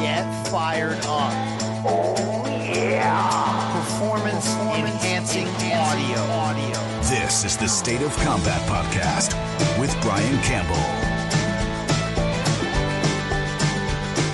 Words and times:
Get 0.00 0.46
fired 0.46 1.04
up. 1.06 1.32
Oh, 1.84 2.44
yeah. 2.46 3.72
Performance 3.72 4.46
enhancing 4.76 5.48
audio. 5.48 6.20
audio. 6.30 7.00
This 7.02 7.44
is 7.44 7.56
the 7.56 7.66
State 7.66 8.02
of 8.02 8.16
Combat 8.18 8.60
Podcast 8.68 9.34
with 9.76 9.90
Brian 10.00 10.40
Campbell. 10.42 10.76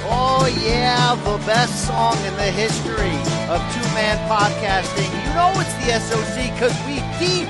Oh, 0.07 0.47
yeah, 0.63 1.15
the 1.25 1.39
best 1.47 1.87
song 1.87 2.17
in 2.27 2.35
the 2.37 2.51
history 2.53 3.17
of 3.49 3.61
two 3.73 3.89
man 3.95 4.19
podcasting. 4.29 5.09
You 5.25 5.33
know 5.33 5.51
it's 5.57 5.73
the 5.81 5.99
SOC 5.99 6.53
because 6.53 6.77
we 6.85 6.97
deep 7.19 7.49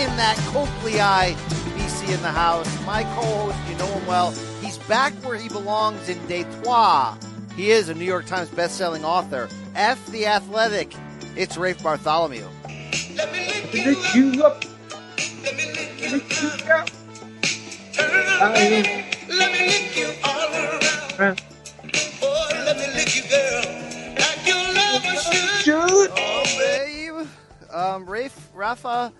in 0.00 0.08
that 0.16 0.36
Coakley 0.48 0.98
Eye. 0.98 1.36
BC 1.76 2.14
in 2.14 2.22
the 2.22 2.30
house. 2.30 2.68
My 2.86 3.02
co 3.02 3.22
host, 3.22 3.58
you 3.68 3.76
know 3.76 3.86
him 3.86 4.06
well. 4.06 4.30
He's 4.62 4.78
back 4.78 5.12
where 5.24 5.36
he 5.36 5.50
belongs 5.50 6.08
in 6.08 6.18
Detroit. 6.26 7.18
He 7.56 7.70
is 7.70 7.88
a 7.88 7.94
New 7.94 8.04
York 8.04 8.26
Times 8.26 8.48
bestselling 8.50 9.04
author. 9.04 9.48
F 9.74 10.04
the 10.06 10.26
Athletic. 10.26 10.92
It's 11.36 11.56
Rafe 11.56 11.82
Bartholomew. 11.82 12.46
Let 13.14 13.32
me 13.32 13.46
lick 13.84 14.14
you 14.14 14.44
up. 14.44 14.64
Let 15.42 15.56
me 15.56 15.66
lick 15.72 16.00
you 16.00 16.72
up. 16.72 16.88
I 18.42 18.92
Let 19.28 19.52
me 19.52 19.66
lick 19.66 19.96
you 19.96 20.12
all 20.24 20.48
around. 20.54 21.20
am 21.20 21.36
Oh, 22.22 22.48
let 22.52 22.76
me 22.78 22.86
lick 22.94 23.14
you, 23.14 23.22
girl, 23.28 23.62
like 24.18 24.46
your 24.46 24.56
lover 24.74 25.16
should. 25.20 25.64
should. 25.64 26.10
Oh, 26.16 26.44
babe. 26.58 27.26
Um, 27.70 28.06
Rafe, 28.06 28.48
Rafa, 28.54 29.12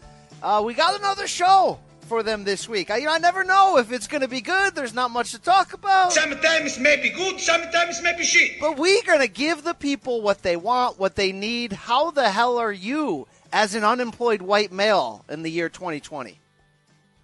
uh, 0.42 0.62
we 0.64 0.74
got 0.74 0.98
another 0.98 1.26
show 1.26 1.78
for 2.10 2.24
them 2.24 2.42
this 2.42 2.68
week. 2.68 2.90
I, 2.90 2.96
you 2.96 3.06
know, 3.06 3.14
I 3.14 3.18
never 3.18 3.44
know 3.44 3.78
if 3.78 3.92
it's 3.92 4.08
going 4.08 4.22
to 4.22 4.28
be 4.28 4.40
good. 4.40 4.74
There's 4.74 4.92
not 4.92 5.12
much 5.12 5.30
to 5.30 5.38
talk 5.38 5.74
about. 5.74 6.12
Sometimes 6.12 6.76
it 6.76 6.80
may 6.80 6.96
be 7.00 7.08
good, 7.10 7.38
sometimes 7.38 8.00
it 8.00 8.02
may 8.02 8.16
be 8.16 8.24
shit. 8.24 8.58
But 8.60 8.76
we're 8.78 9.04
going 9.04 9.20
to 9.20 9.28
give 9.28 9.62
the 9.62 9.74
people 9.74 10.20
what 10.20 10.42
they 10.42 10.56
want, 10.56 10.98
what 10.98 11.14
they 11.14 11.30
need. 11.30 11.72
How 11.72 12.10
the 12.10 12.28
hell 12.30 12.58
are 12.58 12.72
you 12.72 13.28
as 13.52 13.76
an 13.76 13.84
unemployed 13.84 14.42
white 14.42 14.72
male 14.72 15.24
in 15.28 15.42
the 15.44 15.52
year 15.52 15.68
2020? 15.68 16.40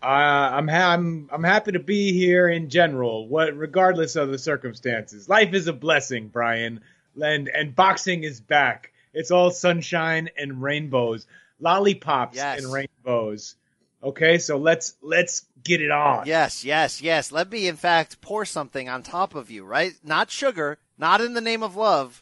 Uh, 0.01 0.07
I'm 0.07 0.69
ha- 0.69 0.93
I'm 0.93 1.29
I'm 1.33 1.43
happy 1.43 1.73
to 1.73 1.81
be 1.81 2.13
here 2.13 2.49
in 2.49 2.69
general, 2.71 3.27
what 3.27 3.57
regardless 3.57 4.15
of 4.15 4.29
the 4.29 4.39
circumstances. 4.39 5.29
Life 5.29 5.53
is 5.53 5.67
a 5.67 5.73
blessing, 5.73 6.29
Brian, 6.29 6.81
and 7.21 7.49
and 7.49 7.75
boxing 7.75 8.23
is 8.23 8.41
back. 8.41 8.93
It's 9.13 9.33
all 9.33 9.51
sunshine 9.51 10.31
and 10.39 10.63
rainbows, 10.63 11.27
lollipops 11.59 12.37
Yes. 12.37 12.63
and 12.63 12.73
rainbows. 12.73 13.57
Okay, 14.03 14.39
so 14.39 14.57
let's 14.57 14.95
let's 15.03 15.47
get 15.65 15.81
it 15.81 15.91
on. 15.91 16.27
Yes, 16.27 16.65
yes, 16.65 17.01
yes. 17.03 17.33
Let 17.33 17.51
me, 17.51 17.67
in 17.67 17.77
fact, 17.77 18.21
pour 18.21 18.45
something 18.45 18.89
on 18.89 19.03
top 19.03 19.35
of 19.35 19.51
you, 19.51 19.65
right? 19.65 19.95
Not 20.05 20.31
sugar, 20.31 20.79
not 20.99 21.21
in 21.21 21.35
the 21.35 21.41
name 21.41 21.63
of 21.63 21.77
love. 21.77 22.21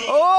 Oh! 0.00 0.38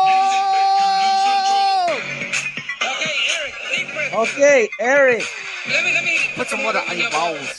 Okay, 2.81 3.16
Eric, 3.38 3.53
deep 3.75 3.93
breath. 3.93 4.13
Okay, 4.13 4.69
Eric. 4.79 5.23
Let 5.67 5.85
me, 5.85 5.93
let 5.93 6.03
me 6.03 6.19
Put 6.35 6.47
some 6.47 6.63
water 6.63 6.81
on 6.89 6.97
your 6.97 7.11
balls. 7.11 7.57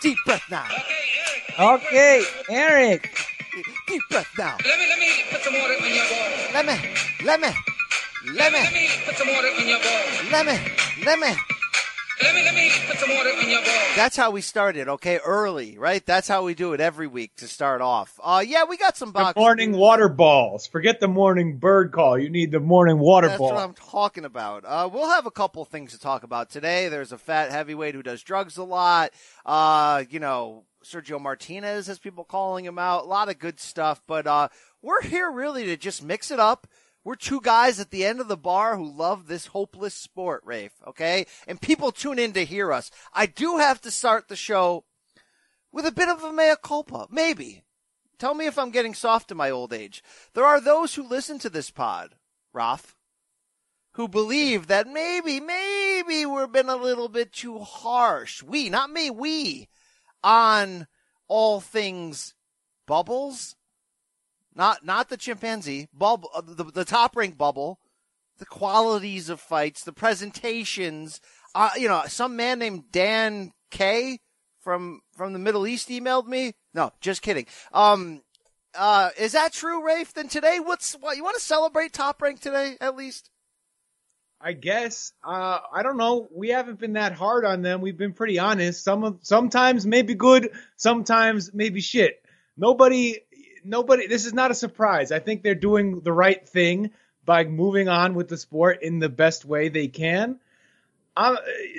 Deep 0.00 0.18
breath 0.24 0.44
now. 0.50 0.64
Okay, 0.64 1.02
Eric. 1.58 1.82
Okay, 1.82 2.22
Eric. 2.48 3.18
Deep 3.88 4.02
breath 4.10 4.28
now. 4.38 4.56
Let 4.64 4.78
me, 4.78 4.86
let 4.88 4.98
me 4.98 5.10
put 5.30 5.42
some 5.42 5.54
water 5.54 5.74
in 5.74 5.94
your 5.94 6.04
balls. 6.04 6.52
Let 6.54 6.66
me, 6.66 6.76
let 7.24 7.40
me, 7.40 7.48
let 8.26 8.52
Let 8.52 8.72
me, 8.72 8.80
me 8.80 8.88
put 9.04 9.16
some 9.16 9.28
water 9.28 9.48
in 9.58 9.68
your 9.68 9.78
balls. 9.78 10.32
let 10.32 10.46
me, 10.46 10.58
let 11.04 11.18
me. 11.18 11.34
Let 12.22 12.32
me, 12.36 12.44
let 12.44 12.54
me 12.54 12.70
put 12.86 12.96
some 12.98 13.10
water 13.10 13.30
in 13.42 13.48
your 13.50 13.60
balls. 13.60 13.96
That's 13.96 14.16
how 14.16 14.30
we 14.30 14.40
started, 14.40 14.88
okay? 14.88 15.18
Early, 15.18 15.76
right? 15.76 16.04
That's 16.06 16.28
how 16.28 16.44
we 16.44 16.54
do 16.54 16.72
it 16.72 16.80
every 16.80 17.08
week 17.08 17.34
to 17.36 17.48
start 17.48 17.80
off. 17.80 18.18
Uh, 18.22 18.42
yeah, 18.46 18.64
we 18.64 18.76
got 18.76 18.96
some 18.96 19.10
The 19.12 19.32
morning 19.36 19.72
water 19.72 20.08
balls. 20.08 20.66
Forget 20.68 21.00
the 21.00 21.08
morning 21.08 21.58
bird 21.58 21.90
call. 21.90 22.16
You 22.16 22.30
need 22.30 22.52
the 22.52 22.60
morning 22.60 23.00
water 23.00 23.26
That's 23.26 23.38
ball. 23.38 23.54
what 23.54 23.62
I'm 23.64 23.74
talking 23.74 24.24
about. 24.24 24.64
Uh, 24.64 24.88
we'll 24.90 25.10
have 25.10 25.26
a 25.26 25.30
couple 25.32 25.64
things 25.64 25.90
to 25.90 25.98
talk 25.98 26.22
about 26.22 26.50
today. 26.50 26.88
There's 26.88 27.10
a 27.10 27.18
fat 27.18 27.50
heavyweight 27.50 27.96
who 27.96 28.02
does 28.02 28.22
drugs 28.22 28.56
a 28.58 28.64
lot. 28.64 29.10
Uh, 29.44 30.04
you 30.08 30.20
know, 30.20 30.64
Sergio 30.84 31.20
Martinez 31.20 31.88
has 31.88 31.98
people 31.98 32.22
calling 32.22 32.64
him 32.64 32.78
out. 32.78 33.04
A 33.04 33.08
lot 33.08 33.28
of 33.28 33.40
good 33.40 33.58
stuff, 33.58 34.02
but 34.06 34.26
uh, 34.28 34.48
we're 34.82 35.02
here 35.02 35.30
really 35.30 35.64
to 35.66 35.76
just 35.76 36.02
mix 36.02 36.30
it 36.30 36.38
up. 36.38 36.68
We're 37.04 37.16
two 37.16 37.42
guys 37.42 37.78
at 37.78 37.90
the 37.90 38.04
end 38.04 38.20
of 38.20 38.28
the 38.28 38.36
bar 38.36 38.76
who 38.76 38.90
love 38.90 39.26
this 39.26 39.48
hopeless 39.48 39.94
sport, 39.94 40.42
Rafe. 40.44 40.72
Okay, 40.86 41.26
and 41.46 41.60
people 41.60 41.92
tune 41.92 42.18
in 42.18 42.32
to 42.32 42.44
hear 42.44 42.72
us. 42.72 42.90
I 43.12 43.26
do 43.26 43.58
have 43.58 43.80
to 43.82 43.90
start 43.90 44.28
the 44.28 44.36
show 44.36 44.84
with 45.70 45.84
a 45.86 45.92
bit 45.92 46.08
of 46.08 46.24
a 46.24 46.32
mea 46.32 46.54
culpa, 46.62 47.06
maybe. 47.10 47.62
Tell 48.18 48.34
me 48.34 48.46
if 48.46 48.58
I'm 48.58 48.70
getting 48.70 48.94
soft 48.94 49.30
in 49.30 49.36
my 49.36 49.50
old 49.50 49.72
age. 49.72 50.02
There 50.32 50.46
are 50.46 50.60
those 50.60 50.94
who 50.94 51.06
listen 51.06 51.38
to 51.40 51.50
this 51.50 51.70
pod, 51.70 52.14
Raf, 52.52 52.96
who 53.92 54.08
believe 54.08 54.68
that 54.68 54.86
maybe, 54.86 55.40
maybe 55.40 56.24
we've 56.24 56.52
been 56.52 56.68
a 56.68 56.76
little 56.76 57.08
bit 57.08 57.32
too 57.32 57.58
harsh. 57.58 58.42
We, 58.42 58.70
not 58.70 58.90
me, 58.90 59.10
we, 59.10 59.68
on 60.22 60.86
all 61.28 61.60
things 61.60 62.34
bubbles. 62.86 63.56
Not, 64.54 64.84
not 64.84 65.08
the 65.08 65.16
chimpanzee, 65.16 65.88
bubble, 65.92 66.30
uh, 66.34 66.42
the, 66.44 66.64
the 66.64 66.84
top 66.84 67.16
rank 67.16 67.36
bubble, 67.36 67.78
the 68.38 68.46
qualities 68.46 69.28
of 69.28 69.40
fights, 69.40 69.82
the 69.82 69.92
presentations. 69.92 71.20
Uh, 71.54 71.70
you 71.76 71.88
know, 71.88 72.02
some 72.06 72.36
man 72.36 72.58
named 72.58 72.84
Dan 72.92 73.52
K 73.70 74.20
from, 74.60 75.00
from 75.16 75.32
the 75.32 75.38
Middle 75.38 75.66
East 75.66 75.88
emailed 75.88 76.26
me. 76.26 76.52
No, 76.72 76.92
just 77.00 77.22
kidding. 77.22 77.46
Um, 77.72 78.22
uh, 78.76 79.10
is 79.18 79.32
that 79.32 79.52
true, 79.52 79.84
Rafe? 79.84 80.12
Then 80.14 80.28
today, 80.28 80.60
what's, 80.60 80.94
what, 80.94 81.16
you 81.16 81.24
want 81.24 81.36
to 81.36 81.42
celebrate 81.42 81.92
top 81.92 82.22
rank 82.22 82.40
today, 82.40 82.76
at 82.80 82.96
least? 82.96 83.30
I 84.40 84.52
guess. 84.52 85.12
Uh, 85.26 85.58
I 85.72 85.82
don't 85.82 85.96
know. 85.96 86.28
We 86.30 86.50
haven't 86.50 86.78
been 86.78 86.92
that 86.94 87.12
hard 87.12 87.44
on 87.44 87.62
them. 87.62 87.80
We've 87.80 87.96
been 87.96 88.12
pretty 88.12 88.38
honest. 88.38 88.84
Some 88.84 89.02
of 89.02 89.18
sometimes 89.22 89.86
maybe 89.86 90.14
good, 90.14 90.50
sometimes 90.76 91.54
maybe 91.54 91.80
shit. 91.80 92.22
Nobody, 92.56 93.20
nobody. 93.64 94.06
This 94.06 94.26
is 94.26 94.34
not 94.34 94.50
a 94.50 94.54
surprise. 94.54 95.12
I 95.12 95.18
think 95.18 95.42
they're 95.42 95.54
doing 95.54 96.00
the 96.00 96.12
right 96.12 96.46
thing 96.48 96.90
by 97.24 97.44
moving 97.44 97.88
on 97.88 98.14
with 98.14 98.28
the 98.28 98.36
sport 98.36 98.82
in 98.82 98.98
the 98.98 99.08
best 99.08 99.44
way 99.44 99.68
they 99.68 99.88
can. 99.88 100.38
Uh, 101.16 101.36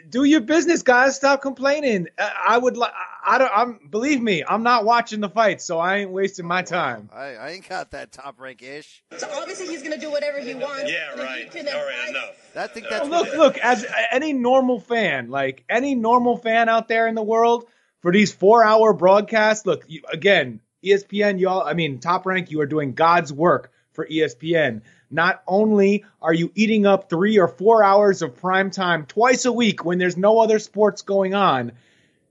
do 0.10 0.24
your 0.24 0.40
business, 0.40 0.82
guys. 0.82 1.18
Stop 1.18 1.42
complaining. 1.42 2.08
Uh, 2.18 2.30
I 2.48 2.58
would 2.58 2.78
like. 2.78 2.94
I 3.26 3.38
don't. 3.38 3.52
I'm. 3.54 3.80
Believe 3.90 4.22
me, 4.22 4.44
I'm 4.48 4.64
not 4.64 4.86
watching 4.86 5.20
the 5.20 5.28
fights, 5.28 5.66
so 5.66 5.78
I 5.78 5.98
ain't 5.98 6.12
wasting 6.12 6.46
my 6.46 6.62
time. 6.62 7.10
I, 7.14 7.36
I 7.36 7.50
ain't 7.50 7.68
got 7.68 7.92
that 7.92 8.14
top 8.14 8.40
rank 8.40 8.64
ish. 8.64 9.04
So 9.18 9.30
obviously 9.34 9.68
he's 9.68 9.82
going 9.82 9.94
to 9.94 10.00
do 10.00 10.10
whatever 10.10 10.40
he 10.40 10.54
wants. 10.54 10.90
Yeah, 10.90 11.10
right. 11.10 11.20
All 11.20 11.26
right, 11.26 11.48
advise- 11.54 12.10
enough. 12.10 12.52
I 12.56 12.68
think 12.68 12.88
that's 12.90 13.10
look, 13.10 13.34
look, 13.36 13.58
as 13.58 13.86
any 14.10 14.32
normal 14.32 14.80
fan, 14.80 15.30
like 15.30 15.66
any 15.68 15.96
normal 15.96 16.38
fan 16.38 16.70
out 16.70 16.88
there 16.88 17.06
in 17.08 17.16
the 17.16 17.24
world, 17.24 17.66
for 18.00 18.14
these 18.14 18.32
four-hour 18.32 18.94
broadcasts, 18.94 19.66
look, 19.66 19.84
you, 19.88 20.04
again, 20.14 20.62
ESPN, 20.86 21.40
y'all, 21.40 21.62
I 21.62 21.74
mean, 21.74 22.00
Top 22.00 22.26
Rank, 22.26 22.52
you 22.52 22.62
are 22.62 22.66
doing 22.66 22.94
God's 22.94 23.34
work 23.34 23.72
for 23.94 24.06
ESPN. 24.06 24.82
Not 25.10 25.42
only 25.48 26.06
are 26.22 26.34
you 26.34 26.52
eating 26.56 26.86
up 26.86 27.10
three 27.10 27.40
or 27.40 27.48
four 27.48 27.84
hours 27.84 28.22
of 28.22 28.36
prime 28.36 28.72
time 28.72 29.06
twice 29.06 29.46
a 29.46 29.52
week 29.52 29.86
when 29.86 29.98
there's 29.98 30.18
no 30.18 30.40
other 30.40 30.60
sports 30.60 31.02
going 31.02 31.34
on, 31.34 31.72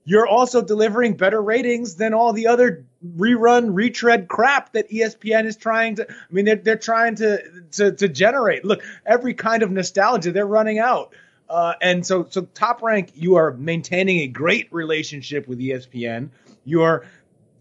you're 0.04 0.26
also 0.26 0.60
delivering 0.60 1.16
better 1.16 1.40
ratings 1.40 1.96
than 1.96 2.12
all 2.12 2.32
the 2.32 2.48
other 2.48 2.84
rerun, 3.16 3.74
retread 3.74 4.28
crap 4.28 4.72
that 4.72 4.90
ESPN 4.90 5.46
is 5.46 5.56
trying 5.56 5.96
to. 5.96 6.10
I 6.10 6.14
mean, 6.30 6.44
they're 6.44 6.56
they're 6.56 6.76
trying 6.76 7.14
to 7.16 7.42
to 7.72 7.92
to 7.92 8.08
generate. 8.08 8.66
Look, 8.66 8.82
every 9.06 9.32
kind 9.32 9.62
of 9.62 9.70
nostalgia 9.70 10.32
they're 10.32 10.46
running 10.46 10.78
out. 10.78 11.14
Uh, 11.48 11.74
and 11.80 12.06
so, 12.06 12.26
so 12.28 12.42
top 12.54 12.82
rank, 12.82 13.12
you 13.14 13.36
are 13.36 13.52
maintaining 13.52 14.20
a 14.20 14.26
great 14.26 14.72
relationship 14.72 15.46
with 15.46 15.58
ESPN. 15.58 16.30
You 16.64 16.82
are 16.82 17.04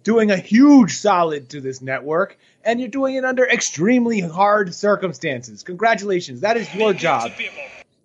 doing 0.04 0.32
a 0.32 0.38
huge 0.38 0.98
solid 0.98 1.50
to 1.50 1.62
this 1.62 1.82
network, 1.82 2.38
and 2.64 2.80
you're 2.80 2.90
doing 2.90 3.16
it 3.16 3.26
under 3.26 3.48
extremely 3.48 4.20
hard 4.20 4.74
circumstances. 4.74 5.64
Congratulations, 5.64 6.42
that 6.42 6.58
is 6.58 6.74
your 6.76 6.94
job. 6.94 7.32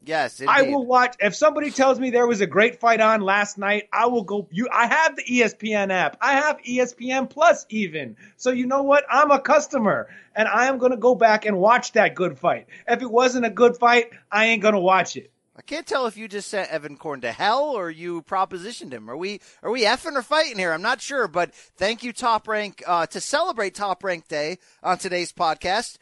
yes. 0.04 0.40
I 0.46 0.62
will 0.62 0.86
watch 0.86 1.16
if 1.20 1.34
somebody 1.34 1.70
tells 1.70 2.00
me 2.00 2.10
there 2.10 2.26
was 2.26 2.40
a 2.40 2.46
great 2.46 2.80
fight 2.80 3.00
on 3.00 3.20
last 3.20 3.58
night. 3.58 3.88
I 3.92 4.06
will 4.06 4.24
go. 4.24 4.48
You, 4.50 4.68
I 4.72 4.86
have 4.86 5.16
the 5.16 5.24
ESPN 5.24 5.92
app. 5.92 6.16
I 6.20 6.34
have 6.34 6.62
ESPN 6.62 7.28
Plus 7.28 7.66
even. 7.68 8.16
So 8.36 8.50
you 8.50 8.66
know 8.66 8.82
what? 8.82 9.04
I'm 9.10 9.30
a 9.30 9.40
customer, 9.40 10.08
and 10.34 10.48
I 10.48 10.66
am 10.66 10.78
going 10.78 10.92
to 10.92 10.96
go 10.96 11.14
back 11.14 11.44
and 11.44 11.58
watch 11.58 11.92
that 11.92 12.14
good 12.14 12.38
fight. 12.38 12.66
If 12.86 13.02
it 13.02 13.10
wasn't 13.10 13.46
a 13.46 13.50
good 13.50 13.76
fight, 13.76 14.10
I 14.30 14.46
ain't 14.46 14.62
going 14.62 14.74
to 14.74 14.80
watch 14.80 15.16
it. 15.16 15.30
I 15.58 15.62
can't 15.62 15.88
tell 15.88 16.06
if 16.06 16.16
you 16.16 16.28
just 16.28 16.48
sent 16.48 16.70
Evan 16.70 16.96
Korn 16.96 17.20
to 17.22 17.32
hell 17.32 17.70
or 17.70 17.90
you 17.90 18.22
propositioned 18.22 18.92
him. 18.92 19.10
Are 19.10 19.16
we 19.16 19.40
are 19.60 19.72
we 19.72 19.82
effing 19.82 20.14
or 20.14 20.22
fighting 20.22 20.56
here? 20.56 20.72
I'm 20.72 20.82
not 20.82 21.00
sure, 21.00 21.26
but 21.26 21.52
thank 21.52 22.04
you, 22.04 22.12
Top 22.12 22.46
Rank, 22.46 22.80
uh, 22.86 23.06
to 23.06 23.20
celebrate 23.20 23.74
Top 23.74 24.04
Rank 24.04 24.28
Day 24.28 24.58
on 24.84 24.98
today's 24.98 25.32
podcast. 25.32 25.96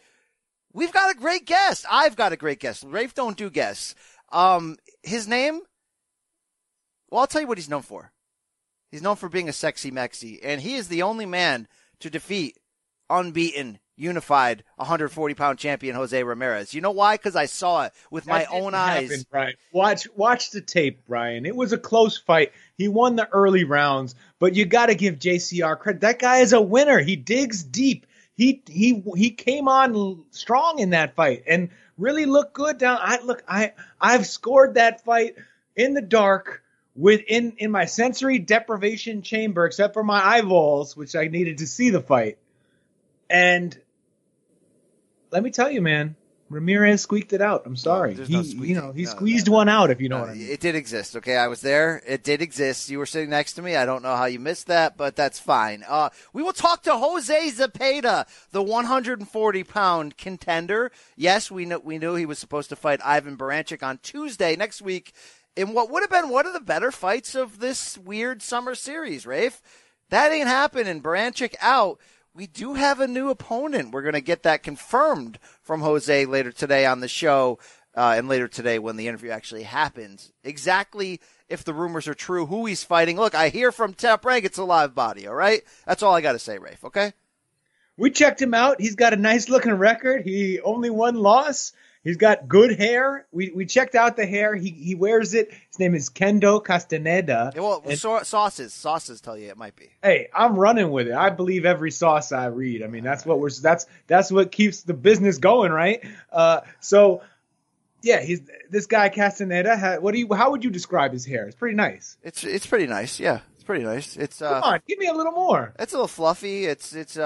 We've 0.74 0.92
got 0.92 1.10
a 1.10 1.18
great 1.18 1.46
guest. 1.46 1.86
I've 1.90 2.16
got 2.16 2.34
a 2.34 2.36
great 2.36 2.60
guest. 2.60 2.84
Rafe 2.86 3.14
don't 3.14 3.38
do 3.38 3.48
guests. 3.48 3.94
Um, 4.30 4.76
his 5.02 5.26
name. 5.26 5.62
Well, 7.10 7.22
I'll 7.22 7.26
tell 7.26 7.40
you 7.40 7.46
what 7.46 7.56
he's 7.56 7.70
known 7.70 7.80
for. 7.80 8.12
He's 8.90 9.00
known 9.00 9.16
for 9.16 9.30
being 9.30 9.48
a 9.48 9.54
sexy 9.54 9.90
Mexi, 9.90 10.38
and 10.42 10.60
he 10.60 10.74
is 10.74 10.88
the 10.88 11.00
only 11.00 11.24
man 11.24 11.66
to 12.00 12.10
defeat 12.10 12.58
unbeaten, 13.08 13.78
unified, 13.96 14.62
140 14.76 15.34
pound 15.34 15.58
champion 15.58 15.96
Jose 15.96 16.22
Ramirez. 16.22 16.74
You 16.74 16.80
know 16.80 16.90
why? 16.90 17.14
Because 17.16 17.34
I 17.36 17.46
saw 17.46 17.84
it 17.84 17.92
with 18.10 18.26
my 18.26 18.40
That 18.40 18.50
didn't 18.50 18.64
own 18.64 18.74
eyes. 18.74 19.10
happen, 19.10 19.26
Brian. 19.30 19.54
Watch 19.72 20.06
watch 20.14 20.50
the 20.50 20.60
tape, 20.60 21.00
Brian. 21.06 21.46
It 21.46 21.56
was 21.56 21.72
a 21.72 21.78
close 21.78 22.16
fight. 22.18 22.52
He 22.76 22.88
won 22.88 23.16
the 23.16 23.28
early 23.28 23.64
rounds, 23.64 24.14
but 24.38 24.54
you 24.54 24.64
got 24.66 24.86
to 24.86 24.94
give 24.94 25.18
JCR 25.18 25.78
credit. 25.78 26.02
That 26.02 26.18
guy 26.18 26.38
is 26.38 26.52
a 26.52 26.60
winner. 26.60 26.98
He 26.98 27.16
digs 27.16 27.62
deep. 27.62 28.06
He 28.34 28.62
he 28.68 29.02
he 29.16 29.30
came 29.30 29.66
on 29.66 30.24
strong 30.30 30.78
in 30.78 30.90
that 30.90 31.16
fight 31.16 31.44
and 31.46 31.70
really 31.96 32.26
looked 32.26 32.52
good 32.52 32.76
down. 32.78 32.98
I 33.00 33.20
look, 33.22 33.42
I 33.48 33.72
I've 34.00 34.26
scored 34.26 34.74
that 34.74 35.04
fight 35.04 35.36
in 35.74 35.94
the 35.94 36.02
dark 36.02 36.62
within 36.94 37.54
in 37.58 37.70
my 37.70 37.86
sensory 37.86 38.38
deprivation 38.38 39.22
chamber, 39.22 39.64
except 39.64 39.94
for 39.94 40.04
my 40.04 40.22
eyeballs, 40.22 40.94
which 40.96 41.16
I 41.16 41.28
needed 41.28 41.58
to 41.58 41.66
see 41.66 41.90
the 41.90 42.02
fight. 42.02 42.36
And 43.28 43.76
let 45.36 45.42
me 45.42 45.50
tell 45.50 45.70
you, 45.70 45.82
man, 45.82 46.16
Ramirez 46.48 47.02
squeaked 47.02 47.34
it 47.34 47.42
out. 47.42 47.64
I'm 47.66 47.76
sorry. 47.76 48.14
he, 48.14 48.32
no 48.32 48.40
you 48.40 48.74
know, 48.74 48.90
he 48.92 49.02
No, 49.02 49.10
squeezed 49.10 49.48
one 49.48 49.68
out, 49.68 49.90
if 49.90 50.00
you 50.00 50.08
know 50.08 50.20
what 50.20 50.30
I 50.30 50.34
mean. 50.34 50.48
it 50.48 50.60
did 50.60 50.74
exist. 50.74 51.14
Okay, 51.14 51.36
I 51.36 51.46
was 51.48 51.60
there. 51.60 52.02
It 52.06 52.24
did 52.24 52.40
exist. 52.40 52.88
You 52.88 52.98
were 52.98 53.04
sitting 53.04 53.28
next 53.28 53.52
to 53.54 53.62
me. 53.62 53.76
I 53.76 53.84
don't 53.84 54.02
know 54.02 54.16
how 54.16 54.24
you 54.24 54.38
missed 54.38 54.66
that, 54.68 54.96
but 54.96 55.14
that's 55.14 55.38
fine. 55.38 55.84
Uh, 55.86 56.08
we 56.32 56.42
will 56.42 56.54
talk 56.54 56.82
to 56.84 56.96
Jose 56.96 57.50
Zepeda, 57.50 58.26
the 58.50 58.62
140 58.62 59.64
pound 59.64 60.16
contender. 60.16 60.90
Yes, 61.16 61.50
we 61.50 61.66
knew 61.66 61.80
we 61.80 61.98
knew 61.98 62.14
he 62.14 62.24
was 62.24 62.38
supposed 62.38 62.70
to 62.70 62.76
fight 62.76 63.00
Ivan 63.04 63.36
Baranchyk 63.36 63.82
on 63.82 63.98
Tuesday 63.98 64.56
next 64.56 64.80
week 64.80 65.12
in 65.54 65.74
what 65.74 65.90
would 65.90 66.02
have 66.02 66.10
been 66.10 66.30
one 66.30 66.46
of 66.46 66.54
the 66.54 66.60
better 66.60 66.90
fights 66.90 67.34
of 67.34 67.58
this 67.58 67.98
weird 67.98 68.40
summer 68.40 68.74
series. 68.74 69.26
Rafe, 69.26 69.60
that 70.08 70.32
ain't 70.32 70.48
happening. 70.48 71.02
Baranchyk 71.02 71.56
out. 71.60 71.98
We 72.36 72.46
do 72.46 72.74
have 72.74 73.00
a 73.00 73.08
new 73.08 73.30
opponent. 73.30 73.92
We're 73.92 74.02
going 74.02 74.12
to 74.12 74.20
get 74.20 74.42
that 74.42 74.62
confirmed 74.62 75.38
from 75.62 75.80
Jose 75.80 76.26
later 76.26 76.52
today 76.52 76.84
on 76.84 77.00
the 77.00 77.08
show 77.08 77.58
uh, 77.94 78.14
and 78.18 78.28
later 78.28 78.46
today 78.46 78.78
when 78.78 78.96
the 78.96 79.08
interview 79.08 79.30
actually 79.30 79.62
happens. 79.62 80.30
Exactly 80.44 81.22
if 81.48 81.64
the 81.64 81.72
rumors 81.72 82.06
are 82.06 82.14
true, 82.14 82.44
who 82.44 82.66
he's 82.66 82.84
fighting. 82.84 83.16
Look, 83.16 83.34
I 83.34 83.48
hear 83.48 83.72
from 83.72 83.94
Top 83.94 84.22
Rank 84.26 84.44
it's 84.44 84.58
a 84.58 84.64
live 84.64 84.94
body, 84.94 85.26
all 85.26 85.34
right? 85.34 85.62
That's 85.86 86.02
all 86.02 86.14
I 86.14 86.20
got 86.20 86.32
to 86.32 86.38
say, 86.38 86.58
Rafe, 86.58 86.84
okay? 86.84 87.14
We 87.96 88.10
checked 88.10 88.42
him 88.42 88.52
out. 88.52 88.82
He's 88.82 88.96
got 88.96 89.14
a 89.14 89.16
nice 89.16 89.48
looking 89.48 89.72
record. 89.72 90.20
He 90.26 90.60
only 90.60 90.90
one 90.90 91.14
loss. 91.14 91.72
He's 92.06 92.16
got 92.18 92.46
good 92.46 92.78
hair. 92.78 93.26
We 93.32 93.50
we 93.50 93.66
checked 93.66 93.96
out 93.96 94.16
the 94.16 94.26
hair. 94.26 94.54
He 94.54 94.70
he 94.70 94.94
wears 94.94 95.34
it. 95.34 95.50
His 95.50 95.78
name 95.80 95.92
is 95.96 96.08
Kendo 96.08 96.62
Castaneda. 96.64 97.50
Yeah, 97.52 97.60
well, 97.62 97.82
And- 97.84 97.98
sau- 97.98 98.22
sauces. 98.22 98.72
Sauces 98.72 99.20
tell 99.20 99.36
you 99.36 99.48
it 99.48 99.56
might 99.56 99.74
be. 99.74 99.90
hey, 100.04 100.28
I'm 100.32 100.54
running 100.54 100.92
with 100.92 101.08
it. 101.08 101.14
I 101.14 101.30
believe 101.30 101.64
every 101.64 101.90
sauce 101.90 102.30
I 102.30 102.46
read. 102.46 102.84
I 102.84 102.86
mean, 102.86 103.02
that's 103.02 103.26
what 103.26 103.40
we're 103.40 103.50
that's 103.50 103.86
that's 104.06 104.30
what 104.30 104.52
keeps 104.52 104.82
the 104.82 104.94
business 104.94 105.38
going, 105.38 105.72
right? 105.72 105.98
Uh, 106.30 106.60
so 106.78 107.22
yeah, 108.02 108.20
he's 108.20 108.40
this 108.70 108.86
guy 108.86 109.08
Castaneda. 109.08 109.76
Ha, 109.76 109.96
what 109.96 110.12
do 110.12 110.20
you? 110.20 110.32
How 110.32 110.52
would 110.52 110.62
you 110.62 110.70
describe 110.70 111.12
his 111.12 111.26
hair? 111.26 111.48
It's 111.48 111.56
pretty 111.56 111.74
nice. 111.74 112.16
It's 112.22 112.44
it's 112.44 112.68
pretty 112.68 112.86
nice. 112.86 113.18
Yeah, 113.18 113.40
pretty 113.66 113.84
nice. 113.84 114.16
It's 114.16 114.40
uh, 114.40 114.60
Come 114.60 114.62
on, 114.62 114.80
give 114.88 114.98
me 114.98 115.06
a 115.08 115.12
little 115.12 115.32
more. 115.32 115.74
It's 115.78 115.92
a 115.92 115.96
little 115.96 116.08
fluffy. 116.08 116.64
It's 116.64 116.94
it's 116.94 117.18
uh 117.18 117.22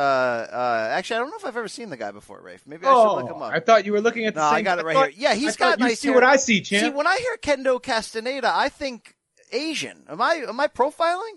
uh 0.53 0.89
actually 0.93 1.17
I 1.17 1.19
don't 1.21 1.31
know 1.31 1.37
if 1.37 1.45
I've 1.45 1.57
ever 1.57 1.69
seen 1.69 1.91
the 1.91 1.97
guy 1.97 2.11
before, 2.11 2.41
Rafe. 2.43 2.67
Maybe 2.67 2.85
I 2.87 2.91
should 2.93 3.13
look 3.15 3.27
him 3.31 3.43
up. 3.43 3.53
Oh, 3.53 3.57
I 3.57 3.61
thought 3.61 3.85
you 3.87 3.93
were 3.93 4.01
looking 4.01 4.25
at 4.27 4.35
the 4.35 4.41
No, 4.41 4.49
same. 4.49 4.57
I 4.57 4.63
got 4.63 4.79
it 4.81 4.85
right 4.85 4.95
thought- 4.95 5.11
here. 5.11 5.29
Yeah, 5.29 5.35
he's 5.35 5.55
I 5.57 5.59
got 5.59 5.79
you 5.79 5.85
nice 5.87 6.01
see 6.01 6.09
hair. 6.09 6.15
what 6.17 6.25
I 6.25 6.37
see, 6.37 6.61
champ. 6.63 6.85
See, 6.87 6.91
when 6.91 7.07
I 7.07 7.19
hear 7.19 7.37
Kendo 7.41 7.81
Castaneda, 7.81 8.51
I 8.53 8.69
think 8.69 9.15
Asian. 9.53 10.05
Am 10.09 10.21
I 10.21 10.45
am 10.49 10.59
I 10.59 10.67
profiling? 10.67 11.37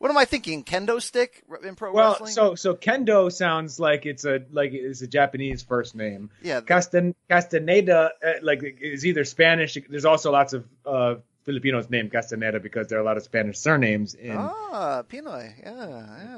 What 0.00 0.12
am 0.12 0.16
I 0.16 0.26
thinking? 0.26 0.62
Kendo 0.62 1.02
stick 1.02 1.42
in 1.64 1.74
pro 1.74 1.92
Well, 1.92 2.12
wrestling? 2.12 2.30
so 2.30 2.54
so 2.54 2.74
Kendo 2.76 3.32
sounds 3.32 3.80
like 3.80 4.06
it's 4.06 4.24
a 4.24 4.42
like 4.52 4.72
it's 4.72 5.02
a 5.02 5.08
Japanese 5.08 5.62
first 5.62 5.96
name. 5.96 6.30
Yeah. 6.40 6.60
Castan 6.60 7.16
Castaneda 7.28 8.12
uh, 8.24 8.32
like 8.42 8.60
is 8.80 9.04
either 9.04 9.24
Spanish. 9.24 9.76
There's 9.90 10.04
also 10.04 10.30
lots 10.30 10.52
of 10.52 10.64
uh, 10.86 11.16
Filipinos 11.48 11.88
named 11.88 12.12
Castaneda 12.12 12.60
because 12.60 12.88
there 12.88 12.98
are 12.98 13.00
a 13.00 13.04
lot 13.04 13.16
of 13.16 13.22
Spanish 13.22 13.56
surnames. 13.58 14.12
In, 14.14 14.36
ah, 14.36 15.02
Pinoy. 15.08 15.54
Yeah, 15.62 15.86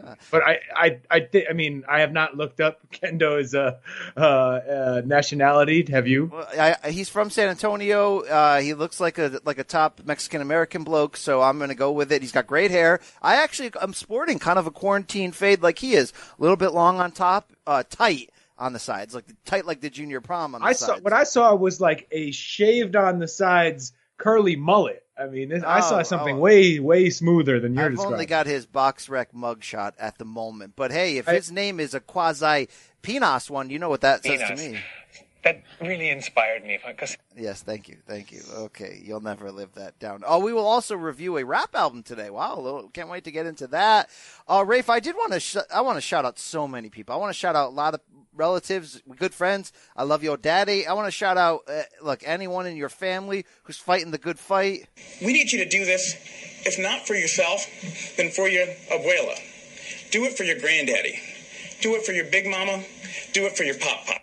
yeah. 0.04 0.14
But 0.30 0.42
I 0.44 0.60
I 0.74 0.98
I 1.10 1.20
thi- 1.20 1.48
I 1.50 1.52
mean 1.52 1.82
I 1.88 2.00
have 2.00 2.12
not 2.12 2.36
looked 2.36 2.60
up 2.60 2.78
Kendo's 2.92 3.52
uh, 3.54 3.78
uh, 4.16 4.20
uh, 4.20 5.02
nationality. 5.04 5.84
Have 5.90 6.06
you? 6.06 6.26
Well, 6.32 6.46
I, 6.56 6.76
I- 6.84 6.90
he's 6.90 7.08
from 7.08 7.28
San 7.30 7.48
Antonio. 7.48 8.20
Uh, 8.20 8.60
he 8.60 8.74
looks 8.74 9.00
like 9.00 9.18
a 9.18 9.40
like 9.44 9.58
a 9.58 9.64
top 9.64 10.00
Mexican 10.04 10.40
American 10.40 10.84
bloke, 10.84 11.16
so 11.16 11.42
I'm 11.42 11.58
going 11.58 11.70
to 11.70 11.74
go 11.74 11.90
with 11.90 12.12
it. 12.12 12.22
He's 12.22 12.32
got 12.32 12.46
great 12.46 12.70
hair. 12.70 13.00
I 13.20 13.42
actually 13.42 13.72
I'm 13.80 13.92
sporting 13.94 14.38
kind 14.38 14.58
of 14.60 14.66
a 14.68 14.70
quarantine 14.70 15.32
fade 15.32 15.60
like 15.62 15.80
he 15.80 15.94
is, 15.94 16.12
a 16.38 16.42
little 16.42 16.56
bit 16.56 16.70
long 16.72 17.00
on 17.00 17.10
top, 17.12 17.52
uh, 17.66 17.82
tight 17.90 18.30
on 18.58 18.72
the 18.72 18.78
sides, 18.78 19.14
like 19.14 19.24
tight 19.44 19.66
like 19.66 19.80
the 19.80 19.90
junior 19.90 20.20
prom 20.20 20.54
on 20.54 20.60
the 20.60 20.66
I 20.66 20.72
sides. 20.74 20.98
saw 20.98 20.98
what 21.00 21.12
I 21.12 21.24
saw 21.24 21.54
was 21.54 21.80
like 21.80 22.06
a 22.12 22.30
shaved 22.30 22.94
on 22.94 23.18
the 23.18 23.26
sides 23.26 23.92
curly 24.20 24.54
mullet. 24.56 25.02
I 25.18 25.26
mean, 25.26 25.50
this, 25.50 25.62
I 25.62 25.78
Oh, 25.78 25.82
saw 25.82 26.02
something 26.02 26.36
oh. 26.36 26.40
way 26.40 26.78
way 26.78 27.10
smoother 27.10 27.60
than 27.60 27.74
you're 27.74 27.84
I've 27.84 27.90
describing. 27.92 28.12
only 28.14 28.26
got 28.26 28.46
his 28.46 28.64
box 28.64 29.08
rec 29.08 29.32
mugshot 29.34 29.92
at 29.98 30.16
the 30.18 30.24
moment, 30.24 30.72
but 30.76 30.92
hey, 30.92 31.18
if 31.18 31.28
I- 31.28 31.34
his 31.34 31.50
name 31.52 31.78
is 31.80 31.92
a 31.94 32.00
quasi 32.00 32.68
Pinas 33.02 33.50
one, 33.50 33.68
you 33.70 33.78
know 33.78 33.88
what 33.90 34.00
that 34.02 34.24
says 34.24 34.40
to 34.48 34.56
me. 34.56 34.78
That 35.42 35.62
really 35.80 36.10
inspired 36.10 36.64
me 36.64 36.78
because 36.86 37.16
Yes, 37.36 37.62
thank 37.62 37.88
you, 37.88 37.96
thank 38.06 38.30
you. 38.32 38.42
Okay, 38.52 39.00
you'll 39.02 39.20
never 39.22 39.50
live 39.50 39.72
that 39.74 39.98
down. 39.98 40.22
Oh, 40.26 40.38
we 40.40 40.52
will 40.52 40.66
also 40.66 40.94
review 40.96 41.38
a 41.38 41.44
rap 41.44 41.74
album 41.74 42.02
today. 42.02 42.28
Wow, 42.28 42.58
a 42.58 42.60
little- 42.60 42.88
can't 42.90 43.08
wait 43.08 43.24
to 43.24 43.30
get 43.30 43.46
into 43.46 43.66
that. 43.68 44.10
Uh, 44.46 44.64
Rafe, 44.66 44.90
I 44.90 45.00
did 45.00 45.14
want 45.14 45.32
to, 45.32 45.40
sh- 45.40 45.56
I 45.74 45.80
want 45.80 45.96
to 45.96 46.02
shout 46.02 46.24
out 46.26 46.38
so 46.38 46.68
many 46.68 46.90
people. 46.90 47.14
I 47.14 47.18
want 47.18 47.30
to 47.32 47.38
shout 47.38 47.56
out 47.56 47.68
a 47.68 47.74
lot 47.74 47.94
of 47.94 48.00
relatives, 48.34 49.00
good 49.16 49.32
friends. 49.34 49.72
I 49.96 50.02
love 50.02 50.22
your 50.22 50.36
daddy. 50.36 50.86
I 50.86 50.92
want 50.92 51.06
to 51.06 51.10
shout 51.12 51.38
out, 51.38 51.60
uh, 51.68 51.82
look, 52.02 52.22
anyone 52.26 52.66
in 52.66 52.76
your 52.76 52.88
family 52.90 53.46
who's 53.64 53.78
fighting 53.78 54.10
the 54.10 54.18
good 54.18 54.38
fight. 54.38 54.88
We 55.24 55.32
need 55.32 55.52
you 55.52 55.62
to 55.64 55.68
do 55.68 55.84
this, 55.86 56.14
if 56.66 56.78
not 56.78 57.06
for 57.06 57.14
yourself, 57.14 57.66
then 58.16 58.30
for 58.30 58.48
your 58.48 58.66
abuela. 58.92 59.38
Do 60.10 60.24
it 60.24 60.36
for 60.36 60.44
your 60.44 60.58
granddaddy. 60.58 61.18
Do 61.80 61.94
it 61.94 62.04
for 62.04 62.12
your 62.12 62.26
big 62.26 62.46
mama. 62.46 62.84
Do 63.32 63.46
it 63.46 63.56
for 63.56 63.62
your 63.64 63.78
pop 63.78 64.04
pop. 64.06 64.20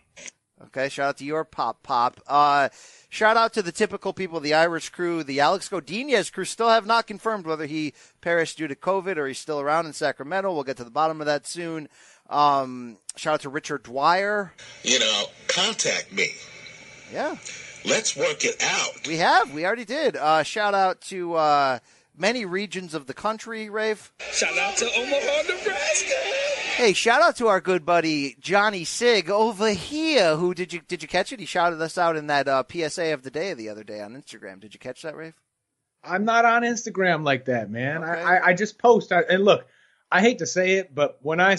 Okay, 0.67 0.89
shout 0.89 1.09
out 1.09 1.17
to 1.17 1.25
your 1.25 1.43
pop 1.43 1.81
pop. 1.83 2.21
Uh, 2.27 2.69
shout 3.09 3.37
out 3.37 3.53
to 3.53 3.61
the 3.61 3.71
typical 3.71 4.13
people, 4.13 4.39
the 4.39 4.53
Irish 4.53 4.89
crew, 4.89 5.23
the 5.23 5.39
Alex 5.39 5.69
Godinez 5.69 6.31
crew. 6.31 6.45
Still 6.45 6.69
have 6.69 6.85
not 6.85 7.07
confirmed 7.07 7.45
whether 7.45 7.65
he 7.65 7.93
perished 8.21 8.57
due 8.57 8.67
to 8.67 8.75
COVID 8.75 9.17
or 9.17 9.27
he's 9.27 9.39
still 9.39 9.59
around 9.59 9.85
in 9.85 9.93
Sacramento. 9.93 10.53
We'll 10.53 10.63
get 10.63 10.77
to 10.77 10.83
the 10.83 10.89
bottom 10.91 11.19
of 11.21 11.25
that 11.27 11.47
soon. 11.47 11.87
Um, 12.29 12.97
shout 13.15 13.35
out 13.35 13.41
to 13.41 13.49
Richard 13.49 13.83
Dwyer. 13.83 14.53
you 14.83 14.99
know, 14.99 15.25
contact 15.47 16.11
me. 16.11 16.27
Yeah, 17.13 17.35
Let's 17.85 18.17
work 18.17 18.43
it 18.43 18.61
out. 18.61 19.07
we 19.07 19.17
have. 19.17 19.53
We 19.53 19.65
already 19.65 19.85
did. 19.85 20.17
Uh, 20.17 20.43
shout 20.43 20.73
out 20.73 20.99
to 21.03 21.35
uh, 21.35 21.79
many 22.17 22.43
regions 22.45 22.93
of 22.93 23.05
the 23.07 23.13
country, 23.13 23.69
Rafe. 23.69 24.11
Shout 24.33 24.57
out 24.57 24.75
to 24.77 24.85
Omaha, 24.93 25.43
Nebraska. 25.47 26.13
Hey, 26.77 26.93
shout 26.93 27.23
out 27.23 27.35
to 27.37 27.47
our 27.47 27.59
good 27.59 27.85
buddy 27.87 28.35
Johnny 28.39 28.83
Sig 28.83 29.31
over 29.31 29.69
here. 29.71 30.35
Who 30.35 30.53
did 30.53 30.71
you 30.71 30.81
did 30.87 31.01
you 31.01 31.07
catch 31.07 31.33
it? 31.33 31.39
He 31.39 31.47
shouted 31.47 31.81
us 31.81 31.97
out 31.97 32.15
in 32.15 32.27
that 32.27 32.47
uh, 32.47 32.63
PSA 32.71 33.13
of 33.13 33.23
the 33.23 33.31
day 33.31 33.55
the 33.55 33.69
other 33.69 33.83
day 33.83 33.99
on 33.99 34.13
Instagram. 34.13 34.59
Did 34.59 34.75
you 34.75 34.79
catch 34.79 35.01
that, 35.01 35.15
Rafe? 35.15 35.33
I'm 36.03 36.23
not 36.23 36.45
on 36.45 36.61
Instagram 36.61 37.25
like 37.25 37.45
that, 37.45 37.71
man. 37.71 38.03
Okay. 38.03 38.21
I, 38.21 38.37
I 38.37 38.45
I 38.49 38.53
just 38.53 38.77
post. 38.77 39.11
I, 39.11 39.21
and 39.21 39.43
look, 39.43 39.65
I 40.11 40.21
hate 40.21 40.37
to 40.39 40.45
say 40.45 40.73
it, 40.75 40.93
but 40.93 41.17
when 41.23 41.39
I 41.39 41.57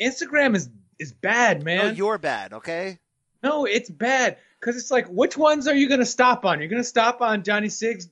Instagram 0.00 0.56
is 0.56 0.70
is 0.98 1.12
bad, 1.12 1.58
No, 1.58 1.64
man. 1.64 1.96
you're 1.96 2.16
bad. 2.18 2.54
Okay. 2.54 2.98
No, 3.42 3.66
it's 3.66 3.90
bad 3.90 4.38
because 4.58 4.76
it's 4.76 4.90
like, 4.90 5.06
which 5.08 5.36
ones 5.36 5.68
are 5.68 5.74
you 5.74 5.86
going 5.88 6.00
to 6.00 6.06
stop 6.06 6.44
on? 6.46 6.60
You're 6.60 6.68
going 6.68 6.82
to 6.82 6.88
stop 6.88 7.20
on 7.20 7.42
Johnny 7.42 7.68
Siggs, 7.68 8.08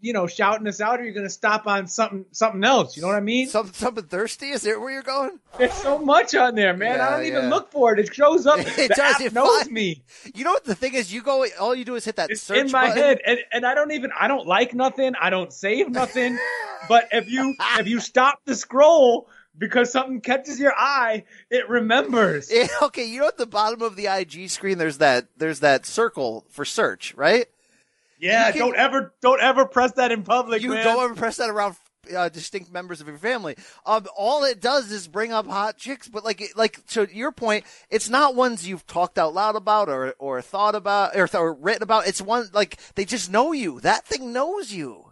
you 0.00 0.12
know, 0.12 0.26
shouting 0.26 0.66
us 0.68 0.80
out, 0.80 1.00
or 1.00 1.04
you're 1.04 1.14
going 1.14 1.26
to 1.26 1.30
stop 1.30 1.66
on 1.66 1.86
something 1.86 2.24
something 2.30 2.62
else? 2.64 2.96
You 2.96 3.02
know 3.02 3.08
what 3.08 3.16
I 3.16 3.20
mean? 3.20 3.48
Some 3.48 3.72
something 3.72 4.04
thirsty? 4.04 4.50
Is 4.50 4.62
there 4.62 4.78
where 4.78 4.92
you're 4.92 5.02
going? 5.02 5.38
There's 5.58 5.72
so 5.72 5.98
much 5.98 6.34
on 6.34 6.54
there, 6.54 6.76
man. 6.76 6.98
Yeah, 6.98 7.06
I 7.08 7.10
don't 7.10 7.26
even 7.26 7.50
look 7.50 7.72
for 7.72 7.92
it. 7.92 7.98
It 7.98 8.14
shows 8.14 8.46
up. 8.46 8.58
It 8.78 8.90
does, 8.94 9.20
it 9.20 9.32
knows 9.32 9.70
me. 9.70 10.02
You 10.34 10.44
know 10.44 10.52
what 10.52 10.64
the 10.64 10.74
thing 10.74 10.94
is? 10.94 11.12
You 11.12 11.22
go. 11.22 11.46
All 11.58 11.74
you 11.74 11.84
do 11.84 11.94
is 11.94 12.04
hit 12.04 12.16
that 12.16 12.30
It's 12.30 12.42
search 12.42 12.58
in 12.58 12.70
my 12.70 12.88
button. 12.88 13.02
head, 13.02 13.20
and, 13.26 13.38
and 13.52 13.66
I 13.66 13.74
don't 13.74 13.92
even 13.92 14.10
I 14.18 14.28
don't 14.28 14.46
like 14.46 14.74
nothing. 14.74 15.14
I 15.20 15.30
don't 15.30 15.52
save 15.52 15.88
nothing. 15.88 16.38
but 16.88 17.08
if 17.12 17.30
you 17.30 17.54
if 17.78 17.86
you 17.88 18.00
stop 18.00 18.40
the 18.44 18.54
scroll 18.54 19.28
because 19.58 19.90
something 19.90 20.20
catches 20.20 20.60
your 20.60 20.74
eye, 20.76 21.24
it 21.50 21.68
remembers. 21.68 22.52
Yeah, 22.52 22.66
okay, 22.82 23.04
you 23.04 23.20
know 23.20 23.28
at 23.28 23.38
the 23.38 23.46
bottom 23.46 23.82
of 23.82 23.96
the 23.96 24.06
IG 24.06 24.50
screen, 24.50 24.78
there's 24.78 24.98
that 24.98 25.28
there's 25.36 25.60
that 25.60 25.86
circle 25.86 26.44
for 26.50 26.64
search, 26.64 27.14
right? 27.14 27.46
Yeah, 28.20 28.50
can- 28.50 28.60
don't 28.60 28.76
ever 28.76 29.14
don't 29.20 29.40
ever 29.42 29.64
press 29.66 29.92
that 29.92 30.12
in 30.12 30.22
public, 30.22 30.62
You 30.62 30.70
man. 30.70 30.84
don't 30.84 31.02
ever 31.04 31.14
press 31.14 31.36
that 31.38 31.50
around 31.50 31.76
uh, 32.16 32.28
distinct 32.28 32.70
members 32.72 33.00
of 33.00 33.08
your 33.08 33.18
family. 33.18 33.56
Um, 33.84 34.06
all 34.16 34.44
it 34.44 34.60
does 34.60 34.92
is 34.92 35.08
bring 35.08 35.32
up 35.32 35.46
hot 35.46 35.76
chicks, 35.76 36.08
but 36.08 36.24
like 36.24 36.42
like 36.56 36.84
to 36.88 37.08
your 37.12 37.32
point, 37.32 37.64
it's 37.90 38.08
not 38.08 38.34
ones 38.36 38.66
you've 38.66 38.86
talked 38.86 39.18
out 39.18 39.34
loud 39.34 39.56
about 39.56 39.88
or 39.88 40.14
or 40.18 40.40
thought 40.40 40.74
about 40.74 41.16
or, 41.16 41.28
or 41.34 41.52
written 41.54 41.82
about. 41.82 42.06
It's 42.06 42.22
one 42.22 42.48
like 42.52 42.78
they 42.94 43.04
just 43.04 43.30
know 43.30 43.52
you. 43.52 43.80
That 43.80 44.04
thing 44.06 44.32
knows 44.32 44.72
you. 44.72 45.10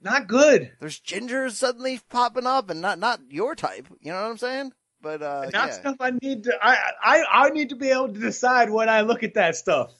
not 0.00 0.28
good. 0.28 0.70
There's 0.80 1.00
gingers 1.00 1.52
suddenly 1.52 2.00
popping 2.08 2.46
up, 2.46 2.70
and 2.70 2.80
not 2.80 2.98
not 2.98 3.20
your 3.28 3.54
type. 3.54 3.86
You 4.00 4.12
know 4.12 4.22
what 4.22 4.30
I'm 4.30 4.38
saying? 4.38 4.72
But 5.02 5.22
uh, 5.22 5.48
Not 5.52 5.68
yeah. 5.68 5.70
stuff 5.70 5.96
I 5.98 6.10
need 6.22 6.44
to. 6.44 6.52
I, 6.62 6.76
I 7.02 7.24
I 7.46 7.50
need 7.50 7.70
to 7.70 7.74
be 7.76 7.88
able 7.88 8.12
to 8.12 8.20
decide 8.20 8.70
when 8.70 8.88
I 8.90 9.00
look 9.00 9.22
at 9.22 9.34
that 9.34 9.56
stuff. 9.56 9.92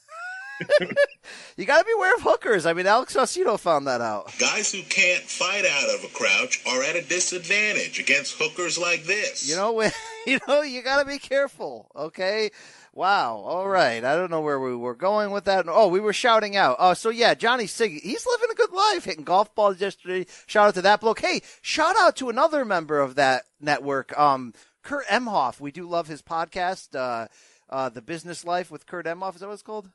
You 1.57 1.65
got 1.65 1.79
to 1.79 1.85
be 1.85 1.93
aware 1.93 2.15
of 2.15 2.23
hookers. 2.23 2.67
I 2.67 2.73
mean, 2.73 2.87
Alex 2.87 3.17
Saucedo 3.17 3.59
found 3.59 3.87
that 3.87 4.01
out. 4.01 4.33
Guys 4.39 4.73
who 4.73 4.83
can't 4.83 5.23
fight 5.23 5.65
out 5.65 5.95
of 5.95 6.05
a 6.05 6.09
crouch 6.09 6.63
are 6.67 6.83
at 6.83 6.97
a 6.97 7.03
disadvantage 7.03 7.99
against 7.99 8.37
hookers 8.39 8.79
like 8.79 9.05
this. 9.05 9.49
You 9.49 9.57
know, 9.57 9.83
you 10.27 10.39
know, 10.47 10.63
you 10.63 10.83
got 10.83 11.03
to 11.03 11.09
be 11.09 11.19
careful. 11.19 11.91
Okay. 11.95 12.51
Wow. 12.93 13.37
All 13.37 13.69
right. 13.69 14.05
I 14.05 14.17
don't 14.17 14.31
know 14.31 14.41
where 14.41 14.59
we 14.59 14.75
were 14.75 14.97
going 14.97 15.31
with 15.31 15.45
that. 15.45 15.67
Oh, 15.69 15.89
we 15.89 16.01
were 16.01 16.13
shouting 16.13 16.57
out. 16.57 16.77
Oh, 16.79 16.95
so 16.95 17.11
yeah, 17.11 17.35
Johnny 17.35 17.67
Sig, 17.67 18.03
he's 18.03 18.27
living 18.27 18.49
a 18.51 18.55
good 18.55 18.73
life, 18.73 19.05
hitting 19.05 19.25
golf 19.25 19.55
balls 19.55 19.81
yesterday. 19.81 20.27
Shout 20.47 20.69
out 20.69 20.75
to 20.75 20.83
that 20.83 21.01
bloke. 21.01 21.21
Hey, 21.21 21.43
shout 21.63 21.95
out 21.99 22.17
to 22.17 22.31
another 22.31 22.65
member 22.65 22.99
of 22.99 23.15
that 23.15 23.45
network, 23.61 24.17
um, 24.19 24.55
Kurt 24.83 25.07
Emhoff. 25.07 25.61
We 25.61 25.71
do 25.71 25.89
love 25.89 26.09
his 26.09 26.21
podcast, 26.21 26.97
uh, 26.97 27.29
uh, 27.69 27.89
The 27.91 28.03
Business 28.03 28.45
Life 28.45 28.71
with 28.73 28.87
Kurt 28.87 29.07
Emhoff. 29.07 29.35
Is 29.35 29.41
that 29.41 29.47
what 29.47 29.55
it's 29.55 29.63
called? 29.63 29.91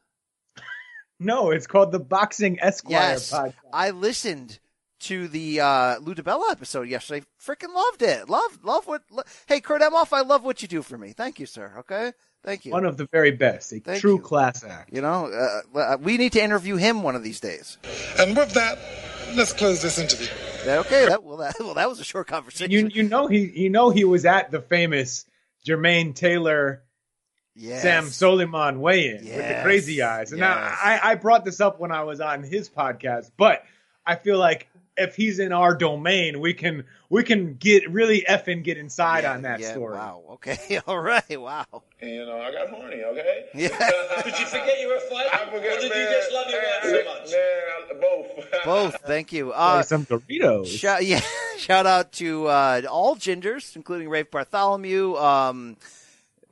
No, 1.20 1.52
it's 1.52 1.68
called 1.68 1.92
the 1.92 2.00
Boxing 2.00 2.60
Esquire 2.62 2.92
Yes. 3.14 3.32
podcast. 3.32 3.54
I 3.72 3.92
listened 3.92 4.60
to 5.02 5.28
the 5.28 5.60
uh, 5.62 6.00
Lou 6.00 6.16
DiBella 6.16 6.52
episode 6.52 6.88
yesterday. 6.90 7.26
Freaking 7.42 7.74
loved 7.74 8.02
it. 8.02 8.28
Love, 8.30 8.60
love 8.64 8.88
what. 8.88 9.04
Lo- 9.12 9.24
hey, 9.46 9.62
Kurt 9.62 9.82
Emhoff, 9.82 10.12
I 10.12 10.22
love 10.22 10.44
what 10.44 10.62
you 10.62 10.68
do 10.68 10.82
for 10.82 10.98
me. 10.98 11.12
Thank 11.14 11.40
you, 11.40 11.46
sir. 11.46 11.74
Okay. 11.80 12.12
Thank 12.44 12.66
you. 12.66 12.72
One 12.72 12.86
of 12.86 12.98
the 12.98 13.08
very 13.12 13.32
best, 13.32 13.72
a 13.74 13.80
Thank 13.80 14.02
true 14.02 14.16
you. 14.16 14.20
class 14.22 14.64
act. 14.64 14.94
You 14.94 15.02
know, 15.02 15.26
uh, 15.74 15.78
uh, 15.80 15.98
we 16.00 16.18
need 16.18 16.32
to 16.34 16.44
interview 16.44 16.76
him 16.76 17.02
one 17.02 17.16
of 17.16 17.24
these 17.24 17.40
days. 17.40 17.78
And 18.20 18.36
with 18.38 18.52
that, 18.54 18.78
let's 19.36 19.52
close 19.54 19.82
this 19.82 19.98
interview. 19.98 20.28
Okay, 20.68 21.08
that 21.08 21.24
well, 21.24 21.38
that, 21.38 21.56
well, 21.60 21.74
that 21.76 21.90
was 21.90 22.00
a 22.00 22.04
short 22.04 22.28
conversation. 22.28 22.72
You 22.72 22.88
you 22.88 23.04
know 23.04 23.28
he 23.28 23.52
you 23.60 23.70
know 23.70 23.90
he 23.90 24.04
was 24.04 24.26
at 24.26 24.52
the 24.52 24.62
famous 24.62 25.26
Jermaine 25.68 26.14
Taylor 26.16 26.84
yes. 27.56 27.82
Sam 27.82 28.06
Soliman 28.06 28.78
weigh-in 28.78 29.24
with 29.26 29.36
the 29.48 29.60
crazy 29.64 30.02
eyes. 30.02 30.32
And 30.32 30.40
now 30.42 30.56
I, 30.58 31.00
I 31.04 31.16
brought 31.16 31.46
this 31.46 31.60
up 31.62 31.80
when 31.80 31.92
I 31.92 32.04
was 32.04 32.20
on 32.22 32.44
his 32.44 32.70
podcast, 32.70 33.32
but 33.38 33.64
I 34.06 34.16
feel 34.16 34.38
like 34.38 34.68
if 34.98 35.16
he's 35.16 35.40
in 35.40 35.52
our 35.52 35.76
domain, 35.76 36.40
we 36.40 36.54
can 36.54 36.86
we 37.10 37.24
can 37.24 37.56
get 37.56 37.92
really 37.92 38.24
effing 38.30 38.64
get 38.64 38.78
inside 38.78 39.24
Yeah, 39.24 39.34
on 39.34 39.42
that 39.42 39.60
yeah, 39.60 39.72
story. 39.72 39.96
Wow. 39.98 40.24
Okay. 40.34 40.80
All 40.88 41.00
right. 41.00 41.42
Wow. 41.42 41.66
And, 42.00 42.10
you 42.12 42.26
know, 42.26 42.40
I 42.40 42.52
got 42.52 42.70
horny, 42.70 43.04
okay? 43.04 43.46
Yeah. 43.54 43.68
Did 44.24 44.40
you 44.40 44.46
forget 44.46 44.80
you 44.80 44.88
were 44.88 45.00
fighting? 45.10 45.32
I 45.34 45.50
or 45.54 45.60
did 45.82 45.90
man. 45.92 46.00
you 46.00 46.16
just 46.18 46.32
love 46.32 46.50
your 46.50 46.62
wife 46.62 46.84
so 46.84 47.04
much? 47.04 47.32
Man, 47.32 48.02
both. 48.02 48.52
Both. 48.66 48.96
Thank 49.06 49.32
you. 49.34 49.48
Like 49.50 49.58
Uh, 49.58 49.84
some 49.84 50.06
Doritos. 50.06 50.68
Shout, 50.68 51.06
yeah, 51.06 51.22
shout 51.58 51.86
out 51.86 52.12
to 52.14 52.48
uh, 52.48 52.82
all 52.90 53.16
gingers, 53.16 53.76
including 53.76 54.10
Rafe 54.10 54.32
Bartholomew. 54.32 55.16
Um, 55.18 55.78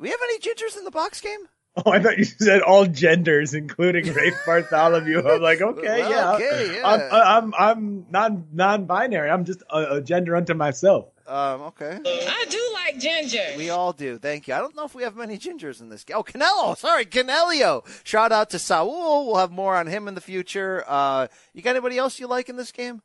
we 0.04 0.10
have 0.10 0.20
any 0.26 0.40
gingers 0.40 0.78
in 0.78 0.84
the 0.84 0.92
box 0.92 1.22
game? 1.22 1.40
Oh, 1.78 1.92
I 1.92 2.00
thought 2.00 2.18
you 2.18 2.26
said 2.26 2.62
all 2.62 2.86
genders, 2.86 3.54
including 3.54 4.14
Rafe 4.14 4.36
Bartholomew. 4.46 5.28
I'm 5.28 5.42
like, 5.42 5.62
okay, 5.62 6.02
Well, 6.02 6.12
yeah, 6.12 6.34
okay, 6.36 6.76
yeah. 6.76 6.82
I'm 6.86 7.54
I'm 7.54 7.54
I'm 7.58 8.06
non 8.12 8.48
non-binary. 8.52 9.30
I'm 9.30 9.46
just 9.46 9.64
a, 9.72 9.96
a 9.96 10.02
gender 10.02 10.36
unto 10.36 10.54
myself. 10.54 11.06
Um, 11.26 11.62
okay. 11.62 12.00
I 12.06 12.46
do 12.50 12.70
like 12.74 13.00
ginger. 13.00 13.54
We 13.58 13.70
all 13.70 13.94
do. 13.94 14.18
Thank 14.18 14.50
you. 14.50 14.54
I 14.54 14.60
don't 14.60 14.76
know 14.76 14.84
if 14.84 14.94
we 14.94 15.04
have 15.04 15.16
many 15.16 15.38
gingers 15.38 15.80
in 15.80 15.88
this 15.88 16.04
game. 16.04 16.18
Oh, 16.18 16.24
Canelo. 16.24 16.78
Sorry, 16.78 17.06
Canelio. 17.06 17.84
Shout 18.04 18.34
out 18.34 18.50
to 18.50 18.60
Saul. 18.60 19.26
We'll 19.26 19.38
have 19.38 19.50
more 19.52 19.76
on 19.78 19.88
him 19.88 20.10
in 20.10 20.16
the 20.16 20.22
future. 20.22 20.84
Uh, 20.86 21.28
you 21.54 21.62
got 21.62 21.72
anybody 21.72 21.98
else 21.98 22.20
you 22.20 22.28
like 22.28 22.50
in 22.50 22.58
this 22.58 22.74
game? 22.74 23.02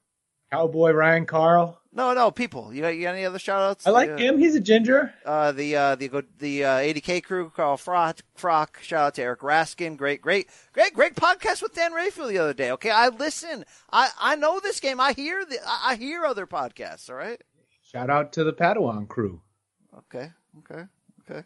Cowboy 0.50 0.90
Ryan 0.92 1.26
Carl. 1.26 1.80
No, 1.98 2.14
no, 2.14 2.30
people. 2.30 2.72
You 2.72 2.82
got, 2.82 2.88
you 2.90 3.02
got 3.02 3.16
any 3.16 3.24
other 3.24 3.40
shout 3.40 3.60
outs? 3.60 3.84
I 3.84 3.90
like 3.90 4.16
him. 4.20 4.38
He's 4.38 4.54
a 4.54 4.60
ginger. 4.60 5.12
Uh, 5.26 5.50
the 5.50 5.74
uh, 5.74 5.94
the 5.96 6.24
the 6.38 6.64
uh, 6.64 6.76
80K 6.76 7.24
crew, 7.24 7.50
Carl 7.50 7.76
Froch, 7.76 8.20
Froch. 8.38 8.80
Shout 8.80 9.04
out 9.04 9.14
to 9.16 9.22
Eric 9.22 9.40
Raskin. 9.40 9.96
Great, 9.96 10.22
great, 10.22 10.48
great, 10.72 10.94
great 10.94 11.16
podcast 11.16 11.60
with 11.60 11.74
Dan 11.74 11.92
Rafael 11.92 12.28
the 12.28 12.38
other 12.38 12.54
day. 12.54 12.70
Okay, 12.70 12.90
I 12.90 13.08
listen. 13.08 13.64
I 13.90 14.10
I 14.20 14.36
know 14.36 14.60
this 14.60 14.78
game. 14.78 15.00
I 15.00 15.12
hear 15.12 15.44
the 15.44 15.58
I 15.66 15.90
I 15.90 15.94
hear 15.96 16.24
other 16.24 16.46
podcasts. 16.46 17.10
All 17.10 17.16
right. 17.16 17.42
Shout 17.82 18.10
out 18.10 18.32
to 18.34 18.44
the 18.44 18.52
Padawan 18.52 19.08
crew. 19.08 19.40
Okay. 19.98 20.30
Okay. 20.58 20.84
Okay. 21.28 21.42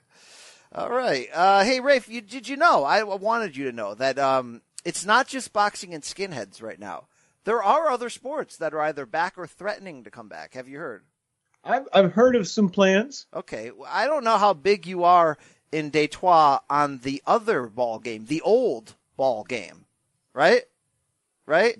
All 0.75 0.91
right. 0.91 1.29
Uh, 1.33 1.65
hey, 1.65 1.81
Rafe, 1.81 2.11
you, 2.11 2.21
did 2.21 2.47
you 2.47 2.59
know? 2.59 2.85
I 2.85 3.03
wanted 3.05 3.57
you 3.57 3.65
to 3.71 3.73
know 3.73 3.95
that 3.95 4.19
um, 4.19 4.61
it's 4.85 5.07
not 5.07 5.29
just 5.29 5.55
boxing 5.55 5.95
and 5.95 6.03
skinheads 6.03 6.63
right 6.63 6.79
now. 6.79 7.07
There 7.45 7.63
are 7.63 7.91
other 7.91 8.09
sports 8.11 8.57
that 8.59 8.73
are 8.73 8.81
either 8.81 9.07
back 9.07 9.37
or 9.37 9.47
threatening 9.47 10.05
to 10.05 10.11
come 10.11 10.29
back. 10.29 10.55
Have 10.55 10.69
you 10.69 10.79
heard? 10.79 11.03
I've 11.65 11.87
I've 11.93 12.13
heard 12.13 12.37
of 12.37 12.49
some 12.49 12.69
plans. 12.69 13.27
Okay. 13.35 13.71
well, 13.71 13.89
I 13.91 14.07
don't 14.07 14.25
know 14.25 14.39
how 14.39 14.53
big 14.53 14.87
you 14.87 15.05
are 15.05 15.39
in 15.71 15.91
Detroit 15.91 16.61
on 16.69 16.99
the 16.99 17.23
other 17.27 17.67
ball 17.67 17.99
game, 17.99 18.27
the 18.27 18.41
old 18.43 18.95
ball 19.17 19.45
game, 19.45 19.87
right? 20.35 20.63
Right? 21.47 21.79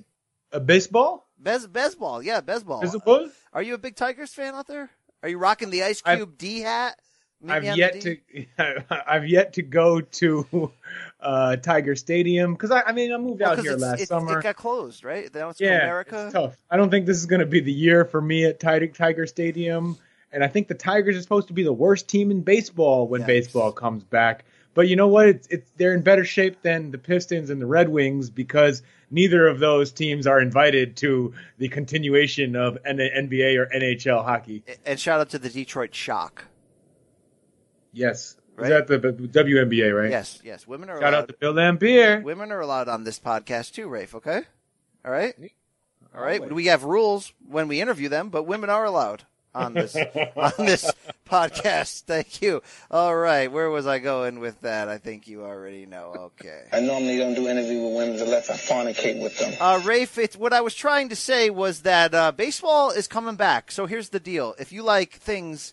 A 0.53 0.61
baseball. 0.61 1.27
Bez 1.39 1.67
Bezball, 1.67 2.23
yeah, 2.23 2.41
Bezball. 2.41 2.83
Baseball? 2.83 3.29
Are 3.53 3.63
you 3.63 3.75
a 3.75 3.79
big 3.79 3.97
Tigers 3.97 4.33
fan 4.33 4.55
out 4.55 4.69
there? 4.69 4.91
Are 5.25 5.29
you 5.29 5.39
rocking 5.39 5.71
the 5.71 5.83
Ice 5.83 6.01
I've- 6.05 6.19
Cube 6.19 6.39
D 6.39 6.61
hat? 6.61 6.99
I've 7.49 7.65
yet 7.65 8.01
to 8.03 8.17
I've 9.07 9.27
yet 9.27 9.55
to 9.55 9.63
go 9.63 10.01
to 10.01 10.73
uh, 11.21 11.57
Tiger 11.57 11.97
Stadium 11.97 12.53
because 12.55 12.71
I, 12.71 12.83
I 12.83 12.93
mean 12.93 13.13
I 13.13 13.17
moved 13.19 13.41
Well, 13.41 13.53
out 13.53 13.61
here 13.61 13.77
last 13.77 14.03
it, 14.03 14.09
summer. 14.09 14.39
It 14.39 14.43
got 14.43 14.57
closed, 14.57 15.05
right? 15.05 15.33
Now 15.35 15.51
it's 15.51 15.61
yeah, 15.61 15.83
America. 15.83 16.25
it's 16.27 16.35
tough. 16.35 16.57
I 16.71 16.77
don't 16.77 16.91
think 16.91 17.07
this 17.07 17.17
is 17.19 17.27
going 17.27 17.41
to 17.41 17.47
be 17.47 17.61
the 17.61 17.73
year 17.73 18.05
for 18.05 18.21
me 18.21 18.45
at 18.45 18.61
Tiger, 18.61 18.87
Tiger 18.89 19.27
Stadium, 19.27 19.97
and 20.33 20.45
I 20.45 20.49
think 20.49 20.69
the 20.69 20.75
Tigers 20.75 21.17
are 21.17 21.23
supposed 21.23 21.49
to 21.49 21.55
be 21.55 21.63
the 21.63 21.73
worst 21.73 22.09
team 22.09 22.31
in 22.31 22.43
baseball 22.43 23.09
when 23.09 23.23
Yikes. 23.23 23.27
baseball 23.27 23.73
comes 23.73 24.05
back. 24.05 24.45
But 24.75 24.89
you 24.89 24.97
know 24.97 25.09
what? 25.09 25.29
It's, 25.29 25.47
it's 25.49 25.71
they're 25.77 25.93
in 25.93 26.01
better 26.01 26.25
shape 26.25 26.63
than 26.63 26.93
the 26.93 26.99
Pistons 26.99 27.51
and 27.51 27.61
the 27.61 27.67
Red 27.67 27.91
Wings 27.91 28.31
because 28.31 28.83
neither 29.11 29.47
of 29.47 29.59
those 29.59 29.93
teams 29.93 30.27
are 30.27 30.41
invited 30.41 30.97
to 30.99 31.35
the 31.59 31.69
continuation 31.69 32.57
of 32.57 32.79
NBA 32.83 33.59
or 33.59 33.67
NHL 33.67 34.25
hockey. 34.25 34.65
And 34.87 34.99
shout 34.99 35.21
out 35.21 35.29
to 35.31 35.39
the 35.39 35.51
Detroit 35.51 35.95
Shock. 35.95 36.47
Yes, 37.93 38.37
Right. 38.57 38.71
is 38.71 38.87
that 38.87 38.87
the, 38.87 38.99
the 39.13 39.29
WNBA, 39.29 39.99
right? 39.99 40.11
Yes, 40.11 40.41
yes. 40.45 40.67
Women 40.67 40.91
are 40.91 41.01
Shout 41.01 41.15
allowed. 41.15 41.23
out 41.23 41.29
to 41.29 41.35
Bill 41.35 41.55
Laimbeer. 41.55 42.23
women 42.23 42.53
are 42.53 42.61
allowed 42.61 42.89
on 42.89 43.05
this 43.05 43.19
podcast 43.19 43.73
too, 43.73 43.89
Rafe. 43.89 44.15
Okay. 44.15 44.43
All 45.05 45.11
right. 45.13 45.35
All 46.15 46.23
right. 46.23 46.41
Always. 46.41 46.53
We 46.53 46.67
have 46.67 46.85
rules 46.85 47.33
when 47.49 47.67
we 47.69 47.81
interview 47.81 48.09
them, 48.11 48.29
but 48.29 48.43
women 48.45 48.69
are 48.71 48.85
allowed 48.85 49.25
on 49.55 49.73
this 49.75 49.97
on 50.37 50.53
this 50.59 50.91
podcast. 51.29 52.03
Thank 52.03 52.43
you. 52.43 52.63
All 52.91 53.17
right. 53.17 53.51
Where 53.51 53.71
was 53.71 53.87
I 53.87 53.99
going 53.99 54.39
with 54.39 54.61
that? 54.61 54.89
I 54.89 54.99
think 54.99 55.27
you 55.29 55.45
already 55.45 55.87
know. 55.87 56.15
Okay. 56.39 56.65
I 56.73 56.81
normally 56.81 57.17
don't 57.19 57.35
do 57.35 57.49
interview 57.49 57.83
with 57.83 57.95
women 57.97 58.21
unless 58.21 58.51
I 58.51 58.55
fornicate 58.55 59.21
with 59.23 59.39
them. 59.39 59.55
Uh, 59.61 59.81
Rafe, 59.85 60.19
it's, 60.19 60.37
what 60.37 60.53
I 60.53 60.61
was 60.61 60.75
trying 60.75 61.09
to 61.09 61.17
say 61.17 61.49
was 61.51 61.81
that 61.83 62.15
uh, 62.15 62.33
baseball 62.33 62.91
is 62.91 63.09
coming 63.09 63.37
back. 63.37 63.71
So 63.73 63.87
here's 63.87 64.11
the 64.11 64.21
deal: 64.21 64.55
if 64.59 64.73
you 64.73 64.83
like 64.83 65.15
things 65.15 65.73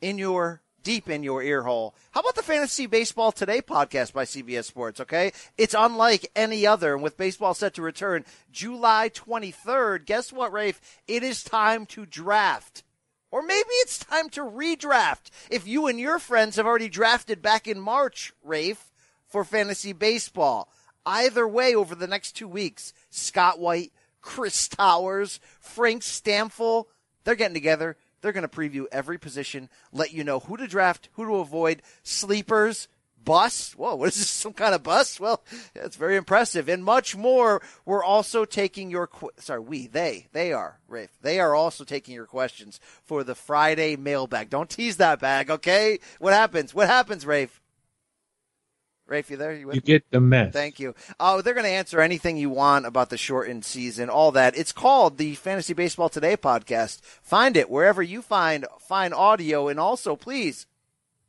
in 0.00 0.16
your 0.18 0.62
deep 0.84 1.08
in 1.08 1.24
your 1.24 1.42
ear 1.42 1.62
hole, 1.62 1.94
how 2.12 2.20
about 2.20 2.36
the 2.36 2.42
Fantasy 2.42 2.86
Baseball 2.86 3.32
Today 3.32 3.60
podcast 3.60 4.12
by 4.12 4.24
CBS 4.24 4.64
Sports? 4.64 5.00
Okay, 5.00 5.32
it's 5.58 5.74
unlike 5.76 6.30
any 6.36 6.66
other. 6.66 6.94
And 6.94 7.02
with 7.02 7.16
baseball 7.16 7.54
set 7.54 7.74
to 7.74 7.82
return 7.82 8.24
July 8.52 9.08
23rd, 9.08 10.04
guess 10.04 10.32
what, 10.32 10.52
Rafe? 10.52 10.80
It 11.08 11.24
is 11.24 11.42
time 11.42 11.86
to 11.86 12.06
draft. 12.06 12.84
Or 13.32 13.42
maybe 13.42 13.70
it's 13.80 13.98
time 13.98 14.28
to 14.30 14.42
redraft. 14.42 15.30
If 15.50 15.66
you 15.66 15.88
and 15.88 15.98
your 15.98 16.20
friends 16.20 16.54
have 16.54 16.66
already 16.66 16.88
drafted 16.88 17.42
back 17.42 17.66
in 17.66 17.80
March, 17.80 18.32
Rafe, 18.44 18.92
for 19.26 19.42
fantasy 19.42 19.92
baseball. 19.92 20.68
Either 21.04 21.48
way, 21.48 21.74
over 21.74 21.94
the 21.94 22.06
next 22.06 22.32
two 22.32 22.46
weeks, 22.46 22.92
Scott 23.10 23.58
White, 23.58 23.92
Chris 24.20 24.68
Towers, 24.68 25.40
Frank 25.58 26.02
Stampfel, 26.02 26.84
they're 27.24 27.34
getting 27.34 27.54
together. 27.54 27.96
They're 28.24 28.32
going 28.32 28.48
to 28.48 28.48
preview 28.48 28.86
every 28.90 29.18
position, 29.18 29.68
let 29.92 30.14
you 30.14 30.24
know 30.24 30.40
who 30.40 30.56
to 30.56 30.66
draft, 30.66 31.10
who 31.12 31.26
to 31.26 31.34
avoid, 31.34 31.82
sleepers, 32.02 32.88
bus. 33.22 33.72
Whoa, 33.76 33.96
what 33.96 34.08
is 34.08 34.14
this? 34.14 34.30
Some 34.44 34.54
kind 34.54 34.74
of 34.74 34.82
bus? 34.82 35.20
Well, 35.20 35.44
that's 35.74 35.96
very 35.96 36.16
impressive, 36.16 36.66
and 36.66 36.82
much 36.82 37.14
more. 37.14 37.60
We're 37.84 38.02
also 38.02 38.46
taking 38.46 38.90
your 38.90 39.08
qu- 39.08 39.28
sorry, 39.36 39.60
we 39.60 39.88
they 39.88 40.28
they 40.32 40.54
are 40.54 40.78
Rafe. 40.88 41.18
They 41.20 41.38
are 41.38 41.54
also 41.54 41.84
taking 41.84 42.14
your 42.14 42.24
questions 42.24 42.80
for 43.02 43.24
the 43.24 43.34
Friday 43.34 43.94
mailbag. 43.94 44.48
Don't 44.48 44.70
tease 44.70 44.96
that 44.96 45.20
bag, 45.20 45.50
okay? 45.50 45.98
What 46.18 46.32
happens? 46.32 46.74
What 46.74 46.88
happens, 46.88 47.26
Rafe? 47.26 47.60
Rafe, 49.06 49.30
you 49.30 49.36
there? 49.36 49.54
You 49.54 49.70
You 49.72 49.80
get 49.80 50.10
the 50.10 50.20
mess. 50.20 50.52
Thank 50.52 50.80
you. 50.80 50.94
Oh, 51.20 51.42
they're 51.42 51.54
going 51.54 51.66
to 51.66 51.70
answer 51.70 52.00
anything 52.00 52.38
you 52.38 52.48
want 52.48 52.86
about 52.86 53.10
the 53.10 53.18
shortened 53.18 53.64
season, 53.64 54.08
all 54.08 54.32
that. 54.32 54.56
It's 54.56 54.72
called 54.72 55.18
the 55.18 55.34
Fantasy 55.34 55.74
Baseball 55.74 56.08
Today 56.08 56.36
podcast. 56.36 57.02
Find 57.02 57.56
it 57.56 57.68
wherever 57.68 58.02
you 58.02 58.22
find 58.22 58.66
find 58.80 59.12
audio, 59.12 59.68
and 59.68 59.78
also 59.78 60.16
please 60.16 60.66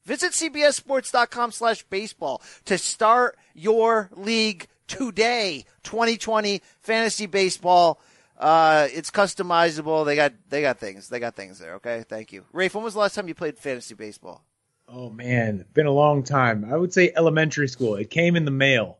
visit 0.05 0.31
cbssports.com 0.31 1.51
slash 1.51 1.83
baseball 1.83 2.41
to 2.63 2.77
start 2.77 3.37
your 3.53 4.09
league 4.13 4.67
today. 4.87 5.65
2020 5.83 6.61
fantasy 6.79 7.25
baseball. 7.25 7.99
Uh, 8.37 8.87
it's 8.93 9.11
customizable. 9.11 10.05
They 10.05 10.15
got 10.15 10.33
they 10.49 10.61
got 10.61 10.79
things. 10.79 11.09
They 11.09 11.19
got 11.19 11.35
things 11.35 11.59
there. 11.59 11.75
Okay, 11.75 12.05
thank 12.07 12.31
you, 12.31 12.45
Rafe. 12.53 12.73
When 12.73 12.83
was 12.83 12.93
the 12.93 12.99
last 13.01 13.15
time 13.15 13.27
you 13.27 13.35
played 13.35 13.57
fantasy 13.57 13.95
baseball? 13.95 14.43
Oh 14.87 15.09
man, 15.09 15.65
been 15.73 15.87
a 15.87 15.91
long 15.91 16.23
time. 16.23 16.65
I 16.71 16.77
would 16.77 16.93
say 16.93 17.11
elementary 17.15 17.67
school. 17.67 17.95
It 17.95 18.09
came 18.09 18.35
in 18.35 18.45
the 18.45 18.51
mail. 18.51 18.99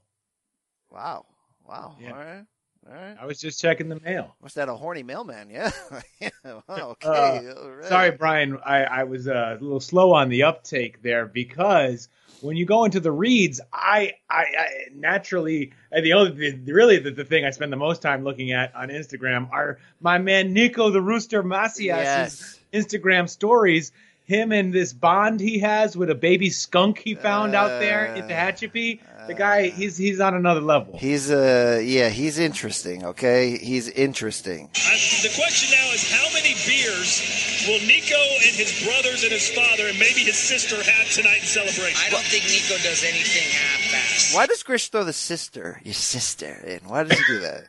Wow, 0.92 1.26
wow. 1.68 1.96
Yeah. 2.02 2.12
All 2.12 2.18
right, 2.18 2.46
all 2.90 2.94
right. 2.96 3.18
I 3.20 3.26
was 3.26 3.40
just 3.40 3.62
checking 3.62 3.90
the 3.90 4.00
mail. 4.00 4.36
Was 4.42 4.54
that 4.56 4.68
a 4.70 4.76
horny 4.76 5.04
mailman. 5.04 5.50
Yeah. 5.50 5.72
Yeah, 6.20 6.30
okay. 6.70 7.48
Uh, 7.50 7.70
right. 7.70 7.86
Sorry, 7.86 8.12
Brian. 8.12 8.58
I, 8.66 8.84
I 8.84 9.04
was 9.04 9.28
uh, 9.28 9.58
a 9.60 9.64
little 9.64 9.80
slow 9.80 10.14
on 10.14 10.30
the 10.30 10.44
uptake 10.44 11.02
there 11.04 11.26
because 11.28 12.08
when 12.42 12.58
you 12.58 12.66
go 12.66 12.84
into 12.86 13.00
the 13.00 13.12
reads, 13.12 13.62
I, 13.72 14.14
I, 14.30 14.42
I 14.58 14.68
naturally 14.94 15.72
the 15.92 16.14
only 16.14 16.52
the, 16.52 16.74
really 16.74 16.98
the, 16.98 17.12
the 17.12 17.26
thing 17.26 17.46
I 17.46 17.52
spend 17.52 17.72
the 17.72 17.78
most 17.78 18.02
time 18.02 18.24
looking 18.24 18.54
at 18.54 18.74
on 18.76 18.90
Instagram 18.90 19.52
are 19.52 19.78
my 20.02 20.18
man 20.18 20.54
Nico 20.54 20.90
the 20.90 21.02
Rooster 21.02 21.44
Macias' 21.44 21.80
Yes. 21.80 22.60
Instagram 22.74 23.30
stories. 23.30 23.92
Him 24.26 24.52
and 24.52 24.74
this 24.74 24.92
bond 24.92 25.40
he 25.40 25.60
has 25.60 25.96
with 25.96 26.10
a 26.10 26.16
baby 26.16 26.50
skunk 26.50 26.98
he 26.98 27.14
found 27.14 27.54
out 27.54 27.80
there 27.80 28.06
in 28.16 28.28
Tehachapi. 28.28 29.00
The 29.28 29.36
guy, 29.36 29.70
he's 29.70 29.98
he's 29.98 30.20
on 30.20 30.34
another 30.34 30.62
level. 30.62 30.98
He's 30.98 31.30
uh 31.30 31.80
yeah, 31.84 32.10
he's 32.10 32.40
interesting. 32.40 33.06
Okay, 33.06 33.58
he's 33.58 33.88
interesting. 33.88 34.70
I, 34.76 34.98
the 35.22 35.32
question 35.36 35.78
now 35.78 35.94
is 35.94 36.12
how 36.12 36.26
many 36.34 36.54
beers 36.66 37.22
will 37.68 37.80
Nico 37.86 38.18
and 38.18 38.56
his 38.56 38.84
brothers 38.84 39.22
and 39.22 39.32
his 39.32 39.50
father 39.50 39.88
and 39.88 40.00
maybe 40.00 40.22
his 40.22 40.38
sister 40.38 40.76
have 40.76 41.10
tonight 41.12 41.42
in 41.42 41.48
celebration? 41.48 42.02
I 42.06 42.10
don't 42.10 42.26
think 42.26 42.46
Nico 42.46 42.82
does 42.82 43.04
anything 43.04 43.50
half-assed. 43.52 44.36
Why 44.36 44.48
does 44.48 44.64
Grish 44.64 44.90
throw 44.90 45.04
the 45.04 45.14
sister, 45.14 45.82
your 45.84 45.94
sister, 45.94 46.64
in? 46.66 46.80
Why 46.90 47.04
does 47.04 47.18
he 47.18 47.26
do 47.26 47.40
that? 47.42 47.66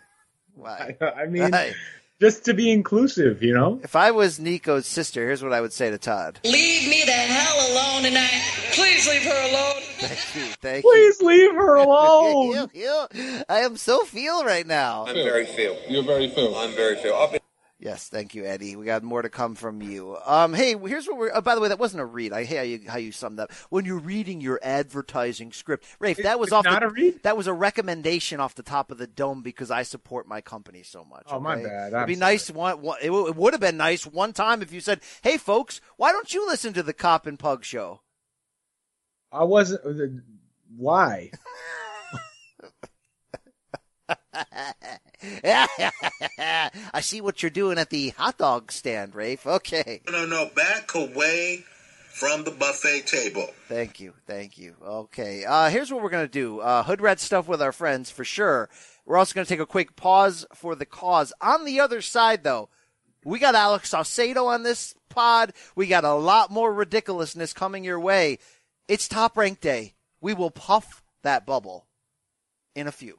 Why? 0.55 0.97
I 1.17 1.27
mean, 1.27 1.51
Why? 1.51 1.75
Just 2.21 2.45
to 2.47 2.55
be 2.55 2.71
inclusive, 2.71 3.43
you 3.43 3.55
know. 3.55 3.81
If 3.83 3.97
I 3.97 4.11
was 4.11 4.39
Nico's 4.39 4.87
sister, 4.87 5.27
here's 5.27 5.43
what 5.43 5.53
I 5.53 5.61
would 5.61 5.73
say 5.73 5.91
to 5.91 5.99
Todd. 5.99 6.41
Leave 6.45 6.89
me 6.89 7.03
the 7.05 7.13
hell 7.13 7.73
alone 7.73 8.03
tonight. 8.05 8.43
Please 8.73 9.09
leave 9.09 9.25
her 9.25 9.49
alone. 9.51 9.83
Thank 9.99 10.37
you, 10.37 10.53
thank 10.61 10.85
you. 10.85 10.91
Please 10.91 11.23
leave 11.23 11.55
her 11.55 11.75
alone. 11.77 12.69
You, 12.75 13.07
you. 13.15 13.45
I 13.49 13.61
am 13.61 13.77
so 13.77 14.05
feel 14.05 14.45
right 14.45 14.67
now. 14.67 15.07
I'm 15.07 15.15
very 15.15 15.47
feel. 15.47 15.77
You're 15.89 16.05
very 16.05 16.29
feel. 16.29 16.55
I'm 16.55 16.73
very 16.73 16.97
feel. 16.97 17.15
I've 17.15 17.33
been 17.33 17.41
Yes, 17.79 18.09
thank 18.09 18.35
you, 18.35 18.47
Eddie. 18.47 18.75
We 18.75 18.87
got 18.87 19.03
more 19.03 19.21
to 19.21 19.29
come 19.29 19.55
from 19.55 19.83
you. 19.83 20.17
Um, 20.25 20.55
hey, 20.55 20.75
here's 20.87 21.07
what 21.07 21.19
we're. 21.19 21.31
Oh, 21.35 21.43
by 21.43 21.55
the 21.55 21.61
way, 21.61 21.69
that 21.69 21.79
wasn't 21.79 22.01
a 22.01 22.07
read. 22.07 22.33
I 22.33 22.45
hear 22.45 22.59
how 22.59 22.65
you, 22.65 22.81
how 22.89 22.97
you 22.97 23.13
summed 23.13 23.39
up 23.39 23.53
when 23.69 23.85
you're 23.85 23.99
reading 23.99 24.41
your 24.41 24.59
advertising 24.63 25.53
script, 25.53 25.85
Rafe. 25.99 26.17
That 26.17 26.41
was 26.41 26.53
off. 26.53 26.65
not 26.65 26.81
the, 26.81 26.87
a 26.87 26.91
read? 26.91 27.23
That 27.23 27.37
was 27.37 27.47
a 27.49 27.53
recommendation 27.53 28.41
off 28.41 28.55
the 28.55 28.63
top 28.63 28.91
of 28.91 28.97
the 28.97 29.07
dome 29.07 29.43
because 29.43 29.71
I 29.71 29.83
support 29.83 30.27
my 30.27 30.41
company 30.41 30.85
so 30.85 31.05
much. 31.05 31.25
Oh, 31.31 31.39
my 31.39 31.57
okay? 31.57 31.65
bad. 31.65 31.93
It'd 31.93 32.07
be 32.07 32.15
sorry. 32.15 32.33
nice. 32.33 32.51
One, 32.51 32.81
one, 32.81 32.99
it, 33.03 33.09
w- 33.09 33.27
it 33.27 33.37
would 33.37 33.53
have 33.53 33.61
been 33.61 33.77
nice 33.77 34.07
one 34.07 34.33
time 34.33 34.63
if 34.63 34.73
you 34.73 34.81
said, 34.81 35.01
"Hey, 35.21 35.37
folks, 35.37 35.83
why 35.99 36.13
don't 36.13 36.33
you 36.33 36.47
listen 36.47 36.73
to 36.73 36.83
the 36.83 36.95
Cop 36.95 37.27
and 37.27 37.39
Pug 37.39 37.63
show?" 37.63 38.01
I 39.31 39.45
wasn't. 39.45 39.85
uh, 39.85 40.07
Why? 40.75 41.31
I 45.45 47.01
see 47.01 47.21
what 47.21 47.43
you're 47.43 47.51
doing 47.51 47.79
at 47.79 47.91
the 47.91 48.11
hot 48.11 48.39
dog 48.39 48.71
stand, 48.71 49.15
Rafe. 49.15 49.47
Okay. 49.47 50.03
No, 50.11 50.25
no, 50.25 50.27
no. 50.27 50.51
Back 50.55 50.95
away 50.95 51.65
from 52.17 52.45
the 52.45 52.51
buffet 52.51 53.07
table. 53.07 53.47
Thank 53.69 54.01
you, 54.01 54.15
thank 54.27 54.57
you. 54.57 54.75
Okay, 54.83 55.45
uh, 55.45 55.69
here's 55.69 55.93
what 55.93 56.03
we're 56.03 56.11
gonna 56.11 56.27
do: 56.27 56.61
uh, 56.61 56.83
hood 56.83 57.01
rat 57.01 57.21
stuff 57.21 57.47
with 57.47 57.61
our 57.61 57.73
friends 57.73 58.11
for 58.11 58.25
sure. 58.25 58.71
We're 59.05 59.19
also 59.19 59.35
gonna 59.35 59.45
take 59.45 59.61
a 59.61 59.67
quick 59.67 59.97
pause 59.97 60.47
for 60.55 60.75
the 60.75 60.87
cause. 60.87 61.33
On 61.41 61.65
the 61.65 61.81
other 61.81 62.01
side, 62.01 62.43
though, 62.43 62.71
we 63.25 63.39
got 63.39 63.55
Alex 63.55 63.91
Saucedo 63.93 64.47
on 64.47 64.63
this 64.63 64.95
pod. 65.11 65.53
We 65.75 65.87
got 65.87 66.05
a 66.05 66.15
lot 66.15 66.51
more 66.51 66.73
ridiculousness 66.73 67.53
coming 67.53 67.85
your 67.85 68.01
way. 68.01 68.39
It's 68.89 69.09
top 69.09 69.37
rank 69.37 69.61
day. 69.61 69.95
We 70.21 70.33
will 70.33 70.51
puff 70.51 71.03
that 71.23 71.45
bubble 71.45 71.87
in 72.75 72.87
a 72.87 72.93
few. 72.93 73.19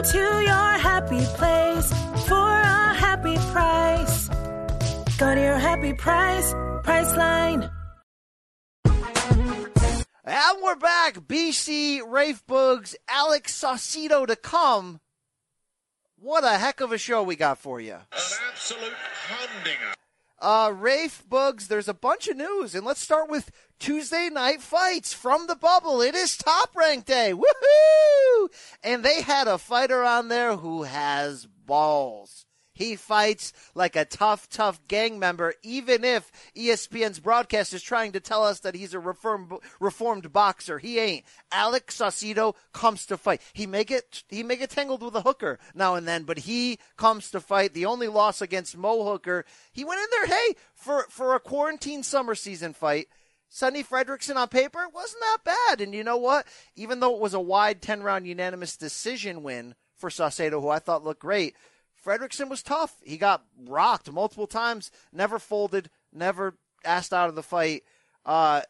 Go 0.00 0.06
to 0.12 0.40
your 0.40 0.78
happy 0.78 1.20
place 1.36 1.92
for 2.26 2.48
a 2.48 2.94
happy 2.94 3.36
price. 3.52 4.28
Go 5.18 5.34
to 5.34 5.40
your 5.42 5.58
happy 5.58 5.92
price, 5.92 6.54
Priceline. 6.84 7.70
And 10.24 10.62
we're 10.62 10.76
back. 10.76 11.16
BC, 11.16 12.00
Rafe 12.08 12.42
Boogs, 12.46 12.94
Alex 13.10 13.52
Saucedo 13.52 14.26
to 14.26 14.36
come. 14.36 15.00
What 16.18 16.44
a 16.44 16.56
heck 16.56 16.80
of 16.80 16.92
a 16.92 16.98
show 16.98 17.22
we 17.22 17.36
got 17.36 17.58
for 17.58 17.78
you. 17.78 17.92
An 17.92 18.00
absolute 18.50 18.94
humdinger. 19.28 19.94
Uh, 20.40 20.72
Rafe 20.74 21.22
Boogs, 21.28 21.68
there's 21.68 21.88
a 21.88 21.92
bunch 21.92 22.26
of 22.26 22.38
news, 22.38 22.74
and 22.74 22.86
let's 22.86 23.02
start 23.02 23.28
with 23.28 23.50
Tuesday 23.78 24.30
night 24.32 24.62
fights 24.62 25.12
from 25.12 25.46
the 25.46 25.56
bubble. 25.56 26.00
It 26.00 26.14
is 26.14 26.38
top 26.38 26.74
rank 26.74 27.04
day. 27.04 27.34
Woohoo! 27.34 28.19
And 28.82 29.04
they 29.04 29.22
had 29.22 29.48
a 29.48 29.58
fighter 29.58 30.02
on 30.02 30.28
there 30.28 30.56
who 30.56 30.84
has 30.84 31.46
balls. 31.46 32.46
He 32.80 32.96
fights 32.96 33.52
like 33.74 33.94
a 33.94 34.06
tough, 34.06 34.48
tough 34.48 34.80
gang 34.88 35.18
member, 35.18 35.52
even 35.62 36.02
if 36.02 36.32
ESPN's 36.56 37.20
broadcast 37.20 37.74
is 37.74 37.82
trying 37.82 38.12
to 38.12 38.20
tell 38.20 38.42
us 38.42 38.60
that 38.60 38.74
he's 38.74 38.94
a 38.94 38.98
reformed, 38.98 39.52
reformed 39.80 40.32
boxer. 40.32 40.78
He 40.78 40.98
ain't. 40.98 41.26
Alex 41.52 41.98
Saucedo 41.98 42.54
comes 42.72 43.04
to 43.06 43.18
fight. 43.18 43.42
He 43.52 43.66
may 43.66 43.84
get 43.84 44.22
he 44.28 44.42
may 44.42 44.56
get 44.56 44.70
tangled 44.70 45.02
with 45.02 45.14
a 45.14 45.20
hooker 45.20 45.58
now 45.74 45.94
and 45.94 46.08
then, 46.08 46.22
but 46.22 46.38
he 46.38 46.78
comes 46.96 47.30
to 47.32 47.40
fight. 47.40 47.74
The 47.74 47.84
only 47.84 48.08
loss 48.08 48.40
against 48.40 48.78
Mo 48.78 49.04
Hooker, 49.04 49.44
he 49.72 49.84
went 49.84 50.00
in 50.00 50.06
there, 50.12 50.26
hey, 50.26 50.54
for 50.74 51.06
for 51.10 51.34
a 51.34 51.40
quarantine 51.40 52.02
summer 52.02 52.34
season 52.34 52.72
fight. 52.72 53.08
Sonny 53.52 53.82
Fredrickson 53.82 54.36
on 54.36 54.48
paper 54.48 54.86
wasn't 54.94 55.20
that 55.20 55.38
bad. 55.44 55.80
And 55.80 55.92
you 55.92 56.04
know 56.04 56.16
what? 56.16 56.46
Even 56.76 57.00
though 57.00 57.14
it 57.14 57.20
was 57.20 57.34
a 57.34 57.40
wide 57.40 57.82
10 57.82 58.02
round 58.02 58.26
unanimous 58.26 58.76
decision 58.76 59.42
win 59.42 59.74
for 59.96 60.08
Saucedo, 60.08 60.62
who 60.62 60.68
I 60.68 60.78
thought 60.78 61.04
looked 61.04 61.20
great, 61.20 61.56
Fredrickson 62.02 62.48
was 62.48 62.62
tough. 62.62 62.96
He 63.04 63.18
got 63.18 63.44
rocked 63.66 64.10
multiple 64.10 64.46
times, 64.46 64.90
never 65.12 65.38
folded, 65.38 65.90
never 66.12 66.54
asked 66.84 67.12
out 67.12 67.28
of 67.28 67.34
the 67.34 67.42
fight. 67.42 67.82
Uh, 68.24 68.62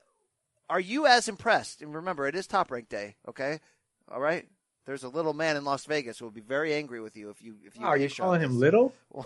are 0.68 0.80
you 0.80 1.06
as 1.06 1.28
impressed? 1.28 1.82
And 1.82 1.94
remember, 1.94 2.26
it 2.26 2.34
is 2.34 2.46
top 2.46 2.70
rank 2.70 2.88
day, 2.88 3.16
okay? 3.28 3.60
All 4.10 4.20
right? 4.20 4.48
There's 4.86 5.04
a 5.04 5.08
little 5.08 5.34
man 5.34 5.56
in 5.56 5.64
Las 5.64 5.84
Vegas 5.84 6.18
who 6.18 6.24
will 6.24 6.32
be 6.32 6.40
very 6.40 6.72
angry 6.74 7.00
with 7.00 7.16
you 7.16 7.28
if 7.30 7.42
you 7.42 7.56
if 7.64 7.76
you 7.76 7.84
Are 7.84 7.98
you 7.98 8.08
calling 8.08 8.40
him 8.40 8.58
little? 8.58 8.94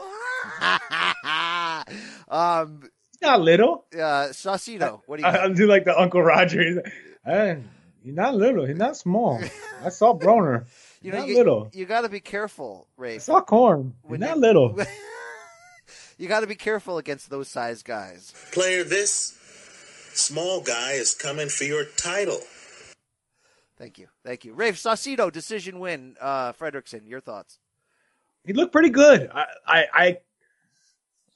um, 2.29 2.83
He's 3.21 3.23
not 3.23 3.41
little. 3.41 3.85
uh, 3.95 4.29
Saucedo, 4.33 5.01
what 5.07 5.19
do 5.19 5.23
you 5.23 5.29
I. 5.29 5.45
I 5.45 5.49
do 5.53 5.67
like 5.67 5.85
the 5.85 5.99
Uncle 5.99 6.21
Roger. 6.23 6.63
He's, 6.63 6.77
like, 6.77 6.93
"Hey, 7.25 7.63
he's 8.03 8.15
not 8.15 8.35
little. 8.35 8.67
He's 8.67 8.77
not 8.77 8.97
small. 8.97 9.41
I 9.85 9.89
saw 9.91 10.19
Broner. 10.19 10.65
You 11.01 11.11
He's 11.11 11.13
know, 11.13 11.19
not 11.21 11.29
you, 11.29 11.37
little. 11.37 11.71
you 11.73 11.85
got 11.87 12.01
to 12.01 12.09
be 12.09 12.21
careful, 12.21 12.89
I 12.99 13.03
Rafe. 13.03 13.23
saw 13.23 13.41
Corn. 13.41 13.95
He's 14.09 14.19
not 14.19 14.37
you- 14.37 14.41
little. 14.43 14.79
you 16.19 16.29
got 16.29 16.41
to 16.41 16.47
be 16.47 16.55
careful 16.57 16.99
against 16.99 17.31
those 17.31 17.49
size 17.49 17.83
guys. 17.83 18.33
Player, 18.53 18.83
this 18.85 19.39
small 20.15 20.61
guy 20.61 20.93
is 20.93 21.15
coming 21.15 21.49
for 21.49 21.65
your 21.65 21.85
title. 21.85 22.41
Thank 23.77 23.99
you, 23.99 24.07
thank 24.25 24.45
you, 24.45 24.55
Rafe 24.55 24.77
Saucedo 24.77 25.31
decision 25.33 25.79
win. 25.79 26.17
Uh, 26.21 26.53
Fredrickson, 26.53 27.09
your 27.09 27.21
thoughts? 27.21 27.59
He 28.47 28.53
looked 28.53 28.73
pretty 28.73 28.91
good. 28.91 29.31
I, 29.35 29.45
I, 29.67 29.85
I, 29.93 30.19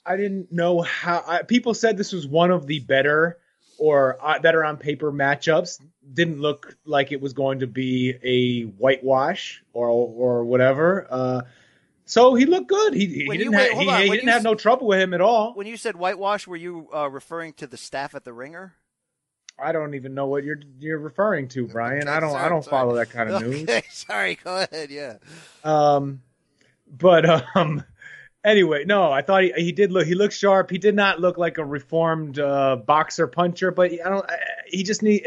I 0.08 0.16
didn't 0.16 0.50
know 0.50 0.80
how. 0.80 1.22
I, 1.26 1.42
people 1.42 1.74
said 1.74 1.96
this 1.96 2.12
was 2.12 2.26
one 2.26 2.50
of 2.50 2.66
the 2.66 2.78
better 2.80 3.38
or 3.78 4.16
uh, 4.20 4.38
better 4.40 4.64
on 4.64 4.78
paper 4.78 5.12
matchups. 5.12 5.80
Didn't 6.12 6.40
look 6.40 6.76
like 6.86 7.12
it 7.12 7.20
was 7.20 7.34
going 7.34 7.60
to 7.60 7.66
be 7.66 8.14
a 8.22 8.62
whitewash 8.62 9.62
or 9.72 9.88
or 9.88 10.44
whatever. 10.44 11.06
Uh, 11.10 11.42
so 12.06 12.34
he 12.34 12.46
looked 12.46 12.68
good. 12.68 12.94
He, 12.94 13.06
he 13.06 13.26
didn't, 13.36 13.52
wait, 13.52 13.70
have, 13.70 13.78
he, 13.78 13.84
he 13.84 14.10
didn't 14.12 14.24
you 14.24 14.32
have 14.32 14.42
no 14.42 14.54
trouble 14.54 14.86
with 14.86 14.98
him 14.98 15.12
at 15.12 15.20
all. 15.20 15.52
When 15.52 15.66
you 15.66 15.76
said 15.76 15.94
whitewash, 15.94 16.46
were 16.46 16.56
you 16.56 16.88
uh, 16.94 17.10
referring 17.10 17.52
to 17.54 17.66
the 17.66 17.76
staff 17.76 18.14
at 18.14 18.24
the 18.24 18.32
Ringer? 18.32 18.74
I 19.58 19.72
don't 19.72 19.94
even 19.94 20.14
know 20.14 20.26
what 20.26 20.42
you're 20.42 20.60
you're 20.78 20.98
referring 20.98 21.48
to, 21.48 21.66
Brian. 21.66 22.02
Okay, 22.02 22.10
I 22.10 22.20
don't 22.20 22.34
I 22.34 22.48
don't 22.48 22.64
sorry. 22.64 22.70
follow 22.70 22.94
that 22.94 23.10
kind 23.10 23.30
of 23.30 23.42
news. 23.46 23.68
Sorry. 23.90 24.38
Go 24.42 24.56
ahead. 24.56 24.90
Yeah. 24.90 25.16
Um, 25.64 26.22
but 26.90 27.26
um, 27.56 27.84
anyway, 28.48 28.84
no, 28.84 29.10
I 29.12 29.22
thought 29.22 29.42
he, 29.42 29.52
he 29.56 29.72
did 29.72 29.92
look. 29.92 30.06
He 30.06 30.14
looked 30.14 30.34
sharp. 30.34 30.70
He 30.70 30.78
did 30.78 30.94
not 30.94 31.20
look 31.20 31.38
like 31.38 31.58
a 31.58 31.64
reformed 31.64 32.38
uh, 32.38 32.76
boxer 32.76 33.26
puncher, 33.26 33.70
but 33.70 33.92
I 33.92 34.08
don't. 34.08 34.28
I, 34.28 34.38
he 34.66 34.82
just 34.82 35.02
need. 35.02 35.26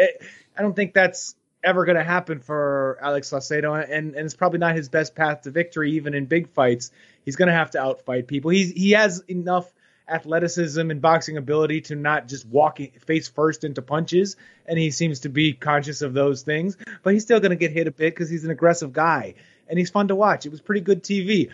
I 0.57 0.61
don't 0.61 0.75
think 0.75 0.93
that's 0.93 1.35
ever 1.63 1.85
going 1.85 1.97
to 1.97 2.03
happen 2.03 2.39
for 2.39 2.97
Alex 3.01 3.29
Saucedo, 3.29 3.73
and 3.81 4.15
and 4.15 4.25
it's 4.25 4.35
probably 4.35 4.59
not 4.59 4.75
his 4.75 4.89
best 4.89 5.15
path 5.15 5.41
to 5.41 5.51
victory, 5.51 5.93
even 5.93 6.13
in 6.13 6.25
big 6.25 6.49
fights. 6.49 6.91
He's 7.23 7.35
going 7.35 7.47
to 7.47 7.53
have 7.53 7.71
to 7.71 7.77
outfight 7.79 8.27
people. 8.27 8.51
He's 8.51 8.71
he 8.71 8.91
has 8.91 9.23
enough 9.27 9.71
athleticism 10.07 10.91
and 10.91 11.01
boxing 11.01 11.37
ability 11.37 11.81
to 11.81 11.95
not 11.95 12.27
just 12.27 12.45
walk 12.45 12.79
face 13.05 13.27
first 13.29 13.63
into 13.63 13.81
punches, 13.81 14.35
and 14.65 14.77
he 14.77 14.91
seems 14.91 15.21
to 15.21 15.29
be 15.29 15.53
conscious 15.53 16.01
of 16.01 16.13
those 16.13 16.41
things. 16.41 16.77
But 17.03 17.13
he's 17.13 17.23
still 17.23 17.39
going 17.39 17.51
to 17.51 17.55
get 17.55 17.71
hit 17.71 17.87
a 17.87 17.91
bit 17.91 18.13
because 18.13 18.29
he's 18.29 18.43
an 18.43 18.51
aggressive 18.51 18.93
guy, 18.93 19.35
and 19.69 19.79
he's 19.79 19.89
fun 19.89 20.07
to 20.09 20.15
watch. 20.15 20.45
It 20.45 20.49
was 20.49 20.61
pretty 20.61 20.81
good 20.81 21.03
TV. 21.03 21.49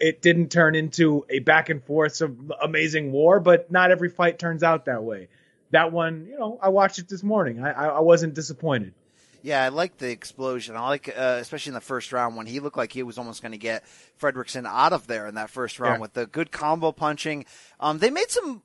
It 0.00 0.22
didn't 0.22 0.50
turn 0.50 0.74
into 0.74 1.24
a 1.28 1.40
back 1.40 1.68
and 1.68 1.82
forth 1.84 2.20
of 2.22 2.52
amazing 2.62 3.12
war, 3.12 3.38
but 3.38 3.70
not 3.70 3.90
every 3.90 4.08
fight 4.08 4.38
turns 4.38 4.62
out 4.62 4.86
that 4.86 5.04
way. 5.04 5.28
That 5.72 5.92
one, 5.92 6.26
you 6.28 6.38
know, 6.38 6.58
I 6.60 6.70
watched 6.70 6.98
it 6.98 7.08
this 7.08 7.22
morning. 7.22 7.62
I, 7.62 7.70
I 7.70 8.00
wasn't 8.00 8.34
disappointed. 8.34 8.94
Yeah, 9.42 9.62
I 9.62 9.68
like 9.68 9.96
the 9.98 10.10
explosion. 10.10 10.76
I 10.76 10.86
like, 10.88 11.08
uh, 11.08 11.38
especially 11.40 11.70
in 11.70 11.74
the 11.74 11.80
first 11.80 12.12
round 12.12 12.36
when 12.36 12.46
he 12.46 12.60
looked 12.60 12.76
like 12.76 12.92
he 12.92 13.02
was 13.02 13.16
almost 13.18 13.40
going 13.40 13.52
to 13.52 13.58
get 13.58 13.84
Fredrickson 14.20 14.66
out 14.66 14.92
of 14.92 15.06
there 15.06 15.26
in 15.26 15.36
that 15.36 15.48
first 15.48 15.78
round 15.80 15.96
Yeah. 15.96 16.00
with 16.00 16.12
the 16.14 16.26
good 16.26 16.50
combo 16.50 16.92
punching. 16.92 17.46
Um, 17.78 17.98
they 17.98 18.10
made 18.10 18.30
some 18.30 18.62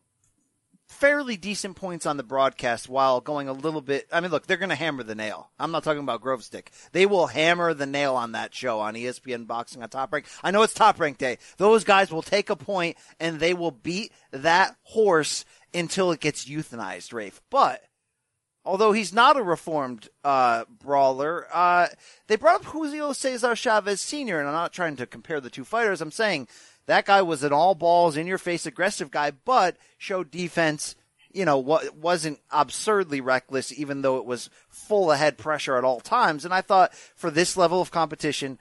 fairly 0.87 1.35
decent 1.37 1.75
points 1.75 2.05
on 2.05 2.17
the 2.17 2.23
broadcast 2.23 2.87
while 2.87 3.19
going 3.19 3.47
a 3.47 3.53
little 3.53 3.81
bit. 3.81 4.07
I 4.11 4.19
mean, 4.19 4.31
look, 4.31 4.47
they're 4.47 4.57
going 4.57 4.69
to 4.69 4.75
hammer 4.75 5.03
the 5.03 5.15
nail. 5.15 5.49
I'm 5.59 5.71
not 5.71 5.83
talking 5.83 6.03
about 6.03 6.21
Grove 6.21 6.43
Stick. 6.43 6.71
They 6.91 7.05
will 7.05 7.27
hammer 7.27 7.73
the 7.73 7.85
nail 7.85 8.15
on 8.15 8.33
that 8.33 8.53
show 8.53 8.79
on 8.79 8.93
ESPN 8.93 9.47
Boxing 9.47 9.81
on 9.81 9.89
Top 9.89 10.13
Rank. 10.13 10.25
I 10.43 10.51
know 10.51 10.61
it's 10.61 10.73
Top 10.73 10.99
Rank 10.99 11.17
Day. 11.17 11.37
Those 11.57 11.83
guys 11.83 12.11
will 12.11 12.21
take 12.21 12.49
a 12.49 12.55
point 12.55 12.97
and 13.19 13.39
they 13.39 13.53
will 13.53 13.71
beat 13.71 14.11
that 14.31 14.75
horse 14.83 15.45
until 15.73 16.11
it 16.11 16.19
gets 16.19 16.45
euthanized, 16.45 17.13
Rafe. 17.13 17.41
But 17.49 17.81
although 18.63 18.91
he's 18.91 19.13
not 19.13 19.37
a 19.37 19.43
reformed 19.43 20.09
uh, 20.23 20.65
brawler, 20.69 21.47
uh, 21.53 21.87
they 22.27 22.35
brought 22.35 22.61
up 22.61 22.65
Julio 22.65 23.13
Cesar 23.13 23.55
Chavez 23.55 24.01
Sr., 24.01 24.39
and 24.39 24.47
I'm 24.47 24.53
not 24.53 24.73
trying 24.73 24.95
to 24.97 25.05
compare 25.05 25.39
the 25.39 25.49
two 25.49 25.65
fighters. 25.65 26.01
I'm 26.01 26.11
saying 26.11 26.47
that 26.87 27.05
guy 27.05 27.21
was 27.21 27.43
an 27.43 27.53
all 27.53 27.75
balls, 27.75 28.17
in 28.17 28.27
your 28.27 28.37
face, 28.37 28.65
aggressive 28.65 29.11
guy, 29.11 29.31
but 29.31 29.77
showed 29.97 30.31
defense. 30.31 30.95
You 31.31 31.43
know, 31.43 31.57
what 31.57 31.97
wasn't 31.97 32.39
absurdly 32.49 33.19
reckless, 33.19 33.77
even 33.77 34.01
though 34.01 34.17
it 34.17 34.25
was 34.25 34.49
full 34.69 35.11
ahead 35.11 35.37
pressure 35.37 35.75
at 35.77 35.83
all 35.83 35.99
times. 35.99 36.45
And 36.45 36.53
I 36.53 36.61
thought 36.61 36.93
for 37.15 37.29
this 37.29 37.57
level 37.57 37.81
of 37.81 37.91
competition, 37.91 38.57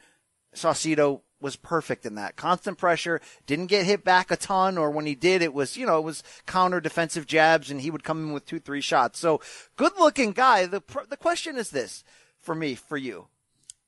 Saucedo 0.56 1.20
was 1.40 1.54
perfect 1.56 2.06
in 2.06 2.14
that. 2.16 2.34
Constant 2.36 2.78
pressure, 2.78 3.20
didn't 3.46 3.66
get 3.66 3.86
hit 3.86 4.02
back 4.02 4.30
a 4.30 4.36
ton, 4.36 4.78
or 4.78 4.90
when 4.90 5.06
he 5.06 5.14
did, 5.14 5.42
it 5.42 5.52
was, 5.52 5.76
you 5.76 5.86
know, 5.86 5.98
it 5.98 6.04
was 6.04 6.24
counter 6.46 6.80
defensive 6.80 7.26
jabs 7.26 7.70
and 7.70 7.82
he 7.82 7.90
would 7.90 8.02
come 8.02 8.28
in 8.28 8.32
with 8.32 8.46
two, 8.46 8.58
three 8.58 8.80
shots. 8.80 9.18
So 9.18 9.40
good 9.76 9.92
looking 9.98 10.32
guy. 10.32 10.66
The, 10.66 10.82
the 11.08 11.18
question 11.18 11.56
is 11.56 11.70
this 11.70 12.02
for 12.40 12.54
me, 12.54 12.74
for 12.74 12.96
you. 12.96 13.28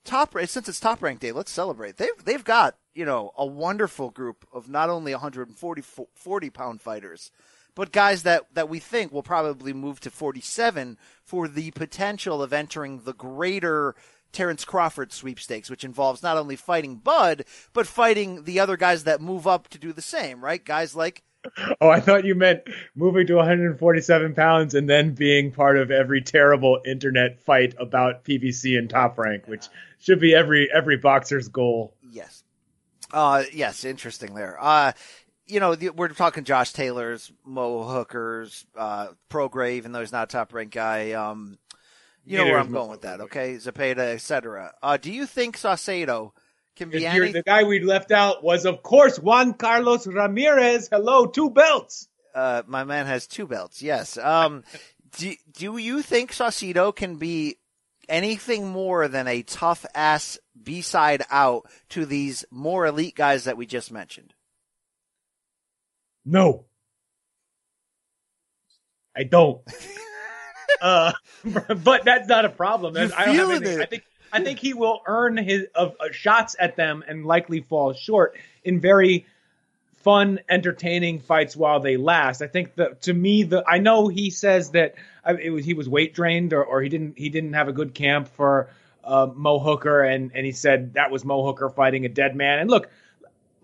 Top, 0.07 0.35
since 0.47 0.69
it's 0.69 0.81
top 0.81 1.03
rank 1.03 1.21
day, 1.21 1.33
let's 1.33 1.51
celebrate. 1.51 1.97
They've, 1.97 2.25
they've 2.25 2.45
got, 2.45 2.77
you 2.95 3.05
know, 3.05 3.33
a 3.37 3.45
wonderful 3.45 4.11
group 4.11 4.47
of 4.53 4.69
not 4.69 4.88
only 4.88 5.12
140 5.12 5.83
40 6.14 6.51
pound 6.51 6.81
fighters, 6.81 7.31
but 7.75 7.92
guys 7.92 8.23
that, 8.23 8.45
that 8.55 8.69
we 8.69 8.79
think 8.79 9.12
will 9.12 9.23
probably 9.23 9.73
move 9.73 10.01
to 10.01 10.11
47 10.11 10.97
for 11.23 11.49
the 11.49 11.73
potential 11.73 12.42
of 12.42 12.53
entering 12.53 13.01
the 13.01 13.12
greater 13.12 13.95
Terrence 14.33 14.64
Crawford 14.64 15.12
sweepstakes, 15.12 15.71
which 15.71 15.85
involves 15.85 16.23
not 16.23 16.37
only 16.37 16.57
fighting 16.57 16.97
Bud, 16.97 17.45
but 17.73 17.87
fighting 17.87 18.45
the 18.45 18.61
other 18.61 18.77
guys 18.77 19.05
that 19.05 19.21
move 19.21 19.47
up 19.47 19.69
to 19.69 19.79
do 19.79 19.92
the 19.92 20.03
same, 20.03 20.45
right? 20.45 20.64
Guys 20.64 20.95
like 20.95 21.23
Oh, 21.80 21.88
I 21.88 22.00
thought 22.00 22.24
you 22.24 22.35
meant 22.35 22.62
moving 22.94 23.26
to 23.26 23.35
147 23.35 24.35
pounds 24.35 24.74
and 24.74 24.88
then 24.88 25.14
being 25.14 25.52
part 25.52 25.76
of 25.76 25.90
every 25.90 26.22
terrible 26.22 26.80
internet 26.87 27.40
fight 27.40 27.74
about 27.78 28.24
PBC 28.24 28.78
and 28.78 28.88
Top 28.88 29.18
Rank, 29.18 29.46
which 29.46 29.66
should 29.98 30.20
be 30.20 30.35
every 30.35 30.68
every 30.72 30.96
boxer's 30.96 31.48
goal. 31.48 31.94
Yes. 32.11 32.44
Uh, 33.12 33.44
yes, 33.52 33.85
interesting 33.85 34.35
there. 34.35 34.56
Uh, 34.61 34.92
you 35.46 35.61
know, 35.61 35.74
the, 35.74 35.90
we're 35.90 36.09
talking 36.09 36.44
Josh 36.44 36.72
Taylor's, 36.72 37.32
Mo 37.44 37.85
Hooker's, 37.85 38.66
uh, 38.76 39.09
Prograis, 39.30 39.74
even 39.74 39.92
though 39.92 40.00
he's 40.00 40.12
not 40.12 40.28
a 40.28 40.32
top 40.32 40.52
ranked 40.52 40.74
guy. 40.74 41.12
Um, 41.12 41.59
you 42.24 42.38
know 42.38 42.44
where 42.44 42.59
I'm 42.59 42.72
going 42.72 42.90
with 42.90 43.02
that, 43.02 43.20
okay? 43.20 43.54
Zepeda, 43.54 43.98
etc. 43.98 44.74
Uh, 44.82 44.96
do 44.96 45.12
you 45.12 45.26
think 45.26 45.56
Saucedo 45.56 46.32
can 46.77 46.91
be 46.91 47.07
any? 47.07 47.33
the 47.33 47.43
guy 47.43 47.65
we 47.65 47.81
left 47.81 48.12
out 48.12 48.45
was, 48.45 48.67
of 48.67 48.83
course, 48.83 49.19
Juan 49.19 49.55
Carlos 49.55 50.07
Ramirez. 50.07 50.89
Hello, 50.91 51.27
two 51.27 51.51
belts. 51.51 52.09
Uh, 52.35 52.62
my 52.67 52.85
man 52.85 53.07
has 53.07 53.27
two 53.27 53.47
belts. 53.47 53.83
Yes. 53.83 54.19
Um, 54.19 54.62
do, 55.17 55.35
do 55.53 55.77
you 55.79 56.03
think 56.03 56.33
Saucedo 56.33 56.95
can 56.95 57.17
be 57.17 57.57
anything 58.09 58.69
more 58.69 59.09
than 59.09 59.27
a 59.27 59.43
tough 59.43 59.85
ass 59.95 60.39
B 60.62 60.83
side 60.83 61.25
out 61.31 61.69
to 61.91 62.05
these 62.07 62.45
more 62.51 62.87
elite 62.87 63.15
guys 63.17 63.45
that 63.45 63.57
we 63.57 63.67
just 63.67 63.91
mentioned? 63.91 64.35
No. 66.25 66.67
I 69.17 69.23
don't. 69.25 69.62
uh, 70.83 71.12
but 71.85 72.05
that's 72.05 72.29
not 72.29 72.45
a 72.45 72.51
problem. 72.51 72.95
That's- 72.95 73.15
I 73.17 73.27
don't 73.27 73.37
have 73.37 73.51
anything. 73.51 73.81
it. 73.81 73.83
I 73.83 73.87
think 73.87 74.05
I 74.37 74.44
think 74.44 74.59
he 74.59 74.75
will 74.75 75.01
earn 75.07 75.37
his 75.37 75.66
uh, 75.75 75.90
shots 76.12 76.57
at 76.59 76.77
them 76.77 77.03
and 77.07 77.25
likely 77.25 77.61
fall 77.61 77.94
short 77.94 78.37
in 78.64 78.81
very 78.81 79.27
fun, 80.07 80.40
entertaining 80.49 81.18
fights 81.20 81.57
while 81.57 81.81
they 81.81 81.96
last. 81.96 82.42
I 82.42 82.46
think 82.46 82.75
that 82.77 83.03
to 83.03 83.14
me, 83.14 83.44
the 83.44 83.64
I 83.66 83.79
know 83.79 84.09
he 84.09 84.31
says 84.31 84.70
that 84.70 84.94
uh, 85.25 85.35
it 85.42 85.51
was 85.51 85.64
he 85.64 85.75
was 85.75 85.88
weight 85.88 86.14
drained 86.14 86.53
or, 86.53 86.64
or 86.64 86.83
he 86.83 86.88
didn't 86.88 87.18
he 87.18 87.29
didn't 87.29 87.55
have 87.55 87.68
a 87.68 87.72
good 87.72 87.94
camp 87.94 88.29
for 88.29 88.68
uh, 89.05 89.29
Mo 89.35 89.59
Hooker 89.59 90.03
and 90.03 90.31
and 90.35 90.44
he 90.44 90.53
said 90.53 90.94
that 90.94 91.11
was 91.11 91.25
Mo 91.25 91.44
Hooker 91.44 91.70
fighting 91.70 92.05
a 92.05 92.09
dead 92.09 92.37
man. 92.37 92.59
And 92.59 92.70
look, 92.70 92.90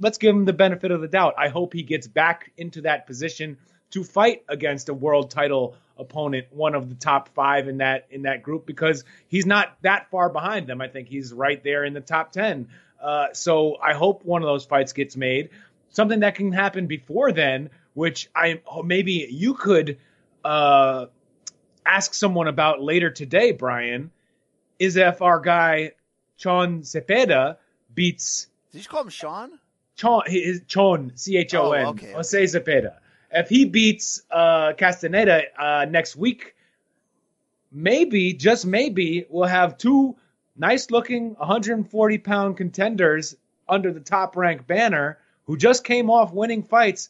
let's 0.00 0.18
give 0.18 0.34
him 0.34 0.44
the 0.46 0.52
benefit 0.52 0.90
of 0.90 1.00
the 1.00 1.08
doubt. 1.08 1.34
I 1.38 1.48
hope 1.48 1.72
he 1.72 1.82
gets 1.82 2.08
back 2.08 2.50
into 2.56 2.80
that 2.82 3.06
position 3.06 3.58
to 3.92 4.04
fight 4.04 4.42
against 4.48 4.88
a 4.88 4.94
world 4.94 5.30
title 5.30 5.74
opponent, 5.98 6.46
one 6.50 6.74
of 6.74 6.88
the 6.88 6.94
top 6.94 7.28
five 7.30 7.68
in 7.68 7.78
that 7.78 8.06
in 8.10 8.22
that 8.22 8.42
group, 8.42 8.66
because 8.66 9.04
he's 9.28 9.46
not 9.46 9.76
that 9.82 10.10
far 10.10 10.28
behind 10.28 10.66
them. 10.66 10.80
I 10.80 10.88
think 10.88 11.08
he's 11.08 11.32
right 11.32 11.62
there 11.62 11.84
in 11.84 11.94
the 11.94 12.00
top 12.00 12.32
ten. 12.32 12.68
Uh, 13.00 13.28
so 13.32 13.76
I 13.82 13.94
hope 13.94 14.24
one 14.24 14.42
of 14.42 14.46
those 14.46 14.64
fights 14.64 14.92
gets 14.92 15.16
made. 15.16 15.50
Something 15.90 16.20
that 16.20 16.34
can 16.34 16.52
happen 16.52 16.86
before 16.86 17.32
then, 17.32 17.70
which 17.94 18.30
I 18.34 18.60
maybe 18.84 19.26
you 19.30 19.54
could 19.54 19.98
uh, 20.44 21.06
ask 21.84 22.14
someone 22.14 22.48
about 22.48 22.82
later 22.82 23.10
today, 23.10 23.52
Brian, 23.52 24.10
is 24.78 24.96
if 24.96 25.20
our 25.20 25.40
guy 25.40 25.92
Chon 26.38 26.80
Zepeda 26.80 27.56
beats 27.94 28.46
Did 28.72 28.82
you 28.82 28.88
call 28.88 29.02
him 29.02 29.10
Sean? 29.10 29.58
Chon, 29.96 30.22
his 30.26 30.62
Chon, 30.66 31.12
C 31.16 31.36
H 31.36 31.54
O 31.54 31.72
N, 31.72 31.86
Oh. 31.86 32.14
Jose 32.14 32.42
Zepeda. 32.44 32.94
If 33.32 33.48
he 33.48 33.64
beats 33.64 34.22
uh, 34.30 34.74
Castaneda 34.74 35.42
uh, 35.58 35.86
next 35.88 36.16
week, 36.16 36.54
maybe, 37.70 38.34
just 38.34 38.66
maybe, 38.66 39.26
we'll 39.28 39.48
have 39.48 39.78
two 39.78 40.16
nice 40.56 40.90
looking 40.90 41.34
140 41.34 42.18
pound 42.18 42.56
contenders 42.56 43.34
under 43.68 43.92
the 43.92 44.00
top 44.00 44.36
rank 44.36 44.66
banner 44.66 45.18
who 45.46 45.56
just 45.56 45.82
came 45.84 46.10
off 46.10 46.32
winning 46.32 46.62
fights. 46.62 47.08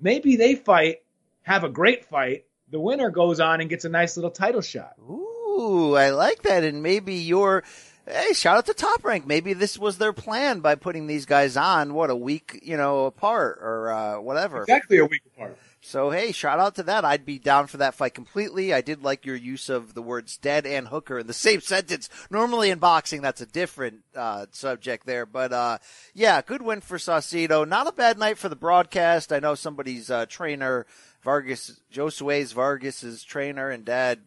Maybe 0.00 0.36
they 0.36 0.54
fight, 0.54 1.02
have 1.42 1.64
a 1.64 1.68
great 1.68 2.04
fight. 2.04 2.44
The 2.70 2.80
winner 2.80 3.10
goes 3.10 3.40
on 3.40 3.60
and 3.60 3.68
gets 3.68 3.84
a 3.84 3.88
nice 3.88 4.16
little 4.16 4.30
title 4.30 4.60
shot. 4.60 4.94
Ooh, 5.00 5.96
I 5.96 6.10
like 6.10 6.42
that. 6.42 6.64
And 6.64 6.82
maybe 6.82 7.14
you're, 7.14 7.64
hey, 8.10 8.32
shout 8.32 8.58
out 8.58 8.66
to 8.66 8.74
Top 8.74 9.04
Rank. 9.04 9.26
Maybe 9.26 9.52
this 9.52 9.78
was 9.78 9.98
their 9.98 10.12
plan 10.12 10.60
by 10.60 10.74
putting 10.74 11.06
these 11.06 11.26
guys 11.26 11.56
on, 11.56 11.94
what, 11.94 12.10
a 12.10 12.16
week, 12.16 12.60
you 12.62 12.76
know, 12.76 13.06
apart 13.06 13.58
or 13.60 13.90
uh, 13.92 14.20
whatever. 14.20 14.62
Exactly 14.62 14.98
a 14.98 15.04
week 15.04 15.22
apart. 15.34 15.56
So, 15.82 16.10
hey, 16.10 16.32
shout 16.32 16.60
out 16.60 16.74
to 16.74 16.82
that. 16.84 17.06
I'd 17.06 17.24
be 17.24 17.38
down 17.38 17.66
for 17.66 17.78
that 17.78 17.94
fight 17.94 18.12
completely. 18.12 18.74
I 18.74 18.82
did 18.82 19.02
like 19.02 19.24
your 19.24 19.36
use 19.36 19.70
of 19.70 19.94
the 19.94 20.02
words 20.02 20.36
dead 20.36 20.66
and 20.66 20.88
hooker 20.88 21.18
in 21.20 21.26
the 21.26 21.32
same 21.48 21.60
sentence. 21.60 22.10
Normally 22.30 22.70
in 22.70 22.78
boxing, 22.78 23.22
that's 23.22 23.40
a 23.40 23.46
different 23.46 24.00
uh, 24.14 24.46
subject 24.50 25.06
there. 25.06 25.24
But, 25.24 25.52
uh, 25.52 25.78
yeah, 26.12 26.42
good 26.42 26.62
win 26.62 26.82
for 26.82 26.98
Saucedo. 26.98 27.66
Not 27.66 27.86
a 27.86 27.92
bad 27.92 28.18
night 28.18 28.36
for 28.36 28.48
the 28.48 28.56
broadcast. 28.56 29.32
I 29.32 29.38
know 29.38 29.54
somebody's 29.54 30.10
uh, 30.10 30.26
trainer, 30.26 30.86
Vargas, 31.22 31.80
Josue's 31.92 32.52
Vargas's 32.52 33.24
trainer 33.24 33.70
and 33.70 33.84
dad 33.84 34.20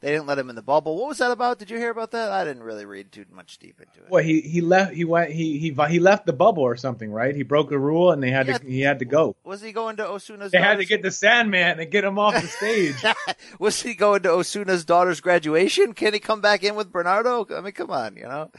They 0.00 0.12
didn't 0.12 0.26
let 0.26 0.38
him 0.38 0.48
in 0.48 0.56
the 0.56 0.62
bubble. 0.62 0.96
What 0.96 1.08
was 1.08 1.18
that 1.18 1.30
about? 1.30 1.58
Did 1.58 1.70
you 1.70 1.76
hear 1.76 1.90
about 1.90 2.12
that? 2.12 2.32
I 2.32 2.42
didn't 2.44 2.62
really 2.62 2.86
read 2.86 3.12
too 3.12 3.26
much 3.30 3.58
deep 3.58 3.80
into 3.80 4.00
it. 4.02 4.10
Well, 4.10 4.24
he 4.24 4.40
he 4.40 4.62
left. 4.62 4.94
He 4.94 5.04
went. 5.04 5.30
He 5.30 5.58
he 5.58 5.76
he 5.90 5.98
left 6.00 6.24
the 6.24 6.32
bubble 6.32 6.62
or 6.62 6.74
something, 6.76 7.12
right? 7.12 7.36
He 7.36 7.42
broke 7.42 7.70
a 7.70 7.78
rule, 7.78 8.10
and 8.10 8.22
they 8.22 8.30
had 8.30 8.46
Yeah. 8.48 8.58
to. 8.58 8.66
He 8.66 8.80
had 8.80 9.00
to 9.00 9.04
go. 9.04 9.36
Was 9.44 9.60
he 9.60 9.72
going 9.72 9.96
to 9.96 10.04
Osuna's? 10.04 10.52
They 10.52 10.58
had 10.58 10.78
to 10.78 10.86
get 10.86 11.02
the 11.02 11.10
Sandman 11.10 11.80
and 11.80 11.90
get 11.90 12.02
him 12.04 12.18
off 12.18 12.32
the 12.40 12.48
stage. 12.48 12.96
Was 13.58 13.82
he 13.82 13.92
going 13.92 14.22
to 14.22 14.30
Osuna's 14.30 14.86
daughter's 14.86 15.20
graduation? 15.20 15.92
Can 15.92 16.14
he 16.14 16.18
come 16.18 16.40
back 16.40 16.64
in 16.64 16.76
with 16.76 16.90
Bernardo? 16.90 17.46
I 17.54 17.60
mean, 17.60 17.72
come 17.72 17.90
on, 17.90 18.16
you 18.16 18.22
know. 18.22 18.50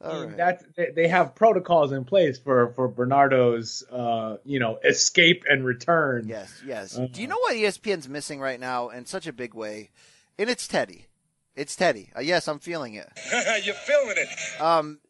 Right. 0.00 0.34
That's 0.34 0.64
they, 0.76 0.92
they 0.96 1.08
have 1.08 1.34
protocols 1.34 1.92
in 1.92 2.04
place 2.04 2.38
for 2.38 2.72
for 2.74 2.88
Bernardo's, 2.88 3.84
uh, 3.92 4.38
you 4.46 4.60
know, 4.60 4.78
escape 4.82 5.44
and 5.46 5.62
return. 5.62 6.26
Yes, 6.26 6.62
yes. 6.66 6.96
Uh, 6.98 7.06
Do 7.10 7.20
you 7.20 7.28
know 7.28 7.38
what 7.38 7.54
ESPN's 7.54 8.08
missing 8.08 8.40
right 8.40 8.58
now 8.60 8.88
in 8.88 9.04
such 9.04 9.26
a 9.26 9.32
big 9.34 9.52
way? 9.52 9.90
And 10.38 10.50
it's 10.50 10.68
Teddy. 10.68 11.06
It's 11.54 11.74
Teddy. 11.74 12.10
Uh, 12.14 12.20
yes, 12.20 12.48
I'm 12.48 12.58
feeling 12.58 12.94
it. 12.94 13.08
You're 13.64 13.74
feeling 13.74 14.16
it. 14.16 14.60
Um, 14.60 15.00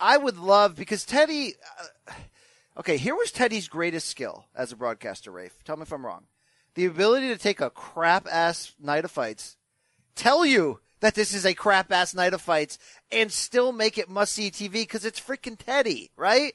I 0.00 0.16
would 0.16 0.36
love 0.36 0.74
because 0.74 1.04
Teddy. 1.04 1.54
Uh, 2.08 2.12
okay, 2.78 2.96
here 2.96 3.14
was 3.14 3.30
Teddy's 3.30 3.68
greatest 3.68 4.08
skill 4.08 4.46
as 4.54 4.72
a 4.72 4.76
broadcaster. 4.76 5.30
Rafe, 5.30 5.62
tell 5.64 5.76
me 5.76 5.82
if 5.82 5.92
I'm 5.92 6.04
wrong. 6.04 6.24
The 6.74 6.86
ability 6.86 7.28
to 7.28 7.38
take 7.38 7.60
a 7.60 7.70
crap 7.70 8.26
ass 8.30 8.74
night 8.80 9.04
of 9.04 9.10
fights, 9.10 9.56
tell 10.14 10.44
you 10.44 10.80
that 11.00 11.14
this 11.14 11.32
is 11.32 11.46
a 11.46 11.54
crap 11.54 11.92
ass 11.92 12.14
night 12.14 12.34
of 12.34 12.42
fights, 12.42 12.78
and 13.12 13.30
still 13.30 13.72
make 13.72 13.96
it 13.96 14.10
must 14.10 14.32
see 14.32 14.50
TV 14.50 14.72
because 14.72 15.04
it's 15.04 15.20
freaking 15.20 15.56
Teddy, 15.56 16.10
right? 16.16 16.52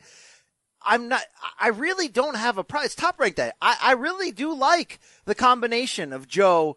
I'm 0.84 1.08
not. 1.08 1.22
I 1.60 1.70
really 1.70 2.08
don't 2.08 2.36
have 2.36 2.58
a 2.58 2.64
prize. 2.64 2.96
Top 2.96 3.20
ranked. 3.20 3.40
I, 3.40 3.54
I 3.62 3.94
really 3.94 4.32
do 4.32 4.54
like 4.54 5.00
the 5.26 5.36
combination 5.36 6.12
of 6.12 6.28
Joe, 6.28 6.76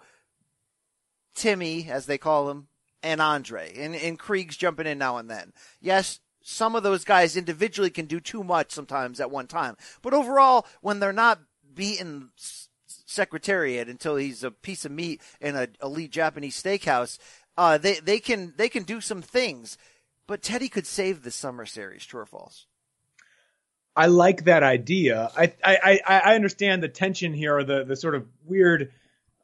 Timmy, 1.34 1.88
as 1.90 2.06
they 2.06 2.18
call 2.18 2.50
him, 2.50 2.68
and 3.02 3.20
Andre, 3.20 3.72
and, 3.76 3.94
and 3.94 4.18
Krieg's 4.18 4.56
jumping 4.56 4.86
in 4.86 4.98
now 4.98 5.18
and 5.18 5.30
then. 5.30 5.52
Yes, 5.80 6.20
some 6.42 6.74
of 6.74 6.82
those 6.82 7.04
guys 7.04 7.36
individually 7.36 7.90
can 7.90 8.06
do 8.06 8.20
too 8.20 8.42
much 8.42 8.70
sometimes 8.72 9.20
at 9.20 9.30
one 9.30 9.46
time, 9.46 9.76
but 10.02 10.14
overall, 10.14 10.66
when 10.80 11.00
they're 11.00 11.12
not 11.12 11.40
beating 11.74 12.30
Secretariat 13.06 13.88
until 13.88 14.16
he's 14.16 14.42
a 14.42 14.50
piece 14.50 14.84
of 14.84 14.92
meat 14.92 15.20
in 15.40 15.56
an 15.56 15.76
elite 15.82 16.10
Japanese 16.10 16.60
steakhouse, 16.60 17.18
uh, 17.56 17.78
they 17.78 18.00
they 18.00 18.18
can 18.18 18.54
they 18.56 18.68
can 18.68 18.82
do 18.82 19.00
some 19.00 19.22
things. 19.22 19.78
But 20.26 20.42
Teddy 20.42 20.68
could 20.68 20.86
save 20.86 21.22
the 21.22 21.30
summer 21.30 21.66
series. 21.66 22.04
True 22.04 22.22
or 22.22 22.26
false? 22.26 22.66
I 23.94 24.06
like 24.06 24.44
that 24.44 24.62
idea. 24.62 25.30
I 25.36 25.52
I 25.62 26.00
I 26.06 26.20
I 26.24 26.34
understand 26.34 26.82
the 26.82 26.88
tension 26.88 27.32
here, 27.32 27.58
or 27.58 27.64
the 27.64 27.84
the 27.84 27.96
sort 27.96 28.14
of 28.14 28.26
weird 28.44 28.90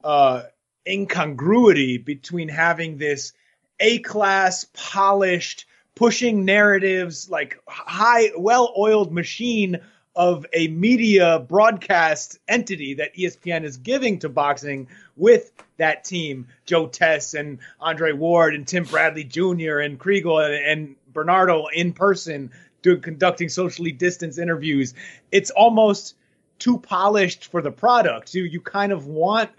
uh, 0.02 0.42
incongruity 0.86 1.98
between 1.98 2.48
having 2.48 2.98
this 2.98 3.32
A 3.78 3.98
class, 4.00 4.66
polished, 4.72 5.66
pushing 5.94 6.44
narratives, 6.44 7.30
like 7.30 7.58
high, 7.68 8.30
well 8.36 8.72
oiled 8.76 9.12
machine 9.12 9.80
of 10.16 10.44
a 10.52 10.68
media 10.68 11.38
broadcast 11.38 12.38
entity 12.48 12.94
that 12.94 13.14
ESPN 13.14 13.64
is 13.64 13.76
giving 13.76 14.18
to 14.18 14.28
boxing 14.28 14.88
with 15.16 15.52
that 15.76 16.04
team, 16.04 16.48
Joe 16.66 16.88
Tess 16.88 17.34
and 17.34 17.58
Andre 17.80 18.12
Ward 18.12 18.54
and 18.54 18.66
Tim 18.66 18.84
Bradley 18.84 19.24
Jr. 19.24 19.78
and 19.78 19.98
Kriegel 19.98 20.44
and, 20.44 20.54
and 20.54 20.96
Bernardo 21.12 21.66
in 21.68 21.92
person 21.92 22.50
doing 22.82 23.00
conducting 23.00 23.48
socially 23.48 23.92
distanced 23.92 24.38
interviews. 24.38 24.94
It's 25.30 25.50
almost 25.50 26.16
too 26.58 26.78
polished 26.78 27.46
for 27.50 27.62
the 27.62 27.70
product. 27.72 28.34
You 28.34 28.44
you 28.44 28.60
kind 28.60 28.92
of 28.92 29.06
want 29.06 29.50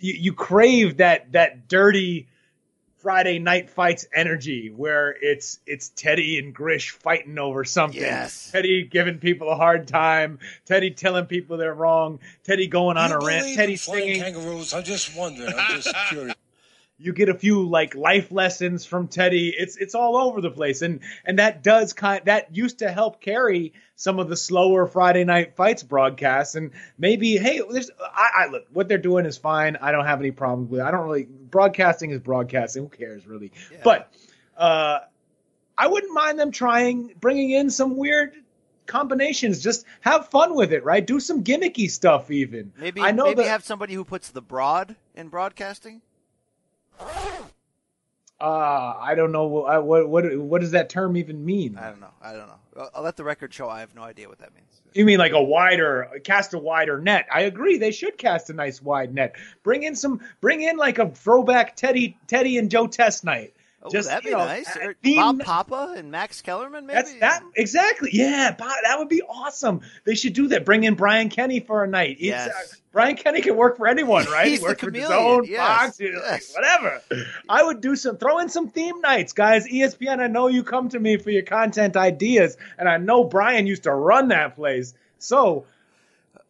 you, 0.00 0.14
you 0.14 0.32
crave 0.32 0.98
that 0.98 1.32
that 1.32 1.68
dirty 1.68 2.28
Friday 2.98 3.38
night 3.38 3.70
fights 3.70 4.06
energy 4.12 4.70
where 4.74 5.14
it's 5.20 5.60
it's 5.66 5.90
Teddy 5.90 6.38
and 6.38 6.52
Grish 6.54 6.90
fighting 6.90 7.38
over 7.38 7.64
something. 7.64 8.00
Yes. 8.00 8.50
Teddy 8.50 8.84
giving 8.84 9.18
people 9.18 9.48
a 9.50 9.54
hard 9.54 9.86
time. 9.86 10.38
Teddy 10.64 10.90
telling 10.90 11.26
people 11.26 11.56
they're 11.56 11.74
wrong. 11.74 12.18
Teddy 12.42 12.66
going 12.66 12.96
on 12.96 13.10
You 13.10 13.16
a 13.16 13.24
rant. 13.24 13.54
Teddy 13.54 13.72
in 13.72 13.78
singing. 13.78 14.20
kangaroos. 14.22 14.74
I'm 14.74 14.82
just 14.82 15.16
wondering. 15.16 15.52
I'm 15.56 15.80
just 15.80 15.94
curious. 16.08 16.34
You 16.98 17.12
get 17.12 17.28
a 17.28 17.34
few 17.34 17.68
like 17.68 17.94
life 17.94 18.32
lessons 18.32 18.86
from 18.86 19.08
Teddy. 19.08 19.54
It's 19.56 19.76
it's 19.76 19.94
all 19.94 20.16
over 20.16 20.40
the 20.40 20.50
place, 20.50 20.80
and 20.80 21.00
and 21.24 21.38
that 21.38 21.62
does 21.62 21.92
kind 21.92 22.22
that 22.24 22.56
used 22.56 22.78
to 22.78 22.90
help 22.90 23.20
carry 23.20 23.74
some 23.96 24.18
of 24.18 24.30
the 24.30 24.36
slower 24.36 24.86
Friday 24.86 25.24
night 25.24 25.56
fights 25.56 25.82
broadcasts. 25.82 26.54
And 26.54 26.70
maybe 26.96 27.36
hey, 27.36 27.60
there's 27.70 27.90
I, 28.00 28.44
I 28.44 28.46
look 28.46 28.64
what 28.72 28.88
they're 28.88 28.96
doing 28.96 29.26
is 29.26 29.36
fine. 29.36 29.76
I 29.76 29.92
don't 29.92 30.06
have 30.06 30.20
any 30.20 30.30
problems 30.30 30.70
with. 30.70 30.80
it. 30.80 30.84
I 30.84 30.90
don't 30.90 31.04
really 31.04 31.24
broadcasting 31.24 32.12
is 32.12 32.20
broadcasting. 32.20 32.84
Who 32.84 32.88
cares 32.88 33.26
really? 33.26 33.52
But 33.84 34.10
uh, 34.56 35.00
I 35.76 35.86
wouldn't 35.88 36.14
mind 36.14 36.38
them 36.38 36.50
trying 36.50 37.12
bringing 37.20 37.50
in 37.50 37.68
some 37.68 37.98
weird 37.98 38.34
combinations. 38.86 39.62
Just 39.62 39.84
have 40.00 40.28
fun 40.28 40.54
with 40.54 40.72
it, 40.72 40.84
right? 40.84 41.06
Do 41.06 41.20
some 41.20 41.44
gimmicky 41.44 41.90
stuff 41.90 42.30
even. 42.30 42.72
Maybe 42.78 43.02
I 43.02 43.12
know 43.12 43.24
maybe 43.24 43.42
that, 43.42 43.48
have 43.48 43.64
somebody 43.64 43.94
who 43.94 44.04
puts 44.04 44.30
the 44.30 44.42
broad 44.42 44.96
in 45.14 45.28
broadcasting. 45.28 46.02
Uh, 48.38 48.94
I 49.00 49.14
don't 49.14 49.32
know 49.32 49.46
what 49.46 49.84
what 49.86 50.08
what 50.08 50.38
what 50.38 50.60
does 50.60 50.72
that 50.72 50.90
term 50.90 51.16
even 51.16 51.42
mean? 51.42 51.78
I 51.78 51.88
don't 51.88 52.00
know. 52.00 52.12
I 52.20 52.32
don't 52.32 52.46
know. 52.46 52.58
I'll, 52.76 52.90
I'll 52.96 53.02
let 53.02 53.16
the 53.16 53.24
record 53.24 53.54
show. 53.54 53.68
I 53.68 53.80
have 53.80 53.94
no 53.94 54.02
idea 54.02 54.28
what 54.28 54.40
that 54.40 54.54
means. 54.54 54.82
You 54.92 55.06
mean 55.06 55.18
like 55.18 55.32
a 55.32 55.42
wider 55.42 56.20
cast 56.22 56.52
a 56.52 56.58
wider 56.58 57.00
net? 57.00 57.26
I 57.32 57.42
agree. 57.42 57.78
They 57.78 57.92
should 57.92 58.18
cast 58.18 58.50
a 58.50 58.52
nice 58.52 58.82
wide 58.82 59.14
net. 59.14 59.36
Bring 59.62 59.84
in 59.84 59.96
some. 59.96 60.20
Bring 60.42 60.60
in 60.62 60.76
like 60.76 60.98
a 60.98 61.08
throwback 61.08 61.76
Teddy 61.76 62.18
Teddy 62.26 62.58
and 62.58 62.70
Joe 62.70 62.86
Tess 62.86 63.24
night. 63.24 63.54
Oh, 63.82 63.90
Just, 63.90 64.08
that'd 64.08 64.24
be 64.24 64.30
know, 64.32 64.38
nice. 64.38 64.74
Or 64.76 64.94
theme- 65.02 65.16
Bob 65.16 65.40
Papa 65.40 65.94
and 65.96 66.10
Max 66.10 66.42
Kellerman, 66.42 66.86
maybe. 66.86 66.96
That's 66.96 67.14
that 67.20 67.42
exactly. 67.54 68.10
Yeah, 68.12 68.50
Bob, 68.58 68.72
that 68.82 68.98
would 68.98 69.08
be 69.08 69.22
awesome. 69.22 69.80
They 70.04 70.14
should 70.16 70.32
do 70.32 70.48
that. 70.48 70.64
Bring 70.64 70.82
in 70.84 70.94
Brian 70.94 71.28
Kenny 71.28 71.60
for 71.60 71.84
a 71.84 71.86
night. 71.86 72.16
He's, 72.18 72.28
Yes. 72.30 72.48
uh, 72.48 72.76
Brian 72.90 73.14
Kenny 73.16 73.42
can 73.42 73.54
work 73.56 73.76
for 73.76 73.86
anyone, 73.86 74.24
right? 74.32 74.46
He's 74.48 74.58
he 74.58 74.64
the 74.64 74.70
works 74.70 74.82
for 74.82 74.90
his 74.90 75.08
own 75.10 75.44
yes, 75.44 75.58
Fox, 75.98 76.00
yes. 76.00 76.54
whatever. 76.54 77.00
I 77.48 77.62
would 77.62 77.80
do 77.80 77.94
some. 77.94 78.16
Throw 78.16 78.38
in 78.38 78.48
some 78.48 78.70
theme 78.70 79.00
nights, 79.02 79.32
guys. 79.34 79.68
ESPN. 79.68 80.18
I 80.20 80.26
know 80.26 80.48
you 80.48 80.64
come 80.64 80.88
to 80.88 80.98
me 80.98 81.16
for 81.18 81.30
your 81.30 81.42
content 81.42 81.96
ideas, 81.96 82.56
and 82.78 82.88
I 82.88 82.96
know 82.96 83.22
Brian 83.24 83.66
used 83.66 83.84
to 83.84 83.92
run 83.92 84.28
that 84.28 84.56
place. 84.56 84.94
So 85.18 85.66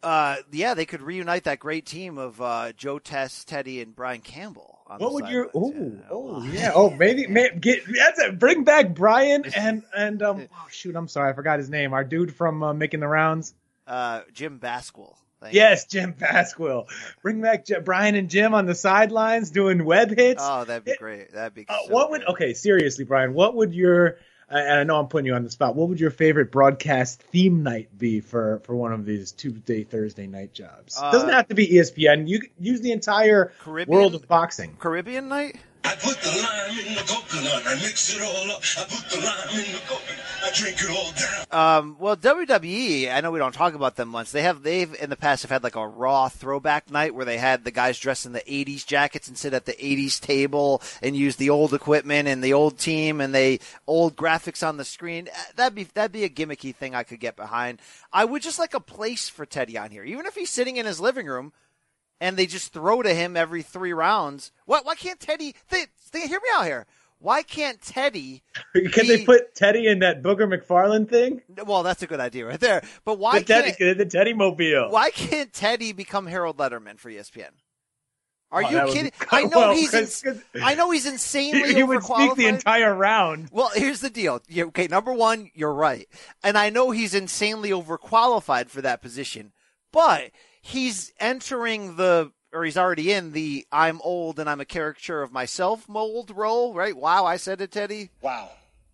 Uh, 0.03 0.37
yeah, 0.53 0.75
they 0.75 0.87
could 0.87 1.03
reunite 1.03 1.45
that 1.45 1.59
great 1.59 1.87
team 1.87 2.19
of 2.19 2.41
uh, 2.41 2.73
Joe 2.77 2.99
Tess, 2.99 3.45
Teddy, 3.45 3.81
and 3.81 3.95
Brian 3.95 4.21
Campbell. 4.21 4.73
On 4.89 5.01
What 5.01 5.09
the 5.09 5.15
would 5.15 5.29
your 5.29 5.51
oh 5.53 5.99
oh 6.11 6.45
yeah 6.45 6.71
oh 6.73 6.91
maybe, 6.91 7.27
may 7.27 7.51
get 7.59 7.83
that's 7.93 8.21
it 8.21 8.39
bring 8.39 8.63
back 8.63 8.95
Brian 8.95 9.45
and 9.57 9.83
and 9.97 10.23
um 10.23 10.47
oh 10.53 10.67
shoot 10.71 10.95
I'm 10.95 11.09
sorry 11.09 11.33
I 11.33 11.35
forgot 11.35 11.59
his 11.59 11.69
name 11.69 11.93
our 11.93 12.05
dude 12.05 12.33
from 12.33 12.63
uh, 12.63 12.73
making 12.73 13.01
the 13.01 13.09
rounds 13.09 13.53
Uh, 13.89 14.21
Jim 14.33 14.61
Basquil. 14.61 15.13
Thank 15.41 15.55
you. 15.55 15.61
yes 15.61 15.87
Jim 15.87 16.13
Basquil 16.15 16.87
bring 17.21 17.41
back 17.41 17.67
J- 17.67 17.81
Brian 17.81 18.15
and 18.15 18.31
Jim 18.31 18.55
on 18.55 18.67
the 18.67 18.77
sidelines 18.77 19.51
doing 19.51 19.85
web 19.85 20.17
hits 20.17 20.41
Oh, 20.47 20.63
that'd 20.65 20.85
be 20.85 20.95
great. 20.97 21.33
That'd 21.33 21.55
be. 21.55 21.67
Uh, 21.69 21.75
so 21.87 21.93
what 21.93 22.11
would 22.13 22.21
great. 22.21 22.31
okay 22.35 22.55
seriously 22.55 23.05
Brian 23.05 23.35
what 23.35 23.57
would 23.57 23.75
your 23.75 24.19
and 24.49 24.81
I 24.81 24.85
know 24.85 24.99
I'm 24.99 25.09
putting 25.09 25.27
you 25.27 25.35
on 25.35 25.43
the 25.45 25.51
spot 25.51 25.75
what 25.77 25.89
would 25.89 26.01
your 26.01 26.11
favorite 26.11 26.51
broadcast 26.53 27.23
theme 27.23 27.63
night 27.63 27.89
be 27.99 28.21
for 28.21 28.61
for 28.65 28.77
one 28.77 28.93
of 28.93 29.05
these 29.05 29.33
Tuesday 29.33 29.85
Thursday 29.85 30.27
night 30.27 30.53
jobs 30.53 30.97
Uh, 31.01 31.11
doesn't 31.11 31.31
have 31.31 31.49
to 31.49 31.55
be 31.55 31.67
ESPN 31.69 32.29
you 32.29 32.41
use 32.59 32.81
the 32.81 32.93
entire 32.93 33.53
Caribbean? 33.61 33.97
world 33.99 34.15
of 34.15 34.27
boxing 34.29 34.77
Caribbean 34.79 35.29
night? 35.29 35.57
I 35.87 35.95
put 35.95 36.21
the 36.21 36.31
lime 36.31 36.79
in 36.87 36.95
the 36.95 37.01
coconut. 37.03 37.63
I 37.67 37.75
mix 37.77 38.15
it 38.15 38.21
all 38.21 38.51
up. 38.51 38.63
I 38.77 38.85
put 38.85 39.09
the 39.09 39.25
lime 39.25 39.65
in 39.65 39.73
the 39.73 39.79
coconut. 39.87 40.21
I 40.45 40.51
drink 40.53 40.77
it 40.81 40.91
all 40.91 41.13
down. 41.13 41.79
Um, 41.79 41.97
well, 41.99 42.17
WWE, 42.17 43.13
I 43.13 43.21
know 43.21 43.31
we 43.31 43.39
don't 43.39 43.55
talk 43.55 43.75
about 43.75 43.97
them 43.97 44.09
much. 44.09 44.33
They 44.33 44.43
have, 44.43 44.63
they've 44.63 44.95
in 45.01 45.11
the 45.11 45.17
past 45.17 45.43
have 45.43 45.51
had 45.51 45.63
like 45.63 45.77
a 45.77 45.87
Raw 45.87 46.29
throwback 46.29 46.91
night 46.91 47.15
where 47.15 47.25
they 47.25 47.39
had 47.39 47.65
the 47.65 47.71
guys 47.71 47.99
dressed 47.99 48.27
in 48.27 48.33
the 48.33 48.41
80s 48.41 48.85
jackets 48.85 49.29
and 49.29 49.39
sit 49.39 49.55
at 49.55 49.65
the 49.65 49.73
80s 49.75 50.21
table 50.21 50.83
and 51.03 51.17
use 51.17 51.37
the 51.37 51.51
old 51.51 51.73
equipment 51.73 52.29
and 52.29 52.43
the 52.43 52.53
old 52.53 52.79
team 52.79 53.21
and 53.21 53.35
they 53.35 53.61
old 53.87 54.17
graphics 54.17 54.67
on 54.67 54.77
the 54.77 54.85
screen. 54.85 55.29
Uh, 55.29 55.39
That'd 55.57 55.75
be, 55.75 55.85
that'd 55.85 56.13
be 56.13 56.25
a 56.25 56.29
gimmicky 56.29 56.75
thing 56.75 56.95
I 56.95 57.03
could 57.03 57.21
get 57.21 57.37
behind. 57.37 57.81
I 58.13 58.25
would 58.25 58.43
just 58.43 58.59
like 58.59 58.75
a 58.75 58.81
place 58.81 59.29
for 59.29 59.47
Teddy 59.47 59.79
on 59.79 59.91
here. 59.91 60.05
Even 60.05 60.27
if 60.27 60.35
he's 60.35 60.51
sitting 60.51 60.77
in 60.77 60.87
his 60.87 61.01
living 61.01 61.27
room 61.27 61.53
and 62.21 62.37
they 62.37 62.47
just 62.47 62.73
throw 62.73 63.03
to 63.03 63.13
him 63.15 63.37
every 63.37 63.63
three 63.63 63.93
rounds. 63.93 64.53
Why, 64.65 64.81
why 64.83 64.95
can't 64.95 65.21
Teddy, 65.21 65.55
they, 65.71 65.85
they, 66.13 66.21
hear 66.27 66.39
me 66.41 66.49
out 66.55 66.65
here. 66.67 66.87
Why 67.19 67.43
can't 67.43 67.81
Teddy 67.81 68.43
Can 68.93 69.07
they 69.07 69.25
put 69.25 69.55
Teddy 69.55 69.87
in 69.87 70.01
that 70.01 70.23
Booger 70.23 70.47
McFarland 70.53 71.09
thing? 71.09 71.41
well, 71.67 71.83
that's 71.83 72.03
a 72.03 72.07
good 72.07 72.21
idea 72.21 72.47
right 72.47 72.61
there. 72.61 72.83
But 73.05 73.19
why 73.19 73.39
the 73.39 73.45
Teddy, 73.47 73.73
can't 73.73 73.99
the 73.99 74.05
Teddy 74.05 74.35
Mobile. 74.35 74.91
why 74.91 75.11
can't 75.11 75.51
Teddy 75.53 75.93
become 75.93 76.27
Harold 76.27 76.59
Letterman 76.59 76.99
for 76.99 77.11
ESPN? 77.11 77.49
Are 78.53 78.63
Oh, 78.63 78.69
you 78.69 78.93
kidding? 78.93 79.13
be- 79.19 79.27
I 79.33 79.43
know 79.45 79.59
well, 79.59 79.75
he's 79.75 79.91
'cause- 79.91 80.23
ins- 80.25 80.43
I 80.63 80.75
know 80.75 80.91
he's 80.91 81.07
insanely 81.07 81.69
He, 81.69 81.75
he 81.77 81.83
would 81.83 82.03
speak 82.03 82.35
the 82.37 82.47
entire 82.47 82.95
round. 82.95 83.49
Well, 83.51 83.71
here's 83.75 84.01
the 84.01 84.11
deal. 84.11 84.41
Okay, 84.57 84.87
number 84.87 85.13
one, 85.13 85.51
you're 85.55 85.75
right, 85.75 86.07
and 86.45 86.57
I 86.57 86.69
know 86.71 86.91
he's 86.91 87.15
insanely 87.15 87.71
overqualified 87.71 88.69
for 88.69 88.83
that 88.83 89.03
position, 89.03 89.53
but 89.91 90.31
he's 90.67 91.13
entering 91.21 91.97
the 91.97 92.33
or 92.53 92.65
he's 92.65 92.77
already 92.77 93.13
in 93.13 93.33
the 93.33 93.67
I'm 93.71 94.01
old 94.03 94.39
and 94.39 94.49
I'm 94.49 94.61
a 94.61 94.65
caricature 94.65 95.23
of 95.23 95.33
myself 95.33 95.89
mold 95.89 96.31
role, 96.35 96.75
right? 96.75 96.97
Wow, 96.97 97.25
I 97.27 97.37
said 97.37 97.61
it, 97.61 97.71
Teddy. 97.73 98.11
Wow. 98.23 98.51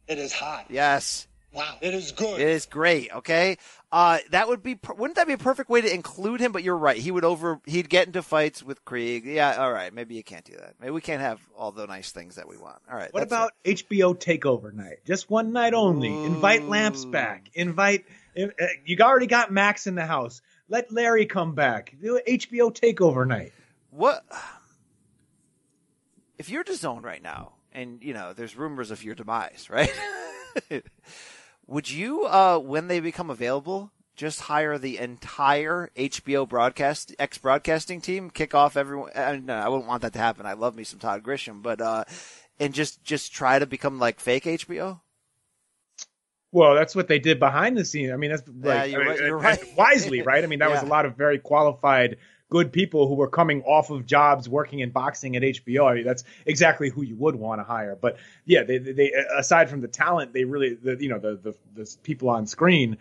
It 0.08 0.18
is 0.18 0.32
hot. 0.32 0.66
Yes. 0.68 1.28
Wow. 1.52 1.76
It 1.80 1.94
is 1.94 2.12
good. 2.12 2.40
It 2.40 2.48
is 2.48 2.66
great. 2.66 3.12
Okay. 3.14 3.58
Uh, 3.92 4.18
that 4.30 4.48
would 4.48 4.62
be, 4.62 4.78
wouldn't 4.96 5.16
that 5.16 5.26
be 5.26 5.34
a 5.34 5.38
perfect 5.38 5.68
way 5.68 5.80
to 5.82 5.94
include 5.94 6.40
him? 6.40 6.50
But 6.50 6.62
you're 6.64 6.76
right. 6.76 6.96
He 6.96 7.10
would 7.10 7.24
over, 7.24 7.60
he'd 7.66 7.88
get 7.90 8.06
into 8.06 8.22
fights 8.22 8.62
with 8.62 8.84
Krieg. 8.84 9.26
Yeah. 9.26 9.56
All 9.62 9.70
right. 9.72 9.92
Maybe 9.92 10.14
you 10.14 10.24
can't 10.24 10.44
do 10.44 10.54
that. 10.56 10.74
Maybe 10.80 10.90
we 10.92 11.00
can't 11.02 11.20
have 11.20 11.40
all 11.56 11.70
the 11.70 11.86
nice 11.86 12.10
things 12.10 12.34
that 12.36 12.48
we 12.48 12.56
want. 12.56 12.78
All 12.90 12.96
right. 12.96 13.12
What 13.12 13.20
that's 13.20 13.32
about 13.32 13.52
HBO 13.64 14.16
Takeover 14.18 14.72
night? 14.72 15.04
Just 15.06 15.30
one 15.30 15.52
night 15.52 15.74
only. 15.74 16.08
Invite 16.24 16.64
Lamps 16.64 17.04
back. 17.04 17.50
Invite. 17.54 18.06
uh, 18.36 18.46
You 18.84 18.96
already 19.00 19.26
got 19.26 19.52
Max 19.52 19.86
in 19.86 19.94
the 19.94 20.06
house. 20.06 20.40
Let 20.72 20.90
Larry 20.90 21.26
come 21.26 21.54
back. 21.54 21.94
Do 22.00 22.16
an 22.16 22.22
HBO 22.26 22.72
Takeover 22.72 23.26
night. 23.26 23.52
What 23.90 24.24
if 26.38 26.48
you're 26.48 26.64
DAZN 26.64 27.04
right 27.04 27.22
now, 27.22 27.52
and 27.72 28.02
you 28.02 28.14
know 28.14 28.32
there's 28.32 28.56
rumors 28.56 28.90
of 28.90 29.04
your 29.04 29.14
demise, 29.14 29.68
right? 29.68 29.92
Would 31.66 31.90
you, 31.90 32.24
uh, 32.24 32.58
when 32.58 32.88
they 32.88 33.00
become 33.00 33.28
available, 33.28 33.92
just 34.16 34.40
hire 34.40 34.78
the 34.78 34.96
entire 34.96 35.90
HBO 35.94 36.48
broadcast 36.48 37.14
ex 37.18 37.36
broadcasting 37.36 38.00
team, 38.00 38.30
kick 38.30 38.54
off 38.54 38.74
everyone? 38.74 39.10
I, 39.14 39.36
no, 39.36 39.54
I 39.54 39.68
wouldn't 39.68 39.88
want 39.88 40.00
that 40.00 40.14
to 40.14 40.20
happen. 40.20 40.46
I 40.46 40.54
love 40.54 40.74
me 40.74 40.84
some 40.84 40.98
Todd 40.98 41.22
Grisham, 41.22 41.60
but 41.60 41.82
uh, 41.82 42.04
and 42.58 42.72
just 42.72 43.04
just 43.04 43.34
try 43.34 43.58
to 43.58 43.66
become 43.66 43.98
like 43.98 44.20
fake 44.20 44.44
HBO. 44.44 45.00
Well, 46.52 46.74
that's 46.74 46.94
what 46.94 47.08
they 47.08 47.18
did 47.18 47.38
behind 47.40 47.76
the 47.78 47.84
scenes. 47.84 48.12
I 48.12 48.16
mean, 48.16 48.30
that's 48.30 48.42
Yeah, 48.46 48.74
like, 48.74 48.92
you're 48.92 49.02
I 49.02 49.06
right- 49.06 49.18
mean, 49.18 49.26
you're 49.26 49.38
uh, 49.38 49.42
right. 49.42 49.76
wisely, 49.76 50.22
right? 50.30 50.44
I 50.44 50.46
mean, 50.46 50.58
that 50.60 50.70
was 50.70 50.82
a 50.82 50.86
lot 50.86 51.06
of 51.06 51.16
very 51.16 51.38
qualified, 51.38 52.18
good 52.50 52.70
people 52.70 53.08
who 53.08 53.14
were 53.14 53.28
coming 53.28 53.62
off 53.62 53.88
of 53.88 54.04
jobs 54.04 54.46
working 54.46 54.80
in 54.80 54.90
boxing 54.90 55.34
at 55.36 55.42
HBO. 55.42 55.90
I 55.90 55.94
mean, 55.94 56.04
that's 56.04 56.24
exactly 56.44 56.90
who 56.90 57.02
you 57.02 57.16
would 57.16 57.34
want 57.34 57.60
to 57.60 57.64
hire. 57.64 57.96
But 57.98 58.18
yeah, 58.44 58.62
they, 58.64 58.76
they, 58.76 58.92
they 58.92 59.12
aside 59.36 59.70
from 59.70 59.80
the 59.80 59.88
talent, 59.88 60.34
they 60.34 60.44
really, 60.44 60.74
the, 60.74 61.02
you 61.02 61.08
know, 61.08 61.18
the, 61.18 61.36
the 61.42 61.54
the 61.74 61.96
people 62.02 62.28
on 62.28 62.46
screen, 62.46 62.98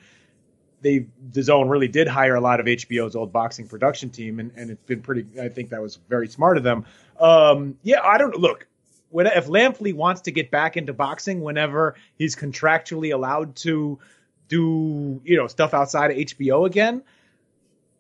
they 0.82 1.08
the 1.34 1.44
zone 1.44 1.68
really 1.68 1.90
did 1.90 2.08
hire 2.08 2.36
a 2.36 2.42
lot 2.42 2.62
of 2.62 2.66
HBO's 2.66 3.16
old 3.18 3.34
boxing 3.34 3.68
production 3.68 4.10
team, 4.10 4.40
and, 4.40 4.52
and 4.56 4.72
it's 4.72 4.84
been 4.86 5.02
pretty. 5.02 5.26
I 5.42 5.50
think 5.50 5.72
that 5.72 5.82
was 5.82 6.00
very 6.08 6.30
smart 6.30 6.56
of 6.56 6.64
them. 6.64 6.86
Um, 7.20 7.78
yeah, 7.84 8.00
I 8.02 8.18
don't 8.18 8.38
look. 8.38 8.68
When, 9.12 9.28
if 9.28 9.48
Lampley 9.48 9.94
wants 9.94 10.22
to 10.22 10.32
get 10.32 10.52
back 10.52 10.78
into 10.78 10.94
boxing 10.94 11.42
whenever 11.42 11.96
he's 12.18 12.36
contractually 12.36 13.14
allowed 13.14 13.56
to 13.58 14.00
do 14.48 15.22
you 15.24 15.38
know 15.38 15.48
stuff 15.48 15.74
outside 15.74 16.12
of 16.12 16.18
HBO 16.18 16.66
again, 16.66 17.04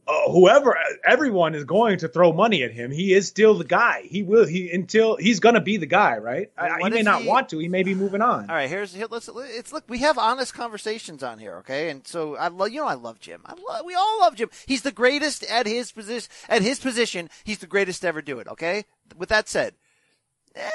uh, 0.07 0.31
whoever 0.31 0.77
everyone 1.05 1.55
is 1.55 1.63
going 1.63 1.99
to 1.99 2.07
throw 2.07 2.33
money 2.33 2.63
at 2.63 2.71
him. 2.71 2.91
He 2.91 3.13
is 3.13 3.27
still 3.27 3.53
the 3.53 3.63
guy. 3.63 4.01
He 4.03 4.23
will 4.23 4.45
he 4.45 4.71
until 4.71 5.15
he's 5.15 5.39
going 5.39 5.55
to 5.55 5.61
be 5.61 5.77
the 5.77 5.85
guy, 5.85 6.17
right? 6.17 6.51
I, 6.57 6.79
he 6.79 6.89
may 6.89 7.01
not 7.03 7.21
he- 7.21 7.27
want 7.27 7.49
to. 7.49 7.59
He 7.59 7.69
may 7.69 7.83
be 7.83 7.95
moving 7.95 8.21
on. 8.21 8.49
All 8.49 8.55
right, 8.55 8.69
here's 8.69 8.93
here. 8.93 9.07
Let's. 9.09 9.29
It's 9.33 9.71
look. 9.71 9.85
We 9.87 9.99
have 9.99 10.17
honest 10.17 10.53
conversations 10.53 11.23
on 11.23 11.39
here, 11.39 11.57
okay? 11.57 11.89
And 11.89 12.05
so 12.05 12.35
I 12.35 12.49
love. 12.49 12.71
You 12.71 12.81
know, 12.81 12.87
I 12.87 12.95
love 12.95 13.19
Jim. 13.19 13.41
I 13.45 13.53
love. 13.53 13.85
We 13.85 13.95
all 13.95 14.19
love 14.19 14.35
Jim. 14.35 14.49
He's 14.65 14.81
the 14.81 14.91
greatest 14.91 15.43
at 15.43 15.67
his 15.67 15.91
position. 15.91 16.29
At 16.49 16.61
his 16.61 16.79
position, 16.79 17.29
he's 17.43 17.59
the 17.59 17.67
greatest 17.67 18.01
to 18.01 18.07
ever 18.07 18.21
do 18.21 18.39
it. 18.39 18.47
Okay. 18.47 18.85
With 19.17 19.29
that 19.29 19.47
said, 19.47 19.75
eh, 20.55 20.69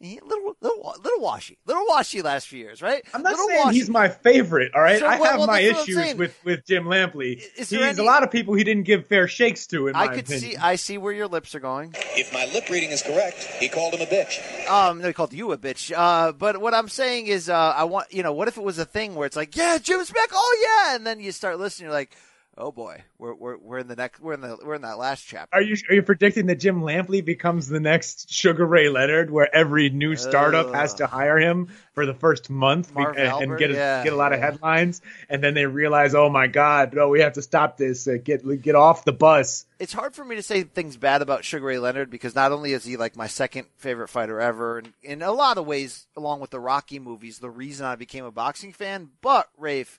little 0.00 0.56
little 0.62 0.94
little 1.02 1.20
washy, 1.20 1.58
little 1.66 1.84
washy 1.88 2.22
last 2.22 2.48
few 2.48 2.58
years, 2.58 2.80
right? 2.80 3.04
I'm 3.12 3.22
not 3.22 3.32
little 3.32 3.48
saying 3.48 3.60
washy. 3.64 3.78
he's 3.78 3.90
my 3.90 4.08
favorite. 4.08 4.72
All 4.74 4.80
right, 4.80 4.98
So, 4.98 5.06
I 5.06 5.16
have 5.16 5.20
well, 5.20 5.46
my 5.46 5.62
that's 5.62 5.78
what 5.86 5.88
I'm 5.88 6.04
issues 6.04 6.14
with 6.16 6.38
with 6.44 6.64
Jim 6.66 6.84
Lampley. 6.84 7.42
Is 7.56 7.68
He's 7.70 7.80
any- 7.80 7.98
a 7.98 8.02
lot 8.02 8.22
of 8.22 8.30
people 8.30 8.54
he 8.54 8.64
didn't 8.64 8.84
give 8.84 9.06
fair 9.08 9.28
shakes 9.28 9.66
to. 9.68 9.88
In 9.88 9.92
my 9.92 10.04
I 10.04 10.08
could 10.08 10.24
opinion. 10.24 10.50
see. 10.52 10.56
I 10.56 10.76
see 10.76 10.96
where 10.96 11.12
your 11.12 11.28
lips 11.28 11.54
are 11.54 11.60
going. 11.60 11.94
If 12.16 12.32
my 12.32 12.46
lip 12.54 12.68
reading 12.70 12.90
is 12.90 13.02
correct, 13.02 13.44
he 13.44 13.68
called 13.68 13.92
him 13.94 14.00
a 14.00 14.06
bitch. 14.10 14.68
Um, 14.70 15.00
no, 15.02 15.08
he 15.08 15.12
called 15.12 15.32
you 15.34 15.52
a 15.52 15.58
bitch. 15.58 15.92
Uh, 15.94 16.32
but 16.32 16.60
what 16.62 16.72
I'm 16.74 16.88
saying 16.88 17.26
is, 17.26 17.48
uh, 17.50 17.54
I 17.76 17.84
want, 17.84 18.12
you 18.12 18.22
know, 18.22 18.32
what 18.32 18.48
if 18.48 18.56
it 18.56 18.62
was 18.64 18.78
a 18.78 18.84
thing 18.86 19.14
where 19.14 19.26
it's 19.26 19.36
like, 19.36 19.54
yeah, 19.54 19.76
Jim's 19.78 20.10
back, 20.10 20.30
oh 20.32 20.84
yeah, 20.88 20.96
and 20.96 21.06
then 21.06 21.20
you 21.20 21.30
start 21.32 21.58
listening, 21.58 21.86
you're 21.86 21.94
like, 21.94 22.16
oh 22.56 22.72
boy, 22.72 23.02
we're 23.18 23.34
we're 23.34 23.56
we're 23.58 23.78
in 23.78 23.88
the 23.88 23.96
next, 23.96 24.20
we're 24.20 24.34
in 24.34 24.40
the 24.40 24.58
we're 24.62 24.74
in 24.74 24.82
that 24.82 24.98
last 24.98 25.22
chapter. 25.26 25.54
Are 25.54 25.62
you 25.62 25.76
are 25.88 25.94
you 25.94 26.02
predicting 26.02 26.46
that 26.46 26.56
Jim 26.56 26.82
Lampley 26.82 27.24
becomes 27.24 27.68
the 27.68 27.80
next 27.80 28.30
Sugar 28.30 28.66
Ray 28.66 28.88
Leonard, 28.88 29.30
where 29.30 29.54
every 29.54 29.90
new 29.90 30.16
startup 30.16 30.74
has 30.74 30.94
to 30.94 31.06
hire 31.06 31.38
him 31.38 31.68
for 31.94 32.06
the 32.06 32.14
first 32.14 32.50
month 32.50 32.92
and, 32.94 33.16
and 33.16 33.58
get 33.58 33.70
a, 33.70 33.74
yeah, 33.74 34.04
get 34.04 34.12
a 34.12 34.16
lot 34.16 34.32
of 34.32 34.40
headlines, 34.40 35.00
and 35.28 35.42
then 35.42 35.54
they 35.54 35.66
realize, 35.66 36.14
oh 36.14 36.28
my 36.28 36.46
God, 36.46 36.94
no, 36.94 37.08
we 37.08 37.20
have 37.20 37.34
to 37.34 37.42
stop 37.42 37.76
this. 37.76 38.06
Uh, 38.06 38.16
get 38.22 38.62
get 38.62 38.74
off 38.74 39.04
the 39.04 39.12
bus. 39.12 39.66
It's 39.78 39.92
hard 39.92 40.14
for 40.14 40.24
me 40.24 40.36
to 40.36 40.42
say 40.42 40.62
things 40.62 40.96
bad 40.96 41.22
about 41.22 41.44
Sugar 41.44 41.66
Ray 41.66 41.78
Leonard 41.78 42.10
because 42.10 42.34
not 42.34 42.52
only 42.52 42.74
is 42.74 42.84
he 42.84 42.96
like 42.96 43.16
my 43.16 43.26
second 43.26 43.66
favorite 43.76 44.08
fighter 44.08 44.40
ever, 44.40 44.78
and 44.78 44.92
in 45.02 45.22
a 45.22 45.32
lot 45.32 45.56
of 45.56 45.66
ways, 45.66 46.06
along 46.16 46.40
with 46.40 46.50
the 46.50 46.60
Rocky 46.60 46.98
movies, 46.98 47.38
the 47.38 47.50
reason 47.50 47.86
I 47.86 47.96
became 47.96 48.24
a 48.24 48.30
boxing 48.30 48.72
fan, 48.72 49.10
but 49.22 49.48
Rafe. 49.56 49.98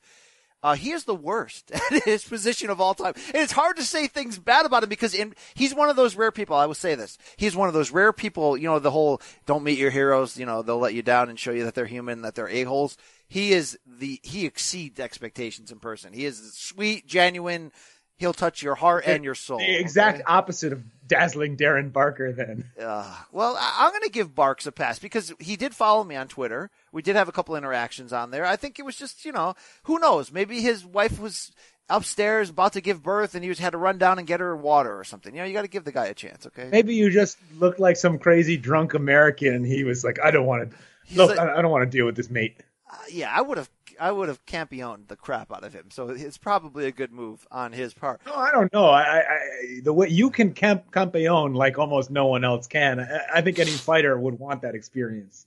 Uh, 0.63 0.75
he 0.75 0.91
is 0.91 1.05
the 1.05 1.15
worst 1.15 1.71
at 1.91 2.03
his 2.03 2.23
position 2.23 2.69
of 2.69 2.79
all 2.79 2.93
time. 2.93 3.13
And 3.27 3.37
it's 3.37 3.51
hard 3.51 3.77
to 3.77 3.83
say 3.83 4.07
things 4.07 4.37
bad 4.37 4.65
about 4.65 4.83
him 4.83 4.89
because 4.89 5.13
in, 5.13 5.33
he's 5.53 5.73
one 5.73 5.89
of 5.89 5.95
those 5.95 6.15
rare 6.15 6.31
people. 6.31 6.55
I 6.55 6.65
will 6.65 6.75
say 6.75 6.95
this. 6.95 7.17
He's 7.35 7.55
one 7.55 7.67
of 7.67 7.73
those 7.73 7.91
rare 7.91 8.13
people, 8.13 8.57
you 8.57 8.67
know, 8.67 8.79
the 8.79 8.91
whole 8.91 9.21
don't 9.45 9.63
meet 9.63 9.79
your 9.79 9.91
heroes, 9.91 10.37
you 10.37 10.45
know, 10.45 10.61
they'll 10.61 10.77
let 10.79 10.93
you 10.93 11.01
down 11.01 11.29
and 11.29 11.39
show 11.39 11.51
you 11.51 11.63
that 11.65 11.75
they're 11.75 11.85
human, 11.85 12.21
that 12.21 12.35
they're 12.35 12.49
a-holes. 12.49 12.97
He 13.27 13.53
is 13.53 13.79
the, 13.85 14.19
he 14.23 14.45
exceeds 14.45 14.99
expectations 14.99 15.71
in 15.71 15.79
person. 15.79 16.13
He 16.13 16.25
is 16.25 16.53
sweet, 16.53 17.07
genuine. 17.07 17.71
He'll 18.21 18.33
touch 18.33 18.61
your 18.61 18.75
heart 18.75 19.03
and 19.07 19.23
your 19.23 19.33
soul. 19.33 19.57
The 19.57 19.79
exact 19.79 20.17
okay? 20.19 20.23
opposite 20.27 20.71
of 20.73 20.83
dazzling 21.07 21.57
Darren 21.57 21.91
Barker. 21.91 22.31
Then 22.31 22.69
Uh, 22.79 23.15
well, 23.31 23.57
I- 23.59 23.77
I'm 23.79 23.89
going 23.89 24.03
to 24.03 24.11
give 24.11 24.35
Barks 24.35 24.67
a 24.67 24.71
pass 24.71 24.99
because 24.99 25.33
he 25.39 25.55
did 25.55 25.73
follow 25.73 26.03
me 26.03 26.15
on 26.15 26.27
Twitter. 26.27 26.69
We 26.91 27.01
did 27.01 27.15
have 27.15 27.27
a 27.27 27.31
couple 27.31 27.55
interactions 27.55 28.13
on 28.13 28.29
there. 28.29 28.45
I 28.45 28.57
think 28.57 28.77
it 28.77 28.85
was 28.85 28.95
just, 28.95 29.25
you 29.25 29.31
know, 29.31 29.55
who 29.85 29.97
knows? 29.97 30.31
Maybe 30.31 30.61
his 30.61 30.85
wife 30.85 31.19
was 31.19 31.51
upstairs 31.89 32.51
about 32.51 32.73
to 32.73 32.81
give 32.81 33.01
birth 33.01 33.33
and 33.33 33.43
he 33.43 33.49
was 33.49 33.57
had 33.57 33.71
to 33.71 33.77
run 33.79 33.97
down 33.97 34.19
and 34.19 34.27
get 34.27 34.39
her 34.39 34.55
water 34.55 34.97
or 34.97 35.03
something. 35.03 35.33
You 35.33 35.41
know, 35.41 35.47
you 35.47 35.53
got 35.53 35.63
to 35.63 35.67
give 35.67 35.83
the 35.83 35.91
guy 35.91 36.05
a 36.05 36.13
chance, 36.13 36.45
okay? 36.45 36.69
maybe 36.71 36.93
you 36.93 37.09
just 37.09 37.39
look 37.57 37.79
like 37.79 37.97
some 37.97 38.19
crazy 38.19 38.55
drunk 38.55 38.93
American, 38.93 39.55
and 39.55 39.65
he 39.65 39.83
was 39.83 40.03
like, 40.03 40.19
I 40.23 40.29
don't 40.29 40.45
want 40.45 40.69
to. 40.69 40.77
Look, 41.15 41.29
like- 41.35 41.39
I 41.39 41.57
I 41.57 41.61
don't 41.63 41.71
want 41.71 41.89
to 41.91 41.97
deal 41.97 42.05
with 42.05 42.15
this 42.15 42.29
mate. 42.29 42.55
Uh, 42.89 42.95
yeah, 43.11 43.33
I 43.35 43.41
would 43.41 43.57
have, 43.57 43.69
I 44.01 44.11
would 44.11 44.29
have 44.29 44.43
campioned 44.47 45.09
the 45.09 45.15
crap 45.15 45.51
out 45.53 45.63
of 45.63 45.73
him. 45.73 45.91
So 45.91 46.09
it's 46.09 46.39
probably 46.39 46.87
a 46.87 46.91
good 46.91 47.11
move 47.11 47.45
on 47.51 47.71
his 47.71 47.93
part. 47.93 48.19
No, 48.25 48.33
I 48.33 48.49
don't 48.49 48.73
know. 48.73 48.85
I, 48.85 49.01
I, 49.01 49.19
I 49.19 49.79
the 49.83 49.93
way 49.93 50.07
you 50.07 50.31
can 50.31 50.53
camp 50.53 50.91
campeon 50.91 51.53
like 51.53 51.77
almost 51.77 52.09
no 52.09 52.25
one 52.25 52.43
else 52.43 52.65
can. 52.65 52.99
I, 52.99 53.21
I 53.35 53.41
think 53.41 53.59
any 53.59 53.69
fighter 53.69 54.17
would 54.17 54.39
want 54.39 54.63
that 54.63 54.73
experience. 54.73 55.45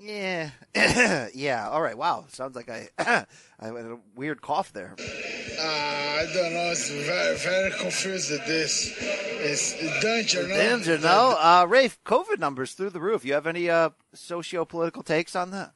Yeah, 0.00 0.50
yeah. 1.34 1.68
All 1.68 1.82
right. 1.82 1.98
Wow. 1.98 2.26
Sounds 2.28 2.54
like 2.54 2.70
I, 2.70 2.88
I 2.98 3.66
had 3.66 3.74
a 3.74 3.98
weird 4.14 4.40
cough 4.40 4.72
there. 4.72 4.94
Uh, 4.98 5.62
I 5.62 6.26
don't 6.32 6.52
know. 6.52 6.70
It's 6.70 6.88
very, 6.88 7.36
very 7.38 7.72
confused 7.72 8.30
with 8.30 8.46
this. 8.46 8.94
It's 9.00 9.72
danger, 10.00 10.46
no? 10.46 10.56
Danger, 10.56 10.98
no. 10.98 11.36
Uh, 11.40 11.66
Rafe, 11.68 11.98
COVID 12.04 12.38
numbers 12.38 12.74
through 12.74 12.90
the 12.90 13.00
roof. 13.00 13.24
You 13.24 13.32
have 13.32 13.48
any 13.48 13.68
uh, 13.68 13.90
socio-political 14.14 15.02
takes 15.02 15.34
on 15.34 15.50
that? 15.50 15.72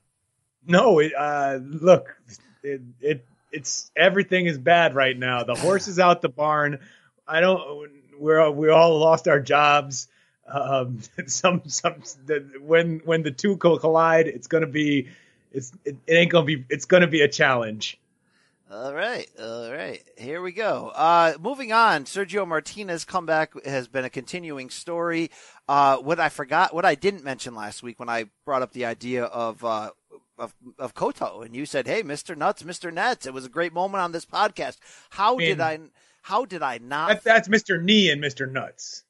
No, 0.66 0.98
it, 0.98 1.12
uh, 1.16 1.58
look, 1.62 2.16
it, 2.62 2.82
it 3.00 3.26
it's 3.52 3.90
everything 3.96 4.46
is 4.46 4.58
bad 4.58 4.94
right 4.94 5.16
now. 5.16 5.42
The 5.42 5.54
horse 5.58 5.88
is 5.88 5.98
out 5.98 6.22
the 6.22 6.28
barn. 6.28 6.78
I 7.26 7.40
don't. 7.40 7.90
We're 8.18 8.50
we 8.50 8.70
all 8.70 8.98
lost 8.98 9.28
our 9.28 9.40
jobs. 9.40 10.08
Um, 10.46 11.00
some 11.26 11.62
some 11.66 12.02
the, 12.26 12.50
when 12.60 13.00
when 13.04 13.22
the 13.22 13.30
two 13.30 13.56
collide, 13.56 14.26
it's 14.26 14.46
gonna 14.46 14.66
be 14.66 15.08
it's 15.52 15.72
it, 15.84 15.96
it 16.06 16.14
ain't 16.14 16.30
gonna 16.30 16.46
be 16.46 16.64
it's 16.68 16.84
gonna 16.84 17.06
be 17.06 17.22
a 17.22 17.28
challenge. 17.28 17.98
All 18.72 18.94
right, 18.94 19.28
all 19.36 19.72
right. 19.72 20.00
Here 20.16 20.40
we 20.40 20.52
go. 20.52 20.92
Uh, 20.94 21.34
moving 21.40 21.72
on, 21.72 22.04
Sergio 22.04 22.46
Martinez 22.46 23.04
comeback 23.04 23.52
has 23.64 23.88
been 23.88 24.04
a 24.04 24.10
continuing 24.10 24.70
story. 24.70 25.32
Uh, 25.68 25.96
what 25.96 26.20
I 26.20 26.28
forgot, 26.28 26.72
what 26.72 26.84
I 26.84 26.94
didn't 26.94 27.24
mention 27.24 27.56
last 27.56 27.82
week 27.82 27.98
when 27.98 28.08
I 28.08 28.26
brought 28.44 28.62
up 28.62 28.72
the 28.72 28.84
idea 28.84 29.24
of 29.24 29.64
uh, 29.64 29.90
of, 30.40 30.54
of 30.78 30.94
Cotto, 30.94 31.44
and 31.44 31.54
you 31.54 31.66
said, 31.66 31.86
"Hey, 31.86 32.02
Mister 32.02 32.34
Nuts, 32.34 32.64
Mister 32.64 32.90
Nets." 32.90 33.26
It 33.26 33.34
was 33.34 33.44
a 33.44 33.50
great 33.50 33.72
moment 33.72 34.02
on 34.02 34.12
this 34.12 34.24
podcast. 34.26 34.78
How 35.10 35.34
I 35.34 35.38
mean- 35.38 35.48
did 35.48 35.60
I? 35.60 35.78
How 36.22 36.44
did 36.44 36.62
I 36.62 36.78
not? 36.78 37.08
That's 37.08 37.24
that's 37.24 37.48
Mr. 37.48 37.82
Knee 37.82 38.10
and 38.10 38.22
Mr. 38.22 38.50
Nuts. 38.50 39.04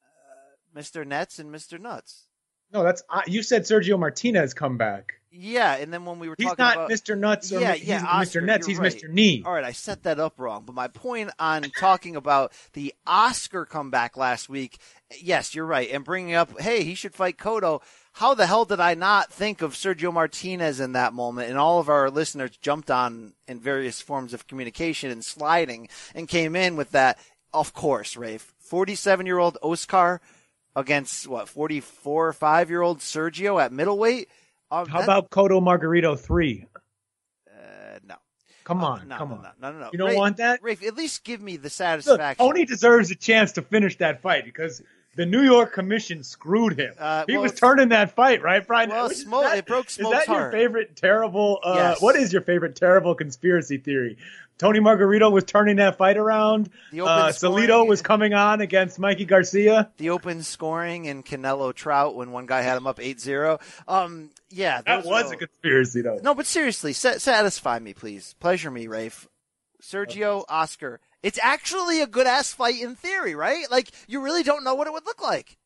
Uh, 0.00 0.54
Mister 0.74 1.04
Nets 1.04 1.38
and 1.38 1.50
Mister 1.52 1.78
Nuts. 1.78 2.28
No, 2.72 2.82
that's 2.82 3.02
I 3.10 3.24
you 3.26 3.42
said 3.42 3.62
Sergio 3.62 3.98
Martinez 3.98 4.54
come 4.54 4.76
back. 4.76 5.14
Yeah, 5.38 5.76
and 5.76 5.92
then 5.92 6.06
when 6.06 6.18
we 6.18 6.28
were 6.30 6.34
He's 6.38 6.46
talking 6.46 6.64
not 6.64 6.76
about 6.76 6.90
Mr. 6.90 7.18
Nuts 7.18 7.52
or 7.52 7.60
yeah, 7.60 7.74
he's 7.74 7.86
yeah, 7.86 8.00
Mr. 8.00 8.06
Oscar, 8.06 8.40
Nets, 8.40 8.66
you're 8.66 8.82
he's 8.82 8.94
right. 8.94 9.04
Mr. 9.04 9.12
Knee. 9.12 9.42
All 9.44 9.52
right, 9.52 9.64
I 9.64 9.72
set 9.72 10.04
that 10.04 10.18
up 10.18 10.40
wrong, 10.40 10.62
but 10.64 10.74
my 10.74 10.88
point 10.88 11.30
on 11.38 11.64
talking 11.78 12.16
about 12.16 12.52
the 12.72 12.94
Oscar 13.06 13.66
comeback 13.66 14.16
last 14.16 14.48
week, 14.48 14.78
yes, 15.20 15.54
you're 15.54 15.66
right, 15.66 15.90
and 15.90 16.04
bringing 16.04 16.34
up, 16.34 16.58
hey, 16.60 16.84
he 16.84 16.94
should 16.94 17.14
fight 17.14 17.36
Cotto. 17.36 17.82
How 18.16 18.32
the 18.32 18.46
hell 18.46 18.64
did 18.64 18.80
I 18.80 18.94
not 18.94 19.30
think 19.30 19.60
of 19.60 19.74
Sergio 19.74 20.10
Martinez 20.10 20.80
in 20.80 20.92
that 20.92 21.12
moment? 21.12 21.50
And 21.50 21.58
all 21.58 21.80
of 21.80 21.90
our 21.90 22.08
listeners 22.10 22.56
jumped 22.56 22.90
on 22.90 23.34
in 23.46 23.60
various 23.60 24.00
forms 24.00 24.32
of 24.32 24.46
communication 24.46 25.10
and 25.10 25.22
sliding 25.22 25.88
and 26.14 26.26
came 26.26 26.56
in 26.56 26.76
with 26.76 26.92
that 26.92 27.18
Of 27.52 27.74
course, 27.74 28.16
Rafe. 28.16 28.54
47 28.58 29.26
year 29.26 29.38
old 29.38 29.58
Oscar 29.62 30.20
against 30.74 31.26
what 31.28 31.46
44 31.48 32.28
or 32.28 32.32
5 32.32 32.70
year 32.70 32.80
old 32.80 33.00
Sergio 33.00 33.62
at 33.62 33.70
middleweight. 33.70 34.30
Um, 34.70 34.86
How 34.88 35.00
that- 35.00 35.04
about 35.04 35.30
Cotto 35.30 35.60
Margarito 35.62 36.18
three? 36.18 36.64
uh, 37.50 37.98
no? 38.02 38.16
Come 38.64 38.82
on, 38.82 39.08
no, 39.08 39.16
come 39.18 39.28
no, 39.28 39.34
on. 39.36 39.42
no, 39.60 39.72
no, 39.72 39.78
no. 39.78 39.90
You 39.92 39.98
don't 39.98 40.08
Rafe- 40.08 40.16
want 40.16 40.36
that? 40.38 40.62
Rafe, 40.62 40.82
at 40.86 40.96
least 40.96 41.22
give 41.22 41.40
me 41.42 41.56
the 41.58 41.64
Look, 41.64 41.72
satisfaction. 41.72 42.44
Tony 42.46 42.64
deserves 42.64 43.10
a 43.10 43.14
chance 43.14 43.52
to 43.52 43.62
finish 43.62 43.98
that 43.98 44.22
fight 44.22 44.44
because 44.46 44.82
the 45.16 45.26
New 45.26 45.42
York 45.42 45.72
Commission 45.72 46.22
screwed 46.22 46.78
him. 46.78 46.94
Uh, 46.98 47.24
he 47.26 47.32
well, 47.34 47.42
was 47.42 47.52
turning 47.54 47.88
that 47.88 48.14
fight, 48.14 48.42
right, 48.42 48.64
Brian? 48.66 48.90
Well, 48.90 49.10
Smoke- 49.10 49.42
that- 49.44 49.58
it 49.58 49.66
broke 49.66 49.88
Is 49.88 49.96
that 49.96 50.04
your 50.28 50.36
heart. 50.36 50.52
favorite 50.52 50.94
terrible? 50.96 51.58
Uh, 51.64 51.74
Yes. 51.76 52.00
What 52.02 52.16
is 52.16 52.32
your 52.32 52.42
favorite 52.42 52.76
terrible 52.76 53.14
conspiracy 53.14 53.78
theory? 53.78 54.18
Tony 54.58 54.80
Margarito 54.80 55.30
was 55.30 55.44
turning 55.44 55.76
that 55.76 55.98
fight 55.98 56.16
around. 56.16 56.70
The 56.90 57.02
open 57.02 57.12
Uh, 57.12 57.26
Salido 57.28 57.86
was 57.86 58.00
coming 58.00 58.32
on 58.32 58.62
against 58.62 58.98
Mikey 58.98 59.26
Garcia. 59.26 59.90
the 59.98 60.08
open 60.10 60.42
scoring 60.42 61.04
in 61.04 61.22
Canelo 61.22 61.74
Trout 61.74 62.14
when 62.14 62.30
one 62.32 62.46
guy 62.46 62.62
had 62.62 62.76
him 62.78 62.86
up 62.86 62.98
8-0. 62.98 63.60
Um, 63.86 64.30
yeah, 64.48 64.80
That 64.86 65.04
was 65.04 65.30
are- 65.30 65.34
a 65.34 65.36
conspiracy, 65.36 66.00
though. 66.00 66.20
No, 66.22 66.34
but 66.34 66.46
seriously, 66.46 66.94
sa- 66.94 67.18
satisfy 67.18 67.78
me, 67.80 67.92
please. 67.92 68.34
Pleasure 68.40 68.70
me, 68.70 68.86
Rafe. 68.86 69.28
Sergio 69.82 70.44
Oscar. 70.48 71.00
It's 71.26 71.40
actually 71.42 72.00
a 72.00 72.06
good 72.06 72.28
ass 72.28 72.52
fight 72.52 72.80
in 72.80 72.94
theory, 72.94 73.34
right? 73.34 73.68
Like 73.68 73.90
you 74.06 74.20
really 74.20 74.44
don't 74.44 74.62
know 74.62 74.76
what 74.76 74.86
it 74.86 74.92
would 74.92 75.06
look 75.06 75.20
like. 75.20 75.58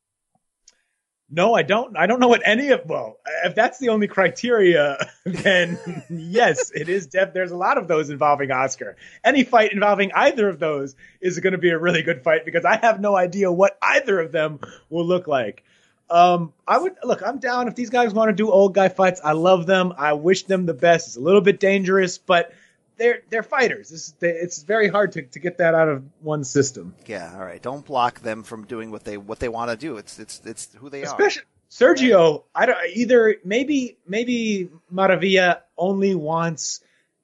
No, 1.28 1.52
I 1.52 1.60
don't. 1.60 1.98
I 1.98 2.06
don't 2.06 2.18
know 2.18 2.28
what 2.28 2.40
any 2.46 2.70
of. 2.70 2.86
Well, 2.86 3.18
if 3.44 3.54
that's 3.54 3.78
the 3.78 3.90
only 3.90 4.08
criteria, 4.08 4.96
then 5.26 5.78
yes, 6.08 6.72
it 6.74 6.88
is. 6.88 7.08
Def, 7.08 7.34
there's 7.34 7.50
a 7.50 7.58
lot 7.58 7.76
of 7.76 7.88
those 7.88 8.08
involving 8.08 8.50
Oscar. 8.50 8.96
Any 9.22 9.44
fight 9.44 9.72
involving 9.72 10.12
either 10.14 10.48
of 10.48 10.60
those 10.60 10.96
is 11.20 11.38
going 11.40 11.52
to 11.52 11.58
be 11.58 11.68
a 11.68 11.78
really 11.78 12.00
good 12.00 12.24
fight 12.24 12.46
because 12.46 12.64
I 12.64 12.78
have 12.78 12.98
no 12.98 13.14
idea 13.14 13.52
what 13.52 13.76
either 13.82 14.18
of 14.18 14.32
them 14.32 14.60
will 14.88 15.04
look 15.04 15.26
like. 15.26 15.62
Um, 16.08 16.54
I 16.66 16.78
would 16.78 16.94
look. 17.04 17.22
I'm 17.22 17.38
down 17.38 17.68
if 17.68 17.74
these 17.74 17.90
guys 17.90 18.14
want 18.14 18.30
to 18.30 18.34
do 18.34 18.50
old 18.50 18.72
guy 18.72 18.88
fights. 18.88 19.20
I 19.22 19.32
love 19.32 19.66
them. 19.66 19.92
I 19.98 20.14
wish 20.14 20.44
them 20.44 20.64
the 20.64 20.72
best. 20.72 21.08
It's 21.08 21.16
a 21.16 21.20
little 21.20 21.42
bit 21.42 21.60
dangerous, 21.60 22.16
but 22.16 22.54
they're 23.00 23.22
they're 23.30 23.42
fighters. 23.42 23.90
It's, 23.90 24.14
it's 24.20 24.62
very 24.62 24.88
hard 24.88 25.12
to, 25.12 25.22
to 25.22 25.38
get 25.38 25.58
that 25.58 25.74
out 25.74 25.88
of 25.88 26.04
one 26.20 26.44
system. 26.44 26.94
Yeah, 27.06 27.32
all 27.34 27.44
right. 27.44 27.60
Don't 27.60 27.84
block 27.84 28.20
them 28.20 28.42
from 28.42 28.66
doing 28.66 28.90
what 28.90 29.04
they 29.04 29.16
what 29.16 29.40
they 29.40 29.48
want 29.48 29.70
to 29.70 29.76
do. 29.76 29.96
It's 29.96 30.18
it's 30.18 30.40
it's 30.44 30.68
who 30.74 30.90
they 30.90 31.00
are. 31.00 31.06
Especially 31.06 31.42
Sergio, 31.70 32.44
I 32.54 32.66
don't 32.66 32.78
either. 32.92 33.36
Maybe 33.42 33.96
maybe 34.06 34.68
Maravilla 34.92 35.62
only 35.78 36.14
wants. 36.14 36.80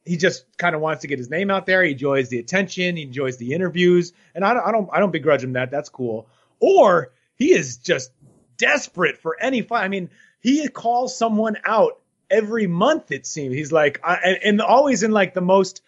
He 0.07 0.17
just 0.17 0.47
kind 0.57 0.75
of 0.75 0.81
wants 0.81 1.03
to 1.03 1.09
get 1.09 1.19
his 1.19 1.29
name 1.29 1.51
out 1.51 1.67
there. 1.67 1.83
He 1.83 1.93
enjoys 1.93 2.31
the 2.31 2.39
attention. 2.39 2.97
He 2.97 3.03
enjoys 3.03 3.37
the 3.37 3.53
interviews, 3.53 4.15
and 4.35 4.45
I 4.45 4.55
don't. 4.55 4.67
I 4.67 4.73
don't. 4.73 4.89
I 4.95 4.99
don't 4.99 5.13
begrudge 5.13 5.45
him 5.45 5.53
that. 5.53 5.71
That's 5.71 5.91
cool. 5.91 6.27
Or 6.59 7.13
he 7.37 7.53
is 7.53 7.77
just 7.77 8.13
desperate 8.57 9.19
for 9.19 9.37
any 9.39 9.61
fight. 9.61 9.85
I 9.85 9.89
mean, 9.89 10.09
he 10.41 10.67
calls 10.69 11.19
someone 11.19 11.59
out 11.67 12.01
every 12.31 12.67
month. 12.67 13.13
It 13.13 13.27
seems 13.27 13.55
he's 13.55 13.73
like, 13.73 14.01
I, 14.05 14.17
and, 14.25 14.39
and 14.45 14.61
always 14.61 15.03
in 15.03 15.11
like 15.11 15.35
the 15.35 15.41
most 15.41 15.83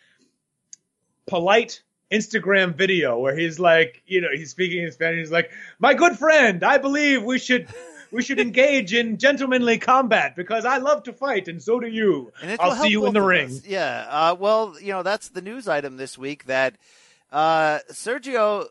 polite 1.26 1.82
Instagram 2.11 2.74
video 2.74 3.18
where 3.18 3.36
he's 3.36 3.59
like, 3.59 4.03
you 4.07 4.20
know, 4.20 4.28
he's 4.34 4.51
speaking 4.51 4.82
in 4.82 4.93
Spanish. 4.93 5.18
He's 5.18 5.32
like, 5.32 5.51
"My 5.78 5.95
good 5.95 6.18
friend, 6.18 6.62
I 6.64 6.78
believe 6.78 7.22
we 7.22 7.39
should 7.39 7.68
we 8.11 8.22
should 8.22 8.41
engage 8.41 8.95
in 8.95 9.18
gentlemanly 9.18 9.78
combat 9.78 10.34
because 10.34 10.64
I 10.64 10.78
love 10.78 11.05
to 11.05 11.12
fight 11.12 11.49
and 11.49 11.62
so 11.62 11.80
do 11.80 11.86
you. 11.86 12.32
And 12.43 12.59
I'll 12.61 12.76
see 12.76 12.89
you 12.89 13.07
in 13.07 13.12
the 13.12 13.22
ring." 13.22 13.49
us. 13.49 13.66
Yeah. 13.66 14.07
Uh, 14.09 14.36
well, 14.39 14.76
you 14.80 14.93
know, 14.93 15.03
that's 15.03 15.28
the 15.28 15.43
news 15.43 15.68
item 15.68 15.97
this 15.97 16.16
week 16.16 16.45
that 16.47 16.76
uh, 17.30 17.80
Sergio. 17.91 18.66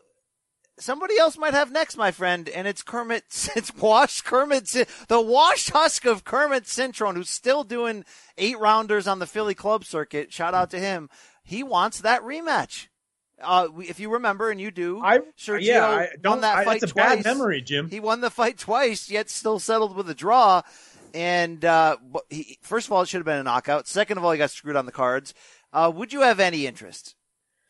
Somebody 0.80 1.18
else 1.18 1.36
might 1.36 1.54
have 1.54 1.72
next, 1.72 1.96
my 1.96 2.10
friend, 2.10 2.48
and 2.48 2.66
it's 2.68 2.82
Kermit. 2.82 3.24
It's 3.56 3.74
Wash 3.74 4.20
Kermit, 4.20 4.66
the 5.08 5.20
washed 5.20 5.70
husk 5.70 6.04
of 6.04 6.24
Kermit 6.24 6.64
Cintron, 6.64 7.16
who's 7.16 7.30
still 7.30 7.64
doing 7.64 8.04
eight 8.36 8.58
rounders 8.58 9.08
on 9.08 9.18
the 9.18 9.26
Philly 9.26 9.54
club 9.54 9.84
circuit. 9.84 10.32
Shout 10.32 10.54
out 10.54 10.70
to 10.70 10.78
him. 10.78 11.10
He 11.42 11.62
wants 11.62 12.00
that 12.00 12.22
rematch. 12.22 12.86
Uh, 13.42 13.68
if 13.78 14.00
you 14.00 14.10
remember, 14.10 14.50
and 14.50 14.60
you 14.60 14.70
do, 14.70 15.00
I 15.02 15.18
Sergio 15.38 15.62
yeah, 15.62 15.86
I 15.86 15.96
won 15.96 16.08
don't. 16.20 16.40
that 16.42 16.58
I, 16.58 16.64
fight 16.64 16.80
that's 16.80 16.92
a 16.92 16.94
twice. 16.94 17.16
bad 17.16 17.24
memory, 17.24 17.62
Jim. 17.62 17.88
He 17.88 18.00
won 18.00 18.20
the 18.20 18.30
fight 18.30 18.58
twice, 18.58 19.10
yet 19.10 19.30
still 19.30 19.58
settled 19.58 19.96
with 19.96 20.08
a 20.10 20.14
draw. 20.14 20.62
And 21.14 21.64
uh, 21.64 21.96
he, 22.28 22.58
first 22.62 22.86
of 22.86 22.92
all, 22.92 23.02
it 23.02 23.08
should 23.08 23.18
have 23.18 23.24
been 23.26 23.38
a 23.38 23.44
knockout. 23.44 23.86
Second 23.88 24.18
of 24.18 24.24
all, 24.24 24.32
he 24.32 24.38
got 24.38 24.50
screwed 24.50 24.76
on 24.76 24.86
the 24.86 24.92
cards. 24.92 25.34
Uh, 25.72 25.90
would 25.94 26.12
you 26.12 26.22
have 26.22 26.40
any 26.40 26.66
interest 26.66 27.14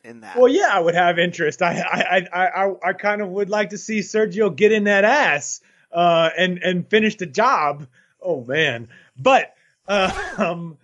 in 0.03 0.21
that? 0.21 0.37
Well, 0.37 0.47
yeah, 0.47 0.69
I 0.71 0.79
would 0.79 0.95
have 0.95 1.19
interest. 1.19 1.61
I 1.61 1.79
I 1.79 2.27
I 2.31 2.65
I, 2.65 2.89
I 2.89 2.93
kind 2.93 3.21
of 3.21 3.29
would 3.29 3.49
like 3.49 3.71
to 3.71 3.77
see 3.77 3.99
Sergio 3.99 4.55
get 4.55 4.71
in 4.71 4.85
that 4.85 5.03
ass 5.03 5.61
uh, 5.91 6.29
and 6.37 6.59
and 6.59 6.87
finish 6.87 7.15
the 7.15 7.25
job. 7.25 7.87
Oh 8.21 8.43
man, 8.43 8.89
but 9.17 9.53
uh, 9.87 10.11
um, 10.37 10.77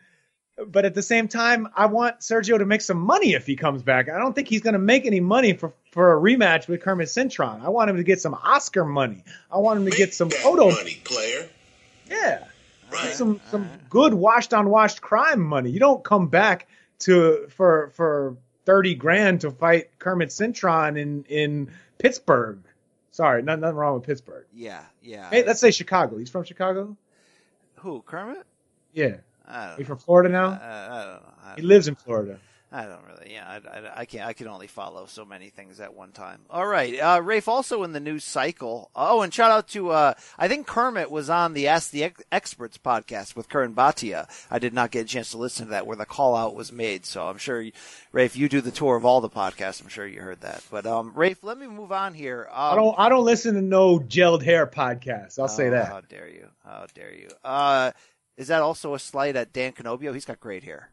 but 0.68 0.86
at 0.86 0.93
the 0.93 1.01
same 1.01 1.28
time, 1.28 1.68
I 1.76 1.88
want 1.88 2.20
Sergio 2.20 2.57
to 2.57 2.66
make 2.66 2.82
some 2.82 2.97
money 2.97 3.34
if 3.34 3.45
he 3.45 3.55
comes 3.55 3.84
back. 3.84 4.09
I 4.09 4.18
don't 4.18 4.34
think 4.34 4.47
he's 4.47 4.61
going 4.61 4.74
to 4.74 4.80
make 4.80 5.05
any 5.05 5.20
money 5.20 5.53
for 5.53 5.74
for 5.91 6.18
a 6.18 6.20
rematch 6.20 6.68
with 6.68 6.82
Kermit 6.82 7.07
Cintron. 7.07 7.63
I 7.63 7.70
want 7.70 7.89
him 7.89 7.97
to 7.97 8.03
get 8.03 8.22
some 8.22 8.34
Oscar 8.34 8.86
money. 8.86 9.24
I 9.51 9.57
want 9.57 9.80
him 9.80 9.86
to 9.86 9.95
get 9.95 10.13
some 10.13 10.30
Cotto 10.30 10.74
money, 10.74 11.01
player. 11.03 11.49
Yeah. 12.09 12.45
Some 13.11 13.41
some 13.49 13.70
good 13.89 14.13
washed 14.13 14.53
on 14.53 14.70
washed 14.70 15.01
crime 15.01 15.41
money. 15.41 15.70
You 15.72 15.80
don't 15.80 16.03
come 16.03 16.28
back 16.28 16.68
to 16.99 17.47
for 17.49 17.91
for 17.95 18.38
thirty 18.66 18.95
grand 18.95 19.41
to 19.41 19.51
fight 19.51 19.97
Kermit 19.99 20.30
Cintron 20.30 20.99
in 20.99 21.24
in 21.30 21.72
Pittsburgh. 21.97 22.59
Sorry, 23.11 23.41
nothing, 23.41 23.61
nothing 23.61 23.78
wrong 23.78 23.93
with 23.95 24.03
Pittsburgh. 24.03 24.45
yeah, 24.53 24.84
yeah. 25.01 25.30
Hey, 25.30 25.45
let's 25.45 25.61
say 25.61 25.72
Chicago. 25.72 26.18
He's 26.18 26.30
from 26.30 26.43
Chicago. 26.43 26.97
Who 27.78 28.01
Kermit? 28.01 28.45
Yeah. 28.93 29.18
I 29.47 29.76
He's 29.78 29.88
from 29.88 29.99
Florida 29.99 30.30
now. 30.30 30.49
I. 30.49 31.20
I, 31.51 31.55
he 31.55 31.61
lives 31.61 31.88
in 31.88 31.95
Florida. 31.95 32.39
I 32.72 32.86
don't 32.86 33.03
really. 33.05 33.34
Yeah, 33.34 33.47
I, 33.47 33.55
I, 33.55 33.99
I 34.01 34.05
can't. 34.05 34.28
I 34.28 34.34
can 34.34 34.47
only 34.47 34.68
follow 34.68 35.05
so 35.05 35.24
many 35.24 35.49
things 35.49 35.80
at 35.80 35.93
one 35.93 36.11
time. 36.11 36.41
All 36.49 36.66
right, 36.66 36.99
uh, 36.99 37.22
Rafe. 37.22 37.47
Also 37.47 37.84
in 37.84 37.93
the 37.93 37.99
news 37.99 38.24
cycle. 38.24 38.89
Oh, 38.95 39.22
and 39.22 39.34
shout 39.34 39.51
out 39.51 39.68
to. 39.70 39.91
Uh, 39.91 40.13
I 40.38 40.47
think 40.47 40.68
Kermit 40.68 41.11
was 41.11 41.30
on 41.30 41.53
the 41.53 41.68
Ask 41.68 41.91
the 41.91 42.03
Ex- 42.05 42.24
Experts 42.32 42.78
podcast 42.78 43.36
with 43.36 43.49
Kern 43.49 43.76
Batia. 43.76 44.28
I 44.49 44.59
did 44.59 44.74
not 44.74 44.91
get 44.91 45.05
a 45.05 45.07
chance 45.07 45.32
to 45.32 45.38
listen 45.38 45.68
to 45.68 45.72
that 45.72 45.88
where 45.88 45.95
the 45.95 46.05
call 46.05 46.36
out 46.36 46.55
was 46.55 46.72
made. 46.72 47.05
So 47.05 47.28
I'm 47.28 47.38
sure, 47.38 47.61
you, 47.61 47.72
Rafe, 48.11 48.36
you 48.36 48.49
do 48.49 48.61
the 48.61 48.72
tour 48.72 48.95
of 48.95 49.05
all 49.05 49.22
the 49.22 49.30
podcasts. 49.30 49.82
I'm 49.82 49.89
sure 49.89 50.07
you 50.07 50.22
heard 50.22 50.41
that. 50.41 50.63
But 50.72 50.86
um, 50.86 51.13
Rafe, 51.13 51.43
let 51.43 51.57
me 51.57 51.68
move 51.68 51.91
on 51.91 52.13
here. 52.13 52.47
Um, 52.49 52.74
I 52.74 52.76
don't 52.76 52.95
I 52.97 53.09
don't 53.09 53.26
listen 53.26 53.55
to 53.55 53.61
no 53.61 53.99
gelled 53.99 54.43
hair 54.43 54.68
podcasts. 54.68 55.39
I'll 55.39 55.47
say 55.47 55.68
oh, 55.68 55.72
that. 55.72 55.88
How 55.88 56.01
dare 56.01 56.30
you? 56.30 56.47
How 56.63 56.88
dare 56.93 57.13
you? 57.13 57.30
Uh, 57.43 57.91
is 58.38 58.47
that 58.47 58.61
also 58.61 58.93
a 58.95 58.99
slight 58.99 59.36
at 59.36 59.53
Dan 59.53 59.72
Canobbio? 59.72 60.13
He's 60.13 60.26
got 60.26 60.39
great 60.39 60.63
hair. 60.63 60.89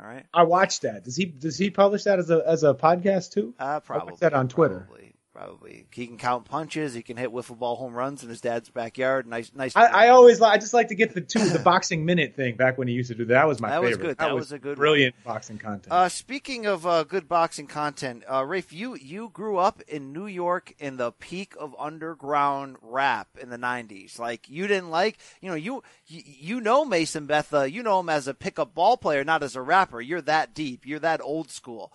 All 0.00 0.06
right. 0.06 0.24
I 0.32 0.44
watched 0.44 0.82
that. 0.82 1.04
Does 1.04 1.16
he 1.16 1.26
does 1.26 1.58
he 1.58 1.70
publish 1.70 2.04
that 2.04 2.18
as 2.18 2.30
a 2.30 2.42
as 2.46 2.64
a 2.64 2.74
podcast 2.74 3.32
too? 3.32 3.54
Uh, 3.58 3.76
I 3.76 3.78
probably. 3.80 4.14
that 4.20 4.32
on 4.32 4.48
Twitter. 4.48 4.86
Probably. 4.88 5.11
Probably. 5.34 5.86
He 5.90 6.06
can 6.06 6.18
count 6.18 6.44
punches. 6.44 6.92
He 6.92 7.02
can 7.02 7.16
hit 7.16 7.30
wiffle 7.30 7.58
ball 7.58 7.76
home 7.76 7.94
runs 7.94 8.22
in 8.22 8.28
his 8.28 8.42
dad's 8.42 8.68
backyard. 8.68 9.26
Nice, 9.26 9.50
nice. 9.54 9.74
I, 9.74 9.86
I 9.86 10.08
always 10.08 10.40
like. 10.40 10.52
I 10.52 10.58
just 10.58 10.74
like 10.74 10.88
to 10.88 10.94
get 10.94 11.14
the 11.14 11.22
two 11.22 11.48
the 11.48 11.58
boxing 11.58 12.04
minute 12.04 12.36
thing 12.36 12.56
back 12.56 12.76
when 12.76 12.86
he 12.86 12.92
used 12.92 13.08
to 13.08 13.14
do 13.14 13.24
that. 13.24 13.32
That 13.32 13.48
was 13.48 13.58
my 13.58 13.70
That 13.70 13.82
was 13.82 13.96
good. 13.96 14.18
That 14.18 14.34
was 14.34 14.52
a 14.52 14.58
good 14.58 14.76
one. 14.76 14.82
brilliant 14.82 15.14
boxing 15.24 15.56
content. 15.56 15.90
Uh, 15.90 16.10
speaking 16.10 16.66
of 16.66 16.86
uh, 16.86 17.04
good 17.04 17.28
boxing 17.28 17.66
content, 17.66 18.24
uh, 18.30 18.44
Rafe, 18.44 18.74
you 18.74 18.94
you 18.94 19.30
grew 19.32 19.56
up 19.56 19.80
in 19.88 20.12
New 20.12 20.26
York 20.26 20.74
in 20.78 20.98
the 20.98 21.12
peak 21.12 21.54
of 21.58 21.74
underground 21.78 22.76
rap 22.82 23.28
in 23.40 23.48
the 23.48 23.56
'90s. 23.56 24.18
Like 24.18 24.50
you 24.50 24.66
didn't 24.66 24.90
like, 24.90 25.16
you 25.40 25.48
know, 25.48 25.56
you 25.56 25.82
you, 26.08 26.22
you 26.26 26.60
know 26.60 26.84
Mason 26.84 27.24
Betha, 27.24 27.70
you 27.70 27.82
know 27.82 28.00
him 28.00 28.10
as 28.10 28.28
a 28.28 28.34
pickup 28.34 28.74
ball 28.74 28.98
player, 28.98 29.24
not 29.24 29.42
as 29.42 29.56
a 29.56 29.62
rapper. 29.62 30.02
You're 30.02 30.20
that 30.22 30.52
deep. 30.52 30.84
You're 30.84 30.98
that 30.98 31.22
old 31.22 31.50
school. 31.50 31.90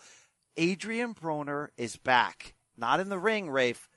Adrien 0.60 1.14
Broner 1.14 1.68
is 1.78 1.98
back, 1.98 2.56
not 2.78 3.00
in 3.00 3.10
the 3.10 3.18
ring, 3.18 3.50
Rafe, 3.50 3.90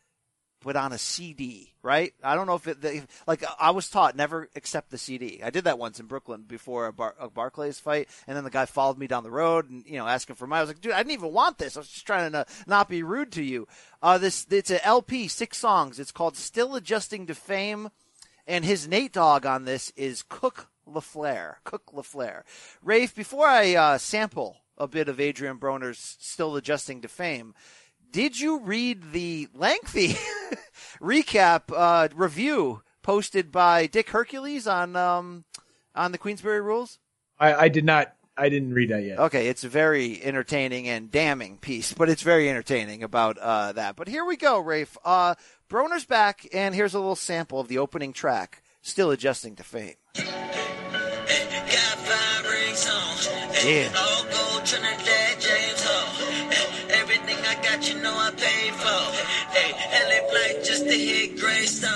but 0.62 0.76
on 0.76 0.92
a 0.92 0.98
CD, 0.98 1.72
right? 1.82 2.12
I 2.22 2.34
don't 2.34 2.46
know 2.46 2.54
if 2.54 2.66
it, 2.66 2.84
if, 2.84 3.06
like, 3.26 3.42
I 3.58 3.70
was 3.70 3.88
taught 3.88 4.14
never 4.14 4.48
accept 4.54 4.90
the 4.90 4.98
CD. 4.98 5.40
I 5.42 5.50
did 5.50 5.64
that 5.64 5.78
once 5.78 5.98
in 6.00 6.06
Brooklyn 6.06 6.42
before 6.42 6.86
a, 6.86 6.92
Bar, 6.92 7.14
a 7.18 7.30
Barclays 7.30 7.80
fight, 7.80 8.08
and 8.26 8.36
then 8.36 8.44
the 8.44 8.50
guy 8.50 8.66
followed 8.66 8.98
me 8.98 9.06
down 9.06 9.22
the 9.22 9.30
road 9.30 9.70
and, 9.70 9.84
you 9.86 9.96
know, 9.96 10.06
asking 10.06 10.36
for 10.36 10.46
my, 10.46 10.58
I 10.58 10.60
was 10.60 10.70
like, 10.70 10.80
dude, 10.80 10.92
I 10.92 10.98
didn't 10.98 11.12
even 11.12 11.32
want 11.32 11.58
this. 11.58 11.76
I 11.76 11.80
was 11.80 11.88
just 11.88 12.06
trying 12.06 12.32
to 12.32 12.44
not 12.66 12.88
be 12.88 13.02
rude 13.02 13.32
to 13.32 13.42
you. 13.42 13.66
Uh, 14.02 14.18
this, 14.18 14.46
it's 14.50 14.70
an 14.70 14.80
LP, 14.82 15.28
six 15.28 15.56
songs. 15.56 15.98
It's 15.98 16.12
called 16.12 16.36
Still 16.36 16.74
Adjusting 16.74 17.26
to 17.28 17.34
Fame, 17.34 17.90
and 18.46 18.64
his 18.64 18.86
Nate 18.86 19.12
Dog 19.12 19.46
on 19.46 19.64
this 19.64 19.90
is 19.96 20.24
Cook 20.28 20.68
LaFleur. 20.86 21.56
Cook 21.64 21.92
LaFleur. 21.94 22.42
Rafe, 22.82 23.14
before 23.14 23.46
I, 23.46 23.74
uh, 23.74 23.98
sample 23.98 24.58
a 24.76 24.86
bit 24.86 25.08
of 25.08 25.20
Adrien 25.20 25.58
Broner's 25.58 26.16
Still 26.20 26.56
Adjusting 26.56 27.02
to 27.02 27.08
Fame, 27.08 27.54
did 28.12 28.38
you 28.38 28.60
read 28.60 29.12
the 29.12 29.48
lengthy 29.54 30.16
recap 31.00 31.62
uh, 31.74 32.08
review 32.14 32.82
posted 33.02 33.50
by 33.52 33.86
Dick 33.86 34.10
Hercules 34.10 34.66
on 34.66 34.96
um, 34.96 35.44
on 35.94 36.12
the 36.12 36.18
Queensberry 36.18 36.60
Rules? 36.60 36.98
I, 37.38 37.54
I 37.54 37.68
did 37.68 37.84
not 37.84 38.14
I 38.36 38.48
didn't 38.48 38.72
read 38.72 38.88
that 38.90 39.04
yet. 39.04 39.18
Okay, 39.18 39.48
it's 39.48 39.64
a 39.64 39.68
very 39.68 40.22
entertaining 40.22 40.88
and 40.88 41.10
damning 41.10 41.58
piece, 41.58 41.92
but 41.92 42.08
it's 42.08 42.22
very 42.22 42.48
entertaining 42.48 43.02
about 43.02 43.36
uh, 43.38 43.72
that. 43.72 43.96
But 43.96 44.08
here 44.08 44.24
we 44.24 44.36
go, 44.36 44.58
Rafe. 44.58 44.96
Uh, 45.04 45.34
Broner's 45.68 46.06
back, 46.06 46.48
and 46.52 46.74
here's 46.74 46.94
a 46.94 46.98
little 46.98 47.16
sample 47.16 47.60
of 47.60 47.68
the 47.68 47.78
opening 47.78 48.12
track, 48.12 48.62
Still 48.82 49.10
Adjusting 49.10 49.56
to 49.56 49.62
Fame. 49.62 49.94
Yeah. 53.62 53.90
Got, 57.70 57.88
you 57.88 58.02
know 58.02 58.12
I 58.12 58.32
paid 58.32 58.74
for. 58.74 59.00
Hey, 59.54 59.70
LA 59.70 60.28
flight 60.28 60.64
just 60.64 60.82
to 60.86 60.92
hit 60.92 61.38
Greystone. 61.38 61.92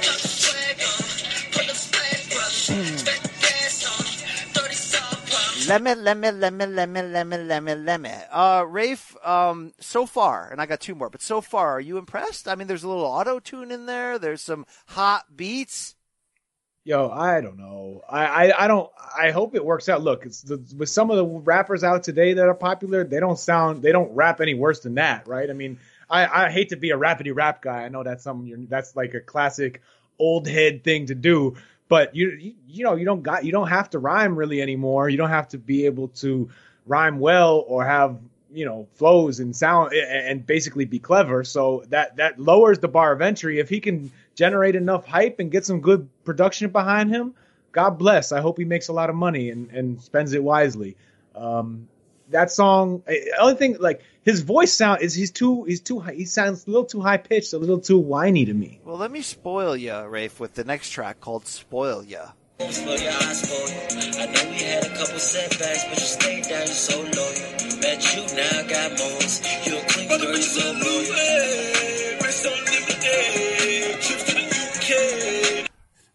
Cut 0.00 0.18
the 0.22 0.28
swag 0.28 0.80
on, 0.80 1.52
put 1.52 1.66
the 1.68 1.74
splash 1.74 2.32
brush, 2.32 2.98
spent 2.98 3.22
the 3.22 3.28
gas 3.28 3.84
on, 3.84 4.62
30 4.62 4.74
soft 4.74 5.30
pumps. 5.30 5.68
Lemon, 5.68 6.04
lemon, 6.04 6.40
lemon, 6.40 6.74
lemon, 6.74 7.12
lemon, 7.12 7.48
lemon, 7.48 7.84
lemon. 7.84 8.18
Uh, 8.32 8.64
Rafe, 8.66 9.14
um, 9.22 9.74
so 9.78 10.06
far, 10.06 10.48
and 10.50 10.58
I 10.58 10.64
got 10.64 10.80
two 10.80 10.94
more, 10.94 11.10
but 11.10 11.20
so 11.20 11.42
far, 11.42 11.72
are 11.72 11.80
you 11.80 11.98
impressed? 11.98 12.48
I 12.48 12.54
mean, 12.54 12.66
there's 12.66 12.84
a 12.84 12.88
little 12.88 13.04
auto 13.04 13.40
tune 13.40 13.70
in 13.70 13.84
there. 13.84 14.18
There's 14.18 14.40
some 14.40 14.64
hot 14.86 15.36
beats. 15.36 15.96
Yo, 16.84 17.10
I 17.10 17.42
don't 17.42 17.58
know. 17.58 18.02
I, 18.08 18.24
I, 18.48 18.64
I 18.64 18.68
don't. 18.68 18.90
I 19.16 19.32
hope 19.32 19.54
it 19.54 19.64
works 19.64 19.88
out. 19.90 20.02
Look, 20.02 20.24
it's 20.24 20.40
the, 20.40 20.62
with 20.78 20.88
some 20.88 21.10
of 21.10 21.18
the 21.18 21.26
rappers 21.26 21.84
out 21.84 22.02
today 22.02 22.32
that 22.32 22.48
are 22.48 22.54
popular, 22.54 23.04
they 23.04 23.20
don't 23.20 23.38
sound, 23.38 23.82
they 23.82 23.92
don't 23.92 24.14
rap 24.14 24.40
any 24.40 24.54
worse 24.54 24.80
than 24.80 24.94
that, 24.94 25.28
right? 25.28 25.50
I 25.50 25.52
mean, 25.52 25.78
I, 26.08 26.46
I 26.46 26.50
hate 26.50 26.70
to 26.70 26.76
be 26.76 26.90
a 26.90 26.96
rapidy 26.96 27.34
rap 27.34 27.60
guy. 27.60 27.84
I 27.84 27.88
know 27.90 28.02
that's 28.02 28.24
some, 28.24 28.66
that's 28.70 28.96
like 28.96 29.12
a 29.12 29.20
classic 29.20 29.82
old 30.18 30.48
head 30.48 30.82
thing 30.82 31.06
to 31.06 31.14
do. 31.14 31.56
But 31.88 32.14
you, 32.16 32.30
you, 32.30 32.54
you 32.66 32.84
know, 32.84 32.94
you 32.94 33.04
don't 33.04 33.22
got, 33.22 33.44
you 33.44 33.52
don't 33.52 33.68
have 33.68 33.90
to 33.90 33.98
rhyme 33.98 34.34
really 34.36 34.62
anymore. 34.62 35.08
You 35.10 35.18
don't 35.18 35.28
have 35.28 35.48
to 35.48 35.58
be 35.58 35.84
able 35.84 36.08
to 36.08 36.48
rhyme 36.86 37.18
well 37.18 37.62
or 37.66 37.84
have, 37.84 38.16
you 38.52 38.64
know, 38.64 38.88
flows 38.94 39.40
and 39.40 39.54
sound 39.54 39.92
and 39.92 40.46
basically 40.46 40.84
be 40.86 40.98
clever. 40.98 41.44
So 41.44 41.84
that 41.88 42.16
that 42.16 42.38
lowers 42.40 42.78
the 42.78 42.88
bar 42.88 43.12
of 43.12 43.20
entry. 43.20 43.58
If 43.58 43.68
he 43.68 43.80
can 43.80 44.10
generate 44.40 44.74
enough 44.74 45.06
hype 45.06 45.38
and 45.38 45.50
get 45.50 45.66
some 45.66 45.80
good 45.82 46.08
production 46.24 46.70
behind 46.70 47.10
him, 47.10 47.34
God 47.72 47.98
bless. 47.98 48.32
I 48.32 48.40
hope 48.40 48.56
he 48.56 48.64
makes 48.64 48.88
a 48.88 48.94
lot 48.94 49.10
of 49.10 49.16
money 49.16 49.50
and, 49.50 49.70
and 49.70 50.00
spends 50.00 50.32
it 50.32 50.42
wisely. 50.42 50.96
Um, 51.34 51.88
that 52.30 52.50
song, 52.50 53.02
eh, 53.06 53.16
only 53.38 53.56
thing 53.56 53.76
like 53.78 54.00
his 54.24 54.40
voice 54.40 54.72
sound 54.72 55.02
is 55.02 55.12
he's 55.14 55.30
too 55.30 55.64
he's 55.64 55.82
too 55.82 56.00
high, 56.00 56.14
he 56.14 56.24
sounds 56.24 56.66
a 56.66 56.70
little 56.70 56.86
too 56.86 57.02
high 57.02 57.18
pitched, 57.18 57.52
a 57.52 57.58
little 57.58 57.80
too 57.80 57.98
whiny 57.98 58.46
to 58.46 58.54
me. 58.54 58.80
Well, 58.82 58.96
let 58.96 59.10
me 59.10 59.20
spoil 59.20 59.76
ya, 59.76 60.04
Rafe, 60.08 60.40
with 60.40 60.54
the 60.54 60.64
next 60.64 60.88
track 60.88 61.20
called 61.20 61.46
"Spoil 61.46 62.02
Ya." 62.02 62.32
Spoil 62.70 62.96
ya, 62.96 63.12
I 63.12 63.32
spoil 63.34 63.68
ya. 63.68 64.22
I 64.22 64.26
know 64.32 64.44
we 64.50 64.58
had 64.64 64.84
a 64.86 64.92
couple 64.96 65.18
setbacks, 65.18 65.84
but 65.84 65.98
you 66.00 66.08
stayed 66.18 66.44
down, 66.44 66.66
you 66.66 66.80
so 66.88 66.96
loyal. 66.96 67.80
Met 67.84 68.00
you, 68.16 68.22
now 68.40 68.56
got 68.72 68.88
moments. 68.98 69.36
You 69.66 69.76
a 69.76 69.82
clean 69.84 70.08
girl, 70.08 70.36
you 70.36 70.42
so 70.42 70.72
loyal. 70.72 71.50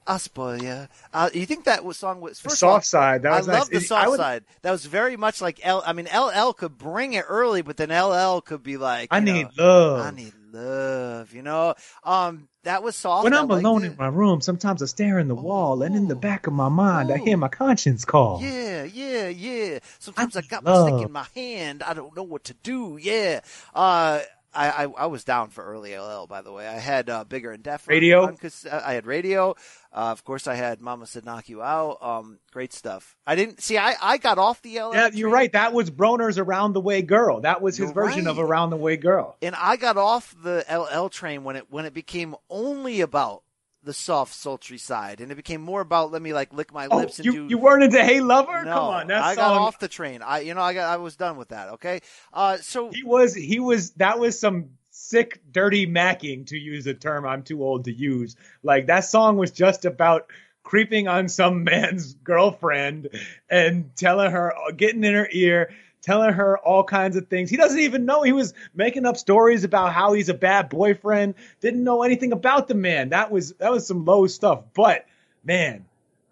I 0.08 0.18
spoil 0.18 0.62
ya. 0.62 0.86
Uh, 1.14 1.30
you 1.34 1.46
think 1.48 1.66
that 1.66 1.84
was 1.84 1.98
song 1.98 2.22
was 2.22 2.38
The 2.40 2.50
first 2.50 2.60
soft 2.60 2.78
off, 2.78 2.86
side, 2.86 3.24
that 3.24 3.32
was 3.38 3.50
I 3.50 3.54
nice. 3.54 3.60
love 3.62 3.70
the 3.72 3.82
soft 3.82 4.10
would- 4.10 4.18
side. 4.18 4.44
That 4.62 4.72
was 4.72 4.86
very 4.86 5.18
much 5.18 5.42
like 5.42 5.60
L. 5.64 5.82
I 5.86 5.94
mean, 5.94 6.08
LL 6.14 6.52
could 6.54 6.78
bring 6.78 7.14
it 7.14 7.26
early, 7.28 7.62
but 7.64 7.78
then 7.78 7.90
LL 7.90 8.40
could 8.42 8.62
be 8.64 8.78
like, 8.78 9.08
I 9.12 9.20
need 9.20 9.48
know, 9.58 9.64
love. 9.66 10.06
I 10.06 10.12
need 10.12 10.34
love. 10.52 11.34
You 11.34 11.42
know, 11.42 11.74
um, 12.04 12.48
that 12.64 12.84
was 12.84 12.96
soft. 12.96 13.24
When 13.24 13.34
I 13.34 13.40
I'm 13.40 13.50
alone 13.50 13.84
it. 13.84 13.92
in 13.94 13.98
my 13.98 14.08
room, 14.08 14.42
sometimes 14.42 14.82
I 14.84 14.86
stare 14.86 15.18
in 15.20 15.28
the 15.28 15.36
wall, 15.36 15.82
and 15.82 15.96
in 15.96 16.08
the 16.08 16.16
back 16.16 16.46
of 16.48 16.54
my 16.54 16.70
mind, 16.70 17.12
I 17.12 17.18
hear 17.18 17.36
my 17.38 17.48
conscience 17.48 18.06
call. 18.06 18.42
Yeah, 18.44 18.84
yeah, 18.84 19.28
yeah. 19.28 19.80
Sometimes 20.00 20.36
I, 20.36 20.42
got 20.42 20.64
love. 20.64 20.90
my 20.92 20.98
stick 20.98 21.06
in 21.08 21.12
my 21.12 21.26
hand. 21.36 21.82
I 21.84 21.94
don't 21.96 22.16
know 22.16 22.24
what 22.24 22.44
to 22.46 22.54
do. 22.64 22.98
Yeah. 23.02 23.42
Uh, 23.74 24.22
I, 24.56 24.84
I, 24.86 24.88
I 24.88 25.06
was 25.08 25.24
down 25.24 25.50
for 25.50 25.64
early 25.64 25.98
LL, 25.98 26.26
by 26.28 26.42
the 26.42 26.52
way. 26.52 26.68
I 26.68 26.78
had 26.80 27.10
uh, 27.10 27.24
Bigger 27.24 27.52
and 27.52 27.62
Deaf. 27.64 27.88
Radio? 27.88 28.28
Because 28.28 28.66
I 28.66 28.94
had 28.94 29.06
radio. 29.06 29.52
Uh, 29.94 30.12
of 30.12 30.24
course, 30.24 30.48
I 30.48 30.56
had 30.56 30.82
Mama 30.82 31.06
Said 31.08 31.26
Knock 31.26 31.48
You 31.50 31.62
Out. 31.62 31.98
Um, 32.02 32.40
great 32.52 32.74
stuff. 32.74 33.16
I 33.26 33.36
didn't 33.36 33.62
see. 33.62 33.78
I, 33.78 33.96
I 34.02 34.18
got 34.18 34.38
off 34.38 34.62
the 34.62 34.80
LL. 34.82 34.94
Yeah, 34.94 35.10
you're 35.14 35.30
right. 35.30 35.52
That 35.52 35.74
was 35.74 35.90
Broner's 35.90 36.38
Around 36.38 36.74
the 36.74 36.82
Way 36.82 37.02
Girl. 37.02 37.42
That 37.42 37.62
was 37.62 37.78
his 37.78 37.88
You're 37.88 37.94
version 37.94 38.28
of. 38.28 38.40
Around 38.40 38.70
the 38.72 38.78
Way 38.78 38.98
Girl. 38.98 39.38
and 39.42 39.56
I 39.56 39.78
got 39.78 39.98
off 39.98 40.36
the 40.44 40.66
LL 40.70 41.08
train 41.10 41.44
when 41.44 41.56
it 41.56 41.72
when 41.72 41.86
it 41.86 41.94
became 41.94 42.36
only 42.50 43.02
about 43.02 43.44
the 43.86 43.94
soft, 43.94 44.34
sultry 44.34 44.78
side, 44.78 45.22
and 45.22 45.32
it 45.32 45.36
became 45.36 45.62
more 45.62 45.82
about 45.82 46.12
let 46.12 46.22
me 46.22 46.34
like 46.34 46.54
lick 46.54 46.74
my 46.74 46.88
Oh, 46.92 47.00
lips 47.00 47.20
and 47.20 47.26
you, 47.26 47.34
do. 47.34 47.48
you 47.50 47.58
weren't 47.58 47.84
into 47.84 48.04
Hey 48.04 48.20
Lover? 48.20 48.66
no, 48.66 48.74
Come 48.74 48.90
on, 48.90 49.08
that 49.08 49.22
I 49.24 49.36
song. 49.36 49.52
got 49.52 49.62
off 49.62 49.80
the 49.80 49.88
train. 49.88 50.22
I 50.22 50.40
you 50.40 50.54
know 50.54 50.62
I 50.62 50.74
got 50.74 50.92
I 50.92 50.98
was 50.98 51.16
done 51.16 51.38
with 51.38 51.50
that. 51.50 51.70
Okay, 51.74 52.02
uh, 52.34 52.58
so 52.58 52.90
He 52.92 53.04
was 53.04 53.34
he 53.36 53.60
was 53.60 53.92
that 53.92 54.20
was 54.20 54.40
some 54.40 54.70
sick 54.92 55.42
dirty 55.52 55.86
macking 55.86 56.48
to 56.48 56.58
use 56.58 56.88
a 56.88 56.94
term 56.94 57.26
I'm 57.26 57.44
too 57.44 57.64
old 57.64 57.86
to 57.86 57.92
use. 57.94 58.36
Like 58.64 58.88
that 58.88 59.02
song 59.02 59.38
was 59.38 59.52
just 59.52 59.86
about 59.86 60.30
creeping 60.64 61.08
on 61.08 61.30
some 61.30 61.64
man's 61.72 62.14
girlfriend 62.14 63.10
and 63.50 63.96
telling 63.96 64.32
her 64.32 64.54
getting 64.76 65.04
in 65.04 65.14
her 65.14 65.28
ear 65.32 65.72
telling 66.06 66.34
her 66.34 66.58
all 66.60 66.84
kinds 66.84 67.16
of 67.18 67.28
things. 67.28 67.50
He 67.50 67.58
doesn't 67.58 67.80
even 67.80 68.06
know 68.06 68.22
he 68.22 68.32
was 68.32 68.54
making 68.76 69.06
up 69.06 69.18
stories 69.18 69.64
about 69.64 69.92
how 69.92 70.14
he's 70.14 70.30
a 70.30 70.34
bad 70.36 70.70
boyfriend. 70.70 71.34
Didn't 71.62 71.84
know 71.84 72.04
anything 72.04 72.32
about 72.32 72.68
the 72.68 72.76
man. 72.76 73.10
That 73.10 73.32
was 73.32 73.54
that 73.54 73.72
was 73.72 73.88
some 73.88 74.06
low 74.06 74.28
stuff. 74.28 74.64
But 74.74 75.06
man, 75.44 75.86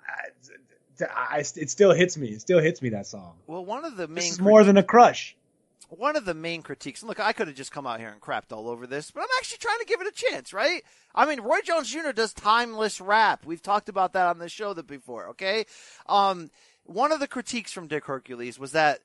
I, 0.07 1.05
I, 1.13 1.37
it 1.39 1.69
still 1.71 1.91
hits 1.91 2.15
me. 2.17 2.29
It 2.29 2.41
still 2.41 2.59
hits 2.59 2.81
me 2.81 2.89
that 2.89 3.07
song. 3.07 3.33
well, 3.47 3.65
one 3.65 3.83
of 3.83 3.97
the 3.97 4.07
main 4.07 4.15
This 4.15 4.31
is 4.33 4.39
more 4.39 4.63
than 4.63 4.77
a 4.77 4.83
crush. 4.83 5.35
one 5.89 6.15
of 6.15 6.25
the 6.25 6.35
main 6.35 6.61
critiques. 6.61 7.01
and 7.01 7.09
Look, 7.09 7.19
I 7.19 7.33
could 7.33 7.47
have 7.47 7.57
just 7.57 7.71
come 7.71 7.87
out 7.87 7.99
here 7.99 8.09
and 8.09 8.21
crapped 8.21 8.51
all 8.51 8.69
over 8.69 8.85
this, 8.85 9.09
but 9.09 9.21
I'm 9.21 9.27
actually 9.39 9.57
trying 9.57 9.79
to 9.79 9.85
give 9.85 10.01
it 10.01 10.07
a 10.07 10.11
chance, 10.11 10.53
right? 10.53 10.83
I 11.15 11.25
mean, 11.25 11.41
Roy 11.41 11.61
Jones 11.63 11.89
Jr. 11.89 12.11
does 12.11 12.31
timeless 12.33 13.01
rap. 13.01 13.43
We've 13.45 13.61
talked 13.61 13.89
about 13.89 14.13
that 14.13 14.27
on 14.27 14.37
the 14.37 14.49
show 14.49 14.73
that 14.73 14.87
before. 14.87 15.29
Okay, 15.29 15.65
um, 16.07 16.51
one 16.85 17.11
of 17.11 17.19
the 17.19 17.27
critiques 17.27 17.71
from 17.71 17.87
Dick 17.87 18.05
Hercules 18.05 18.59
was 18.59 18.71
that. 18.73 18.99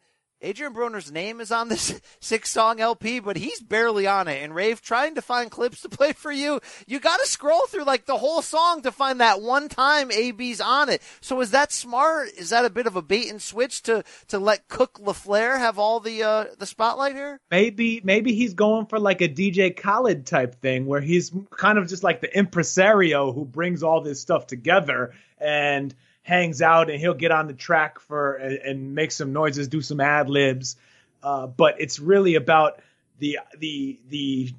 Adrien 0.44 0.72
Broner's 0.72 1.10
name 1.10 1.40
is 1.40 1.50
on 1.50 1.68
this 1.68 2.00
six 2.20 2.50
song 2.50 2.80
LP, 2.80 3.18
but 3.18 3.36
he's 3.36 3.60
barely 3.60 4.06
on 4.06 4.28
it. 4.28 4.42
And 4.42 4.54
Rave, 4.54 4.80
trying 4.80 5.16
to 5.16 5.22
find 5.22 5.50
clips 5.50 5.80
to 5.82 5.88
play 5.88 6.12
for 6.12 6.30
you, 6.30 6.60
you 6.86 7.00
got 7.00 7.18
to 7.18 7.26
scroll 7.26 7.66
through 7.66 7.84
like 7.84 8.06
the 8.06 8.18
whole 8.18 8.40
song 8.42 8.82
to 8.82 8.92
find 8.92 9.20
that 9.20 9.40
one 9.40 9.68
time 9.68 10.10
AB's 10.12 10.60
on 10.60 10.88
it. 10.88 11.02
So 11.20 11.40
is 11.40 11.50
that 11.50 11.72
smart? 11.72 12.28
Is 12.38 12.50
that 12.50 12.64
a 12.64 12.70
bit 12.70 12.86
of 12.86 12.94
a 12.94 13.02
bait 13.02 13.30
and 13.30 13.42
switch 13.42 13.82
to 13.84 14.04
to 14.28 14.38
let 14.38 14.68
Cook 14.68 15.00
LaFleur 15.00 15.58
have 15.58 15.78
all 15.78 15.98
the 15.98 16.22
uh, 16.22 16.44
the 16.58 16.66
spotlight 16.66 17.14
here? 17.14 17.40
Maybe 17.50 18.00
maybe 18.04 18.34
he's 18.34 18.54
going 18.54 18.86
for 18.86 19.00
like 19.00 19.20
a 19.20 19.28
DJ 19.28 19.76
Khaled 19.76 20.26
type 20.26 20.60
thing 20.60 20.86
where 20.86 21.00
he's 21.00 21.32
kind 21.50 21.78
of 21.78 21.88
just 21.88 22.04
like 22.04 22.20
the 22.20 22.36
impresario 22.36 23.32
who 23.32 23.44
brings 23.44 23.82
all 23.82 24.00
this 24.02 24.20
stuff 24.20 24.46
together 24.46 25.14
and 25.40 25.94
hangs 26.28 26.60
out 26.60 26.90
and 26.90 27.00
he'll 27.00 27.14
get 27.14 27.32
on 27.32 27.46
the 27.46 27.54
track 27.54 27.98
for 28.00 28.34
and, 28.34 28.58
and 28.58 28.94
make 28.94 29.10
some 29.10 29.32
noises, 29.32 29.66
do 29.66 29.80
some 29.80 29.98
ad 29.98 30.28
libs. 30.28 30.76
Uh, 31.22 31.46
but 31.46 31.80
it's 31.80 31.98
really 31.98 32.34
about 32.34 32.80
the 33.18 33.38
the 33.58 33.98
the 34.08 34.54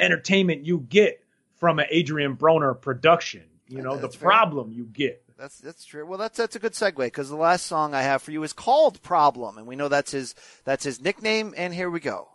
entertainment 0.00 0.66
you 0.66 0.78
get 0.80 1.24
from 1.56 1.78
an 1.78 1.86
Adrien 1.94 2.36
Broner 2.36 2.78
production. 2.78 3.44
You 3.68 3.82
know, 3.82 3.96
the 3.96 4.08
fair. 4.08 4.28
problem 4.28 4.72
you 4.72 4.84
get. 4.84 5.22
That's 5.38 5.58
that's 5.58 5.84
true. 5.84 6.04
Well, 6.04 6.18
that's 6.18 6.36
that's 6.36 6.56
a 6.56 6.58
good 6.58 6.72
segue 6.72 6.96
because 6.96 7.28
the 7.28 7.36
last 7.36 7.66
song 7.66 7.94
I 7.94 8.02
have 8.02 8.22
for 8.22 8.32
you 8.32 8.42
is 8.42 8.52
called 8.52 9.00
"Problem," 9.02 9.56
and 9.56 9.66
we 9.66 9.76
know 9.76 9.88
that's 9.88 10.10
his 10.10 10.34
that's 10.64 10.84
his 10.84 11.00
nickname. 11.00 11.54
And 11.56 11.72
here 11.72 11.90
we 11.90 12.00
go. 12.00 12.28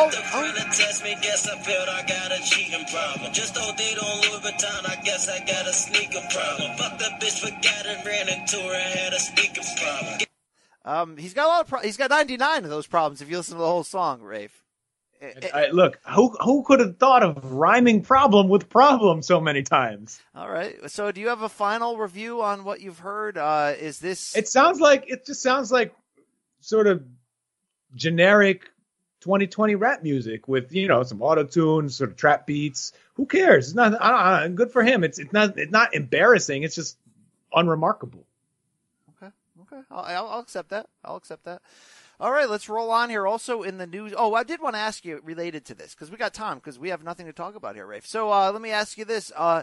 Oh, 0.00 0.08
the 0.10 0.16
friend 0.16 0.54
to 0.54 0.62
test 0.62 1.02
me, 1.02 1.16
guess 1.20 1.48
I 1.48 1.58
failed, 1.58 1.88
I 1.88 2.02
got 2.02 2.30
a 2.30 2.40
cheating 2.44 2.86
problem. 2.86 3.32
Just 3.32 3.56
though 3.56 3.72
they 3.76 3.94
don't 3.94 4.20
Louis 4.22 4.38
Vuitton, 4.38 4.88
I 4.88 5.02
guess 5.02 5.28
I 5.28 5.40
got 5.40 5.66
a 5.66 5.72
sneaker 5.72 6.22
problem. 6.30 6.76
Fuck 6.78 6.98
the 6.98 7.10
bitch, 7.20 7.40
forgot 7.40 7.84
and 7.84 8.06
ran 8.06 8.28
into 8.28 8.58
her, 8.58 8.74
had 8.74 9.12
a 9.12 9.18
speaking 9.18 9.64
problem. 9.76 10.18
Um, 10.84 11.16
he's 11.16 11.34
got 11.34 11.46
a 11.46 11.48
lot 11.48 11.60
of 11.62 11.66
pro- 11.66 11.80
he's 11.80 11.96
got 11.96 12.10
99 12.10 12.62
of 12.62 12.70
those 12.70 12.86
problems 12.86 13.22
if 13.22 13.28
you 13.28 13.38
listen 13.38 13.54
to 13.54 13.58
the 13.58 13.66
whole 13.66 13.82
song, 13.82 14.22
Rafe. 14.22 14.62
Eh, 15.20 15.48
I, 15.52 15.66
look, 15.70 15.98
who 16.14 16.28
who 16.44 16.62
could 16.62 16.78
have 16.78 16.98
thought 16.98 17.24
of 17.24 17.52
rhyming 17.52 18.02
problem 18.02 18.48
with 18.48 18.68
problem 18.68 19.20
so 19.20 19.40
many 19.40 19.62
times? 19.64 20.20
All 20.32 20.48
right. 20.48 20.76
So, 20.92 21.10
do 21.10 21.20
you 21.20 21.26
have 21.28 21.42
a 21.42 21.48
final 21.48 21.96
review 21.96 22.40
on 22.40 22.62
what 22.62 22.80
you've 22.80 23.00
heard? 23.00 23.36
Uh, 23.36 23.74
is 23.76 23.98
this? 23.98 24.36
It 24.36 24.46
sounds 24.46 24.80
like 24.80 25.06
it 25.08 25.26
just 25.26 25.42
sounds 25.42 25.72
like 25.72 25.92
sort 26.60 26.86
of 26.86 27.02
generic 27.96 28.70
2020 29.20 29.74
rap 29.74 30.02
music 30.02 30.46
with 30.48 30.72
you 30.72 30.88
know 30.88 31.02
some 31.02 31.22
auto 31.22 31.44
tune, 31.44 31.88
sort 31.88 32.10
of 32.10 32.16
trap 32.16 32.46
beats. 32.46 32.92
Who 33.14 33.26
cares? 33.26 33.68
It's 33.68 33.74
not. 33.74 34.00
I 34.00 34.40
don't, 34.40 34.54
good 34.54 34.70
for 34.70 34.82
him. 34.82 35.04
It's 35.04 35.18
it's 35.18 35.32
not 35.32 35.58
it's 35.58 35.72
not 35.72 35.94
embarrassing. 35.94 36.62
It's 36.62 36.74
just 36.74 36.96
unremarkable. 37.52 38.24
Okay. 39.16 39.32
Okay. 39.62 39.82
I'll, 39.90 40.04
I'll, 40.04 40.28
I'll 40.28 40.40
accept 40.40 40.70
that. 40.70 40.86
I'll 41.04 41.16
accept 41.16 41.44
that. 41.44 41.62
All 42.20 42.32
right, 42.32 42.50
let's 42.50 42.68
roll 42.68 42.90
on 42.90 43.10
here. 43.10 43.26
Also 43.26 43.62
in 43.62 43.78
the 43.78 43.86
news. 43.86 44.12
Oh, 44.16 44.34
I 44.34 44.42
did 44.42 44.60
want 44.60 44.74
to 44.74 44.80
ask 44.80 45.04
you 45.04 45.20
related 45.22 45.64
to 45.66 45.74
this 45.74 45.94
because 45.94 46.10
we 46.10 46.16
got 46.16 46.34
time 46.34 46.56
because 46.58 46.78
we 46.78 46.88
have 46.88 47.04
nothing 47.04 47.26
to 47.26 47.32
talk 47.32 47.54
about 47.54 47.76
here, 47.76 47.86
Rafe. 47.86 48.06
So 48.06 48.32
uh, 48.32 48.50
let 48.52 48.60
me 48.60 48.70
ask 48.70 48.98
you 48.98 49.04
this. 49.04 49.30
Uh, 49.36 49.62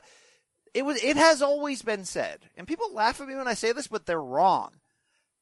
it 0.74 0.86
was. 0.86 1.02
It 1.04 1.18
has 1.18 1.42
always 1.42 1.82
been 1.82 2.06
said, 2.06 2.40
and 2.56 2.68
people 2.68 2.94
laugh 2.94 3.20
at 3.20 3.28
me 3.28 3.36
when 3.36 3.48
I 3.48 3.54
say 3.56 3.72
this, 3.72 3.88
but 3.88 4.06
they're 4.06 4.22
wrong. 4.22 4.72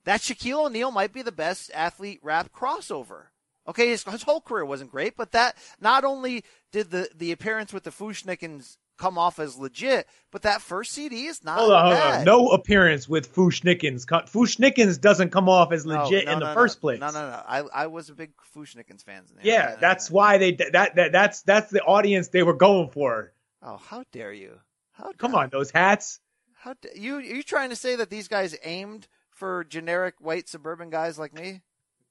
That 0.06 0.22
Shaquille 0.22 0.66
O'Neal 0.66 0.92
might 0.92 1.14
be 1.14 1.22
the 1.22 1.32
best 1.32 1.72
athlete 1.74 2.20
rap 2.22 2.52
crossover. 2.54 3.28
Okay, 3.68 3.90
his, 3.90 4.04
his 4.04 4.24
whole 4.24 4.42
career 4.42 4.66
wasn't 4.66 4.92
great, 4.92 5.16
but 5.16 5.32
that 5.32 5.56
not 5.80 6.04
only 6.04 6.44
did 6.72 6.92
the 6.92 7.10
the 7.16 7.32
appearance 7.32 7.72
with 7.72 7.84
the 7.84 7.92
Fu-Schnickens 7.92 8.78
come 8.98 9.18
off 9.18 9.40
as 9.40 9.58
legit, 9.58 10.08
but 10.32 10.42
that 10.44 10.62
first 10.62 10.92
CD 10.92 11.26
is 11.26 11.44
not 11.44 11.60
Hold 11.60 11.72
on, 11.72 11.86
hold 11.86 12.14
on. 12.14 12.24
No 12.26 12.50
appearance 12.50 13.08
with 13.08 13.28
Fu-Schnickens. 13.28 14.06
Fu-Schnickens 14.30 15.00
doesn't 15.00 15.32
come 15.32 15.50
off 15.50 15.72
as 15.72 15.86
legit 15.86 16.26
no, 16.26 16.34
in 16.34 16.40
the 16.40 16.48
no, 16.48 16.54
first 16.54 16.78
no. 16.78 16.82
place. 16.82 17.00
No, 17.00 17.08
no, 17.12 17.30
no. 17.30 17.42
I 17.48 17.60
I 17.74 17.88
was 17.88 18.10
a 18.10 18.14
big 18.14 18.32
Fu-Schnickens 18.42 19.04
fan. 19.04 19.24
Yeah, 19.42 19.76
that's 19.80 20.12
why 20.12 20.38
they 20.38 20.52
that, 20.54 20.96
that 20.96 21.12
that's 21.12 21.42
that's 21.44 21.72
the 21.72 21.82
audience 21.82 22.28
they 22.30 22.44
were 22.44 22.54
going 22.54 22.90
for. 22.90 23.32
Oh, 23.62 23.78
how 23.78 24.04
dare 24.12 24.34
you? 24.34 24.60
How 24.92 25.12
Come 25.18 25.36
on, 25.36 25.50
those 25.50 25.72
hats. 25.72 26.20
How 26.54 26.74
da- 26.74 26.90
you 26.96 27.20
you 27.20 27.44
trying 27.44 27.70
to 27.70 27.76
say 27.76 27.96
that 27.96 28.10
these 28.10 28.28
guys 28.28 28.56
aimed 28.64 29.08
for 29.32 29.64
generic 29.64 30.16
white 30.20 30.50
suburban 30.50 30.90
guys 30.90 31.18
like 31.18 31.34
me? 31.34 31.62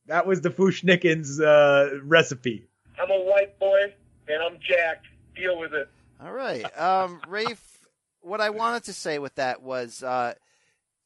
That 0.06 0.26
was 0.26 0.40
the 0.40 0.50
Fu-Schnickens 0.50 1.40
uh, 1.40 2.00
recipe. 2.02 2.66
I'm 3.00 3.10
a 3.10 3.20
white 3.20 3.58
boy 3.58 3.94
and 4.28 4.42
I'm 4.42 4.58
jacked. 4.60 5.06
Deal 5.34 5.58
with 5.58 5.72
it. 5.72 5.88
All 6.22 6.32
right. 6.32 6.64
Um, 6.78 7.20
Rafe, 7.26 7.88
what 8.20 8.40
I 8.40 8.50
wanted 8.50 8.84
to 8.84 8.92
say 8.92 9.18
with 9.18 9.34
that 9.36 9.62
was, 9.62 10.02
uh, 10.02 10.34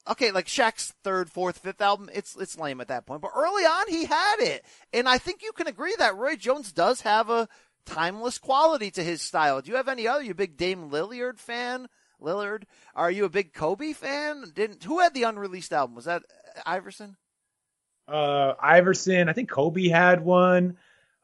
okay, 0.08 0.30
like 0.30 0.46
Shaq's 0.46 0.92
third, 1.04 1.30
fourth, 1.30 1.58
fifth 1.58 1.80
album, 1.80 2.10
it's 2.12 2.36
it's 2.36 2.58
lame 2.58 2.80
at 2.80 2.88
that 2.88 3.06
point. 3.06 3.22
But 3.22 3.32
early 3.34 3.64
on, 3.64 3.88
he 3.88 4.04
had 4.04 4.36
it, 4.40 4.64
and 4.92 5.08
I 5.08 5.18
think 5.18 5.42
you 5.42 5.52
can 5.52 5.66
agree 5.66 5.94
that 5.98 6.16
Roy 6.16 6.36
Jones 6.36 6.72
does 6.72 7.02
have 7.02 7.30
a 7.30 7.48
timeless 7.84 8.38
quality 8.38 8.90
to 8.92 9.02
his 9.02 9.22
style. 9.22 9.60
Do 9.60 9.70
you 9.70 9.76
have 9.76 9.88
any 9.88 10.06
other? 10.06 10.22
You 10.22 10.34
big 10.34 10.56
Dame 10.56 10.90
Lillard 10.90 11.38
fan? 11.38 11.88
Lillard? 12.20 12.64
Are 12.94 13.10
you 13.10 13.24
a 13.24 13.30
big 13.30 13.52
Kobe 13.52 13.92
fan? 13.92 14.52
Didn't 14.54 14.84
who 14.84 15.00
had 15.00 15.14
the 15.14 15.22
unreleased 15.22 15.72
album? 15.72 15.94
Was 15.94 16.06
that 16.06 16.22
Iverson? 16.64 17.16
Uh, 18.08 18.54
Iverson, 18.60 19.28
I 19.28 19.32
think 19.32 19.50
Kobe 19.50 19.88
had 19.88 20.24
one. 20.24 20.76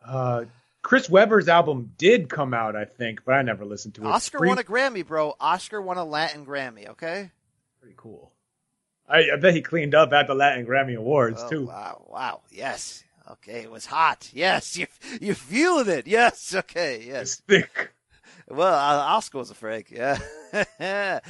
Uh, 0.04 0.44
Chris 0.82 1.08
Webber's 1.08 1.48
album 1.48 1.92
did 1.96 2.28
come 2.28 2.52
out, 2.52 2.74
I 2.74 2.84
think, 2.84 3.24
but 3.24 3.32
I 3.34 3.42
never 3.42 3.64
listened 3.64 3.94
to 3.94 4.02
it. 4.02 4.06
Oscar 4.08 4.38
Free- 4.38 4.48
won 4.48 4.58
a 4.58 4.64
Grammy, 4.64 5.06
bro. 5.06 5.36
Oscar 5.40 5.80
won 5.80 5.96
a 5.96 6.04
Latin 6.04 6.44
Grammy. 6.44 6.88
Okay. 6.88 7.30
Pretty 7.80 7.94
cool. 7.96 8.32
I, 9.08 9.30
I 9.32 9.36
bet 9.36 9.54
he 9.54 9.62
cleaned 9.62 9.94
up 9.94 10.12
at 10.12 10.26
the 10.26 10.34
Latin 10.34 10.66
Grammy 10.66 10.96
Awards 10.96 11.42
Oh, 11.44 11.48
too. 11.48 11.66
Wow, 11.66 12.04
wow, 12.08 12.40
yes. 12.50 13.04
Okay, 13.30 13.60
it 13.60 13.70
was 13.70 13.86
hot. 13.86 14.28
Yes, 14.32 14.76
you 14.76 14.86
you 15.20 15.34
feeling 15.34 15.88
it. 15.88 16.06
Yes, 16.08 16.54
okay, 16.54 17.04
yes. 17.06 17.36
Thick. 17.46 17.92
Well, 18.48 18.74
uh, 18.74 19.02
Oscar 19.04 19.38
was 19.38 19.50
a 19.50 19.54
freak. 19.54 19.90
Yeah. 19.90 20.18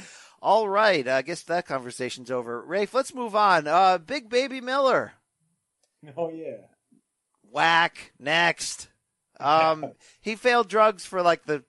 All 0.41 0.67
right, 0.67 1.07
I 1.07 1.21
guess 1.21 1.43
that 1.43 1.67
conversation's 1.67 2.31
over. 2.31 2.61
Rafe, 2.61 2.93
let's 2.93 3.13
move 3.13 3.35
on. 3.35 3.67
Uh, 3.67 3.97
Big 3.99 4.29
Baby 4.29 4.59
Miller. 4.59 5.13
Oh 6.17 6.29
yeah. 6.29 6.57
Whack. 7.51 8.11
Next. 8.19 8.89
Um, 9.39 9.91
he 10.21 10.35
failed 10.35 10.67
drugs 10.67 11.05
for 11.05 11.21
like 11.21 11.45
the, 11.45 11.63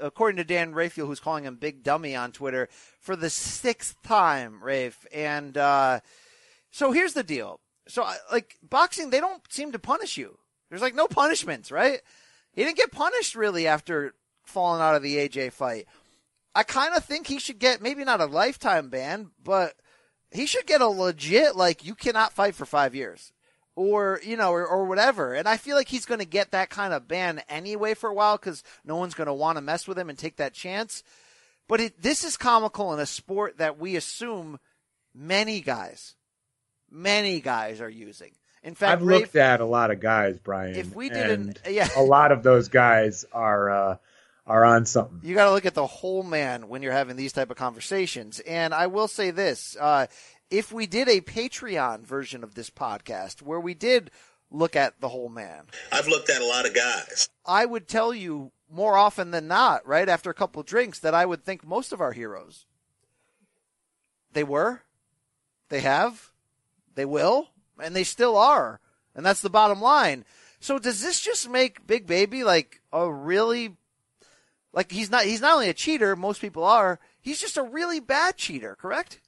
according 0.00 0.36
to 0.38 0.44
Dan 0.44 0.74
Rafael, 0.74 1.06
who's 1.06 1.20
calling 1.20 1.44
him 1.44 1.56
Big 1.56 1.82
Dummy 1.82 2.16
on 2.16 2.32
Twitter, 2.32 2.68
for 3.00 3.16
the 3.16 3.30
sixth 3.30 4.02
time, 4.02 4.62
Rafe. 4.62 5.06
And 5.12 5.56
uh, 5.56 6.00
so 6.70 6.92
here's 6.92 7.14
the 7.14 7.22
deal. 7.22 7.60
So, 7.88 8.06
like, 8.30 8.56
boxing, 8.62 9.10
they 9.10 9.20
don't 9.20 9.42
seem 9.50 9.72
to 9.72 9.78
punish 9.78 10.16
you. 10.16 10.38
There's 10.68 10.82
like 10.82 10.94
no 10.94 11.08
punishments, 11.08 11.72
right? 11.72 12.00
He 12.52 12.62
didn't 12.62 12.76
get 12.76 12.92
punished 12.92 13.34
really 13.34 13.66
after 13.66 14.14
falling 14.44 14.80
out 14.80 14.94
of 14.94 15.02
the 15.02 15.16
AJ 15.16 15.52
fight. 15.52 15.86
I 16.54 16.62
kind 16.62 16.94
of 16.94 17.04
think 17.04 17.26
he 17.26 17.38
should 17.38 17.58
get 17.58 17.82
maybe 17.82 18.04
not 18.04 18.20
a 18.20 18.26
lifetime 18.26 18.88
ban, 18.88 19.30
but 19.42 19.74
he 20.30 20.46
should 20.46 20.66
get 20.66 20.80
a 20.80 20.88
legit 20.88 21.56
like 21.56 21.84
you 21.84 21.94
cannot 21.94 22.32
fight 22.32 22.54
for 22.54 22.64
five 22.64 22.94
years 22.94 23.32
or 23.80 24.20
you 24.22 24.36
know 24.36 24.52
or, 24.52 24.66
or 24.66 24.84
whatever 24.84 25.32
and 25.32 25.48
i 25.48 25.56
feel 25.56 25.74
like 25.74 25.88
he's 25.88 26.04
going 26.04 26.20
to 26.20 26.26
get 26.26 26.50
that 26.50 26.68
kind 26.68 26.92
of 26.92 27.08
ban 27.08 27.40
anyway 27.48 27.94
for 27.94 28.10
a 28.10 28.14
while 28.14 28.36
because 28.36 28.62
no 28.84 28.96
one's 28.96 29.14
going 29.14 29.26
to 29.26 29.32
want 29.32 29.56
to 29.56 29.62
mess 29.62 29.88
with 29.88 29.98
him 29.98 30.10
and 30.10 30.18
take 30.18 30.36
that 30.36 30.52
chance 30.52 31.02
but 31.66 31.80
it, 31.80 32.02
this 32.02 32.22
is 32.22 32.36
comical 32.36 32.92
in 32.92 33.00
a 33.00 33.06
sport 33.06 33.56
that 33.56 33.78
we 33.78 33.96
assume 33.96 34.58
many 35.14 35.62
guys 35.62 36.14
many 36.90 37.40
guys 37.40 37.80
are 37.80 37.88
using 37.88 38.32
in 38.62 38.74
fact 38.74 39.00
I've 39.00 39.06
Rafe, 39.06 39.20
looked 39.20 39.36
at 39.36 39.62
a 39.62 39.64
lot 39.64 39.90
of 39.90 40.00
guys, 40.00 40.36
Brian. 40.36 40.74
If 40.76 40.94
we 40.94 41.08
didn't- 41.08 41.60
and 41.64 41.74
yeah. 41.74 41.88
a 41.96 42.02
lot 42.02 42.30
of 42.30 42.42
those 42.42 42.68
guys 42.68 43.24
are 43.32 43.70
uh, 43.70 43.96
are 44.46 44.64
on 44.66 44.84
something. 44.84 45.20
you 45.22 45.34
got 45.34 45.46
to 45.46 45.52
look 45.52 45.64
at 45.64 45.72
the 45.72 45.86
whole 45.86 46.22
man 46.22 46.68
when 46.68 46.82
you're 46.82 46.92
having 46.92 47.16
these 47.16 47.32
type 47.32 47.50
of 47.50 47.56
conversations. 47.56 48.38
And 48.40 48.74
I 48.74 48.88
will 48.88 49.08
say 49.08 49.30
this: 49.30 49.78
uh, 49.80 50.08
if 50.50 50.72
we 50.72 50.86
did 50.86 51.08
a 51.08 51.20
Patreon 51.20 52.00
version 52.04 52.42
of 52.42 52.54
this 52.54 52.70
podcast 52.70 53.42
where 53.42 53.60
we 53.60 53.74
did 53.74 54.10
look 54.50 54.74
at 54.74 55.00
the 55.00 55.08
whole 55.08 55.28
man, 55.28 55.64
I've 55.92 56.08
looked 56.08 56.28
at 56.30 56.42
a 56.42 56.46
lot 56.46 56.66
of 56.66 56.74
guys. 56.74 57.28
I 57.46 57.64
would 57.66 57.88
tell 57.88 58.12
you 58.12 58.52
more 58.70 58.96
often 58.96 59.30
than 59.30 59.48
not, 59.48 59.86
right 59.86 60.08
after 60.08 60.30
a 60.30 60.34
couple 60.34 60.62
drinks, 60.62 60.98
that 61.00 61.14
I 61.14 61.26
would 61.26 61.44
think 61.44 61.66
most 61.66 61.92
of 61.92 62.00
our 62.00 62.12
heroes. 62.12 62.66
They 64.32 64.44
were, 64.44 64.82
they 65.70 65.80
have, 65.80 66.30
they 66.94 67.04
will, 67.04 67.48
and 67.82 67.96
they 67.96 68.04
still 68.04 68.36
are, 68.36 68.80
and 69.14 69.26
that's 69.26 69.42
the 69.42 69.50
bottom 69.50 69.80
line. 69.80 70.24
So 70.60 70.78
does 70.78 71.02
this 71.02 71.20
just 71.20 71.48
make 71.48 71.86
Big 71.86 72.06
Baby 72.06 72.44
like 72.44 72.80
a 72.92 73.10
really 73.12 73.76
like 74.72 74.92
he's 74.92 75.10
not 75.10 75.24
he's 75.24 75.40
not 75.40 75.54
only 75.54 75.68
a 75.68 75.74
cheater, 75.74 76.14
most 76.14 76.40
people 76.40 76.64
are, 76.64 77.00
he's 77.20 77.40
just 77.40 77.56
a 77.56 77.62
really 77.62 77.98
bad 77.98 78.36
cheater, 78.36 78.76
correct? 78.80 79.20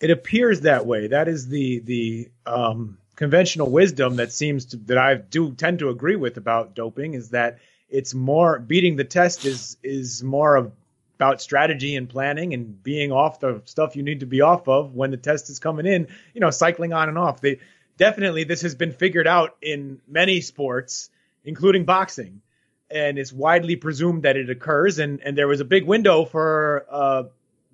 It 0.00 0.10
appears 0.10 0.62
that 0.62 0.86
way. 0.86 1.08
That 1.08 1.28
is 1.28 1.48
the 1.48 1.80
the 1.80 2.30
um, 2.46 2.98
conventional 3.16 3.70
wisdom 3.70 4.16
that 4.16 4.32
seems 4.32 4.66
to 4.66 4.76
that 4.78 4.98
I 4.98 5.14
do 5.14 5.52
tend 5.52 5.78
to 5.80 5.90
agree 5.90 6.16
with 6.16 6.36
about 6.36 6.74
doping 6.74 7.14
is 7.14 7.30
that 7.30 7.58
it's 7.88 8.14
more 8.14 8.58
beating 8.58 8.96
the 8.96 9.04
test 9.04 9.44
is 9.44 9.76
is 9.82 10.22
more 10.22 10.56
of, 10.56 10.72
about 11.16 11.40
strategy 11.40 11.94
and 11.94 12.08
planning 12.08 12.54
and 12.54 12.82
being 12.82 13.12
off 13.12 13.38
the 13.38 13.62
stuff 13.66 13.94
you 13.94 14.02
need 14.02 14.20
to 14.20 14.26
be 14.26 14.40
off 14.40 14.66
of 14.68 14.94
when 14.94 15.10
the 15.10 15.16
test 15.16 15.48
is 15.48 15.58
coming 15.60 15.86
in. 15.86 16.08
You 16.34 16.40
know, 16.40 16.50
cycling 16.50 16.92
on 16.92 17.08
and 17.08 17.16
off. 17.16 17.40
They 17.40 17.60
definitely 17.96 18.44
this 18.44 18.62
has 18.62 18.74
been 18.74 18.92
figured 18.92 19.28
out 19.28 19.56
in 19.62 20.00
many 20.08 20.40
sports, 20.40 21.10
including 21.44 21.84
boxing, 21.84 22.42
and 22.90 23.18
it's 23.18 23.32
widely 23.32 23.76
presumed 23.76 24.24
that 24.24 24.36
it 24.36 24.50
occurs. 24.50 24.98
And 24.98 25.20
and 25.20 25.38
there 25.38 25.48
was 25.48 25.60
a 25.60 25.64
big 25.64 25.84
window 25.84 26.24
for 26.24 26.84
uh, 26.90 27.22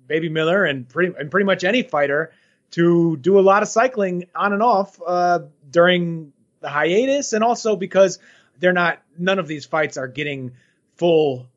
Baby 0.07 0.29
Miller 0.29 0.65
and 0.65 0.87
pretty 0.87 1.13
and 1.17 1.31
pretty 1.31 1.45
much 1.45 1.63
any 1.63 1.83
fighter 1.83 2.31
to 2.71 3.17
do 3.17 3.39
a 3.39 3.41
lot 3.41 3.63
of 3.63 3.69
cycling 3.69 4.25
on 4.35 4.53
and 4.53 4.63
off 4.63 4.99
uh, 5.05 5.39
during 5.69 6.33
the 6.61 6.69
hiatus, 6.69 7.33
and 7.33 7.43
also 7.43 7.75
because 7.75 8.19
they're 8.59 8.73
not 8.73 9.01
none 9.17 9.39
of 9.39 9.47
these 9.47 9.65
fights 9.65 9.97
are 9.97 10.07
getting 10.07 10.53
full 10.95 11.47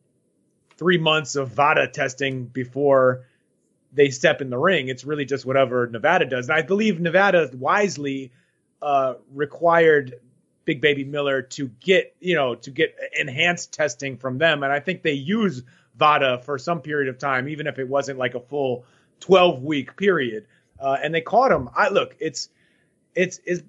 three 0.77 0.99
months 0.99 1.37
of 1.37 1.51
VADA 1.51 1.89
testing 1.89 2.47
before 2.47 3.27
they 3.93 4.11
step 4.11 4.41
in 4.41 4.51
the 4.51 4.59
ring. 4.59 4.89
It's 4.89 5.05
really 5.05 5.25
just 5.25 5.47
whatever 5.47 5.87
Nevada 5.87 6.25
does. 6.25 6.49
And 6.49 6.59
I 6.59 6.63
believe 6.63 6.99
Nevada 6.99 7.49
wisely 7.55 8.33
uh, 8.83 9.15
required 9.33 10.17
Big 10.65 10.81
Baby 10.81 11.05
Miller 11.05 11.43
to 11.43 11.69
get, 11.81 12.17
you 12.21 12.35
know, 12.35 12.57
to 12.57 12.71
get 12.71 12.97
enhanced 13.19 13.73
testing 13.73 14.17
from 14.17 14.39
them. 14.39 14.63
And 14.63 14.73
I 14.73 14.81
think 14.81 15.03
they 15.03 15.13
use 15.13 15.63
VADA 15.97 16.41
for 16.45 16.59
some 16.59 16.81
period 16.81 17.09
of 17.09 17.19
time, 17.19 17.49
even 17.49 17.67
if 17.67 17.79
it 17.79 17.89
wasn't 17.89 18.19
like 18.19 18.35
a 18.35 18.41
full 18.41 18.85
12 19.21 19.63
week 19.63 19.97
period. 19.97 20.47
Uh, 20.79 20.97
and 21.03 21.15
they 21.15 21.21
caught 21.21 21.53
him. 21.53 21.71
I 21.75 21.89
look, 21.89 22.17
it's, 22.21 22.49
it's, 23.15 23.41
it's, 23.45 23.63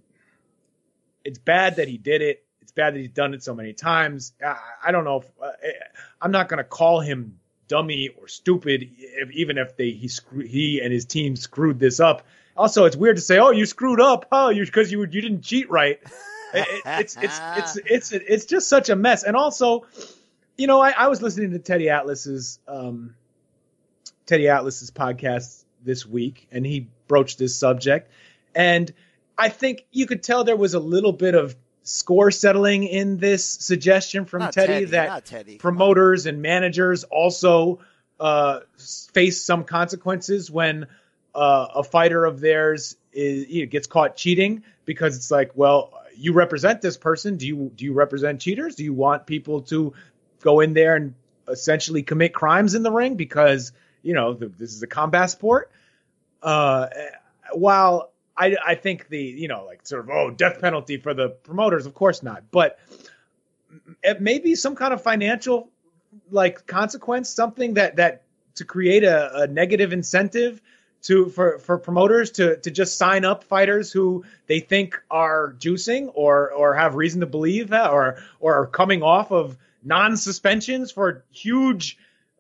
it's 1.23 1.38
bad 1.39 1.78
that 1.78 1.88
he 1.88 1.97
did 1.97 2.21
it. 2.21 2.43
It's 2.61 2.71
bad 2.71 2.95
that 2.95 2.99
he's 2.99 3.09
done 3.09 3.34
it 3.34 3.43
so 3.43 3.53
many 3.53 3.73
times. 3.73 4.34
I, 4.43 4.57
I 4.88 4.91
don't 4.91 5.03
know 5.03 5.17
if 5.17 5.26
uh, 5.41 5.51
I'm 6.21 6.32
not 6.32 6.49
going 6.49 6.57
to 6.57 6.63
call 6.63 6.99
him 6.99 7.39
dummy 7.67 8.09
or 8.19 8.28
stupid, 8.28 8.89
if, 8.97 9.32
even 9.32 9.57
if 9.57 9.76
they 9.78 9.91
he 9.91 10.07
screw, 10.07 10.43
he 10.43 10.82
and 10.84 10.91
his 10.91 11.05
team 11.05 11.36
screwed 11.36 11.80
this 11.80 11.99
up. 11.99 12.23
Also, 12.57 12.86
it's 12.86 12.95
weird 12.95 13.17
to 13.17 13.21
say, 13.21 13.38
"Oh, 13.38 13.51
you 13.51 13.65
screwed 13.65 13.99
up, 13.99 14.28
huh? 14.32 14.49
You 14.49 14.65
because 14.65 14.91
you 14.91 15.01
you 15.01 15.21
didn't 15.21 15.41
cheat 15.41 15.69
right." 15.69 15.99
It- 16.53 16.67
it- 16.69 16.82
it's 17.01 17.17
it's 17.17 17.39
it's 17.76 17.78
it's 17.86 18.11
it's 18.13 18.45
just 18.45 18.69
such 18.69 18.88
a 18.89 18.95
mess. 18.95 19.23
And 19.23 19.36
also, 19.36 19.86
you 20.58 20.68
know, 20.68 20.82
I, 20.82 20.91
I 20.91 21.08
was 21.08 21.22
listening 21.22 21.51
to 21.51 21.60
Teddy 21.60 21.89
Atlas's 21.89 22.60
um, 22.68 23.16
Teddy 24.26 24.47
Atlas's 24.47 24.91
podcast 24.91 25.64
this 25.84 26.06
week, 26.06 26.47
and 26.51 26.66
he 26.66 26.88
broached 27.08 27.38
this 27.38 27.56
subject, 27.56 28.12
and 28.53 28.91
I 29.38 29.49
think 29.49 29.86
you 29.91 30.08
could 30.08 30.24
tell 30.24 30.43
there 30.43 30.56
was 30.56 30.74
a 30.74 30.80
little 30.80 31.12
bit 31.12 31.36
of 31.36 31.56
score 31.84 32.32
settling 32.32 32.84
in 32.84 33.18
this 33.18 33.45
suggestion 33.45 34.26
from 34.26 34.41
Teddy, 34.51 34.74
Teddy, 34.74 34.86
that 34.86 35.26
Teddy. 35.26 35.58
promoters 35.58 36.26
and 36.26 36.41
managers 36.41 37.03
also 37.03 37.80
uh, 38.20 38.62
face 39.14 39.41
some 39.41 39.64
consequences 39.64 40.49
when 40.49 40.88
uh, 41.36 41.68
a 41.76 41.84
fighter 41.84 42.26
of 42.26 42.39
theirs 42.39 42.95
is 43.14 43.47
you 43.47 43.66
know, 43.66 43.70
gets 43.70 43.88
caught 43.88 44.16
cheating 44.16 44.64
because 44.86 45.16
it's 45.16 45.30
like, 45.30 45.51
well, 45.56 45.93
you 46.16 46.34
represent 46.34 46.82
this 46.82 46.97
person. 46.97 47.38
Do 47.38 47.45
you 47.45 47.72
do 47.76 47.86
you 47.86 47.93
represent 47.93 48.41
cheaters? 48.41 48.76
Do 48.76 48.84
you 48.84 48.93
want 48.93 49.26
people 49.28 49.62
to 49.64 49.93
go 50.46 50.62
in 50.62 50.74
there 50.74 50.96
and 50.96 51.16
essentially 51.50 52.04
commit 52.04 52.34
crimes 52.34 52.76
in 52.76 52.84
the 52.84 52.91
ring 52.91 53.16
because 53.16 53.74
you 54.04 54.14
know 54.14 54.34
the, 54.34 54.48
this 54.48 54.74
is 54.74 54.82
a 54.84 54.88
combat 54.88 55.30
sport? 55.32 55.72
Uh, 56.41 56.88
while 57.52 58.12
I 58.38 58.56
I 58.66 58.76
think 58.76 59.10
the 59.10 59.22
you 59.22 59.50
know 59.50 59.66
like 59.66 59.86
sort 59.86 60.04
of 60.04 60.10
oh 60.12 60.32
death 60.32 60.62
penalty 60.62 60.98
for 60.98 61.14
the 61.14 61.30
promoters, 61.30 61.86
of 61.86 61.93
course 61.93 62.24
not, 62.24 62.43
but 62.52 62.80
it 64.04 64.22
may 64.22 64.39
be 64.39 64.56
some 64.56 64.76
kind 64.76 64.93
of 64.93 65.02
financial 65.02 65.70
like 66.32 66.66
consequence, 66.68 67.30
something 67.30 67.74
that 67.74 67.98
that 67.98 68.22
to 68.56 68.64
create 68.64 69.04
a, 69.04 69.41
a 69.41 69.48
negative 69.48 69.91
incentive 69.91 70.62
to 71.02 71.30
for 71.30 71.60
for 71.60 71.78
promoters 71.78 72.32
to 72.32 72.58
to 72.58 72.72
just 72.72 72.98
sign 72.98 73.26
up 73.26 73.43
fighters 73.43 73.91
who 73.91 74.24
they 74.48 74.60
think 74.60 75.02
are 75.10 75.56
juicing 75.60 76.12
or 76.14 76.52
or 76.52 76.76
have 76.76 76.96
reason 76.96 77.22
to 77.22 77.28
believe 77.28 77.74
or 77.74 78.18
or 78.39 78.54
are 78.62 78.68
coming 78.68 79.04
off 79.04 79.32
of 79.32 79.58
non 79.86 80.17
suspensions 80.17 80.91
for 80.91 81.23
huge 81.31 81.97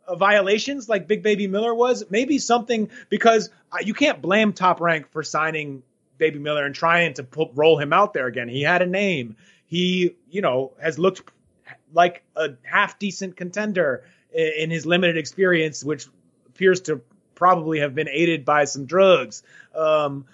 uh, 0.07 0.15
violations 0.15 0.89
like 0.89 1.07
Big 1.07 1.23
Baby 1.23 1.47
Miller 1.47 1.73
was. 1.73 2.03
Maybe 2.09 2.39
something 2.39 2.89
because 3.09 3.49
uh, 3.71 3.77
you 3.83 3.93
can't 3.93 4.21
blame 4.21 4.51
Top 4.51 4.81
Rank 4.81 5.11
for 5.11 5.23
signing 5.23 5.83
Baby 6.17 6.39
Miller 6.39 6.65
and 6.65 6.75
trying 6.75 7.13
to 7.13 7.25
roll 7.53 7.77
him 7.77 7.93
out 7.93 8.13
there 8.13 8.27
again. 8.27 8.49
He 8.49 8.61
had 8.61 8.81
a 8.81 8.87
name. 8.87 9.37
He 9.67 10.15
you 10.29 10.41
know 10.41 10.73
has 10.81 10.99
looked 10.99 11.31
like 11.93 12.23
a 12.35 12.49
half 12.63 12.99
decent 12.99 13.37
contender 13.37 14.03
in, 14.33 14.51
in 14.57 14.69
his 14.71 14.85
limited 14.85 15.17
experience, 15.17 15.83
which 15.83 16.07
appears 16.47 16.81
to 16.81 17.01
probably 17.35 17.79
have 17.79 17.93
been 17.93 18.09
aided 18.09 18.45
by 18.45 18.65
some 18.65 18.85
drugs. 18.85 19.43
Um, 19.73 20.25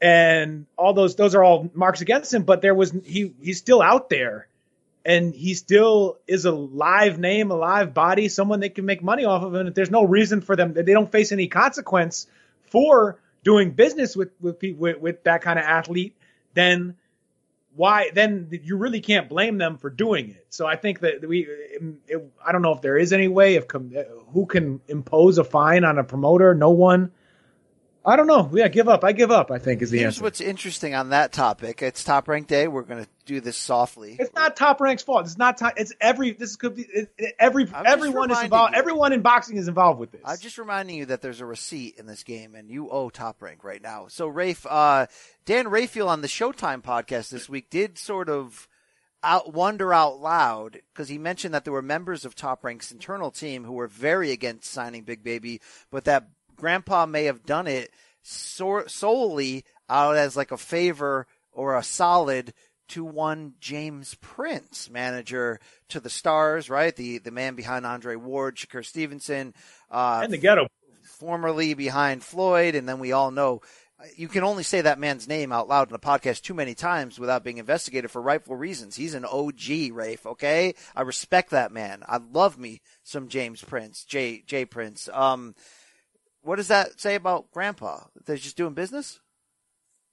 and 0.00 0.66
all 0.76 0.92
those 0.92 1.16
those 1.16 1.34
are 1.34 1.42
all 1.42 1.70
marks 1.74 2.00
against 2.00 2.32
him, 2.32 2.44
but 2.44 2.62
there 2.62 2.74
was 2.74 2.92
he 3.04 3.34
he's 3.42 3.58
still 3.58 3.82
out 3.82 4.08
there 4.08 4.47
and 5.08 5.34
he 5.34 5.54
still 5.54 6.18
is 6.26 6.44
a 6.44 6.52
live 6.52 7.18
name, 7.18 7.50
a 7.50 7.56
live 7.56 7.94
body, 7.94 8.28
someone 8.28 8.60
they 8.60 8.68
can 8.68 8.84
make 8.84 9.02
money 9.02 9.24
off 9.24 9.42
of. 9.42 9.54
And 9.54 9.74
there's 9.74 9.90
no 9.90 10.04
reason 10.04 10.42
for 10.42 10.54
them; 10.54 10.74
they 10.74 10.82
don't 10.82 11.10
face 11.10 11.32
any 11.32 11.48
consequence 11.48 12.26
for 12.70 13.18
doing 13.42 13.70
business 13.70 14.14
with 14.14 14.30
with 14.38 14.58
with, 14.62 15.00
with 15.00 15.24
that 15.24 15.40
kind 15.40 15.58
of 15.58 15.64
athlete. 15.64 16.14
Then 16.52 16.96
why? 17.74 18.10
Then 18.12 18.48
you 18.62 18.76
really 18.76 19.00
can't 19.00 19.30
blame 19.30 19.56
them 19.56 19.78
for 19.78 19.88
doing 19.88 20.28
it. 20.28 20.46
So 20.50 20.66
I 20.66 20.76
think 20.76 21.00
that 21.00 21.26
we, 21.26 21.48
it, 22.06 22.30
I 22.46 22.52
don't 22.52 22.60
know 22.60 22.72
if 22.72 22.82
there 22.82 22.98
is 22.98 23.14
any 23.14 23.28
way 23.28 23.56
of 23.56 23.66
who 24.34 24.44
can 24.44 24.82
impose 24.88 25.38
a 25.38 25.44
fine 25.44 25.84
on 25.84 25.98
a 25.98 26.04
promoter. 26.04 26.54
No 26.54 26.70
one. 26.70 27.12
I 28.08 28.16
don't 28.16 28.26
know. 28.26 28.48
Yeah, 28.54 28.68
give 28.68 28.88
up. 28.88 29.04
I 29.04 29.12
give 29.12 29.30
up. 29.30 29.50
I 29.50 29.58
think 29.58 29.82
is 29.82 29.90
the 29.90 29.98
answer. 29.98 30.04
Here's 30.04 30.14
answer. 30.14 30.22
what's 30.24 30.40
interesting 30.40 30.94
on 30.94 31.10
that 31.10 31.30
topic. 31.30 31.82
It's 31.82 32.02
Top 32.02 32.26
Rank 32.26 32.46
Day. 32.46 32.66
We're 32.66 32.82
going 32.82 33.04
to 33.04 33.10
do 33.26 33.42
this 33.42 33.58
softly. 33.58 34.16
It's 34.18 34.34
not 34.34 34.56
Top 34.56 34.80
Rank's 34.80 35.02
fault. 35.02 35.26
It's 35.26 35.36
not. 35.36 35.58
Top, 35.58 35.74
it's 35.76 35.92
every. 36.00 36.32
This 36.32 36.56
could 36.56 36.76
be 36.76 36.86
it, 36.90 37.12
every. 37.38 37.68
I'm 37.70 37.84
Everyone 37.84 38.30
is 38.30 38.42
involved. 38.42 38.72
you. 38.72 38.78
Everyone 38.78 39.12
in 39.12 39.20
boxing 39.20 39.58
is 39.58 39.68
involved 39.68 40.00
with 40.00 40.12
this. 40.12 40.22
I'm 40.24 40.38
just 40.38 40.56
reminding 40.56 40.96
you 40.96 41.04
that 41.06 41.20
there's 41.20 41.42
a 41.42 41.46
receipt 41.46 41.96
in 41.98 42.06
this 42.06 42.22
game, 42.22 42.54
and 42.54 42.70
you 42.70 42.88
owe 42.88 43.10
Top 43.10 43.42
Rank 43.42 43.62
right 43.62 43.82
now. 43.82 44.06
So, 44.08 44.26
Rafe, 44.26 44.64
uh, 44.64 45.04
Dan 45.44 45.68
Rafael 45.68 46.08
on 46.08 46.22
the 46.22 46.28
Showtime 46.28 46.82
podcast 46.82 47.28
this 47.28 47.46
week 47.46 47.68
did 47.68 47.98
sort 47.98 48.30
of 48.30 48.68
out 49.22 49.52
wonder 49.52 49.92
out 49.92 50.18
loud 50.18 50.80
because 50.94 51.10
he 51.10 51.18
mentioned 51.18 51.52
that 51.52 51.64
there 51.64 51.72
were 51.74 51.82
members 51.82 52.24
of 52.24 52.34
Top 52.34 52.64
Rank's 52.64 52.90
internal 52.90 53.30
team 53.30 53.64
who 53.64 53.72
were 53.72 53.88
very 53.88 54.30
against 54.30 54.70
signing 54.70 55.02
Big 55.02 55.22
Baby, 55.22 55.60
but 55.90 56.04
that 56.04 56.28
Grandpa 56.58 57.06
may 57.06 57.24
have 57.24 57.46
done 57.46 57.66
it 57.66 57.90
so- 58.22 58.86
solely 58.86 59.64
out 59.88 60.16
as 60.16 60.36
like 60.36 60.50
a 60.52 60.58
favor 60.58 61.26
or 61.52 61.76
a 61.76 61.82
solid 61.82 62.52
to 62.88 63.04
one 63.04 63.54
James 63.60 64.14
Prince, 64.20 64.88
manager 64.90 65.60
to 65.88 66.00
the 66.00 66.10
Stars, 66.10 66.70
right? 66.70 66.94
The 66.94 67.18
the 67.18 67.30
man 67.30 67.54
behind 67.54 67.84
Andre 67.86 68.16
Ward, 68.16 68.56
Shakur 68.56 68.84
Stevenson, 68.84 69.54
uh, 69.90 70.20
and 70.24 70.32
the 70.32 70.38
ghetto. 70.38 70.68
formerly 71.02 71.74
behind 71.74 72.22
Floyd, 72.24 72.74
and 72.74 72.88
then 72.88 72.98
we 72.98 73.12
all 73.12 73.30
know 73.30 73.60
you 74.16 74.28
can 74.28 74.44
only 74.44 74.62
say 74.62 74.80
that 74.80 75.00
man's 75.00 75.26
name 75.26 75.50
out 75.50 75.68
loud 75.68 75.88
in 75.88 75.94
a 75.94 75.98
podcast 75.98 76.42
too 76.42 76.54
many 76.54 76.72
times 76.74 77.18
without 77.18 77.42
being 77.42 77.58
investigated 77.58 78.10
for 78.10 78.22
rightful 78.22 78.54
reasons. 78.54 78.94
He's 78.94 79.14
an 79.14 79.24
OG, 79.24 79.90
Rafe. 79.92 80.24
Okay, 80.24 80.74
I 80.94 81.02
respect 81.02 81.50
that 81.50 81.72
man. 81.72 82.04
I 82.06 82.18
love 82.18 82.58
me 82.58 82.80
some 83.02 83.28
James 83.28 83.62
Prince, 83.62 84.04
J 84.04 84.42
J 84.46 84.64
Prince. 84.64 85.08
Um, 85.12 85.54
what 86.48 86.56
does 86.56 86.68
that 86.68 86.98
say 86.98 87.14
about 87.14 87.50
Grandpa? 87.52 88.04
They're 88.24 88.36
just 88.36 88.56
doing 88.56 88.72
business. 88.72 89.20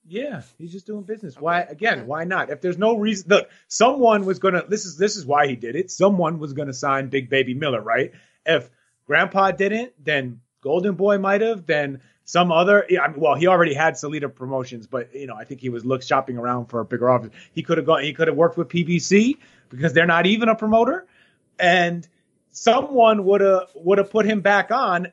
Yeah, 0.06 0.42
he's 0.58 0.70
just 0.70 0.86
doing 0.86 1.02
business. 1.02 1.34
Why 1.40 1.62
again? 1.62 2.06
Why 2.06 2.24
not? 2.24 2.50
If 2.50 2.60
there's 2.60 2.76
no 2.76 2.98
reason, 2.98 3.30
look, 3.30 3.48
someone 3.68 4.26
was 4.26 4.38
gonna. 4.38 4.62
This 4.68 4.84
is 4.84 4.98
this 4.98 5.16
is 5.16 5.24
why 5.24 5.46
he 5.46 5.56
did 5.56 5.76
it. 5.76 5.90
Someone 5.90 6.38
was 6.38 6.52
gonna 6.52 6.74
sign 6.74 7.08
Big 7.08 7.30
Baby 7.30 7.54
Miller, 7.54 7.80
right? 7.80 8.12
If 8.44 8.68
Grandpa 9.06 9.52
didn't, 9.52 9.92
then 10.04 10.42
Golden 10.60 10.94
Boy 10.94 11.16
might 11.16 11.40
have. 11.40 11.64
Then 11.64 12.02
some 12.26 12.52
other. 12.52 12.84
yeah, 12.90 13.00
I 13.00 13.08
mean, 13.08 13.18
well, 13.18 13.34
he 13.34 13.46
already 13.46 13.72
had 13.72 13.94
Salita 13.94 14.32
Promotions, 14.32 14.86
but 14.86 15.14
you 15.14 15.26
know, 15.26 15.34
I 15.34 15.44
think 15.44 15.62
he 15.62 15.70
was 15.70 15.86
look 15.86 16.02
shopping 16.02 16.36
around 16.36 16.66
for 16.66 16.80
a 16.80 16.84
bigger 16.84 17.08
office. 17.08 17.30
He 17.54 17.62
could 17.62 17.78
have 17.78 17.86
gone. 17.86 18.02
He 18.02 18.12
could 18.12 18.28
have 18.28 18.36
worked 18.36 18.58
with 18.58 18.68
PBC 18.68 19.38
because 19.70 19.94
they're 19.94 20.04
not 20.04 20.26
even 20.26 20.50
a 20.50 20.54
promoter, 20.54 21.06
and 21.58 22.06
someone 22.50 23.24
would 23.24 23.40
have 23.40 23.70
would 23.74 23.96
have 23.96 24.10
put 24.10 24.26
him 24.26 24.42
back 24.42 24.70
on 24.70 25.12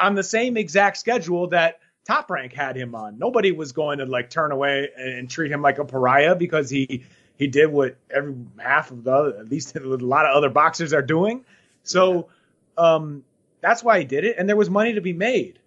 on 0.00 0.14
the 0.14 0.22
same 0.22 0.56
exact 0.56 0.96
schedule 0.96 1.48
that 1.48 1.80
Top 2.04 2.30
Rank 2.30 2.52
had 2.52 2.76
him 2.76 2.94
on. 2.94 3.18
Nobody 3.18 3.52
was 3.52 3.72
going 3.72 3.98
to 3.98 4.04
like 4.04 4.30
turn 4.30 4.52
away 4.52 4.90
and 4.96 5.28
treat 5.28 5.50
him 5.50 5.62
like 5.62 5.78
a 5.78 5.84
pariah 5.84 6.34
because 6.34 6.68
he 6.68 7.04
he 7.36 7.46
did 7.46 7.66
what 7.66 7.96
every 8.10 8.34
half 8.58 8.90
of 8.90 9.04
the 9.04 9.12
other, 9.12 9.38
at 9.38 9.48
least 9.48 9.74
a 9.76 9.80
lot 9.80 10.26
of 10.26 10.36
other 10.36 10.50
boxers 10.50 10.92
are 10.92 11.02
doing. 11.02 11.44
So 11.82 12.28
um, 12.76 13.24
that's 13.60 13.82
why 13.82 13.98
he 13.98 14.04
did 14.04 14.24
it, 14.24 14.36
and 14.38 14.48
there 14.48 14.56
was 14.56 14.70
money 14.70 14.94
to 14.94 15.00
be 15.00 15.12
made. 15.12 15.58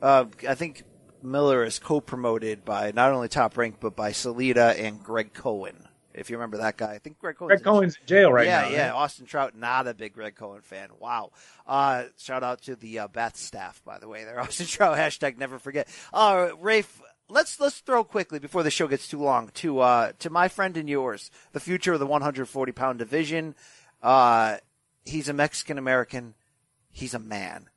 Uh, 0.00 0.26
I 0.48 0.54
think 0.54 0.84
Miller 1.22 1.64
is 1.64 1.78
co-promoted 1.78 2.64
by 2.64 2.92
not 2.92 3.12
only 3.12 3.28
Top 3.28 3.56
Rank 3.56 3.76
but 3.80 3.96
by 3.96 4.12
Salita 4.12 4.78
and 4.78 5.02
Greg 5.02 5.32
Cohen. 5.32 5.88
If 6.14 6.30
you 6.30 6.36
remember 6.36 6.58
that 6.58 6.76
guy, 6.76 6.92
I 6.92 6.98
think 6.98 7.18
Greg 7.18 7.36
Cohen's 7.36 7.60
Greg 7.60 7.64
Cohen's 7.64 7.96
in 8.00 8.06
jail 8.06 8.32
right 8.32 8.46
yeah, 8.46 8.62
now. 8.62 8.68
Yeah, 8.68 8.86
right? 8.88 8.94
Austin 8.94 9.26
Trout, 9.26 9.56
not 9.56 9.86
a 9.86 9.94
big 9.94 10.12
Greg 10.12 10.34
Cohen 10.34 10.60
fan. 10.60 10.88
Wow. 10.98 11.30
Uh, 11.66 12.04
shout 12.18 12.42
out 12.42 12.62
to 12.62 12.76
the 12.76 13.00
uh, 13.00 13.08
Bath 13.08 13.36
staff, 13.36 13.82
by 13.84 13.98
the 13.98 14.08
way. 14.08 14.24
There, 14.24 14.38
Austin 14.40 14.66
Trout 14.66 14.96
hashtag 14.96 15.38
never 15.38 15.58
forget. 15.58 15.88
Uh, 16.12 16.50
Rafe, 16.60 17.00
let's 17.28 17.58
let's 17.60 17.80
throw 17.80 18.04
quickly 18.04 18.38
before 18.38 18.62
the 18.62 18.70
show 18.70 18.88
gets 18.88 19.08
too 19.08 19.20
long 19.20 19.48
to 19.54 19.80
uh, 19.80 20.12
to 20.18 20.30
my 20.30 20.48
friend 20.48 20.76
and 20.76 20.88
yours, 20.88 21.30
the 21.52 21.60
future 21.60 21.94
of 21.94 22.00
the 22.00 22.06
140 22.06 22.72
pound 22.72 22.98
division. 22.98 23.54
Uh, 24.02 24.58
he's 25.04 25.28
a 25.28 25.32
Mexican 25.32 25.78
American. 25.78 26.34
He's 26.90 27.14
a 27.14 27.18
man. 27.18 27.68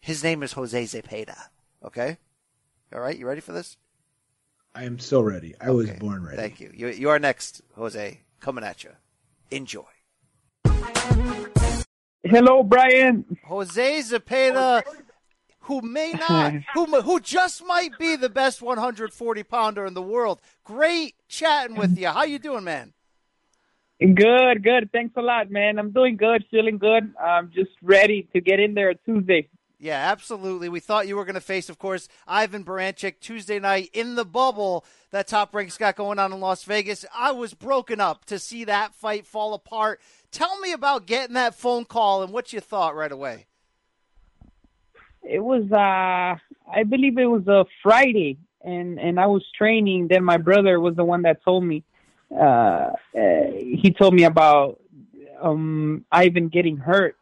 His 0.00 0.24
name 0.24 0.42
is 0.42 0.52
Jose 0.52 0.82
Zepeda. 0.82 1.36
Okay. 1.84 2.18
All 2.92 3.00
right, 3.00 3.16
you 3.16 3.26
ready 3.26 3.40
for 3.40 3.52
this? 3.52 3.76
I 4.74 4.84
am 4.84 4.98
so 4.98 5.20
ready. 5.20 5.54
I 5.60 5.70
was 5.70 5.90
born 5.90 6.24
ready. 6.24 6.36
Thank 6.36 6.60
you. 6.60 6.70
You 6.74 6.88
you 6.88 7.08
are 7.10 7.18
next, 7.18 7.62
Jose. 7.74 8.20
Coming 8.40 8.64
at 8.64 8.84
you. 8.84 8.90
Enjoy. 9.50 9.84
Hello, 12.24 12.62
Brian. 12.62 13.24
Jose 13.44 14.00
Zepeda, 14.00 14.82
who 15.60 15.80
may 15.80 16.12
not, 16.28 16.54
who 16.74 16.84
who 17.00 17.20
just 17.20 17.64
might 17.64 17.98
be 17.98 18.16
the 18.16 18.28
best 18.28 18.60
140 18.62 19.42
pounder 19.44 19.86
in 19.86 19.94
the 19.94 20.02
world. 20.02 20.40
Great 20.64 21.14
chatting 21.28 21.76
with 21.76 21.98
you. 21.98 22.08
How 22.08 22.24
you 22.24 22.38
doing, 22.38 22.64
man? 22.64 22.92
Good, 24.00 24.62
good. 24.62 24.90
Thanks 24.92 25.14
a 25.16 25.22
lot, 25.22 25.50
man. 25.50 25.78
I'm 25.78 25.90
doing 25.90 26.16
good, 26.16 26.44
feeling 26.52 26.78
good. 26.78 27.12
I'm 27.20 27.50
just 27.52 27.70
ready 27.82 28.28
to 28.32 28.40
get 28.40 28.60
in 28.60 28.74
there 28.74 28.94
Tuesday. 28.94 29.48
Yeah, 29.80 30.10
absolutely. 30.10 30.68
We 30.68 30.80
thought 30.80 31.06
you 31.06 31.16
were 31.16 31.24
going 31.24 31.36
to 31.36 31.40
face, 31.40 31.68
of 31.68 31.78
course, 31.78 32.08
Ivan 32.26 32.64
Baranchyk 32.64 33.20
Tuesday 33.20 33.60
night 33.60 33.90
in 33.92 34.16
the 34.16 34.24
bubble 34.24 34.84
that 35.12 35.28
Top 35.28 35.54
Rank's 35.54 35.78
got 35.78 35.94
going 35.94 36.18
on 36.18 36.32
in 36.32 36.40
Las 36.40 36.64
Vegas. 36.64 37.04
I 37.16 37.30
was 37.30 37.54
broken 37.54 38.00
up 38.00 38.24
to 38.24 38.40
see 38.40 38.64
that 38.64 38.92
fight 38.92 39.24
fall 39.24 39.54
apart. 39.54 40.00
Tell 40.32 40.58
me 40.58 40.72
about 40.72 41.06
getting 41.06 41.34
that 41.34 41.54
phone 41.54 41.84
call 41.84 42.24
and 42.24 42.32
what 42.32 42.52
you 42.52 42.58
thought 42.58 42.96
right 42.96 43.12
away. 43.12 43.46
It 45.22 45.44
was, 45.44 45.70
uh, 45.70 46.38
I 46.72 46.82
believe 46.82 47.16
it 47.16 47.26
was 47.26 47.46
a 47.46 47.64
Friday, 47.82 48.38
and 48.62 48.98
and 48.98 49.20
I 49.20 49.26
was 49.26 49.44
training. 49.56 50.08
Then 50.08 50.24
my 50.24 50.38
brother 50.38 50.80
was 50.80 50.96
the 50.96 51.04
one 51.04 51.22
that 51.22 51.44
told 51.44 51.64
me. 51.64 51.84
Uh, 52.30 52.92
uh, 53.14 53.44
he 53.54 53.94
told 53.96 54.14
me 54.14 54.24
about 54.24 54.80
um 55.40 56.04
Ivan 56.10 56.48
getting 56.48 56.76
hurt. 56.78 57.16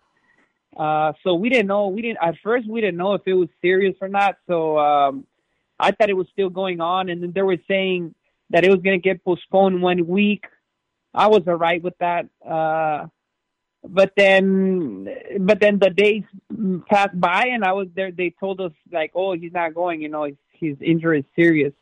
Uh, 0.77 1.13
so 1.25 1.35
we 1.35 1.49
didn't 1.49 1.69
know. 1.69 1.89
We 1.89 2.03
didn't 2.03 2.19
at 2.23 2.35
first. 2.43 2.69
We 2.69 2.81
didn't 2.81 2.99
know 2.99 3.15
if 3.15 3.23
it 3.27 3.35
was 3.35 3.49
serious 3.63 3.97
or 4.01 4.09
not. 4.09 4.37
So 4.47 4.79
um, 4.79 5.27
I 5.79 5.93
thought 5.93 6.11
it 6.11 6.17
was 6.17 6.27
still 6.33 6.51
going 6.51 6.81
on, 6.81 7.09
and 7.09 7.23
then 7.23 7.33
they 7.33 7.43
were 7.43 7.59
saying 7.67 8.15
that 8.51 8.65
it 8.65 8.71
was 8.71 8.81
going 8.81 9.01
to 9.01 9.03
get 9.03 9.25
postponed 9.25 9.81
one 9.83 10.07
week. 10.07 10.45
I 11.15 11.29
was 11.29 11.43
alright 11.49 11.83
with 11.83 11.97
that. 11.99 12.27
Uh, 12.47 13.07
but 13.83 14.13
then, 14.17 15.09
but 15.41 15.61
then 15.61 15.79
the 15.79 15.91
days 15.91 16.25
passed 16.91 17.19
by, 17.19 17.47
and 17.53 17.65
I 17.65 17.73
was 17.73 17.89
there. 17.95 18.11
They 18.11 18.35
told 18.39 18.61
us 18.61 18.73
like, 18.93 19.13
"Oh, 19.15 19.33
he's 19.33 19.53
not 19.53 19.75
going. 19.75 20.03
You 20.03 20.09
know, 20.09 20.25
his, 20.25 20.37
his 20.53 20.77
injury 20.81 21.21
is 21.21 21.25
serious." 21.35 21.73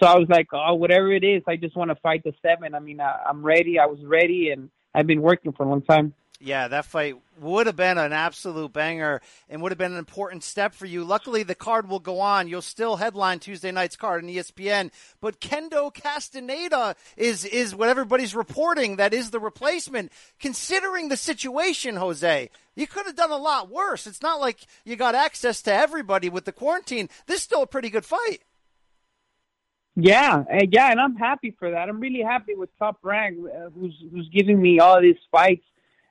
So 0.00 0.06
I 0.06 0.18
was 0.18 0.28
like, 0.28 0.48
oh, 0.52 0.74
whatever 0.74 1.10
it 1.12 1.24
is, 1.24 1.42
I 1.46 1.56
just 1.56 1.74
want 1.74 1.90
to 1.90 1.94
fight 1.96 2.22
the 2.22 2.34
seven. 2.42 2.74
I 2.74 2.80
mean, 2.80 3.00
I, 3.00 3.18
I'm 3.28 3.42
ready. 3.42 3.78
I 3.78 3.86
was 3.86 3.98
ready, 4.04 4.50
and 4.50 4.68
I've 4.94 5.06
been 5.06 5.22
working 5.22 5.52
for 5.52 5.64
a 5.64 5.68
long 5.68 5.82
time. 5.82 6.12
Yeah, 6.46 6.68
that 6.68 6.84
fight 6.84 7.16
would 7.40 7.66
have 7.66 7.74
been 7.74 7.98
an 7.98 8.12
absolute 8.12 8.72
banger 8.72 9.20
and 9.48 9.60
would 9.60 9.72
have 9.72 9.78
been 9.78 9.90
an 9.90 9.98
important 9.98 10.44
step 10.44 10.74
for 10.74 10.86
you. 10.86 11.02
Luckily, 11.02 11.42
the 11.42 11.56
card 11.56 11.88
will 11.88 11.98
go 11.98 12.20
on. 12.20 12.46
You'll 12.46 12.62
still 12.62 12.94
headline 12.94 13.40
Tuesday 13.40 13.72
night's 13.72 13.96
card 13.96 14.22
on 14.22 14.30
ESPN. 14.30 14.92
But 15.20 15.40
Kendo 15.40 15.92
Castaneda 15.92 16.94
is 17.16 17.44
is 17.44 17.74
what 17.74 17.88
everybody's 17.88 18.36
reporting 18.36 18.94
that 18.94 19.12
is 19.12 19.32
the 19.32 19.40
replacement. 19.40 20.12
Considering 20.38 21.08
the 21.08 21.16
situation, 21.16 21.96
Jose, 21.96 22.48
you 22.76 22.86
could 22.86 23.06
have 23.06 23.16
done 23.16 23.32
a 23.32 23.36
lot 23.36 23.68
worse. 23.68 24.06
It's 24.06 24.22
not 24.22 24.40
like 24.40 24.60
you 24.84 24.94
got 24.94 25.16
access 25.16 25.62
to 25.62 25.74
everybody 25.74 26.28
with 26.28 26.44
the 26.44 26.52
quarantine. 26.52 27.08
This 27.26 27.38
is 27.38 27.42
still 27.42 27.62
a 27.62 27.66
pretty 27.66 27.90
good 27.90 28.04
fight. 28.04 28.38
Yeah, 29.96 30.44
uh, 30.48 30.60
yeah, 30.70 30.92
and 30.92 31.00
I'm 31.00 31.16
happy 31.16 31.56
for 31.58 31.72
that. 31.72 31.88
I'm 31.88 31.98
really 31.98 32.22
happy 32.22 32.54
with 32.54 32.70
Top 32.78 32.98
Rank, 33.02 33.36
uh, 33.40 33.70
who's 33.70 34.00
who's 34.12 34.28
giving 34.28 34.62
me 34.62 34.78
all 34.78 35.00
these 35.00 35.16
fights, 35.32 35.64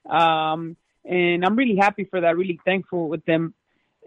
um, 0.09 0.75
and 1.03 1.45
I'm 1.45 1.55
really 1.55 1.75
happy 1.75 2.05
for 2.05 2.21
that. 2.21 2.37
Really 2.37 2.59
thankful 2.65 3.07
with 3.09 3.25
them, 3.25 3.53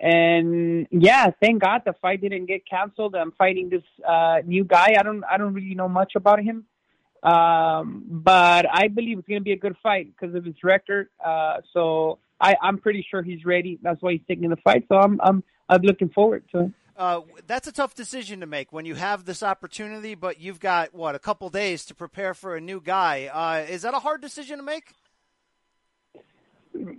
and 0.01 0.87
yeah, 0.91 1.31
thank 1.41 1.63
God 1.63 1.83
the 1.85 1.95
fight 2.01 2.21
didn't 2.21 2.47
get 2.47 2.69
canceled. 2.69 3.15
I'm 3.15 3.33
fighting 3.33 3.69
this 3.69 3.83
uh, 4.07 4.39
new 4.45 4.65
guy. 4.65 4.95
I 4.99 5.03
don't 5.03 5.25
I 5.25 5.37
don't 5.39 5.55
really 5.55 5.75
know 5.75 5.89
much 5.89 6.13
about 6.15 6.41
him, 6.41 6.65
um, 7.23 8.05
but 8.09 8.67
I 8.73 8.89
believe 8.89 9.19
it's 9.19 9.29
gonna 9.29 9.41
be 9.41 9.53
a 9.53 9.59
good 9.59 9.77
fight 9.83 10.13
because 10.15 10.35
of 10.35 10.45
his 10.45 10.57
record. 10.63 11.09
Uh, 11.25 11.59
so 11.73 12.19
I, 12.41 12.57
I'm 12.63 12.79
pretty 12.79 13.07
sure 13.11 13.23
he's 13.23 13.45
ready. 13.45 13.79
That's 13.83 14.01
why 14.01 14.13
he's 14.13 14.23
taking 14.29 14.51
the 14.51 14.57
fight. 14.57 14.85
So 14.89 14.97
I'm 14.97 15.21
I'm 15.23 15.43
I'm 15.69 15.83
looking 15.83 16.11
forward 16.11 16.45
to 16.53 16.61
it. 16.61 16.73
Uh, 16.97 17.21
that's 17.47 17.69
a 17.69 17.73
tough 17.73 17.95
decision 17.95 18.41
to 18.41 18.47
make 18.47 18.73
when 18.73 18.85
you 18.85 18.97
have 18.97 19.25
this 19.25 19.41
opportunity, 19.45 20.17
but 20.17 20.41
you've 20.41 20.59
got 20.59 20.93
what 20.93 21.15
a 21.15 21.19
couple 21.21 21.49
days 21.49 21.85
to 21.85 21.95
prepare 21.95 22.35
for 22.35 22.57
a 22.57 22.61
new 22.61 22.81
guy. 22.81 23.31
Uh, 23.33 23.71
is 23.71 23.83
that 23.83 23.95
a 23.95 24.01
hard 24.01 24.21
decision 24.21 24.57
to 24.57 24.65
make? 24.65 24.95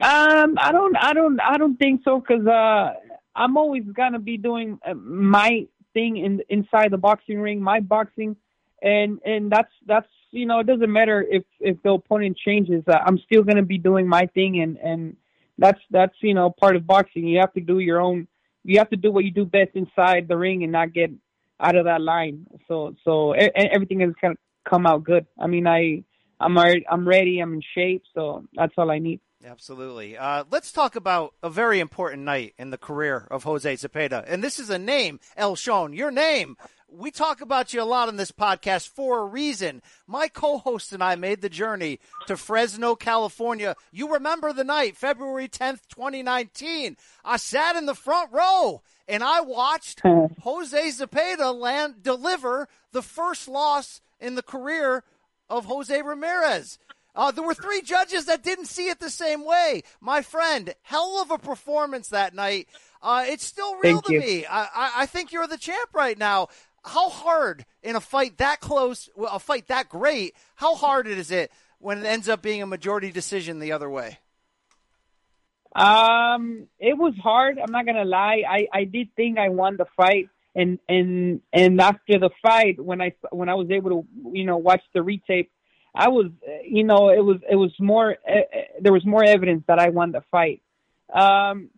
Um, 0.01 0.57
I 0.57 0.71
don't, 0.71 0.95
I 0.97 1.13
don't, 1.13 1.39
I 1.41 1.57
don't 1.57 1.77
think 1.77 2.01
so 2.03 2.19
because 2.19 2.45
uh, 2.45 2.93
I'm 3.35 3.57
always 3.57 3.83
gonna 3.93 4.19
be 4.19 4.37
doing 4.37 4.79
uh, 4.85 4.93
my 4.93 5.67
thing 5.93 6.17
in 6.17 6.41
inside 6.49 6.91
the 6.91 6.97
boxing 6.97 7.39
ring, 7.39 7.61
my 7.61 7.79
boxing, 7.79 8.35
and 8.81 9.19
and 9.25 9.51
that's 9.51 9.71
that's 9.85 10.07
you 10.31 10.45
know 10.45 10.59
it 10.59 10.67
doesn't 10.67 10.91
matter 10.91 11.25
if 11.29 11.43
if 11.59 11.81
the 11.83 11.91
opponent 11.91 12.37
changes. 12.37 12.83
Uh, 12.87 12.99
I'm 13.05 13.17
still 13.19 13.43
gonna 13.43 13.63
be 13.63 13.77
doing 13.77 14.07
my 14.07 14.25
thing, 14.27 14.61
and 14.61 14.77
and 14.77 15.15
that's 15.57 15.79
that's 15.91 16.15
you 16.21 16.33
know 16.33 16.49
part 16.49 16.75
of 16.75 16.85
boxing. 16.85 17.27
You 17.27 17.39
have 17.39 17.53
to 17.53 17.61
do 17.61 17.79
your 17.79 18.01
own. 18.01 18.27
You 18.63 18.79
have 18.79 18.89
to 18.89 18.97
do 18.97 19.11
what 19.11 19.23
you 19.23 19.31
do 19.31 19.45
best 19.45 19.71
inside 19.73 20.27
the 20.27 20.37
ring 20.37 20.63
and 20.63 20.71
not 20.71 20.93
get 20.93 21.11
out 21.59 21.75
of 21.75 21.85
that 21.85 22.01
line. 22.01 22.45
So 22.67 22.95
so 23.03 23.31
everything 23.31 23.99
kind 23.99 24.33
of 24.33 24.37
come 24.69 24.85
out 24.85 25.03
good. 25.03 25.25
I 25.39 25.47
mean, 25.47 25.67
I 25.67 26.03
I'm 26.39 26.57
already, 26.57 26.85
I'm 26.89 27.07
ready. 27.07 27.39
I'm 27.39 27.53
in 27.53 27.61
shape. 27.75 28.03
So 28.13 28.45
that's 28.53 28.73
all 28.77 28.91
I 28.91 28.99
need. 28.99 29.19
Absolutely. 29.45 30.17
Uh, 30.17 30.43
let's 30.51 30.71
talk 30.71 30.97
about 30.97 31.33
a 31.41 31.49
very 31.49 31.79
important 31.79 32.23
night 32.23 32.53
in 32.57 32.71
the 32.71 32.77
career 32.77 33.25
of 33.31 33.43
Jose 33.43 33.73
Zepeda. 33.73 34.25
And 34.27 34.43
this 34.43 34.59
is 34.59 34.69
a 34.69 34.77
name, 34.77 35.19
El 35.37 35.55
Chon, 35.55 35.93
your 35.93 36.11
name. 36.11 36.57
We 36.91 37.09
talk 37.09 37.39
about 37.39 37.73
you 37.73 37.81
a 37.81 37.83
lot 37.83 38.09
on 38.09 38.17
this 38.17 38.31
podcast 38.31 38.89
for 38.89 39.19
a 39.19 39.25
reason. 39.25 39.81
My 40.07 40.27
co 40.27 40.57
host 40.57 40.91
and 40.91 41.01
I 41.01 41.15
made 41.15 41.41
the 41.41 41.47
journey 41.49 41.99
to 42.27 42.35
Fresno, 42.35 42.95
California. 42.95 43.75
You 43.91 44.11
remember 44.11 44.51
the 44.51 44.63
night, 44.63 44.97
February 44.97 45.47
10th, 45.47 45.87
2019. 45.87 46.97
I 47.23 47.37
sat 47.37 47.75
in 47.77 47.85
the 47.85 47.95
front 47.95 48.33
row 48.33 48.81
and 49.07 49.23
I 49.23 49.39
watched 49.39 50.01
Jose 50.41 50.87
Zepeda 50.89 51.57
land, 51.57 52.03
deliver 52.03 52.67
the 52.91 53.03
first 53.03 53.47
loss 53.47 54.01
in 54.19 54.35
the 54.35 54.43
career 54.43 55.03
of 55.49 55.65
Jose 55.65 56.01
Ramirez. 56.01 56.77
Uh, 57.15 57.31
there 57.31 57.43
were 57.43 57.53
three 57.53 57.81
judges 57.81 58.25
that 58.25 58.43
didn't 58.43 58.65
see 58.65 58.89
it 58.89 58.99
the 58.99 59.09
same 59.09 59.43
way. 59.45 59.83
My 59.99 60.21
friend, 60.21 60.73
hell 60.83 61.21
of 61.21 61.31
a 61.31 61.37
performance 61.37 62.09
that 62.09 62.33
night. 62.33 62.67
Uh, 63.01 63.25
it's 63.27 63.45
still 63.45 63.75
real 63.75 64.01
Thank 64.01 64.05
to 64.05 64.13
you. 64.13 64.19
me. 64.19 64.45
I, 64.45 64.61
I, 64.63 64.91
I 64.97 65.05
think 65.05 65.31
you're 65.31 65.47
the 65.47 65.57
champ 65.57 65.89
right 65.93 66.17
now. 66.17 66.47
How 66.83 67.09
hard 67.09 67.65
in 67.83 67.95
a 67.95 67.99
fight 67.99 68.37
that 68.37 68.61
close, 68.61 69.09
a 69.17 69.39
fight 69.39 69.67
that 69.67 69.89
great, 69.89 70.35
how 70.55 70.75
hard 70.75 71.07
is 71.07 71.31
it 71.31 71.51
when 71.79 71.99
it 71.99 72.05
ends 72.05 72.29
up 72.29 72.41
being 72.41 72.61
a 72.61 72.67
majority 72.67 73.11
decision 73.11 73.59
the 73.59 73.71
other 73.71 73.89
way? 73.89 74.19
Um, 75.75 76.67
it 76.79 76.97
was 76.97 77.13
hard. 77.21 77.59
I'm 77.59 77.71
not 77.71 77.85
gonna 77.85 78.05
lie. 78.05 78.43
I 78.47 78.67
I 78.73 78.83
did 78.85 79.15
think 79.15 79.37
I 79.37 79.49
won 79.49 79.77
the 79.77 79.85
fight, 79.95 80.29
and 80.55 80.79
and 80.89 81.41
and 81.53 81.79
after 81.79 82.17
the 82.17 82.31
fight, 82.41 82.83
when 82.83 83.01
I 83.01 83.13
when 83.31 83.49
I 83.49 83.53
was 83.53 83.69
able 83.69 83.89
to 83.91 84.07
you 84.33 84.45
know 84.45 84.57
watch 84.57 84.81
the 84.93 85.01
retape, 85.01 85.49
I 85.93 86.09
was 86.09 86.27
you 86.63 86.83
know 86.83 87.09
it 87.09 87.23
was 87.23 87.37
it 87.49 87.55
was 87.55 87.71
more 87.79 88.17
uh, 88.27 88.31
uh, 88.31 88.61
there 88.81 88.93
was 88.93 89.05
more 89.05 89.23
evidence 89.23 89.63
that 89.67 89.79
I 89.79 89.89
won 89.89 90.11
the 90.11 90.23
fight. 90.31 90.61
Um, 91.13 91.69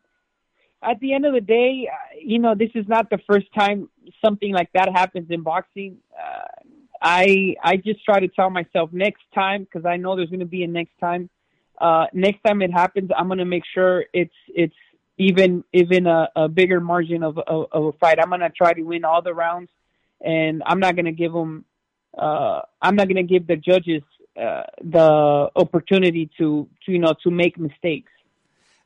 at 0.83 0.99
the 0.99 1.13
end 1.13 1.25
of 1.25 1.33
the 1.33 1.41
day, 1.41 1.89
uh, 1.91 2.17
you 2.19 2.39
know 2.39 2.55
this 2.55 2.71
is 2.75 2.87
not 2.87 3.09
the 3.09 3.19
first 3.27 3.47
time 3.53 3.89
something 4.23 4.51
like 4.53 4.71
that 4.73 4.89
happens 4.93 5.29
in 5.29 5.41
boxing. 5.41 5.97
Uh, 6.17 6.47
I 7.01 7.55
I 7.63 7.77
just 7.77 8.03
try 8.05 8.19
to 8.19 8.27
tell 8.27 8.49
myself 8.49 8.91
next 8.93 9.23
time 9.33 9.63
because 9.63 9.85
I 9.85 9.97
know 9.97 10.15
there's 10.15 10.29
going 10.29 10.41
to 10.41 10.45
be 10.45 10.63
a 10.63 10.67
next 10.67 10.97
time. 10.99 11.29
Uh, 11.79 12.05
next 12.13 12.43
time 12.43 12.61
it 12.61 12.71
happens, 12.71 13.09
I'm 13.15 13.27
going 13.27 13.39
to 13.39 13.45
make 13.45 13.63
sure 13.73 14.05
it's 14.13 14.35
it's 14.47 14.75
even 15.17 15.63
even 15.73 16.05
a, 16.05 16.29
a 16.35 16.47
bigger 16.47 16.79
margin 16.79 17.23
of, 17.23 17.39
of 17.39 17.67
of 17.71 17.85
a 17.85 17.91
fight. 17.93 18.19
I'm 18.21 18.29
going 18.29 18.41
to 18.41 18.49
try 18.49 18.73
to 18.73 18.81
win 18.83 19.03
all 19.03 19.21
the 19.21 19.33
rounds, 19.33 19.69
and 20.23 20.61
I'm 20.65 20.79
not 20.79 20.95
going 20.95 21.05
to 21.05 21.11
give 21.11 21.33
them. 21.33 21.65
Uh, 22.17 22.61
I'm 22.81 22.95
not 22.95 23.07
going 23.07 23.15
to 23.15 23.23
give 23.23 23.47
the 23.47 23.55
judges 23.55 24.03
uh, 24.39 24.63
the 24.83 25.49
opportunity 25.55 26.29
to, 26.37 26.67
to 26.85 26.91
you 26.91 26.99
know 26.99 27.13
to 27.23 27.31
make 27.31 27.57
mistakes. 27.57 28.11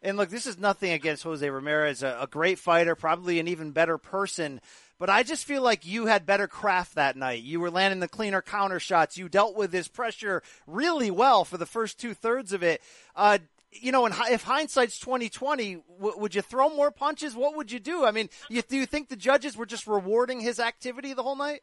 And 0.02 0.18
look, 0.18 0.30
this 0.30 0.46
is 0.46 0.60
nothing 0.60 0.92
against 0.92 1.24
Jose 1.24 1.50
Ramirez, 1.50 2.04
a, 2.04 2.18
a 2.22 2.28
great 2.28 2.60
fighter, 2.60 2.94
probably 2.96 3.40
an 3.40 3.48
even 3.48 3.72
better 3.72 3.98
person. 3.98 4.62
But 5.00 5.10
I 5.10 5.24
just 5.24 5.46
feel 5.46 5.64
like 5.64 5.86
you 5.86 6.06
had 6.06 6.26
better 6.28 6.48
craft 6.48 6.96
that 6.96 7.18
night. 7.18 7.42
You 7.42 7.60
were 7.60 7.72
landing 7.72 8.00
the 8.00 8.08
cleaner 8.08 8.42
counter 8.42 8.80
shots. 8.80 9.18
You 9.18 9.28
dealt 9.28 9.56
with 9.56 9.74
his 9.74 9.88
pressure 9.88 10.44
really 10.68 11.10
well 11.10 11.44
for 11.44 11.58
the 11.58 11.66
first 11.66 12.00
two 12.00 12.14
thirds 12.14 12.54
of 12.54 12.62
it. 12.62 12.82
Uh, 13.16 13.40
you 13.72 13.92
know, 13.92 14.06
and 14.06 14.16
if 14.30 14.44
hindsight's 14.44 15.00
twenty 15.00 15.28
twenty, 15.28 15.82
w- 15.98 16.18
would 16.18 16.36
you 16.36 16.42
throw 16.42 16.70
more 16.70 16.92
punches? 16.92 17.36
What 17.36 17.58
would 17.58 17.72
you 17.72 17.80
do? 17.80 18.06
I 18.06 18.12
mean, 18.12 18.30
you, 18.48 18.62
do 18.62 18.78
you 18.78 18.86
think 18.86 19.10
the 19.10 19.16
judges 19.16 19.58
were 19.58 19.66
just 19.66 19.88
rewarding 19.88 20.40
his 20.40 20.60
activity 20.60 21.14
the 21.14 21.24
whole 21.24 21.36
night? 21.36 21.62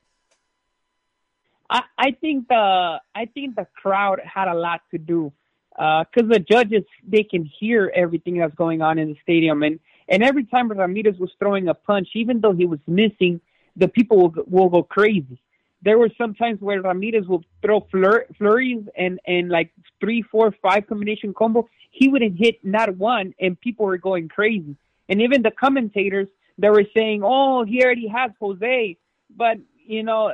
I, 1.73 1.83
I 1.99 2.11
think 2.21 2.49
the 2.49 3.01
I 3.15 3.25
think 3.25 3.57
the 3.57 3.67
crowd 3.81 4.21
had 4.21 4.49
a 4.49 4.55
lot 4.55 4.83
to 4.91 4.99
do 4.99 5.33
uh, 5.79 6.05
because 6.05 6.29
the 6.29 6.39
judges 6.39 6.85
they 7.07 7.23
can 7.23 7.45
hear 7.45 7.91
everything 7.95 8.39
that's 8.39 8.55
going 8.55 8.83
on 8.83 8.99
in 8.99 9.09
the 9.09 9.17
stadium 9.23 9.63
and 9.63 9.81
and 10.09 10.23
every 10.23 10.45
time 10.45 10.69
Ramirez 10.69 11.19
was 11.19 11.31
throwing 11.39 11.69
a 11.69 11.75
punch, 11.75 12.09
even 12.15 12.41
though 12.41 12.53
he 12.53 12.67
was 12.67 12.81
missing, 12.87 13.41
the 13.77 13.89
people 13.89 14.19
will, 14.19 14.29
go- 14.29 14.45
will 14.47 14.69
go 14.69 14.83
crazy. 14.83 15.41
There 15.81 15.97
were 15.99 16.11
some 16.19 16.35
times 16.35 16.61
where 16.61 16.83
Ramirez 16.83 17.27
would 17.29 17.47
throw 17.63 17.81
flur- 17.93 18.27
flurries 18.37 18.85
and 18.97 19.19
and 19.27 19.49
like 19.49 19.71
three, 19.99 20.21
four, 20.23 20.55
five 20.61 20.87
combination 20.87 21.33
combo. 21.33 21.69
He 21.91 22.09
wouldn't 22.09 22.39
hit 22.39 22.57
not 22.63 22.97
one, 22.97 23.35
and 23.41 23.59
people 23.59 23.87
were 23.87 23.97
going 23.97 24.29
crazy. 24.29 24.77
And 25.09 25.23
even 25.23 25.41
the 25.41 25.51
commentators 25.51 26.29
they 26.59 26.69
were 26.69 26.85
saying, 26.95 27.23
"Oh, 27.25 27.65
he 27.65 27.83
already 27.83 28.09
has 28.09 28.31
Jose," 28.41 28.99
but 29.35 29.57
you 29.87 30.03
know 30.03 30.33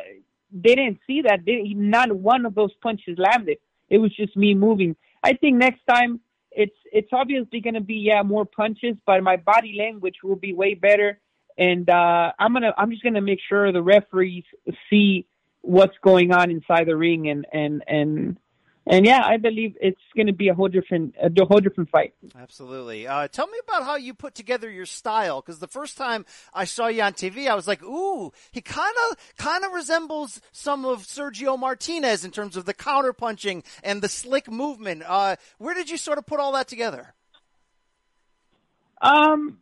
they 0.52 0.74
didn't 0.74 0.98
see 1.06 1.22
that. 1.22 1.44
They, 1.44 1.74
not 1.74 2.12
one 2.12 2.46
of 2.46 2.54
those 2.54 2.72
punches 2.82 3.18
landed. 3.18 3.58
It 3.88 3.98
was 3.98 4.14
just 4.14 4.36
me 4.36 4.54
moving. 4.54 4.96
I 5.22 5.34
think 5.34 5.56
next 5.56 5.80
time 5.88 6.20
it's 6.50 6.76
it's 6.92 7.10
obviously 7.12 7.60
going 7.60 7.74
to 7.74 7.80
be 7.80 7.96
yeah 7.96 8.22
more 8.22 8.44
punches, 8.44 8.96
but 9.06 9.22
my 9.22 9.36
body 9.36 9.76
language 9.78 10.16
will 10.22 10.36
be 10.36 10.52
way 10.52 10.74
better. 10.74 11.20
And 11.56 11.88
uh, 11.90 12.32
I'm 12.38 12.52
gonna 12.52 12.72
I'm 12.76 12.90
just 12.90 13.02
gonna 13.02 13.20
make 13.20 13.40
sure 13.48 13.72
the 13.72 13.82
referees 13.82 14.44
see 14.88 15.26
what's 15.62 15.96
going 16.02 16.32
on 16.32 16.50
inside 16.50 16.86
the 16.86 16.96
ring 16.96 17.28
and 17.28 17.46
and 17.52 17.82
and 17.86 18.38
and 18.88 19.04
yeah, 19.04 19.22
I 19.24 19.36
believe 19.36 19.76
it's 19.80 20.00
going 20.16 20.28
to 20.28 20.32
be 20.32 20.48
a 20.48 20.54
whole 20.54 20.68
different 20.68 21.14
a 21.20 21.44
whole 21.44 21.60
different 21.60 21.90
fight. 21.90 22.14
Absolutely. 22.38 23.06
Uh, 23.06 23.28
tell 23.28 23.46
me 23.46 23.58
about 23.62 23.84
how 23.84 23.96
you 23.96 24.14
put 24.14 24.34
together 24.34 24.70
your 24.70 24.86
style, 24.86 25.40
because 25.42 25.58
the 25.58 25.68
first 25.68 25.96
time 25.98 26.24
I 26.54 26.64
saw 26.64 26.86
you 26.86 27.02
on 27.02 27.12
TV, 27.12 27.48
I 27.48 27.54
was 27.54 27.68
like, 27.68 27.82
"Ooh, 27.82 28.32
he 28.50 28.60
kind 28.62 28.94
of 29.10 29.18
kind 29.36 29.64
of 29.64 29.72
resembles 29.72 30.40
some 30.52 30.84
of 30.84 31.04
Sergio 31.04 31.58
Martinez 31.58 32.24
in 32.24 32.30
terms 32.30 32.56
of 32.56 32.64
the 32.64 32.74
counter 32.74 33.12
punching 33.12 33.62
and 33.84 34.00
the 34.00 34.08
slick 34.08 34.50
movement." 34.50 35.02
Uh, 35.06 35.36
where 35.58 35.74
did 35.74 35.90
you 35.90 35.98
sort 35.98 36.16
of 36.16 36.26
put 36.26 36.40
all 36.40 36.52
that 36.52 36.66
together? 36.66 37.14
Um, 39.00 39.58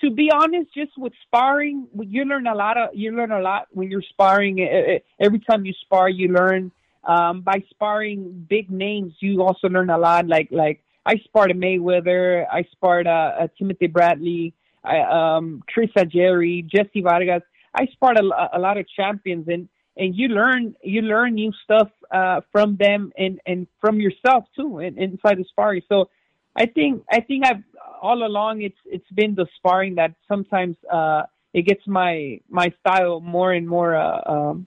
to 0.00 0.10
be 0.10 0.30
honest, 0.32 0.74
just 0.74 0.96
with 0.96 1.12
sparring, 1.26 1.86
you 2.00 2.24
learn 2.24 2.46
a 2.46 2.54
lot 2.54 2.76
of 2.76 2.90
you 2.94 3.12
learn 3.12 3.30
a 3.30 3.40
lot 3.40 3.68
when 3.70 3.90
you're 3.90 4.02
sparring. 4.02 5.00
Every 5.20 5.40
time 5.40 5.64
you 5.64 5.74
spar, 5.82 6.08
you 6.08 6.28
learn. 6.28 6.72
Um, 7.06 7.42
by 7.42 7.62
sparring 7.70 8.46
big 8.48 8.70
names, 8.70 9.14
you 9.20 9.42
also 9.42 9.68
learn 9.68 9.90
a 9.90 9.98
lot. 9.98 10.26
Like 10.26 10.48
like 10.50 10.82
I 11.06 11.16
sparred 11.24 11.50
a 11.50 11.54
Mayweather, 11.54 12.46
I 12.50 12.64
sparred 12.72 13.06
a, 13.06 13.36
a 13.40 13.50
Timothy 13.58 13.86
Bradley, 13.86 14.54
I, 14.82 15.00
um, 15.00 15.62
Chris 15.68 15.90
Jerry, 16.08 16.66
Jesse 16.74 17.02
Vargas. 17.02 17.42
I 17.74 17.86
sparred 17.92 18.18
a, 18.18 18.56
a 18.56 18.58
lot 18.58 18.78
of 18.78 18.86
champions, 18.88 19.48
and 19.48 19.68
and 19.96 20.14
you 20.14 20.28
learn 20.28 20.74
you 20.82 21.02
learn 21.02 21.34
new 21.34 21.52
stuff 21.62 21.88
uh, 22.10 22.40
from 22.52 22.76
them 22.76 23.12
and 23.18 23.40
and 23.46 23.66
from 23.80 24.00
yourself 24.00 24.44
too, 24.56 24.78
and 24.78 24.98
inside 24.98 25.38
the 25.38 25.44
sparring. 25.48 25.82
So 25.88 26.08
I 26.56 26.66
think 26.66 27.04
I 27.10 27.20
think 27.20 27.46
I've 27.46 27.62
all 28.00 28.24
along 28.24 28.62
it's 28.62 28.78
it's 28.86 29.10
been 29.14 29.34
the 29.34 29.46
sparring 29.56 29.96
that 29.96 30.14
sometimes 30.28 30.76
uh, 30.92 31.22
it 31.52 31.62
gets 31.62 31.86
my 31.86 32.40
my 32.48 32.72
style 32.80 33.20
more 33.20 33.52
and 33.52 33.68
more 33.68 33.94
uh, 33.94 34.20
um, 34.26 34.66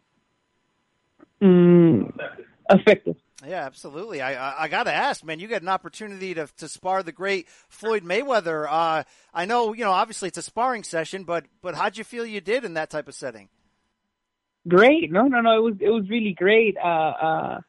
mm, 1.42 2.18
effective. 2.70 3.16
Yeah, 3.46 3.66
absolutely. 3.66 4.22
I 4.22 4.34
I, 4.34 4.64
I 4.64 4.68
got 4.68 4.84
to 4.84 4.94
ask, 4.94 5.24
man. 5.24 5.40
You 5.40 5.48
get 5.48 5.62
an 5.62 5.70
opportunity 5.70 6.34
to 6.34 6.48
to 6.58 6.68
spar 6.68 7.04
the 7.04 7.12
great 7.12 7.48
Floyd 7.70 8.04
Mayweather. 8.04 8.68
Uh, 8.68 9.04
I 9.34 9.46
know, 9.46 9.74
you 9.74 9.84
know, 9.84 9.92
obviously 9.92 10.30
it's 10.30 10.38
a 10.38 10.42
sparring 10.44 10.84
session, 10.84 11.24
but 11.24 11.46
but 11.62 11.76
how'd 11.76 11.98
you 11.98 12.04
feel 12.04 12.26
you 12.26 12.42
did 12.42 12.66
in 12.66 12.74
that 12.74 12.90
type 12.90 13.08
of 13.08 13.14
setting? 13.14 13.50
Great. 14.68 15.12
No, 15.12 15.28
no, 15.28 15.42
no. 15.42 15.58
It 15.58 15.62
was 15.62 15.76
it 15.80 15.90
was 15.90 16.10
really 16.10 16.34
great. 16.34 16.78
Uh, 16.84 16.88
uh, 16.88 17.62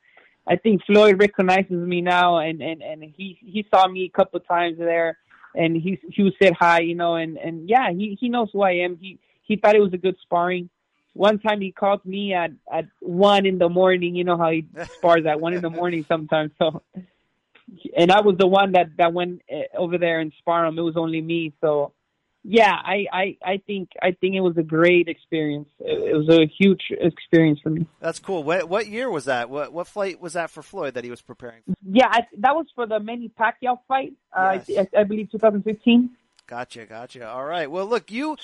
I 0.48 0.56
think 0.56 0.82
Floyd 0.86 1.20
recognizes 1.20 1.70
me 1.70 2.00
now, 2.00 2.38
and 2.38 2.62
and 2.62 2.82
and 2.82 3.02
he 3.02 3.38
he 3.40 3.66
saw 3.70 3.86
me 3.86 4.04
a 4.04 4.16
couple 4.16 4.40
of 4.40 4.48
times 4.48 4.78
there, 4.78 5.18
and 5.54 5.76
he 5.76 6.00
he 6.10 6.32
said 6.42 6.54
hi, 6.58 6.80
you 6.80 6.94
know, 6.94 7.16
and 7.16 7.36
and 7.36 7.68
yeah, 7.68 7.90
he 7.92 8.16
he 8.18 8.30
knows 8.30 8.48
who 8.52 8.62
I 8.62 8.72
am. 8.72 8.96
He 8.96 9.18
he 9.42 9.56
thought 9.56 9.76
it 9.76 9.80
was 9.80 9.92
a 9.92 9.98
good 9.98 10.16
sparring. 10.22 10.70
One 11.18 11.40
time 11.40 11.60
he 11.60 11.72
called 11.72 12.04
me 12.04 12.32
at 12.32 12.52
at 12.72 12.86
one 13.00 13.44
in 13.44 13.58
the 13.58 13.68
morning. 13.68 14.14
You 14.14 14.22
know 14.22 14.38
how 14.38 14.50
he 14.50 14.66
spars 14.98 15.26
at 15.26 15.40
one 15.40 15.52
in 15.52 15.62
the 15.62 15.68
morning 15.68 16.06
sometimes. 16.08 16.52
So, 16.60 16.80
and 17.96 18.12
I 18.12 18.20
was 18.20 18.36
the 18.38 18.46
one 18.46 18.72
that 18.72 18.96
that 18.98 19.12
went 19.12 19.42
uh, 19.52 19.76
over 19.76 19.98
there 19.98 20.20
and 20.20 20.32
spar 20.38 20.64
him. 20.64 20.78
It 20.78 20.82
was 20.82 20.96
only 20.96 21.20
me. 21.20 21.54
So, 21.60 21.92
yeah, 22.44 22.70
I, 22.72 23.06
I, 23.12 23.36
I 23.44 23.62
think 23.66 23.88
I 24.00 24.12
think 24.12 24.36
it 24.36 24.42
was 24.42 24.56
a 24.58 24.62
great 24.62 25.08
experience. 25.08 25.68
It, 25.80 26.14
it 26.14 26.16
was 26.16 26.28
a 26.28 26.46
huge 26.56 26.82
experience 26.90 27.58
for 27.64 27.70
me. 27.70 27.88
That's 27.98 28.20
cool. 28.20 28.44
What 28.44 28.68
what 28.68 28.86
year 28.86 29.10
was 29.10 29.24
that? 29.24 29.50
What 29.50 29.72
what 29.72 29.88
flight 29.88 30.20
was 30.20 30.34
that 30.34 30.50
for 30.50 30.62
Floyd 30.62 30.94
that 30.94 31.02
he 31.02 31.10
was 31.10 31.20
preparing? 31.20 31.62
For? 31.66 31.74
Yeah, 31.84 32.06
I, 32.08 32.20
that 32.38 32.54
was 32.54 32.66
for 32.76 32.86
the 32.86 33.00
Manny 33.00 33.28
Pacquiao 33.36 33.80
fight. 33.88 34.12
Uh, 34.32 34.60
I, 34.68 34.88
I 34.96 35.02
believe 35.02 35.32
2015. 35.32 36.10
Gotcha, 36.46 36.86
gotcha. 36.86 37.28
All 37.28 37.44
right. 37.44 37.68
Well, 37.68 37.86
look, 37.86 38.12
you. 38.12 38.36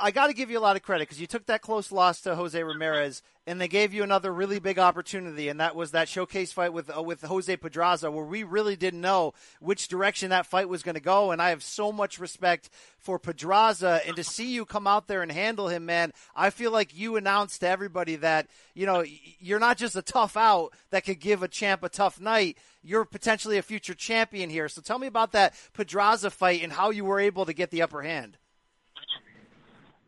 I 0.00 0.10
got 0.10 0.26
to 0.26 0.34
give 0.34 0.50
you 0.50 0.58
a 0.58 0.60
lot 0.60 0.76
of 0.76 0.82
credit 0.82 1.08
because 1.08 1.20
you 1.20 1.26
took 1.26 1.46
that 1.46 1.62
close 1.62 1.90
loss 1.90 2.20
to 2.22 2.34
Jose 2.34 2.62
Ramirez, 2.62 3.22
and 3.46 3.58
they 3.58 3.68
gave 3.68 3.94
you 3.94 4.02
another 4.02 4.30
really 4.30 4.58
big 4.58 4.78
opportunity, 4.78 5.48
and 5.48 5.58
that 5.58 5.74
was 5.74 5.92
that 5.92 6.08
showcase 6.08 6.52
fight 6.52 6.74
with 6.74 6.94
uh, 6.94 7.02
with 7.02 7.22
Jose 7.22 7.56
Pedraza, 7.56 8.10
where 8.10 8.24
we 8.24 8.42
really 8.42 8.76
didn't 8.76 9.00
know 9.00 9.32
which 9.58 9.88
direction 9.88 10.30
that 10.30 10.44
fight 10.44 10.68
was 10.68 10.82
going 10.82 10.96
to 10.96 11.00
go. 11.00 11.30
And 11.30 11.40
I 11.40 11.48
have 11.48 11.62
so 11.62 11.92
much 11.92 12.18
respect 12.18 12.68
for 12.98 13.18
Pedraza, 13.18 14.02
and 14.06 14.16
to 14.16 14.24
see 14.24 14.52
you 14.52 14.66
come 14.66 14.86
out 14.86 15.06
there 15.06 15.22
and 15.22 15.32
handle 15.32 15.68
him, 15.68 15.86
man, 15.86 16.12
I 16.36 16.50
feel 16.50 16.72
like 16.72 16.96
you 16.96 17.16
announced 17.16 17.60
to 17.60 17.68
everybody 17.68 18.16
that 18.16 18.48
you 18.74 18.84
know 18.84 19.02
you're 19.38 19.58
not 19.58 19.78
just 19.78 19.96
a 19.96 20.02
tough 20.02 20.36
out 20.36 20.74
that 20.90 21.06
could 21.06 21.20
give 21.20 21.42
a 21.42 21.48
champ 21.48 21.82
a 21.82 21.88
tough 21.88 22.20
night. 22.20 22.58
You're 22.82 23.06
potentially 23.06 23.56
a 23.56 23.62
future 23.62 23.94
champion 23.94 24.50
here. 24.50 24.68
So 24.68 24.82
tell 24.82 24.98
me 24.98 25.06
about 25.06 25.32
that 25.32 25.54
Pedraza 25.72 26.30
fight 26.30 26.62
and 26.62 26.72
how 26.72 26.90
you 26.90 27.04
were 27.06 27.20
able 27.20 27.46
to 27.46 27.54
get 27.54 27.70
the 27.70 27.82
upper 27.82 28.02
hand. 28.02 28.36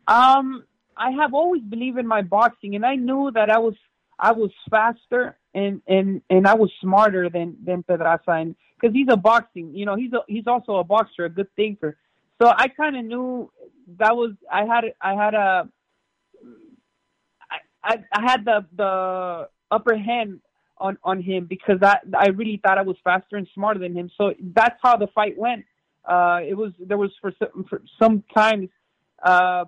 Um, 0.07 0.65
I 0.95 1.11
have 1.11 1.33
always 1.33 1.61
believed 1.61 1.97
in 1.97 2.07
my 2.07 2.21
boxing, 2.21 2.75
and 2.75 2.85
I 2.85 2.95
knew 2.95 3.31
that 3.33 3.49
I 3.49 3.59
was 3.59 3.75
I 4.19 4.31
was 4.31 4.51
faster 4.69 5.37
and 5.53 5.81
and 5.87 6.21
and 6.29 6.47
I 6.47 6.55
was 6.55 6.71
smarter 6.81 7.29
than 7.29 7.57
than 7.63 7.83
Pedraza, 7.83 8.31
and 8.31 8.55
because 8.79 8.93
he's 8.93 9.07
a 9.09 9.17
boxing, 9.17 9.73
you 9.73 9.85
know, 9.85 9.95
he's 9.95 10.13
a 10.13 10.19
he's 10.27 10.47
also 10.47 10.75
a 10.77 10.83
boxer, 10.83 11.25
a 11.25 11.29
good 11.29 11.53
thinker. 11.55 11.97
So 12.41 12.49
I 12.49 12.67
kind 12.67 12.97
of 12.97 13.05
knew 13.05 13.51
that 13.99 14.15
was 14.15 14.31
I 14.51 14.65
had 14.65 14.85
I 15.01 15.13
had 15.13 15.33
a 15.33 15.69
I 17.83 18.03
I, 18.11 18.21
had 18.21 18.45
the 18.45 18.65
the 18.75 19.49
upper 19.71 19.97
hand 19.97 20.41
on 20.77 20.97
on 21.03 21.21
him 21.21 21.45
because 21.45 21.79
I 21.81 21.97
I 22.17 22.29
really 22.29 22.59
thought 22.63 22.77
I 22.77 22.83
was 22.83 22.97
faster 23.03 23.37
and 23.37 23.47
smarter 23.53 23.79
than 23.79 23.95
him. 23.95 24.09
So 24.17 24.33
that's 24.53 24.79
how 24.81 24.97
the 24.97 25.07
fight 25.07 25.37
went. 25.37 25.65
Uh, 26.05 26.39
it 26.45 26.55
was 26.55 26.73
there 26.79 26.97
was 26.97 27.11
for 27.21 27.31
some 27.39 27.65
for 27.69 27.81
sometimes 28.01 28.69
uh, 29.23 29.65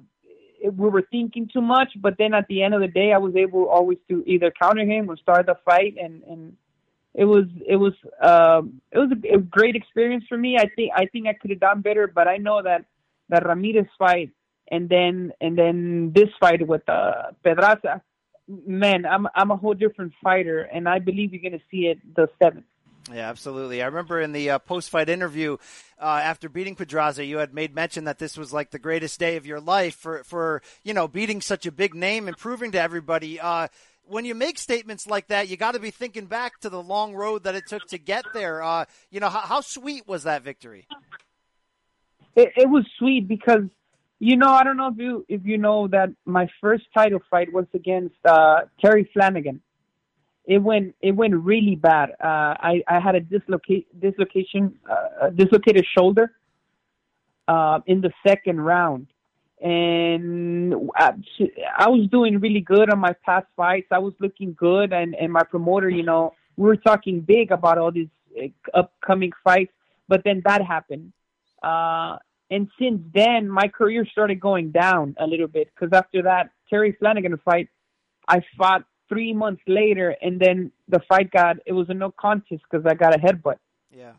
we 0.69 0.89
were 0.89 1.03
thinking 1.09 1.49
too 1.51 1.61
much, 1.61 1.89
but 2.01 2.17
then 2.17 2.33
at 2.33 2.47
the 2.47 2.63
end 2.63 2.73
of 2.73 2.81
the 2.81 2.87
day, 2.87 3.13
I 3.13 3.17
was 3.17 3.35
able 3.35 3.67
always 3.67 3.97
to 4.09 4.23
either 4.25 4.51
counter 4.51 4.85
him 4.85 5.09
or 5.09 5.17
start 5.17 5.45
the 5.45 5.55
fight, 5.65 5.95
and 6.01 6.23
and 6.23 6.55
it 7.13 7.25
was 7.25 7.45
it 7.67 7.75
was 7.77 7.93
um, 8.21 8.81
it 8.91 8.99
was 8.99 9.11
a, 9.11 9.35
a 9.35 9.39
great 9.39 9.75
experience 9.75 10.25
for 10.27 10.37
me. 10.37 10.57
I 10.57 10.67
think 10.75 10.91
I 10.95 11.05
think 11.05 11.27
I 11.27 11.33
could 11.33 11.51
have 11.51 11.59
done 11.59 11.81
better, 11.81 12.07
but 12.07 12.27
I 12.27 12.37
know 12.37 12.61
that 12.63 12.85
that 13.29 13.45
Ramirez 13.45 13.87
fight 13.97 14.31
and 14.69 14.89
then 14.89 15.31
and 15.41 15.57
then 15.57 16.11
this 16.13 16.29
fight 16.39 16.65
with 16.67 16.87
uh, 16.89 17.31
Pedraza, 17.43 18.01
man, 18.47 19.05
I'm 19.05 19.27
I'm 19.35 19.51
a 19.51 19.57
whole 19.57 19.73
different 19.73 20.13
fighter, 20.23 20.61
and 20.61 20.87
I 20.87 20.99
believe 20.99 21.33
you're 21.33 21.41
gonna 21.41 21.63
see 21.71 21.87
it 21.87 21.99
the 22.15 22.27
seventh. 22.41 22.65
Yeah, 23.13 23.29
absolutely. 23.29 23.83
I 23.83 23.85
remember 23.85 24.19
in 24.19 24.31
the 24.31 24.51
uh, 24.51 24.59
post-fight 24.59 25.09
interview 25.09 25.57
uh, 26.01 26.21
after 26.23 26.49
beating 26.49 26.75
Pedraza, 26.75 27.23
you 27.23 27.37
had 27.37 27.53
made 27.53 27.75
mention 27.75 28.05
that 28.05 28.17
this 28.17 28.35
was 28.35 28.51
like 28.51 28.71
the 28.71 28.79
greatest 28.79 29.19
day 29.19 29.35
of 29.35 29.45
your 29.45 29.59
life 29.59 29.95
for, 29.95 30.23
for 30.23 30.61
you 30.83 30.93
know 30.93 31.07
beating 31.07 31.39
such 31.39 31.65
a 31.65 31.71
big 31.71 31.93
name 31.93 32.27
and 32.27 32.35
proving 32.35 32.71
to 32.71 32.81
everybody. 32.81 33.39
Uh, 33.39 33.67
when 34.07 34.25
you 34.25 34.35
make 34.35 34.57
statements 34.57 35.07
like 35.07 35.27
that, 35.27 35.49
you 35.49 35.57
got 35.57 35.73
to 35.73 35.79
be 35.79 35.91
thinking 35.91 36.25
back 36.25 36.59
to 36.61 36.69
the 36.69 36.81
long 36.81 37.13
road 37.13 37.43
that 37.43 37.55
it 37.55 37.67
took 37.67 37.85
to 37.87 37.97
get 37.97 38.25
there. 38.33 38.61
Uh, 38.61 38.85
you 39.09 39.19
know, 39.19 39.29
how, 39.29 39.41
how 39.41 39.61
sweet 39.61 40.07
was 40.07 40.23
that 40.23 40.43
victory? 40.43 40.87
It, 42.35 42.49
it 42.57 42.69
was 42.69 42.85
sweet 42.97 43.27
because 43.27 43.63
you 44.19 44.35
know 44.35 44.49
I 44.49 44.63
don't 44.63 44.77
know 44.77 44.87
if 44.87 44.97
you 44.97 45.25
if 45.29 45.45
you 45.45 45.57
know 45.57 45.87
that 45.89 46.09
my 46.25 46.49
first 46.59 46.85
title 46.93 47.19
fight 47.29 47.53
was 47.53 47.65
against 47.73 48.15
uh, 48.27 48.61
Terry 48.83 49.09
Flanagan. 49.13 49.61
It 50.47 50.59
went 50.59 50.95
it 51.01 51.11
went 51.11 51.35
really 51.35 51.75
bad. 51.75 52.11
Uh, 52.23 52.53
I 52.59 52.83
I 52.87 52.99
had 52.99 53.15
a 53.15 53.19
dislocate 53.19 53.87
dislocation 53.99 54.77
uh, 54.89 55.29
dislocated 55.29 55.85
shoulder 55.97 56.33
uh, 57.47 57.79
in 57.87 58.01
the 58.01 58.11
second 58.25 58.61
round, 58.61 59.07
and 59.61 60.73
I, 60.95 61.13
I 61.77 61.89
was 61.89 62.07
doing 62.11 62.39
really 62.39 62.61
good 62.61 62.91
on 62.91 62.99
my 62.99 63.13
past 63.25 63.47
fights. 63.55 63.87
I 63.91 63.97
was 63.99 64.13
looking 64.19 64.53
good, 64.53 64.93
and 64.93 65.15
and 65.15 65.33
my 65.33 65.43
promoter, 65.43 65.89
you 65.89 66.03
know, 66.03 66.33
we 66.57 66.67
were 66.67 66.77
talking 66.77 67.21
big 67.21 67.51
about 67.51 67.77
all 67.79 67.91
these 67.91 68.09
uh, 68.39 68.47
upcoming 68.73 69.31
fights, 69.43 69.73
but 70.07 70.23
then 70.23 70.41
that 70.45 70.61
happened. 70.61 71.11
Uh, 71.63 72.17
and 72.51 72.69
since 72.79 73.01
then, 73.13 73.49
my 73.49 73.67
career 73.67 74.05
started 74.05 74.39
going 74.39 74.69
down 74.69 75.15
a 75.19 75.25
little 75.25 75.47
bit 75.47 75.71
because 75.73 75.89
after 75.91 76.21
that 76.21 76.51
Terry 76.69 76.95
Flanagan 76.99 77.35
fight, 77.43 77.69
I 78.27 78.41
fought 78.57 78.85
three 79.09 79.33
months 79.33 79.61
later, 79.67 80.15
and 80.21 80.39
then 80.39 80.71
the 80.87 80.99
fight 81.07 81.31
got 81.31 81.57
it 81.65 81.73
was 81.73 81.89
a 81.89 81.93
no 81.93 82.11
contest 82.11 82.61
because 82.69 82.85
I 82.85 82.93
got 82.93 83.15
a 83.15 83.19
headbutt. 83.19 83.57
Yeah. 83.91 84.13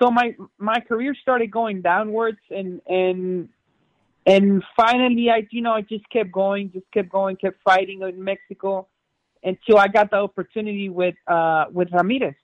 So 0.00 0.10
my 0.10 0.34
my 0.58 0.80
career 0.80 1.14
started 1.20 1.50
going 1.50 1.82
downwards, 1.82 2.40
and 2.50 2.80
and 2.86 3.48
and 4.26 4.62
finally, 4.76 5.30
I 5.30 5.46
you 5.50 5.62
know 5.62 5.72
I 5.72 5.82
just 5.82 6.08
kept 6.10 6.32
going, 6.32 6.70
just 6.72 6.90
kept 6.92 7.08
going, 7.08 7.36
kept 7.36 7.62
fighting 7.62 8.02
in 8.02 8.22
Mexico 8.22 8.88
until 9.44 9.78
I 9.78 9.88
got 9.88 10.10
the 10.10 10.16
opportunity 10.16 10.88
with 10.88 11.14
uh 11.26 11.66
with 11.70 11.88
Ramirez. 11.92 12.34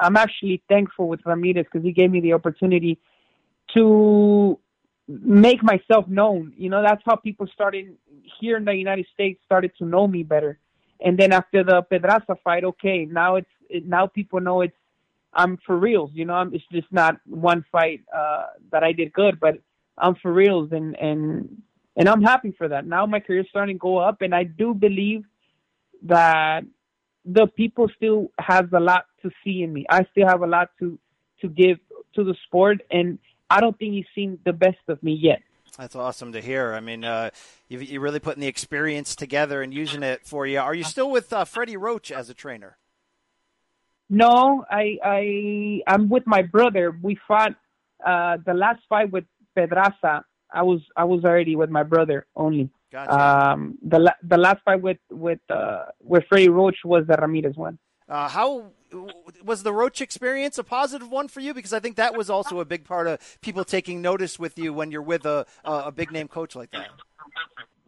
I'm 0.00 0.16
actually 0.16 0.62
thankful 0.68 1.08
with 1.08 1.20
Ramirez 1.26 1.66
because 1.70 1.84
he 1.84 1.92
gave 1.92 2.10
me 2.10 2.20
the 2.20 2.32
opportunity 2.32 2.98
to 3.74 4.58
make 5.08 5.62
myself 5.62 6.08
known. 6.08 6.54
You 6.56 6.70
know, 6.70 6.82
that's 6.82 7.02
how 7.04 7.16
people 7.16 7.46
started 7.52 7.96
here 8.40 8.56
in 8.56 8.64
the 8.64 8.74
United 8.74 9.06
States 9.12 9.40
started 9.44 9.72
to 9.78 9.84
know 9.84 10.06
me 10.06 10.22
better. 10.22 10.58
And 11.00 11.18
then 11.18 11.32
after 11.32 11.62
the 11.62 11.82
Pedraza 11.82 12.36
fight, 12.42 12.64
okay, 12.64 13.04
now 13.04 13.36
it's 13.36 13.50
it, 13.68 13.86
now 13.86 14.06
people 14.06 14.40
know 14.40 14.62
it's 14.62 14.76
I'm 15.32 15.58
for 15.66 15.76
reals. 15.76 16.10
You 16.14 16.24
know, 16.24 16.34
I'm, 16.34 16.54
it's 16.54 16.64
just 16.72 16.90
not 16.90 17.16
one 17.26 17.64
fight 17.70 18.02
uh, 18.14 18.46
that 18.72 18.82
I 18.82 18.92
did 18.92 19.12
good, 19.12 19.38
but 19.38 19.58
I'm 19.98 20.14
for 20.16 20.32
reals, 20.32 20.72
and 20.72 20.96
and 20.98 21.62
and 21.96 22.08
I'm 22.08 22.22
happy 22.22 22.54
for 22.56 22.68
that. 22.68 22.86
Now 22.86 23.06
my 23.06 23.20
career's 23.20 23.46
starting 23.50 23.76
to 23.76 23.80
go 23.80 23.98
up, 23.98 24.22
and 24.22 24.34
I 24.34 24.44
do 24.44 24.74
believe 24.74 25.24
that 26.02 26.64
the 27.24 27.46
people 27.46 27.88
still 27.96 28.30
has 28.38 28.64
a 28.72 28.80
lot 28.80 29.06
to 29.22 29.30
see 29.42 29.62
in 29.62 29.72
me. 29.72 29.84
I 29.90 30.06
still 30.12 30.26
have 30.26 30.42
a 30.42 30.46
lot 30.46 30.70
to 30.80 30.98
to 31.40 31.48
give 31.48 31.78
to 32.14 32.24
the 32.24 32.34
sport, 32.46 32.78
and 32.90 33.18
I 33.50 33.60
don't 33.60 33.78
think 33.78 33.94
he's 33.94 34.06
seen 34.14 34.38
the 34.44 34.52
best 34.52 34.78
of 34.88 35.02
me 35.02 35.12
yet. 35.12 35.42
That's 35.78 35.94
awesome 35.94 36.32
to 36.32 36.40
hear. 36.40 36.72
I 36.72 36.80
mean, 36.80 37.04
uh, 37.04 37.30
you, 37.68 37.78
you're 37.80 38.00
really 38.00 38.20
putting 38.20 38.40
the 38.40 38.46
experience 38.46 39.14
together 39.14 39.62
and 39.62 39.74
using 39.74 40.02
it 40.02 40.26
for 40.26 40.46
you. 40.46 40.58
Are 40.58 40.74
you 40.74 40.84
still 40.84 41.10
with 41.10 41.32
uh, 41.32 41.44
Freddie 41.44 41.76
Roach 41.76 42.10
as 42.10 42.30
a 42.30 42.34
trainer? 42.34 42.78
No, 44.08 44.64
I 44.70 44.98
I 45.04 45.82
I'm 45.86 46.08
with 46.08 46.26
my 46.26 46.42
brother. 46.42 46.96
We 47.02 47.18
fought 47.26 47.56
uh, 48.04 48.38
the 48.44 48.54
last 48.54 48.80
fight 48.88 49.10
with 49.10 49.24
Pedraza. 49.54 50.24
I 50.52 50.62
was 50.62 50.80
I 50.96 51.04
was 51.04 51.24
already 51.24 51.56
with 51.56 51.70
my 51.70 51.82
brother 51.82 52.26
only. 52.36 52.70
Gotcha. 52.92 53.50
Um, 53.52 53.78
the 53.82 53.98
la- 53.98 54.20
the 54.22 54.36
last 54.38 54.62
fight 54.64 54.80
with 54.80 54.98
with 55.10 55.40
uh, 55.50 55.86
with 56.00 56.24
Freddie 56.28 56.48
Roach 56.48 56.78
was 56.84 57.04
the 57.06 57.16
Ramirez 57.16 57.56
one. 57.56 57.78
Uh, 58.08 58.28
how 58.28 58.72
was 59.44 59.62
the 59.62 59.72
Roach 59.72 60.00
experience 60.00 60.58
a 60.58 60.64
positive 60.64 61.10
one 61.10 61.28
for 61.28 61.40
you? 61.40 61.52
Because 61.52 61.72
I 61.72 61.80
think 61.80 61.96
that 61.96 62.16
was 62.16 62.30
also 62.30 62.60
a 62.60 62.64
big 62.64 62.84
part 62.84 63.06
of 63.08 63.38
people 63.40 63.64
taking 63.64 64.00
notice 64.00 64.38
with 64.38 64.58
you 64.58 64.72
when 64.72 64.90
you're 64.90 65.02
with 65.02 65.26
a 65.26 65.46
a, 65.64 65.90
big 65.90 66.12
name 66.12 66.28
coach 66.28 66.54
like 66.54 66.70
that. 66.70 66.88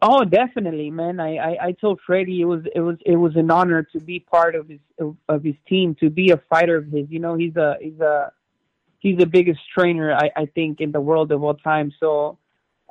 Oh, 0.01 0.23
definitely, 0.23 0.91
man. 0.91 1.19
I, 1.19 1.37
I, 1.37 1.57
I 1.67 1.71
told 1.73 1.99
Freddie 2.05 2.41
it 2.41 2.45
was 2.45 2.63
it 2.75 2.81
was 2.81 2.97
it 3.05 3.15
was 3.15 3.35
an 3.35 3.49
honor 3.49 3.83
to 3.93 3.99
be 3.99 4.19
part 4.19 4.55
of 4.55 4.67
his 4.67 4.79
of, 4.99 5.15
of 5.29 5.43
his 5.43 5.55
team, 5.67 5.95
to 6.01 6.09
be 6.09 6.31
a 6.31 6.37
fighter 6.49 6.77
of 6.77 6.87
his. 6.87 7.09
You 7.09 7.19
know, 7.19 7.35
he's 7.35 7.55
a 7.55 7.77
he's 7.79 7.99
a 7.99 8.31
he's 8.99 9.17
the 9.17 9.25
biggest 9.25 9.61
trainer 9.73 10.13
I, 10.13 10.31
I 10.35 10.45
think 10.47 10.81
in 10.81 10.91
the 10.91 11.01
world 11.01 11.31
of 11.31 11.43
all 11.43 11.55
time. 11.55 11.93
So 11.99 12.37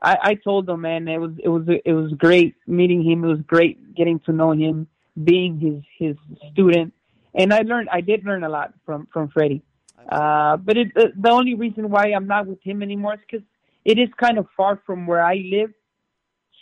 I, 0.03 0.17
I 0.23 0.35
told 0.35 0.69
him, 0.69 0.83
man, 0.83 1.09
it 1.09 1.19
was 1.19 1.33
it 1.43 1.49
was 1.49 1.63
it 1.85 1.93
was 1.93 2.13
great 2.13 2.55
meeting 2.67 3.03
him. 3.03 3.25
It 3.25 3.29
was 3.29 3.41
great 3.47 3.95
getting 3.95 4.21
to 4.21 4.33
know 4.33 4.53
him, 4.53 4.87
being 5.23 5.59
his 5.59 5.83
his 5.99 6.17
student, 6.53 6.93
and 7.35 7.53
I 7.53 7.61
learned 7.63 7.89
I 7.91 8.01
did 8.01 8.25
learn 8.25 8.45
a 8.45 8.49
lot 8.49 8.75
from 8.85 9.09
from 9.13 9.29
Freddie. 9.29 9.63
Uh, 10.11 10.57
but 10.57 10.77
it, 10.77 10.95
the, 10.95 11.13
the 11.17 11.31
only 11.31 11.55
reason 11.55 11.91
why 11.91 12.13
I'm 12.17 12.27
not 12.27 12.47
with 12.47 12.63
him 12.63 12.83
anymore 12.83 13.15
is 13.15 13.21
because 13.29 13.47
it 13.85 13.99
is 13.99 14.09
kind 14.17 14.39
of 14.39 14.47
far 14.57 14.81
from 14.87 15.07
where 15.07 15.23
I 15.23 15.35
live. 15.35 15.73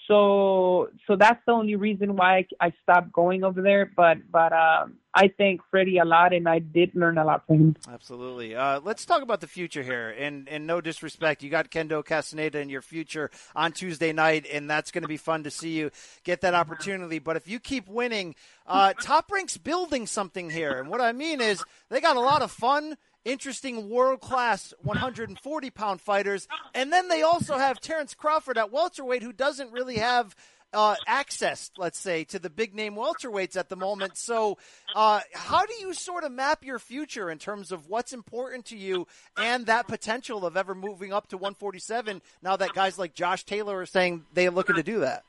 So 0.07 0.91
so 1.07 1.17
that's 1.17 1.41
the 1.47 1.53
only 1.53 1.75
reason 1.75 2.17
why 2.17 2.39
I, 2.39 2.67
I 2.67 2.73
stopped 2.83 3.13
going 3.13 3.43
over 3.43 3.61
there. 3.61 3.91
But 3.97 4.31
but 4.31 4.53
um, 4.53 4.99
I 5.13 5.33
thank 5.37 5.63
Freddie 5.71 5.99
a 5.99 6.05
lot, 6.05 6.33
and 6.33 6.49
I 6.49 6.61
did 6.61 6.95
learn 6.95 7.19
a 7.19 7.25
lot 7.25 7.47
from 7.47 7.57
him. 7.57 7.77
Absolutely. 7.91 8.55
Uh, 8.55 8.81
let's 8.81 9.05
talk 9.05 9.23
about 9.23 9.41
the 9.41 9.47
future 9.47 9.83
here. 9.83 10.11
And 10.11 10.49
and 10.49 10.67
no 10.67 10.81
disrespect, 10.81 11.43
you 11.43 11.51
got 11.51 11.71
Kendo 11.71 12.05
Castaneda 12.05 12.61
in 12.61 12.69
your 12.69 12.83
future 12.83 13.31
on 13.57 13.73
Tuesday 13.73 14.13
night, 14.13 14.47
and 14.53 14.71
that's 14.71 14.91
going 14.91 15.03
to 15.03 15.09
be 15.09 15.17
fun 15.17 15.43
to 15.45 15.51
see 15.51 15.71
you 15.71 15.91
get 16.23 16.43
that 16.43 16.55
opportunity. 16.55 17.19
But 17.19 17.37
if 17.37 17.49
you 17.49 17.59
keep 17.59 17.89
winning, 17.89 18.35
uh, 18.67 18.93
Top 19.01 19.31
Rank's 19.33 19.57
building 19.57 20.07
something 20.07 20.51
here, 20.51 20.79
and 20.79 20.89
what 20.89 21.01
I 21.01 21.13
mean 21.13 21.41
is 21.41 21.65
they 21.89 22.01
got 22.01 22.17
a 22.17 22.21
lot 22.21 22.43
of 22.43 22.51
fun 22.51 22.97
interesting 23.27 23.91
world 23.91 24.21
class 24.21 24.73
140 24.83 25.71
pound 25.71 26.01
fighters. 26.01 26.49
And 26.75 26.93
then 26.93 27.09
they 27.09 27.23
also 27.23 27.59
have 27.59 27.81
Terrence 27.81 28.15
Crawford 28.15 28.57
at 28.57 28.73
welterweight, 28.73 29.23
who 29.23 29.33
doesn't 29.33 29.73
really 29.73 29.97
have. 29.97 30.35
Uh, 30.73 30.97
access, 31.07 31.71
let's 31.79 31.99
say, 31.99 32.25
to 32.25 32.41
the 32.41 32.51
big 32.51 32.75
name 32.75 32.97
welterweights 32.97 33.57
at 33.57 33.69
the 33.71 33.77
moment. 33.77 34.17
So, 34.17 34.59
uh, 34.95 35.21
how 35.33 35.65
do 35.65 35.73
you 35.81 35.95
sort 35.95 36.25
of 36.25 36.33
map 36.33 36.65
your 36.65 36.81
future 36.81 37.31
in 37.31 37.39
terms 37.39 37.71
of 37.73 37.89
what's 37.89 38.13
important 38.13 38.67
to 38.67 38.77
you 38.77 39.07
and 39.39 39.65
that 39.67 39.87
potential 39.87 40.45
of 40.45 40.57
ever 40.57 40.75
moving 40.75 41.15
up 41.15 41.29
to 41.29 41.39
147 41.39 42.21
now 42.43 42.57
that 42.57 42.75
guys 42.75 42.99
like 42.99 43.15
Josh 43.15 43.45
Taylor 43.45 43.79
are 43.79 43.87
saying 43.87 44.25
they're 44.35 44.51
looking 44.51 44.75
to 44.75 44.83
do 44.83 45.01
that? 45.01 45.23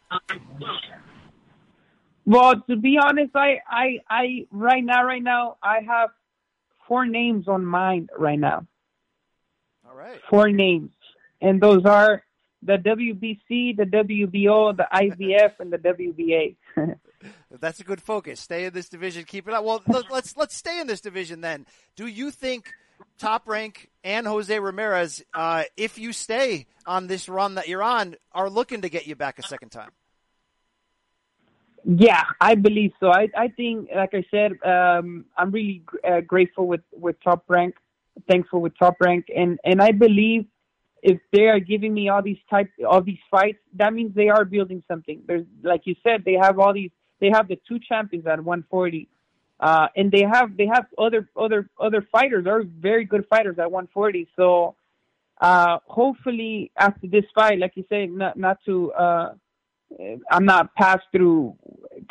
Well, 2.25 2.59
to 2.69 2.75
be 2.75 2.97
honest, 3.01 3.33
I, 3.35 3.61
I, 3.69 3.99
I, 4.09 4.47
right 4.51 4.83
now, 4.83 5.05
right 5.05 5.23
now, 5.23 5.55
I 5.63 5.79
have 5.87 6.09
four 6.87 7.05
names 7.05 7.47
on 7.47 7.65
mind 7.65 8.09
right 8.17 8.39
now. 8.39 8.65
All 9.87 9.95
right. 9.95 10.19
Four 10.29 10.49
names. 10.49 10.91
And 11.41 11.61
those 11.61 11.85
are 11.85 12.23
the 12.63 12.77
WBC, 12.77 13.77
the 13.77 13.83
WBO, 13.83 14.75
the 14.75 14.87
IBF, 14.91 15.59
and 15.59 15.71
the 15.71 15.77
WBA. 15.77 16.55
That's 17.59 17.79
a 17.79 17.83
good 17.83 18.01
focus. 18.01 18.39
Stay 18.39 18.65
in 18.65 18.73
this 18.73 18.89
division. 18.89 19.23
Keep 19.23 19.47
it 19.47 19.53
up. 19.53 19.63
Well, 19.63 19.81
let's 19.87 20.35
let's 20.37 20.55
stay 20.55 20.79
in 20.79 20.87
this 20.87 21.01
division 21.01 21.41
then. 21.41 21.65
Do 21.95 22.07
you 22.07 22.31
think 22.31 22.73
Top 23.17 23.47
Rank 23.47 23.89
and 24.03 24.27
Jose 24.27 24.57
Ramirez, 24.59 25.23
uh, 25.33 25.63
if 25.75 25.97
you 25.97 26.13
stay 26.13 26.65
on 26.85 27.07
this 27.07 27.27
run 27.27 27.55
that 27.55 27.67
you're 27.67 27.83
on, 27.83 28.15
are 28.31 28.49
looking 28.49 28.81
to 28.81 28.89
get 28.89 29.07
you 29.07 29.15
back 29.15 29.39
a 29.39 29.43
second 29.43 29.69
time? 29.69 29.91
Yeah, 31.89 32.23
I 32.41 32.55
believe 32.55 32.91
so. 32.99 33.07
I 33.07 33.29
I 33.35 33.47
think, 33.47 33.87
like 33.95 34.13
I 34.13 34.25
said, 34.29 34.51
um, 34.65 35.23
I'm 35.37 35.51
really 35.51 35.83
uh, 36.05 36.19
grateful 36.19 36.67
with 36.67 36.81
with 36.91 37.15
Top 37.23 37.45
Rank, 37.47 37.75
thankful 38.29 38.59
with 38.59 38.77
Top 38.77 38.95
Rank, 38.99 39.27
and 39.33 39.57
and 39.63 39.81
I 39.81 39.93
believe 39.93 40.47
if 41.01 41.17
they 41.31 41.45
are 41.47 41.61
giving 41.61 41.93
me 41.93 42.09
all 42.09 42.21
these 42.21 42.39
type 42.49 42.69
all 42.85 43.01
these 43.01 43.23
fights, 43.31 43.59
that 43.75 43.93
means 43.93 44.13
they 44.13 44.27
are 44.27 44.43
building 44.43 44.83
something. 44.85 45.21
There's 45.27 45.45
like 45.63 45.83
you 45.85 45.95
said, 46.03 46.25
they 46.25 46.33
have 46.33 46.59
all 46.59 46.73
these. 46.73 46.91
They 47.21 47.29
have 47.29 47.47
the 47.47 47.57
two 47.65 47.79
champions 47.79 48.27
at 48.27 48.43
140, 48.43 49.07
uh, 49.61 49.87
and 49.95 50.11
they 50.11 50.23
have 50.23 50.57
they 50.57 50.65
have 50.67 50.87
other 50.97 51.29
other 51.37 51.69
other 51.79 52.05
fighters, 52.11 52.45
are 52.47 52.63
very 52.63 53.05
good 53.05 53.25
fighters 53.29 53.59
at 53.59 53.71
140. 53.71 54.27
So 54.35 54.75
uh, 55.39 55.77
hopefully 55.85 56.69
after 56.75 57.07
this 57.07 57.23
fight, 57.33 57.59
like 57.59 57.77
you 57.77 57.85
say, 57.89 58.07
not 58.07 58.35
not 58.37 58.57
to. 58.65 58.91
Uh, 58.91 59.33
I'm 60.29 60.45
not 60.45 60.75
passed 60.75 61.05
through 61.11 61.55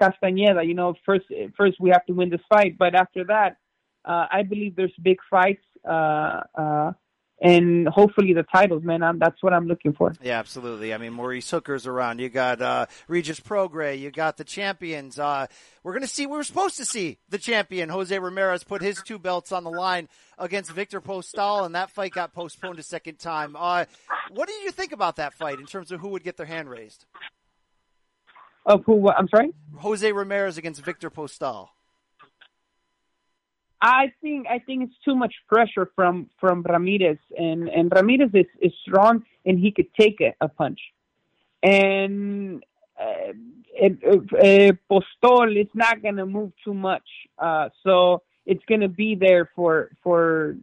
Castañeda. 0.01 0.67
You 0.67 0.75
know, 0.75 0.95
first 1.05 1.27
first 1.57 1.79
we 1.81 1.91
have 1.91 2.05
to 2.07 2.13
win 2.13 2.31
this 2.31 2.41
fight, 2.49 2.77
but 2.79 2.95
after 2.95 3.25
that, 3.25 3.57
uh, 4.05 4.27
I 4.31 4.43
believe 4.43 4.77
there's 4.77 4.93
big 5.03 5.19
fights, 5.29 5.63
uh, 5.85 6.41
uh, 6.55 6.93
and 7.41 7.87
hopefully 7.89 8.33
the 8.33 8.45
titles, 8.45 8.83
man. 8.83 9.03
I'm, 9.03 9.19
that's 9.19 9.43
what 9.43 9.53
I'm 9.53 9.67
looking 9.67 9.93
for. 9.93 10.15
Yeah, 10.23 10.39
absolutely. 10.39 10.95
I 10.95 10.99
mean, 10.99 11.13
Maurice 11.13 11.51
Hooker's 11.51 11.87
around. 11.87 12.19
You 12.19 12.31
got 12.31 12.63
uh, 12.63 12.87
Regis 13.09 13.41
Prograis. 13.41 13.99
You 13.99 14.11
got 14.11 14.39
the 14.39 14.45
champions. 14.45 15.19
Uh, 15.19 15.47
we're 15.83 15.93
gonna 15.93 16.07
see. 16.07 16.27
We 16.27 16.37
were 16.37 16.45
supposed 16.45 16.79
to 16.79 16.87
see 16.87 17.19
the 17.29 17.39
champion 17.39 17.91
Jose 17.91 18.19
Ramirez 18.19 18.65
put 18.65 18.81
his 18.81 19.03
two 19.03 19.19
belts 19.19 19.53
on 19.53 19.65
the 19.65 19.71
line 19.71 20.09
against 20.39 20.71
Victor 20.73 21.01
Postol, 21.01 21.67
and 21.67 21.75
that 21.75 21.91
fight 21.91 22.13
got 22.13 22.33
postponed 22.33 22.79
a 22.79 22.83
second 22.83 23.19
time. 23.19 23.55
Uh, 23.59 23.85
what 24.31 24.49
did 24.49 24.63
you 24.65 24.71
think 24.71 24.93
about 24.93 25.17
that 25.17 25.35
fight 25.35 25.59
in 25.59 25.67
terms 25.67 25.93
of 25.93 26.01
who 26.01 26.09
would 26.09 26.25
get 26.25 26.37
their 26.39 26.47
hand 26.47 26.71
raised? 26.71 27.05
Of 28.67 28.85
who? 28.85 29.09
I'm 29.09 29.29
sorry. 29.29 29.53
Jose 29.77 30.11
Ramirez 30.11 30.59
against 30.59 30.85
Victor 30.85 31.09
Postol. 31.09 31.69
I 33.81 34.13
think 34.21 34.49
I 34.49 34.59
think 34.59 34.85
it's 34.85 34.99
too 35.05 35.15
much 35.15 35.35
pressure 35.49 35.89
from 35.95 36.29
from 36.41 36.63
Ramirez, 36.63 37.19
and 37.39 37.69
and 37.69 37.93
Ramirez 37.95 38.31
is, 38.35 38.47
is 38.61 38.73
strong 38.83 39.25
and 39.45 39.59
he 39.61 39.71
could 39.71 39.95
take 39.95 40.21
a, 40.21 40.35
a 40.41 40.49
punch, 40.49 40.81
and 41.63 42.65
uh, 43.01 43.33
it, 43.73 43.99
uh, 44.03 44.73
Postol 44.91 45.61
is 45.61 45.69
not 45.75 46.03
going 46.03 46.17
to 46.17 46.27
move 46.27 46.51
too 46.65 46.75
much, 46.75 47.07
uh, 47.39 47.69
so 47.85 48.23
it's 48.47 48.65
going 48.67 48.81
to 48.81 48.89
be 48.89 49.15
there 49.15 49.51
for 49.55 49.91
for 50.03 50.57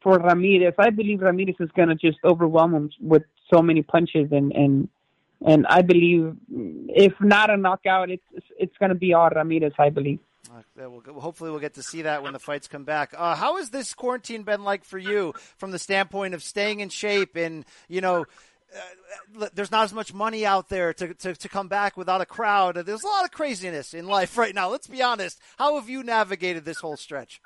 for 0.00 0.18
Ramirez. 0.18 0.74
I 0.78 0.90
believe 0.90 1.20
Ramirez 1.20 1.56
is 1.60 1.70
going 1.76 1.88
to 1.88 1.96
just 1.96 2.18
overwhelm 2.24 2.74
him 2.74 2.90
with 3.00 3.24
so 3.52 3.60
many 3.60 3.82
punches 3.82 4.28
and 4.30 4.52
and 4.52 4.88
and 5.46 5.66
I 5.68 5.82
believe 5.82 6.36
if 6.50 7.14
not 7.20 7.50
a 7.50 7.56
knockout, 7.56 8.10
it's 8.10 8.24
it's 8.58 8.76
going 8.78 8.90
to 8.90 8.96
be 8.96 9.14
all 9.14 9.30
Ramirez. 9.30 9.72
I 9.78 9.90
believe. 9.90 10.18
Uh, 10.50 10.90
we'll, 10.90 11.20
hopefully, 11.20 11.50
we'll 11.50 11.60
get 11.60 11.74
to 11.74 11.82
see 11.82 12.02
that 12.02 12.22
when 12.22 12.32
the 12.32 12.38
fights 12.38 12.68
come 12.68 12.84
back. 12.84 13.14
Uh, 13.16 13.34
how 13.34 13.56
has 13.56 13.70
this 13.70 13.94
quarantine 13.94 14.42
been 14.42 14.64
like 14.64 14.84
for 14.84 14.98
you, 14.98 15.32
from 15.56 15.70
the 15.70 15.78
standpoint 15.78 16.34
of 16.34 16.42
staying 16.42 16.80
in 16.80 16.88
shape 16.88 17.36
and 17.36 17.64
you 17.88 18.00
know? 18.00 18.26
Uh, 19.38 19.46
there's 19.54 19.70
not 19.70 19.84
as 19.84 19.92
much 19.92 20.12
money 20.12 20.44
out 20.44 20.68
there 20.68 20.92
to, 20.92 21.14
to, 21.14 21.34
to 21.34 21.48
come 21.48 21.68
back 21.68 21.96
without 21.96 22.20
a 22.20 22.26
crowd. 22.26 22.74
There's 22.74 23.04
a 23.04 23.06
lot 23.06 23.24
of 23.24 23.30
craziness 23.30 23.94
in 23.94 24.08
life 24.08 24.36
right 24.36 24.54
now. 24.54 24.68
Let's 24.68 24.88
be 24.88 25.00
honest. 25.00 25.38
How 25.56 25.76
have 25.76 25.88
you 25.88 26.02
navigated 26.02 26.64
this 26.64 26.80
whole 26.80 26.96
stretch? 26.96 27.40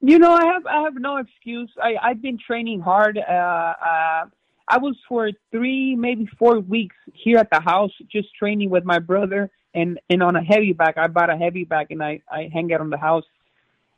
You 0.00 0.18
know, 0.18 0.30
I 0.30 0.44
have 0.44 0.66
I 0.66 0.82
have 0.82 0.94
no 0.94 1.16
excuse. 1.16 1.70
I 1.82 1.96
I've 2.00 2.22
been 2.22 2.38
training 2.38 2.80
hard. 2.80 3.18
Uh, 3.18 3.32
uh, 3.32 4.24
I 4.68 4.78
was 4.78 4.96
for 5.08 5.30
three, 5.50 5.96
maybe 5.96 6.28
four 6.38 6.60
weeks 6.60 6.96
here 7.14 7.38
at 7.38 7.50
the 7.50 7.60
house, 7.60 7.92
just 8.12 8.34
training 8.34 8.68
with 8.68 8.84
my 8.84 8.98
brother 8.98 9.50
and 9.74 9.98
and 10.10 10.22
on 10.22 10.36
a 10.36 10.42
heavy 10.42 10.72
back. 10.72 10.98
I 10.98 11.06
bought 11.06 11.30
a 11.30 11.36
heavy 11.36 11.64
back 11.64 11.90
and 11.90 12.02
I 12.02 12.20
I 12.30 12.50
hang 12.52 12.70
it 12.70 12.80
on 12.80 12.90
the 12.90 12.98
house. 12.98 13.24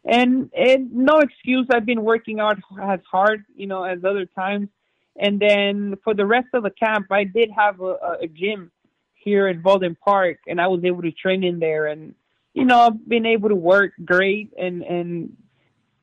And 0.05 0.51
and 0.55 0.93
no 0.95 1.19
excuse. 1.19 1.67
I've 1.73 1.87
been 1.87 2.03
working 2.03 2.39
out 2.39 2.59
as 2.81 3.01
hard, 3.11 3.45
you 3.57 3.67
know, 3.67 3.83
as 3.83 4.05
other 4.05 4.27
times. 4.27 4.69
And 5.17 5.41
then 5.41 5.97
for 6.05 6.15
the 6.15 6.25
rest 6.25 6.49
of 6.55 6.63
the 6.63 6.71
camp, 6.71 7.09
I 7.11 7.25
did 7.25 7.51
have 7.51 7.81
a, 7.81 8.19
a 8.23 8.27
gym 8.29 8.71
here 9.15 9.49
in 9.49 9.61
Baldwin 9.61 9.97
Park, 9.97 10.39
and 10.47 10.61
I 10.61 10.69
was 10.69 10.83
able 10.85 11.03
to 11.03 11.11
train 11.11 11.45
in 11.45 11.59
there. 11.59 11.87
And 11.87 12.15
you 12.55 12.65
know, 12.65 12.79
I've 12.79 13.09
been 13.09 13.27
able 13.27 13.49
to 13.49 13.57
work 13.57 13.93
great. 14.05 14.53
And 14.57 14.83
and 14.83 15.37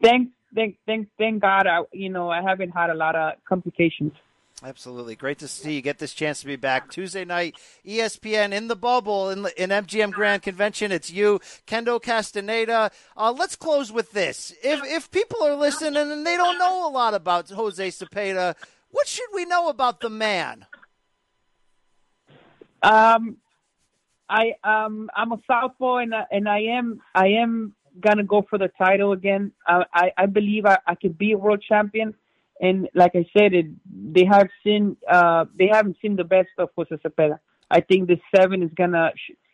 thank 0.04 0.30
thank 0.54 0.78
thank 0.86 1.08
thank 1.18 1.42
God, 1.42 1.68
I 1.68 1.84
you 1.94 2.10
know 2.10 2.30
I 2.30 2.42
haven't 2.42 2.72
had 2.72 2.90
a 2.90 2.96
lot 2.96 3.16
of 3.16 3.34
complications. 3.48 4.12
Absolutely. 4.64 5.16
Great 5.16 5.38
to 5.40 5.48
see 5.48 5.76
you 5.76 5.82
get 5.82 6.00
this 6.00 6.14
chance 6.14 6.40
to 6.42 6.48
be 6.48 6.56
back. 6.56 6.90
Tuesday 6.90 7.24
night, 7.24 7.56
ESPN 7.86 8.54
in 8.54 8.68
the 8.68 8.76
bubble 8.76 9.30
in, 9.30 9.46
in 9.56 9.70
MGM 9.70 10.12
Grand 10.12 10.42
Convention. 10.42 10.92
It's 10.92 11.12
you, 11.12 11.40
Kendo 11.68 12.02
Castaneda. 12.02 12.90
Uh, 13.16 13.32
let's 13.38 13.56
close 13.56 13.92
with 13.92 14.14
this. 14.14 14.52
If, 14.64 14.84
if 14.84 15.12
people 15.12 15.44
are 15.44 15.56
listening 15.56 15.96
and 15.98 16.26
they 16.26 16.38
don't 16.38 16.58
know 16.58 16.88
a 16.88 16.90
lot 16.90 17.14
about 17.14 17.50
Jose 17.52 17.88
Zepeda, 17.88 18.56
what 18.90 19.08
should 19.08 19.30
we 19.32 19.46
know 19.46 19.70
about 19.70 20.00
the 20.00 20.10
man? 20.10 20.66
Um, 22.82 23.38
I 24.28 24.54
um, 24.64 25.10
I'm 25.16 25.32
a 25.34 25.40
southpaw 25.46 25.98
and 25.98 26.14
and 26.32 26.50
I 26.50 26.60
am 26.78 27.02
I 27.14 27.28
am 27.28 27.74
gonna 28.00 28.24
go 28.24 28.46
for 28.50 28.58
the 28.58 28.70
title 28.78 29.12
again. 29.12 29.52
I 29.68 29.84
I, 29.94 30.12
I 30.18 30.26
believe 30.26 30.66
I, 30.66 30.78
I 30.86 30.96
could 30.96 31.18
be 31.18 31.32
a 31.34 31.38
world 31.38 31.64
champion 31.68 32.16
and 32.60 32.90
like 32.94 33.12
I 33.16 33.26
said, 33.38 33.54
it, 33.54 33.68
they 33.86 34.26
have 34.26 34.48
seen 34.64 34.98
uh, 35.10 35.46
they 35.58 35.70
haven't 35.72 35.98
seen 36.02 36.16
the 36.16 36.24
best 36.24 36.50
of 36.58 36.70
Jose 36.76 36.96
Zepeda. 36.96 37.40
I 37.70 37.82
think 37.82 38.08
the 38.08 38.20
seven 38.36 38.64
is 38.64 38.72
gonna 38.76 39.12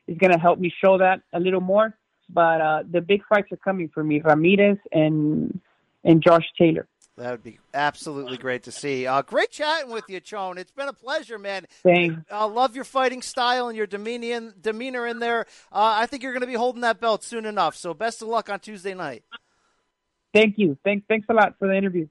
is 0.08 0.18
gonna 0.18 0.40
help 0.40 0.60
me 0.60 0.74
show 0.84 0.98
that 0.98 1.22
a 1.34 1.40
little 1.40 1.62
more. 1.62 1.98
But 2.30 2.62
uh, 2.62 2.84
the 2.90 3.02
big 3.02 3.22
fights 3.28 3.52
are 3.52 3.58
coming 3.58 3.90
for 3.94 4.04
me, 4.04 4.22
Ramirez 4.22 4.78
and 4.92 5.60
and 6.04 6.22
Josh 6.22 6.46
Taylor. 6.58 6.88
That 7.16 7.30
would 7.30 7.44
be 7.44 7.60
absolutely 7.76 8.38
great 8.38 8.64
to 8.64 8.72
see. 8.72 9.06
Uh, 9.06 9.22
great 9.22 9.52
chatting 9.52 9.92
with 9.92 10.06
you, 10.10 10.20
Chon. 10.20 10.58
It's 10.58 10.72
been 10.72 10.88
a 10.88 10.94
pleasure, 10.94 11.38
man. 11.38 11.68
Thanks. 11.84 12.20
I 12.32 12.40
uh, 12.40 12.48
love 12.48 12.76
your 12.76 12.86
fighting 12.86 13.22
style 13.22 13.68
and 13.68 13.78
your 13.78 13.86
demeanor, 13.86 14.52
demeanor 14.60 15.06
in 15.06 15.20
there. 15.20 15.42
Uh, 15.72 15.94
I 15.96 16.08
think 16.08 16.24
you're 16.24 16.32
going 16.32 16.42
to 16.42 16.48
be 16.48 16.56
holding 16.56 16.82
that 16.82 17.00
belt 17.00 17.24
soon 17.24 17.46
enough. 17.46 17.76
So 17.76 17.94
best 17.94 18.24
of 18.24 18.30
luck 18.30 18.50
on 18.50 18.60
Tuesday 18.62 18.96
night. 18.96 19.24
Thank 20.34 20.56
you. 20.58 20.76
Thanks. 20.84 21.06
Thanks 21.08 21.28
a 21.30 21.34
lot 21.34 21.54
for 21.60 21.68
the 21.68 21.78
interview. 21.78 22.08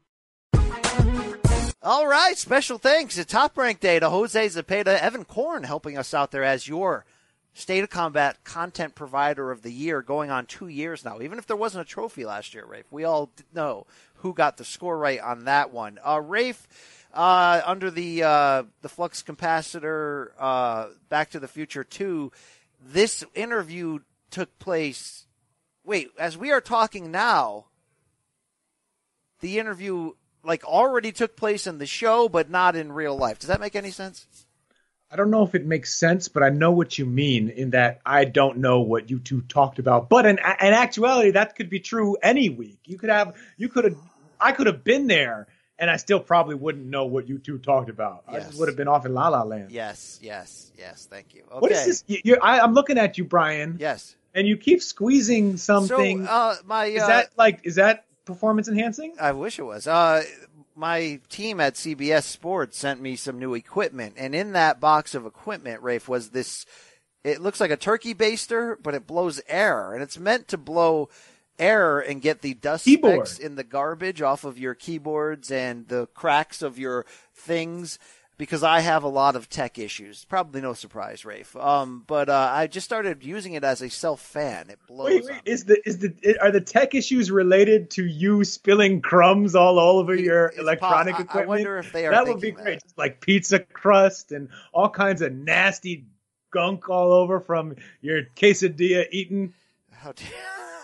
All 1.84 2.06
right. 2.06 2.38
Special 2.38 2.78
thanks 2.78 3.16
to 3.16 3.24
Top 3.24 3.58
Rank 3.58 3.80
Day 3.80 3.98
to 3.98 4.08
Jose 4.08 4.46
Zepeda, 4.46 5.00
Evan 5.00 5.24
Korn 5.24 5.64
helping 5.64 5.98
us 5.98 6.14
out 6.14 6.30
there 6.30 6.44
as 6.44 6.68
your 6.68 7.04
State 7.54 7.82
of 7.82 7.90
Combat 7.90 8.44
Content 8.44 8.94
Provider 8.94 9.50
of 9.50 9.62
the 9.62 9.72
Year, 9.72 10.00
going 10.00 10.30
on 10.30 10.46
two 10.46 10.68
years 10.68 11.04
now. 11.04 11.20
Even 11.20 11.38
if 11.38 11.46
there 11.48 11.56
wasn't 11.56 11.84
a 11.84 11.90
trophy 11.90 12.24
last 12.24 12.54
year, 12.54 12.64
Rafe, 12.64 12.86
we 12.92 13.02
all 13.02 13.32
know 13.52 13.88
who 14.18 14.32
got 14.32 14.58
the 14.58 14.64
score 14.64 14.96
right 14.96 15.18
on 15.18 15.46
that 15.46 15.72
one. 15.72 15.98
Uh, 16.06 16.20
Rafe, 16.20 16.68
uh, 17.12 17.62
under 17.66 17.90
the 17.90 18.22
uh, 18.22 18.62
the 18.82 18.88
flux 18.88 19.20
capacitor, 19.20 20.28
uh, 20.38 20.86
Back 21.08 21.30
to 21.30 21.40
the 21.40 21.48
Future 21.48 21.82
Two, 21.82 22.30
this 22.80 23.24
interview 23.34 23.98
took 24.30 24.56
place. 24.60 25.26
Wait, 25.82 26.10
as 26.16 26.38
we 26.38 26.52
are 26.52 26.60
talking 26.60 27.10
now, 27.10 27.64
the 29.40 29.58
interview 29.58 30.12
like 30.44 30.64
already 30.64 31.12
took 31.12 31.36
place 31.36 31.66
in 31.66 31.78
the 31.78 31.86
show, 31.86 32.28
but 32.28 32.50
not 32.50 32.76
in 32.76 32.92
real 32.92 33.16
life. 33.16 33.38
Does 33.38 33.48
that 33.48 33.60
make 33.60 33.76
any 33.76 33.90
sense? 33.90 34.26
I 35.10 35.16
don't 35.16 35.30
know 35.30 35.44
if 35.44 35.54
it 35.54 35.66
makes 35.66 35.94
sense, 35.94 36.28
but 36.28 36.42
I 36.42 36.48
know 36.48 36.70
what 36.70 36.98
you 36.98 37.04
mean 37.04 37.50
in 37.50 37.70
that 37.70 38.00
I 38.04 38.24
don't 38.24 38.58
know 38.58 38.80
what 38.80 39.10
you 39.10 39.18
two 39.18 39.42
talked 39.42 39.78
about. 39.78 40.08
But 40.08 40.24
in, 40.24 40.38
in 40.38 40.72
actuality, 40.72 41.32
that 41.32 41.54
could 41.54 41.68
be 41.68 41.80
true 41.80 42.16
any 42.22 42.48
week. 42.48 42.78
You 42.86 42.96
could 42.96 43.10
have, 43.10 43.36
you 43.58 43.68
could 43.68 43.84
have, 43.84 43.96
I 44.40 44.52
could 44.52 44.66
have 44.68 44.82
been 44.82 45.08
there 45.08 45.48
and 45.78 45.90
I 45.90 45.96
still 45.96 46.20
probably 46.20 46.54
wouldn't 46.54 46.86
know 46.86 47.04
what 47.04 47.28
you 47.28 47.38
two 47.38 47.58
talked 47.58 47.90
about. 47.90 48.24
Yes. 48.30 48.42
I 48.42 48.46
just 48.46 48.58
would 48.58 48.68
have 48.68 48.76
been 48.76 48.88
off 48.88 49.04
in 49.04 49.12
La 49.12 49.28
La 49.28 49.42
Land. 49.42 49.70
Yes, 49.70 50.18
yes, 50.22 50.70
yes. 50.78 51.06
Thank 51.10 51.34
you. 51.34 51.42
Okay. 51.42 51.58
What 51.58 51.72
is 51.72 51.84
this? 51.84 52.04
You, 52.06 52.18
you're, 52.24 52.42
I, 52.42 52.60
I'm 52.60 52.72
looking 52.72 52.96
at 52.96 53.18
you, 53.18 53.24
Brian. 53.24 53.76
Yes. 53.80 54.16
And 54.34 54.48
you 54.48 54.56
keep 54.56 54.80
squeezing 54.80 55.58
something. 55.58 56.24
So, 56.24 56.30
uh, 56.30 56.56
my 56.64 56.86
is 56.86 57.02
uh, 57.02 57.08
that 57.08 57.30
like 57.36 57.60
is 57.64 57.74
that 57.74 58.06
performance 58.24 58.68
enhancing? 58.68 59.14
I 59.20 59.32
wish 59.32 59.58
it 59.58 59.64
was. 59.64 59.86
Uh, 59.86 60.22
my 60.74 61.20
team 61.28 61.60
at 61.60 61.74
CBS 61.74 62.24
Sports 62.24 62.78
sent 62.78 63.00
me 63.00 63.16
some 63.16 63.38
new 63.38 63.54
equipment, 63.54 64.14
and 64.16 64.34
in 64.34 64.52
that 64.52 64.80
box 64.80 65.14
of 65.14 65.26
equipment, 65.26 65.82
Rafe, 65.82 66.08
was 66.08 66.30
this. 66.30 66.64
It 67.24 67.40
looks 67.40 67.60
like 67.60 67.70
a 67.70 67.76
turkey 67.76 68.14
baster, 68.14 68.76
but 68.82 68.94
it 68.94 69.06
blows 69.06 69.40
air, 69.46 69.92
and 69.94 70.02
it's 70.02 70.18
meant 70.18 70.48
to 70.48 70.58
blow 70.58 71.08
air 71.58 72.00
and 72.00 72.20
get 72.20 72.42
the 72.42 72.54
dust 72.54 72.84
Keyboard. 72.84 73.28
specks 73.28 73.38
in 73.38 73.54
the 73.54 73.64
garbage 73.64 74.22
off 74.22 74.44
of 74.44 74.58
your 74.58 74.74
keyboards 74.74 75.50
and 75.50 75.86
the 75.88 76.06
cracks 76.14 76.62
of 76.62 76.78
your 76.78 77.06
things. 77.34 77.98
Because 78.42 78.64
I 78.64 78.80
have 78.80 79.04
a 79.04 79.08
lot 79.08 79.36
of 79.36 79.48
tech 79.48 79.78
issues, 79.78 80.24
probably 80.24 80.60
no 80.60 80.72
surprise, 80.72 81.24
Rafe. 81.24 81.54
Um, 81.54 82.02
but 82.08 82.28
uh, 82.28 82.50
I 82.52 82.66
just 82.66 82.84
started 82.84 83.22
using 83.22 83.52
it 83.52 83.62
as 83.62 83.80
a 83.82 83.88
self 83.88 84.20
fan. 84.20 84.68
It 84.68 84.80
blows. 84.88 85.06
Wait, 85.10 85.24
wait, 85.26 85.40
is 85.44 85.62
the 85.64 85.80
is 85.88 85.98
the 85.98 86.36
are 86.40 86.50
the 86.50 86.60
tech 86.60 86.92
issues 86.96 87.30
related 87.30 87.88
to 87.92 88.04
you 88.04 88.42
spilling 88.42 89.00
crumbs 89.00 89.54
all 89.54 89.78
over 89.78 90.12
your 90.12 90.52
electronic 90.58 91.14
po- 91.14 91.18
I- 91.18 91.20
I 91.20 91.22
equipment? 91.22 91.48
wonder 91.48 91.78
if 91.78 91.92
they 91.92 92.04
are 92.04 92.10
That 92.10 92.26
would 92.26 92.40
be 92.40 92.50
great, 92.50 92.82
Just 92.82 92.98
like 92.98 93.20
pizza 93.20 93.60
crust 93.60 94.32
and 94.32 94.48
all 94.72 94.90
kinds 94.90 95.22
of 95.22 95.32
nasty 95.32 96.06
gunk 96.50 96.88
all 96.88 97.12
over 97.12 97.38
from 97.38 97.76
your 98.00 98.22
quesadilla 98.34 99.06
eating. 99.12 99.54
How 99.92 100.10
dare, 100.10 100.26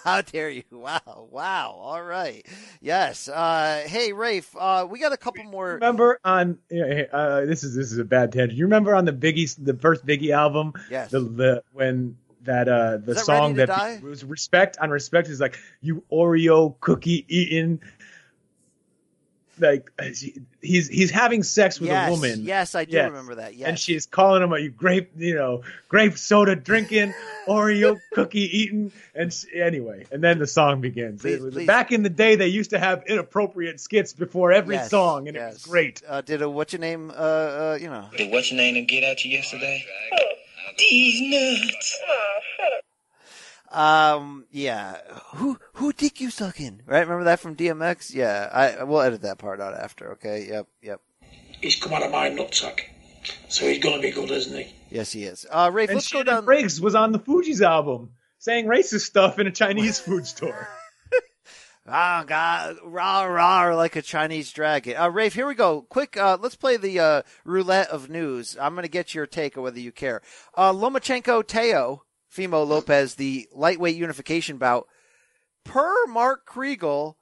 how 0.09 0.23
dare 0.23 0.51
you? 0.51 0.63
Wow, 0.79 1.29
wow. 1.31 1.77
All 1.79 2.03
right. 2.03 2.47
Yes. 2.81 3.29
Uh, 3.29 3.83
hey, 3.87 4.13
Rafe, 4.13 4.55
uh, 4.59 4.87
we 4.89 5.01
got 5.01 5.13
a 5.13 5.17
couple 5.17 5.45
more. 5.45 5.75
Remember 5.75 6.19
on 6.25 6.59
uh, 6.71 7.41
this 7.45 7.65
is 7.65 7.75
this 7.75 7.93
is 7.93 7.99
a 7.99 8.05
bad 8.05 8.33
tangent. 8.33 8.59
You 8.59 8.65
remember 8.65 8.95
on 8.95 9.05
the 9.05 9.13
Biggie 9.13 9.55
the 9.63 9.75
first 9.75 10.07
Biggie 10.07 10.31
album? 10.31 10.73
Yes. 10.91 11.11
The, 11.11 11.21
the 11.21 11.63
when 11.73 12.17
that 12.45 12.69
uh 12.69 12.99
the 12.99 13.15
that 13.15 13.25
song 13.27 13.55
that 13.55 13.67
Die? 13.67 14.01
was 14.03 14.25
respect 14.25 14.79
on 14.81 14.91
respect 14.91 15.29
is 15.29 15.41
like 15.41 15.59
you 15.83 16.05
Oreo 16.11 16.79
cookie 16.81 17.27
eating. 17.29 17.81
Like 19.61 19.91
he's 20.63 20.89
he's 20.89 21.11
having 21.11 21.43
sex 21.43 21.81
with 21.81 21.91
yes, 21.91 22.09
a 22.09 22.11
woman. 22.13 22.43
Yes, 22.43 22.75
I 22.75 22.85
do 22.85 22.93
Yes. 22.93 23.07
remember 23.11 23.37
that. 23.37 23.55
Yes. 23.55 23.69
And 23.69 23.79
she's 23.79 24.07
calling 24.07 24.43
him 24.43 24.53
a 24.53 24.59
you 24.59 24.71
grape, 24.71 25.11
you 25.17 25.35
know, 25.35 25.63
grape 25.89 26.17
soda 26.19 26.55
drinking, 26.57 27.15
Oreo 27.49 27.99
cookie 28.13 28.59
eating, 28.59 28.93
and 29.15 29.29
s 29.29 29.47
anyway, 29.55 30.07
and 30.13 30.23
then 30.23 30.39
the 30.39 30.47
song 30.47 30.81
begins. 30.81 31.23
Please, 31.23 31.43
It 31.43 31.55
was- 31.55 31.67
Back 31.67 31.93
in 31.93 32.03
the 32.03 32.11
day, 32.11 32.37
they 32.37 32.49
used 32.49 32.71
to 32.71 32.79
have 32.79 33.05
inappropriate 33.07 33.81
skits 33.81 34.13
before 34.13 34.53
every 34.53 34.77
Yes, 34.77 34.91
song, 34.91 35.29
and 35.29 35.37
it 35.37 35.41
was 35.41 35.65
great. 35.65 36.03
Uh, 36.07 36.21
did 36.21 36.43
a 36.43 36.49
what's 36.49 36.73
your 36.73 36.81
name? 36.81 37.11
Uh, 37.11 37.15
uh, 37.15 37.79
you 37.81 37.89
know. 37.89 38.09
Did 38.17 38.31
what's 38.33 38.51
your 38.51 38.59
name 38.59 38.77
and 38.77 38.87
get 38.89 39.05
at 39.05 39.25
you 39.25 39.31
yesterday? 39.33 39.85
These 40.79 41.21
nuts. 41.23 41.99
Um. 43.71 44.47
Yeah. 44.51 44.99
Who 45.37 45.59
who 45.75 45.93
dick 45.93 46.21
you 46.21 46.31
sucking? 46.31 46.83
Right. 46.87 47.01
Remember 47.01 47.25
that 47.25 47.41
from 47.41 47.57
DMX? 47.57 48.15
Yeah. 48.15 48.49
I 48.53 48.85
we'll 48.85 49.01
edit 49.03 49.23
that 49.23 49.39
part 49.39 49.61
out 49.61 49.75
after. 49.75 50.13
Okay. 50.13 50.47
Yep. 50.49 50.69
Yep. 50.83 51.01
He's 51.61 51.77
come 51.77 51.93
out 51.93 52.03
of 52.03 52.11
my 52.11 52.31
nutsack. 52.31 52.81
So 53.49 53.67
he's 53.67 53.79
going 53.81 53.97
to 53.97 54.03
be 54.03 54.11
good, 54.11 54.31
isn't 54.31 54.57
he? 54.57 54.73
Yes, 54.91 55.13
he 55.13 55.25
is. 55.25 55.45
Uh, 55.51 55.71
Rafe, 55.73 55.89
and 55.91 55.97
let's 55.97 56.11
go 56.11 56.21
Shannon 56.21 56.35
down. 56.35 56.45
Briggs 56.45 56.81
was 56.81 56.95
on 56.95 57.13
the 57.13 57.19
Fugees 57.19 57.61
album 57.61 58.13
saying 58.39 58.67
racist 58.67 59.01
stuff 59.01 59.39
in 59.39 59.47
a 59.47 59.51
Chinese 59.51 59.99
food 59.99 60.27
store. 60.35 60.69
Ah, 61.91 62.23
God, 62.27 62.77
rah, 62.85 63.23
rah, 63.25 63.75
like 63.75 63.97
a 63.97 64.03
Chinese 64.03 64.53
dragon. 64.53 64.95
Uh, 64.99 65.09
Rafe, 65.09 65.33
here 65.33 65.47
we 65.47 65.55
go. 65.55 65.83
Quick, 65.89 66.19
uh, 66.19 66.37
let's 66.39 66.55
play 66.55 66.77
the 66.77 67.01
uh, 67.01 67.23
roulette 67.47 67.89
of 67.89 68.11
news. 68.11 68.59
I'm 68.61 68.75
going 68.75 68.83
to 68.83 68.91
get 68.91 69.15
your 69.15 69.27
take 69.27 69.57
on 69.57 69.63
whether 69.65 69.81
you 69.81 69.91
care. 69.91 70.21
Uh, 70.55 70.71
Lomachenko 70.71 71.47
Teo, 71.47 72.05
Fimo 72.35 72.67
Lopez, 72.67 73.15
the 73.15 73.49
lightweight 73.53 73.97
unification 73.97 74.59
bout. 74.59 74.87
Per 75.65 76.07
Mark 76.07 76.47
Kriegel, 76.47 77.15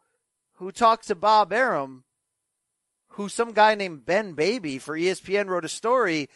who 0.55 0.73
talked 0.73 1.07
to 1.09 1.15
Bob 1.15 1.53
Arum, 1.53 2.05
who 3.11 3.29
some 3.29 3.53
guy 3.53 3.75
named 3.75 4.05
Ben 4.05 4.33
Baby 4.33 4.79
for 4.79 4.97
ESPN 4.97 5.47
wrote 5.47 5.65
a 5.65 5.69
story. 5.69 6.29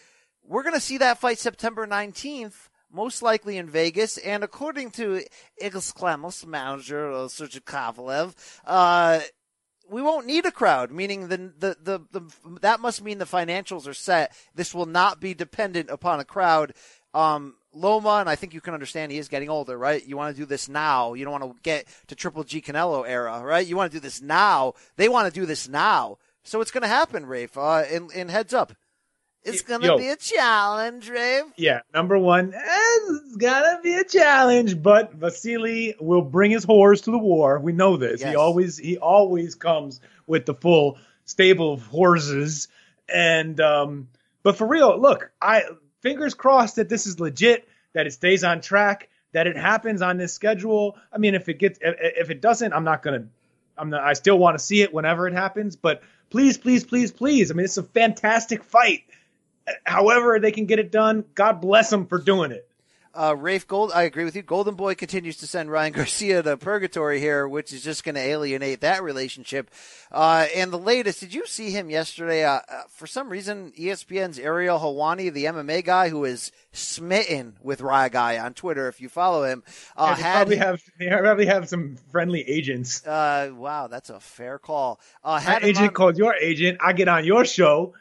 We're 0.43 0.63
going 0.63 0.75
to 0.75 0.81
see 0.81 0.99
that 0.99 1.19
fight 1.19 1.39
September 1.39 1.87
19th, 1.87 2.69
most 2.91 3.23
likely 3.23 3.59
in 3.59 3.69
Vegas. 3.69 4.19
And 4.19 4.43
according 4.43 4.91
to 4.93 5.23
Klimas, 5.61 6.47
manager 6.47 7.29
Sergey 7.29 7.61
Kovalev, 7.61 8.35
uh, 8.65 9.21
we 9.91 10.03
won't 10.03 10.27
need 10.27 10.47
a 10.47 10.53
crowd, 10.53 10.91
meaning 10.91 11.29
the, 11.29 11.53
the, 11.59 11.77
the, 11.83 12.01
the, 12.13 12.59
that 12.61 12.81
must 12.81 13.03
mean 13.03 13.19
the 13.19 13.25
financials 13.25 13.87
are 13.87 13.95
set. 13.95 14.35
This 14.55 14.75
will 14.75 14.87
not 14.87 15.21
be 15.21 15.35
dependent 15.35 15.91
upon 15.91 16.21
a 16.21 16.25
crowd. 16.25 16.75
Um, 17.13 17.57
Loma, 17.73 18.17
and 18.21 18.29
I 18.29 18.35
think 18.37 18.55
you 18.55 18.61
can 18.61 18.75
understand 18.75 19.13
he 19.13 19.19
is 19.19 19.29
getting 19.29 19.49
older, 19.49 19.77
right? 19.79 20.05
You 20.05 20.17
want 20.17 20.35
to 20.35 20.41
do 20.43 20.47
this 20.47 20.69
now. 20.69 21.15
You 21.15 21.25
don't 21.25 21.41
want 21.41 21.45
to 21.45 21.63
get 21.63 21.87
to 22.09 22.15
Triple 22.15 22.45
G 22.45 22.61
Canelo 22.61 23.09
era, 23.09 23.41
right? 23.45 23.67
You 23.67 23.77
want 23.77 23.93
to 23.93 23.97
do 23.97 24.01
this 24.01 24.21
now. 24.21 24.75
They 24.97 25.09
want 25.09 25.33
to 25.33 25.41
do 25.41 25.47
this 25.47 25.69
now. 25.69 26.19
So 26.43 26.61
it's 26.61 26.71
going 26.71 26.83
to 26.83 26.89
happen, 26.89 27.27
Rafe. 27.27 27.57
Uh, 27.57 27.85
in, 27.91 28.09
in 28.13 28.29
heads 28.29 28.53
up. 28.55 28.73
It's 29.43 29.63
going 29.63 29.81
to 29.81 29.97
be 29.97 30.09
a 30.09 30.17
challenge, 30.17 31.09
Rafe. 31.09 31.45
yeah, 31.57 31.81
number 31.95 32.19
one, 32.19 32.53
it's 32.55 33.23
it's 33.25 33.37
gotta 33.37 33.81
be 33.83 33.95
a 33.95 34.05
challenge, 34.05 34.83
but 34.83 35.15
Vasily 35.15 35.95
will 35.99 36.21
bring 36.21 36.51
his 36.51 36.67
whores 36.67 37.05
to 37.05 37.11
the 37.11 37.19
war. 37.19 37.59
We 37.59 37.73
know 37.73 37.97
this. 37.97 38.21
Yes. 38.21 38.31
He 38.31 38.37
always 38.37 38.77
he 38.77 38.99
always 38.99 39.55
comes 39.55 40.03
with 40.27 40.45
the 40.45 40.53
full 40.53 40.99
stable 41.25 41.73
of 41.73 41.87
horses. 41.87 42.69
And 43.09 43.59
um, 43.61 44.09
but 44.43 44.57
for 44.57 44.67
real, 44.67 45.01
look, 45.01 45.31
I 45.41 45.63
fingers 46.03 46.35
crossed 46.35 46.77
that 46.77 46.89
this 46.89 47.07
is 47.07 47.21
legit, 47.21 47.69
that 47.93 48.07
it 48.07 48.13
stays 48.13 48.45
on 48.45 48.61
track, 48.61 49.09
that 49.33 49.47
it 49.47 49.57
happens 49.57 50.03
on 50.03 50.17
this 50.17 50.33
schedule. 50.33 50.97
I 51.13 51.19
mean, 51.19 51.35
if 51.35 51.49
it 51.49 51.59
gets 51.59 51.79
if, 51.83 52.31
it 52.31 52.41
doesn't, 52.41 52.73
I'm 52.73 52.85
not 52.85 53.03
gonna. 53.03 53.27
I'm 53.77 53.91
not. 53.91 54.03
I 54.03 54.13
still 54.15 54.39
want 54.39 54.59
to 54.59 54.65
see 54.65 54.83
it 54.83 54.93
whenever 54.93 55.27
it 55.27 55.33
happens, 55.35 55.77
but 55.77 56.03
please, 56.29 56.59
please, 56.59 56.85
please, 56.85 57.13
please. 57.13 57.51
I 57.51 57.55
mean, 57.55 57.65
it's 57.65 57.79
a 57.79 57.83
fantastic 57.83 58.65
fight. 58.65 59.05
However, 59.85 60.39
they 60.41 60.53
can 60.53 60.67
get 60.67 60.79
it 60.79 60.91
done. 60.91 61.25
God 61.35 61.61
bless 61.61 61.91
them 61.91 62.07
for 62.07 62.19
doing 62.19 62.51
it. 62.53 62.69
Uh, 63.13 63.35
Rafe 63.37 63.67
Gold, 63.67 63.91
I 63.93 64.05
agree 64.05 64.23
with 64.25 64.37
you. 64.37 64.43
Golden 64.43 64.77
Boy 64.77 64.95
continues 64.95 65.37
to 65.39 65.47
send 65.49 65.69
Ryan 65.71 65.93
Garcia 65.95 66.45
to 66.45 66.57
purgatory 66.57 67.19
here, 67.19 67.49
which 67.49 67.73
is 67.73 67.83
just 67.83 68.05
going 68.05 68.15
to 68.15 68.21
alienate 68.21 68.83
that 68.83 69.03
relationship. 69.03 69.69
Uh, 70.13 70.47
and 70.55 70.73
the 70.73 70.79
latest, 70.79 71.19
did 71.19 71.35
you 71.35 71.45
see 71.47 71.73
him 71.73 71.91
yesterday? 71.91 72.45
Uh, 72.45 72.61
uh, 72.69 72.83
for 72.89 73.09
some 73.09 73.29
reason, 73.29 73.73
ESPN's 73.77 74.39
Ariel 74.39 74.79
Helwani, 74.79 75.33
the 75.33 75.47
MMA 75.47 75.85
guy 75.85 76.09
who 76.09 76.25
is 76.25 76.53
smitten 76.71 77.57
with 77.63 77.81
Rye 77.81 78.11
Guy 78.11 78.39
on 78.39 78.55
Twitter, 78.55 78.87
if 78.87 79.01
you 79.01 79.09
follow 79.09 79.43
him, 79.43 79.65
uh, 79.97 80.15
had 80.15 80.35
probably 80.35 80.57
have 80.57 80.81
they 80.99 81.09
probably 81.09 81.47
have 81.47 81.69
some 81.69 81.97
friendly 82.13 82.43
agents. 82.49 83.05
uh, 83.07 83.51
wow, 83.53 83.89
that's 83.89 84.11
a 84.11 84.21
fair 84.21 84.59
call. 84.61 85.01
Uh, 85.25 85.31
My 85.33 85.41
had 85.41 85.65
agent 85.65 85.89
on- 85.89 85.95
called 85.95 86.17
your 86.17 86.35
agent. 86.37 86.79
I 86.81 86.93
get 86.93 87.09
on 87.09 87.25
your 87.25 87.45
show. 87.45 87.95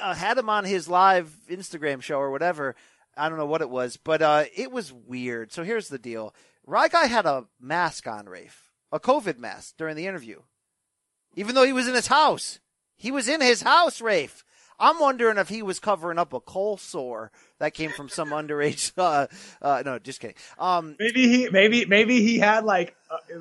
uh, 0.00 0.14
had 0.14 0.38
him 0.38 0.48
on 0.48 0.64
his 0.64 0.88
live 0.88 1.30
Instagram 1.50 2.00
show 2.02 2.16
or 2.18 2.30
whatever. 2.30 2.74
I 3.16 3.28
don't 3.28 3.38
know 3.38 3.46
what 3.46 3.62
it 3.62 3.70
was, 3.70 3.96
but 3.96 4.22
uh, 4.22 4.44
it 4.56 4.70
was 4.72 4.92
weird. 4.92 5.52
So 5.52 5.62
here's 5.62 5.88
the 5.88 5.98
deal: 5.98 6.34
Rye 6.66 6.88
Guy 6.88 7.06
had 7.06 7.26
a 7.26 7.44
mask 7.60 8.06
on, 8.06 8.26
Rafe, 8.28 8.70
a 8.92 8.98
COVID 9.00 9.38
mask 9.38 9.76
during 9.76 9.96
the 9.96 10.06
interview. 10.06 10.40
even 11.36 11.54
though 11.54 11.64
he 11.64 11.72
was 11.72 11.88
in 11.88 11.94
his 11.94 12.06
house. 12.08 12.60
He 12.96 13.10
was 13.10 13.28
in 13.28 13.40
his 13.40 13.62
house, 13.62 14.00
Rafe. 14.00 14.44
I'm 14.78 14.98
wondering 14.98 15.38
if 15.38 15.48
he 15.48 15.62
was 15.62 15.78
covering 15.78 16.18
up 16.18 16.32
a 16.32 16.40
cold 16.40 16.80
sore 16.80 17.30
that 17.58 17.74
came 17.74 17.90
from 17.90 18.08
some 18.08 18.30
underage. 18.40 18.92
Uh, 18.96 19.26
uh, 19.62 19.82
no, 19.84 19.98
just 19.98 20.20
kidding. 20.20 20.36
Um, 20.58 20.96
maybe 20.98 21.28
he, 21.28 21.48
maybe, 21.50 21.84
maybe 21.86 22.22
he 22.22 22.38
had 22.38 22.64
like, 22.64 22.94
uh, 23.10 23.36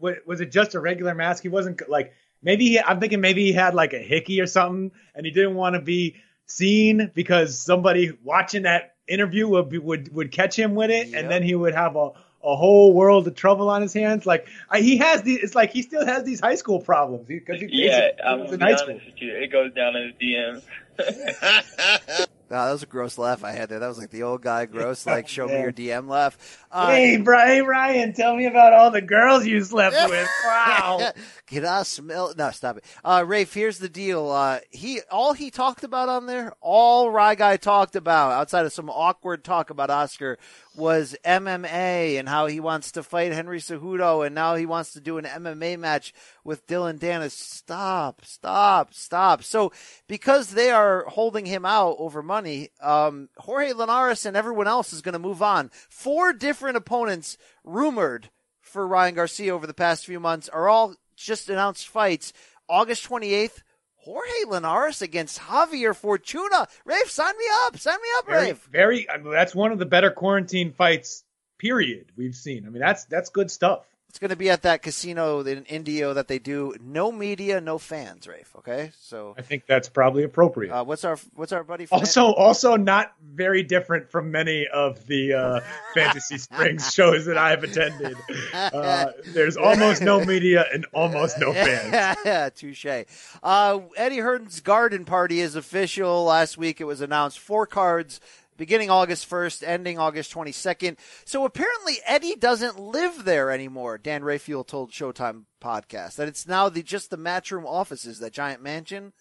was 0.00 0.40
it 0.40 0.50
just 0.50 0.74
a 0.74 0.80
regular 0.80 1.14
mask? 1.14 1.42
He 1.42 1.48
wasn't 1.48 1.88
like, 1.88 2.12
maybe 2.42 2.66
he, 2.66 2.80
I'm 2.80 3.00
thinking 3.00 3.20
maybe 3.20 3.44
he 3.44 3.52
had 3.52 3.74
like 3.74 3.92
a 3.92 3.98
hickey 3.98 4.40
or 4.40 4.46
something, 4.46 4.92
and 5.14 5.26
he 5.26 5.32
didn't 5.32 5.54
want 5.54 5.74
to 5.74 5.80
be 5.80 6.16
seen 6.46 7.10
because 7.14 7.58
somebody 7.58 8.12
watching 8.24 8.62
that 8.62 8.94
interview 9.08 9.46
would 9.48 9.68
be, 9.68 9.78
would 9.78 10.12
would 10.14 10.32
catch 10.32 10.58
him 10.58 10.74
with 10.74 10.90
it, 10.90 11.08
Yep. 11.08 11.20
and 11.22 11.30
then 11.30 11.42
he 11.42 11.54
would 11.54 11.74
have 11.74 11.96
a 11.96 12.10
a 12.44 12.54
whole 12.54 12.92
world 12.92 13.26
of 13.26 13.34
trouble 13.34 13.68
on 13.68 13.82
his 13.82 13.92
hands. 13.92 14.24
Like 14.24 14.46
I, 14.70 14.80
he 14.80 14.98
has 14.98 15.22
these, 15.22 15.40
it's 15.42 15.54
like 15.56 15.72
he 15.72 15.82
still 15.82 16.06
has 16.06 16.22
these 16.22 16.38
high 16.38 16.54
school 16.54 16.80
problems 16.80 17.26
because 17.26 17.60
he, 17.60 17.66
Yeah, 17.70 18.10
basically 18.12 18.24
I'm 18.24 18.40
in 18.54 18.60
high 18.60 18.76
school. 18.76 19.00
you. 19.16 19.34
It 19.34 19.50
goes 19.50 19.72
down 19.74 19.96
in 19.96 20.14
the 20.18 20.60
DMs. 20.98 22.26
Wow, 22.48 22.66
that 22.66 22.72
was 22.72 22.82
a 22.84 22.86
gross 22.86 23.18
laugh 23.18 23.42
I 23.42 23.52
had 23.52 23.68
there. 23.68 23.80
That 23.80 23.88
was 23.88 23.98
like 23.98 24.10
the 24.10 24.22
old 24.22 24.40
guy 24.40 24.66
gross, 24.66 25.04
like 25.06 25.26
show 25.26 25.46
me 25.46 25.60
your 25.60 25.72
DM 25.72 26.08
laugh. 26.08 26.66
Uh, 26.70 26.88
hey, 26.88 27.16
Brian, 27.16 27.66
Ryan, 27.66 28.12
tell 28.12 28.36
me 28.36 28.46
about 28.46 28.72
all 28.72 28.90
the 28.90 29.00
girls 29.02 29.44
you 29.46 29.62
slept 29.64 29.96
with. 30.10 30.28
Wow. 30.44 31.10
Can 31.46 31.64
I 31.64 31.82
smell? 31.82 32.34
No, 32.36 32.50
stop 32.50 32.78
it. 32.78 32.84
Uh, 33.04 33.24
Rafe, 33.26 33.52
here's 33.52 33.78
the 33.78 33.88
deal. 33.88 34.28
Uh, 34.30 34.60
he 34.70 35.00
all 35.10 35.32
he 35.32 35.50
talked 35.50 35.82
about 35.84 36.08
on 36.08 36.26
there, 36.26 36.52
all 36.60 37.10
Rye 37.10 37.34
Guy 37.34 37.56
talked 37.56 37.96
about, 37.96 38.32
outside 38.32 38.66
of 38.66 38.72
some 38.72 38.90
awkward 38.90 39.42
talk 39.42 39.70
about 39.70 39.90
Oscar, 39.90 40.38
was 40.76 41.16
MMA 41.24 42.18
and 42.18 42.28
how 42.28 42.46
he 42.46 42.60
wants 42.60 42.92
to 42.92 43.02
fight 43.02 43.32
Henry 43.32 43.58
Cejudo, 43.58 44.24
and 44.24 44.34
now 44.34 44.54
he 44.54 44.66
wants 44.66 44.92
to 44.92 45.00
do 45.00 45.18
an 45.18 45.24
MMA 45.24 45.78
match 45.78 46.12
with 46.44 46.66
Dillon 46.66 46.98
Danis. 46.98 47.30
Stop, 47.32 48.24
stop, 48.24 48.92
stop. 48.92 49.42
So 49.42 49.72
because 50.06 50.50
they 50.50 50.70
are 50.70 51.04
holding 51.08 51.46
him 51.46 51.64
out 51.64 51.96
over 51.98 52.22
money, 52.22 52.35
um, 52.80 53.28
Jorge 53.38 53.72
Linares 53.72 54.26
and 54.26 54.36
everyone 54.36 54.66
else 54.66 54.92
is 54.92 55.02
going 55.02 55.12
to 55.14 55.18
move 55.18 55.42
on. 55.42 55.70
Four 55.88 56.32
different 56.32 56.76
opponents 56.76 57.36
rumored 57.64 58.30
for 58.60 58.86
Ryan 58.86 59.14
Garcia 59.14 59.54
over 59.54 59.66
the 59.66 59.74
past 59.74 60.04
few 60.06 60.20
months 60.20 60.48
are 60.48 60.68
all 60.68 60.94
just 61.16 61.48
announced 61.48 61.88
fights. 61.88 62.32
August 62.68 63.08
28th, 63.08 63.62
Jorge 63.96 64.44
Linares 64.48 65.02
against 65.02 65.38
Javier 65.40 65.94
Fortuna. 65.94 66.66
Rafe, 66.84 67.10
sign 67.10 67.36
me 67.38 67.44
up. 67.64 67.76
Sign 67.78 67.94
me 68.00 68.08
up, 68.18 68.26
Very, 68.26 68.46
Rafe. 68.48 68.68
very. 68.70 69.10
I 69.10 69.16
mean, 69.18 69.32
that's 69.32 69.54
one 69.54 69.72
of 69.72 69.78
the 69.78 69.86
better 69.86 70.10
quarantine 70.10 70.72
fights. 70.72 71.24
Period. 71.58 72.12
We've 72.16 72.34
seen. 72.34 72.66
I 72.66 72.70
mean, 72.70 72.80
that's 72.80 73.06
that's 73.06 73.30
good 73.30 73.50
stuff. 73.50 73.86
It's 74.16 74.20
going 74.22 74.30
to 74.30 74.36
be 74.36 74.48
at 74.48 74.62
that 74.62 74.80
casino 74.80 75.40
in 75.40 75.66
Indio 75.66 76.14
that 76.14 76.26
they 76.26 76.38
do. 76.38 76.74
No 76.82 77.12
media, 77.12 77.60
no 77.60 77.76
fans, 77.76 78.26
Rafe. 78.26 78.50
Okay, 78.56 78.90
so 78.98 79.34
I 79.36 79.42
think 79.42 79.66
that's 79.66 79.90
probably 79.90 80.22
appropriate. 80.24 80.72
uh, 80.72 80.84
what's 80.84 81.04
our 81.04 81.18
what's 81.34 81.52
our 81.52 81.62
buddy? 81.62 81.84
Fran- 81.84 82.00
Also, 82.00 82.32
also 82.32 82.76
not 82.76 83.12
very 83.22 83.62
different 83.62 84.10
from 84.10 84.30
many 84.30 84.66
of 84.72 85.06
the 85.06 85.34
uh, 85.34 85.60
Fantasy 85.94 86.38
Springs 86.38 86.94
shows 86.94 87.26
that 87.26 87.36
I've 87.36 87.62
attended. 87.62 88.16
Uh, 88.54 89.12
there's 89.26 89.56
almost 89.58 90.00
no 90.00 90.24
media 90.24 90.64
and 90.72 90.86
almost 90.94 91.38
no 91.38 91.52
fans. 91.52 91.92
yeah, 92.24 92.48
touche. 92.54 92.86
Uh, 93.42 93.80
Eddie 93.98 94.20
Hearn's 94.20 94.60
garden 94.60 95.04
party 95.04 95.40
is 95.40 95.56
official. 95.56 96.24
Last 96.24 96.56
week 96.56 96.80
it 96.80 96.84
was 96.84 97.02
announced 97.02 97.38
four 97.38 97.66
cards 97.66 98.18
beginning 98.56 98.90
August 98.90 99.28
1st, 99.28 99.62
ending 99.66 99.98
August 99.98 100.32
22nd. 100.32 100.96
So 101.24 101.44
apparently 101.44 101.94
Eddie 102.06 102.36
doesn't 102.36 102.78
live 102.78 103.24
there 103.24 103.50
anymore. 103.50 103.98
Dan 103.98 104.24
Rafael 104.24 104.64
told 104.64 104.92
Showtime 104.92 105.44
podcast 105.60 106.16
that 106.16 106.28
it's 106.28 106.46
now 106.46 106.68
the 106.68 106.82
just 106.82 107.10
the 107.10 107.18
matchroom 107.18 107.64
offices, 107.66 108.18
that 108.18 108.32
giant 108.32 108.62
mansion, 108.62 109.12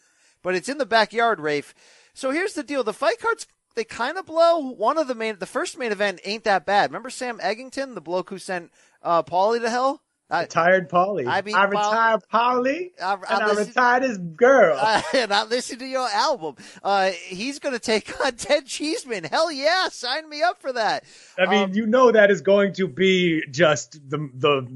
but 0.42 0.56
it's 0.56 0.70
in 0.70 0.78
the 0.78 0.86
backyard, 0.86 1.40
Rafe. 1.40 1.74
So 2.14 2.32
here's 2.32 2.54
the 2.54 2.64
deal. 2.64 2.84
The 2.84 2.94
fight 2.94 3.20
cards 3.20 3.48
they 3.76 3.84
kind 3.84 4.18
of 4.18 4.26
blow. 4.26 4.60
One 4.60 4.98
of 4.98 5.08
the 5.08 5.16
main, 5.16 5.38
the 5.38 5.46
first 5.46 5.78
main 5.78 5.92
event 5.92 6.22
ain't 6.24 6.46
that 6.46 6.66
bad. 6.66 6.90
Remember 6.90 7.10
Sam 7.10 7.40
Eggington, 7.40 7.94
the 7.94 8.02
bloke 8.02 8.30
who 8.30 8.38
sent 8.38 8.72
uh, 9.04 9.22
Paulie 9.22 9.62
to 9.62 9.70
hell? 9.70 10.02
I, 10.30 10.42
Retired 10.42 10.90
Polly. 10.90 11.26
I 11.28 11.38
I, 11.38 11.42
mean, 11.44 11.56
I 11.56 11.66
retired 11.66 12.22
Polly, 12.30 12.94
I- 13.02 13.14
I 13.14 13.14
and 13.36 13.44
I 13.44 13.54
retired 13.54 14.04
his 14.04 14.18
girl. 14.18 14.76
uh, 14.80 15.02
and 15.14 15.32
I 15.32 15.44
listened 15.44 15.80
to 15.80 15.86
your 15.86 16.10
album. 16.10 16.56
Uh, 16.84 17.12
he's 17.12 17.60
going 17.60 17.74
to 17.74 17.80
take 17.80 18.20
on 18.26 18.32
Ted 18.38 18.66
Cheeseman. 18.66 19.26
Hell 19.26 19.52
yeah, 19.52 19.88
sign 19.90 20.28
me 20.28 20.42
up 20.42 20.60
for 20.60 20.74
that. 20.74 21.04
I 21.38 21.46
mean, 21.46 21.64
Um, 21.66 21.74
you 21.74 21.86
know 21.86 22.12
that 22.12 22.32
is 22.32 22.42
going 22.42 22.74
to 22.74 22.88
be 22.88 23.44
just 23.52 23.94
the 24.10 24.30
the 24.34 24.68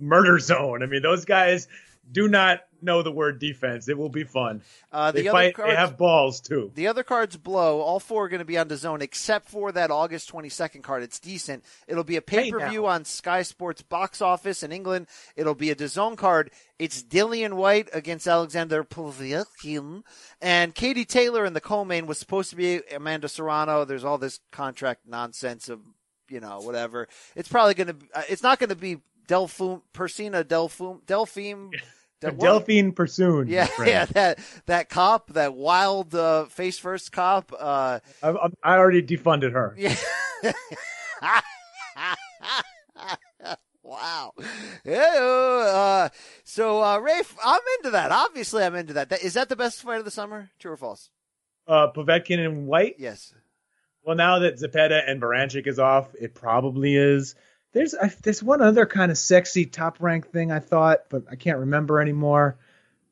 murder 0.00 0.38
zone. 0.38 0.82
I 0.82 0.86
mean, 0.86 1.02
those 1.02 1.24
guys 1.26 1.68
do 2.10 2.26
not 2.28 2.60
know 2.82 3.02
the 3.02 3.12
word 3.12 3.38
defense. 3.38 3.88
It 3.88 3.96
will 3.98 4.08
be 4.08 4.24
fun. 4.24 4.62
Uh, 4.92 5.10
the 5.12 5.22
they 5.22 5.28
other 5.28 5.36
fight. 5.38 5.54
cards- 5.54 5.70
They 5.72 5.76
have 5.76 5.96
balls 5.98 6.40
too. 6.40 6.70
The 6.74 6.86
other 6.86 7.02
cards 7.02 7.36
blow. 7.36 7.80
All 7.80 8.00
four 8.00 8.24
are 8.24 8.28
going 8.28 8.38
to 8.40 8.44
be 8.44 8.58
on 8.58 8.68
the 8.68 8.76
zone 8.76 9.02
except 9.02 9.48
for 9.48 9.72
that 9.72 9.90
August 9.90 10.30
22nd 10.32 10.82
card. 10.82 11.02
It's 11.02 11.18
decent. 11.18 11.64
It'll 11.86 12.04
be 12.04 12.16
a 12.16 12.22
pay 12.22 12.50
per 12.50 12.68
view 12.68 12.82
now. 12.82 12.88
on 12.88 13.04
Sky 13.04 13.42
Sports 13.42 13.82
box 13.82 14.22
office 14.22 14.62
in 14.62 14.72
England. 14.72 15.06
It'll 15.36 15.54
be 15.54 15.70
a 15.70 15.74
DAZN 15.76 16.16
card. 16.16 16.50
It's 16.78 17.02
Dillian 17.02 17.54
Whyte 17.54 17.88
against 17.92 18.26
Alexander 18.28 18.84
Povetkin. 18.84 20.02
And 20.40 20.74
Katie 20.74 21.04
Taylor 21.04 21.44
in 21.44 21.52
the 21.52 21.60
co-main 21.60 22.06
was 22.06 22.18
supposed 22.18 22.50
to 22.50 22.56
be 22.56 22.80
Amanda 22.94 23.28
Serrano. 23.28 23.84
There's 23.84 24.04
all 24.04 24.18
this 24.18 24.40
contract 24.52 25.00
nonsense 25.06 25.68
of, 25.68 25.80
you 26.28 26.40
know, 26.40 26.60
whatever. 26.60 27.08
It's 27.34 27.48
probably 27.48 27.74
going 27.74 27.88
to, 27.88 27.96
uh, 28.14 28.22
it's 28.28 28.42
not 28.42 28.58
going 28.58 28.68
to 28.70 28.76
be 28.76 28.98
Delphine, 29.26 29.82
Persina 29.92 30.46
Delphine, 30.46 31.00
Delphine. 31.06 31.70
Del- 32.20 32.32
Delphine 32.32 32.92
Persoon. 32.92 33.46
Yeah, 33.48 33.68
yeah, 33.84 34.04
that 34.06 34.38
that 34.66 34.88
cop, 34.88 35.32
that 35.34 35.54
wild 35.54 36.14
uh, 36.14 36.46
face 36.46 36.78
first 36.78 37.12
cop. 37.12 37.52
Uh, 37.56 38.00
I, 38.22 38.28
I- 38.62 38.76
already 38.76 39.02
defunded 39.02 39.52
her. 39.52 39.74
yeah. 39.78 39.94
wow. 43.82 44.32
Uh, 44.86 46.08
so, 46.44 46.82
uh, 46.82 46.98
Rafe, 46.98 47.36
I'm 47.44 47.60
into 47.78 47.90
that. 47.90 48.10
Obviously, 48.12 48.64
I'm 48.64 48.74
into 48.74 48.94
that. 48.94 49.10
that. 49.10 49.22
Is 49.22 49.34
that 49.34 49.48
the 49.48 49.56
best 49.56 49.82
fight 49.82 49.98
of 49.98 50.04
the 50.04 50.10
summer? 50.10 50.50
True 50.58 50.72
or 50.72 50.76
false? 50.76 51.10
Uh, 51.66 51.88
Povetkin 51.94 52.38
and 52.44 52.66
Whyte. 52.66 52.96
Yes. 52.98 53.32
Well, 54.04 54.16
now 54.16 54.38
that 54.40 54.58
Zepeda 54.58 55.02
and 55.08 55.20
Baranchyk 55.20 55.66
is 55.66 55.78
off, 55.78 56.08
it 56.18 56.34
probably 56.34 56.96
is. 56.96 57.34
There's 57.72 57.94
I, 57.94 58.12
there's 58.22 58.42
one 58.42 58.62
other 58.62 58.86
kind 58.86 59.10
of 59.10 59.18
sexy 59.18 59.66
top 59.66 59.98
rank 60.00 60.30
thing 60.30 60.50
I 60.50 60.58
thought, 60.58 61.00
but 61.10 61.24
I 61.30 61.36
can't 61.36 61.58
remember 61.58 62.00
anymore. 62.00 62.56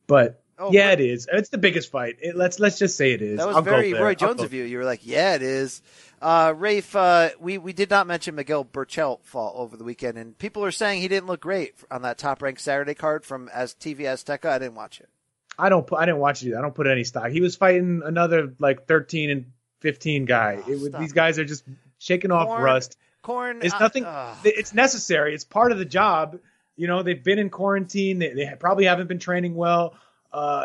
But 0.06 0.40
Oh, 0.58 0.72
yeah, 0.72 0.92
but- 0.92 1.00
it 1.00 1.10
is. 1.10 1.28
It's 1.30 1.50
the 1.50 1.58
biggest 1.58 1.90
fight. 1.90 2.16
It, 2.20 2.34
let's 2.36 2.58
let's 2.58 2.78
just 2.78 2.96
say 2.96 3.12
it 3.12 3.20
is. 3.20 3.38
That 3.38 3.46
was 3.46 3.56
I'll 3.56 3.62
very. 3.62 3.92
Roy 3.92 4.14
Jones 4.14 4.36
go 4.38 4.44
of 4.44 4.54
you. 4.54 4.64
You 4.64 4.78
were 4.78 4.84
like, 4.84 5.06
yeah, 5.06 5.34
it 5.34 5.42
is. 5.42 5.82
Uh, 6.22 6.54
Rafe, 6.56 6.96
uh, 6.96 7.28
we, 7.38 7.58
we 7.58 7.74
did 7.74 7.90
not 7.90 8.06
mention 8.06 8.34
Miguel 8.34 8.64
Berchelt 8.64 9.22
fall 9.22 9.52
over 9.56 9.76
the 9.76 9.84
weekend, 9.84 10.16
and 10.16 10.36
people 10.38 10.64
are 10.64 10.70
saying 10.70 11.02
he 11.02 11.08
didn't 11.08 11.26
look 11.26 11.40
great 11.40 11.74
on 11.90 12.02
that 12.02 12.16
top 12.16 12.40
ranked 12.40 12.62
Saturday 12.62 12.94
card 12.94 13.22
from 13.26 13.50
as 13.50 13.74
TV 13.74 14.00
Azteca. 14.00 14.48
I 14.48 14.58
didn't 14.58 14.76
watch 14.76 14.98
it. 15.00 15.10
I 15.58 15.68
don't. 15.68 15.86
put- 15.86 15.98
I 15.98 16.06
didn't 16.06 16.20
watch 16.20 16.42
it. 16.42 16.48
either. 16.48 16.58
I 16.58 16.62
don't 16.62 16.74
put 16.74 16.86
any 16.86 17.04
stock. 17.04 17.28
He 17.28 17.42
was 17.42 17.56
fighting 17.56 18.00
another 18.02 18.54
like 18.58 18.86
13 18.86 19.28
and 19.30 19.52
15 19.86 20.24
guy. 20.24 20.58
Oh, 20.66 20.76
stop 20.78 21.00
these 21.00 21.12
guys 21.12 21.38
are 21.38 21.44
just 21.44 21.62
shaking 21.98 22.32
off 22.32 22.48
Corn- 22.48 22.60
rust. 22.60 22.98
Corn. 23.22 23.60
It's 23.62 23.72
uh, 23.72 23.78
nothing. 23.78 24.04
uh, 24.04 24.34
it's 24.42 24.74
necessary. 24.74 25.32
It's 25.32 25.44
part 25.44 25.70
of 25.70 25.78
the 25.78 25.84
job. 25.84 26.40
You 26.74 26.88
know, 26.88 27.04
they've 27.04 27.22
been 27.22 27.38
in 27.38 27.50
quarantine. 27.50 28.18
They, 28.18 28.32
they 28.32 28.52
probably 28.58 28.86
haven't 28.86 29.06
been 29.06 29.20
training 29.20 29.54
well. 29.54 29.94
Uh, 30.32 30.64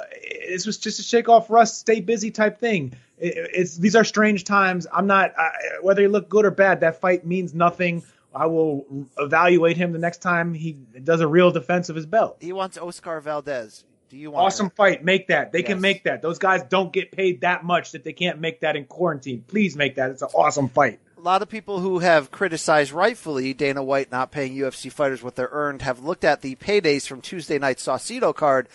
this 0.50 0.66
was 0.66 0.80
just 0.80 1.00
a 1.00 1.04
shake 1.04 1.30
off 1.30 1.52
rust, 1.52 1.78
stay 1.78 2.02
busy 2.02 2.32
type 2.32 2.60
thing. 2.60 2.94
It, 3.20 3.52
it's 3.54 3.78
these 3.78 3.96
are 3.96 4.04
strange 4.04 4.44
times. 4.44 4.88
I'm 4.92 5.06
not 5.06 5.38
I, 5.38 5.52
whether 5.84 6.02
he 6.02 6.08
looked 6.08 6.30
good 6.30 6.46
or 6.46 6.52
bad. 6.52 6.80
That 6.80 7.00
fight 7.00 7.24
means 7.24 7.54
nothing. 7.54 8.02
I 8.34 8.48
will 8.48 9.08
evaluate 9.20 9.78
him 9.78 9.92
the 9.92 10.00
next 10.00 10.24
time 10.24 10.56
he 10.56 10.74
does 11.04 11.22
a 11.22 11.28
real 11.28 11.52
defense 11.52 11.90
of 11.90 11.96
his 11.96 12.08
belt. 12.08 12.38
he 12.40 12.54
wants 12.54 12.76
Oscar 12.80 13.20
Valdez. 13.22 13.84
Do 14.12 14.18
you 14.18 14.30
want 14.32 14.46
Awesome 14.46 14.70
fight. 14.72 15.04
Make 15.06 15.28
that. 15.28 15.54
They 15.54 15.60
Yes. 15.60 15.68
can 15.68 15.80
make 15.82 16.04
that. 16.04 16.22
Those 16.22 16.38
guys 16.38 16.62
don't 16.64 16.92
get 16.92 17.12
paid 17.14 17.42
that 17.42 17.64
much 17.64 17.94
that 17.94 18.04
they 18.04 18.12
can't 18.12 18.40
make 18.40 18.60
that 18.60 18.76
in 18.76 18.84
quarantine. 18.86 19.44
Please 19.48 19.78
make 19.78 19.96
that. 19.96 20.12
It's 20.12 20.22
an 20.22 20.28
awesome 20.36 20.68
fight. 20.68 21.00
a 21.18 21.22
lot 21.22 21.42
of 21.42 21.48
people 21.50 21.80
who 21.80 22.00
have 22.00 22.30
criticized 22.32 22.92
rightfully 22.92 23.54
Dana 23.54 23.82
White 23.84 24.12
not 24.12 24.32
paying 24.32 24.54
UFC 24.56 24.92
fighters 24.92 25.22
what 25.24 25.36
they're 25.36 25.50
earned 25.52 25.82
have 25.84 26.00
looked 26.04 26.24
at 26.26 26.42
the 26.42 26.56
paydays 26.56 27.08
from 27.08 27.22
Tuesday 27.22 27.58
night 27.60 27.78
Saucedo 27.78 28.36
card. 28.36 28.68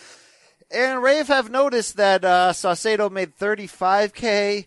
And 0.71 1.03
Rave 1.03 1.27
have 1.27 1.49
noticed 1.51 1.97
that 1.97 2.25
uh, 2.25 2.51
Saucedo 2.53 3.11
made 3.11 3.37
35k. 3.37 4.65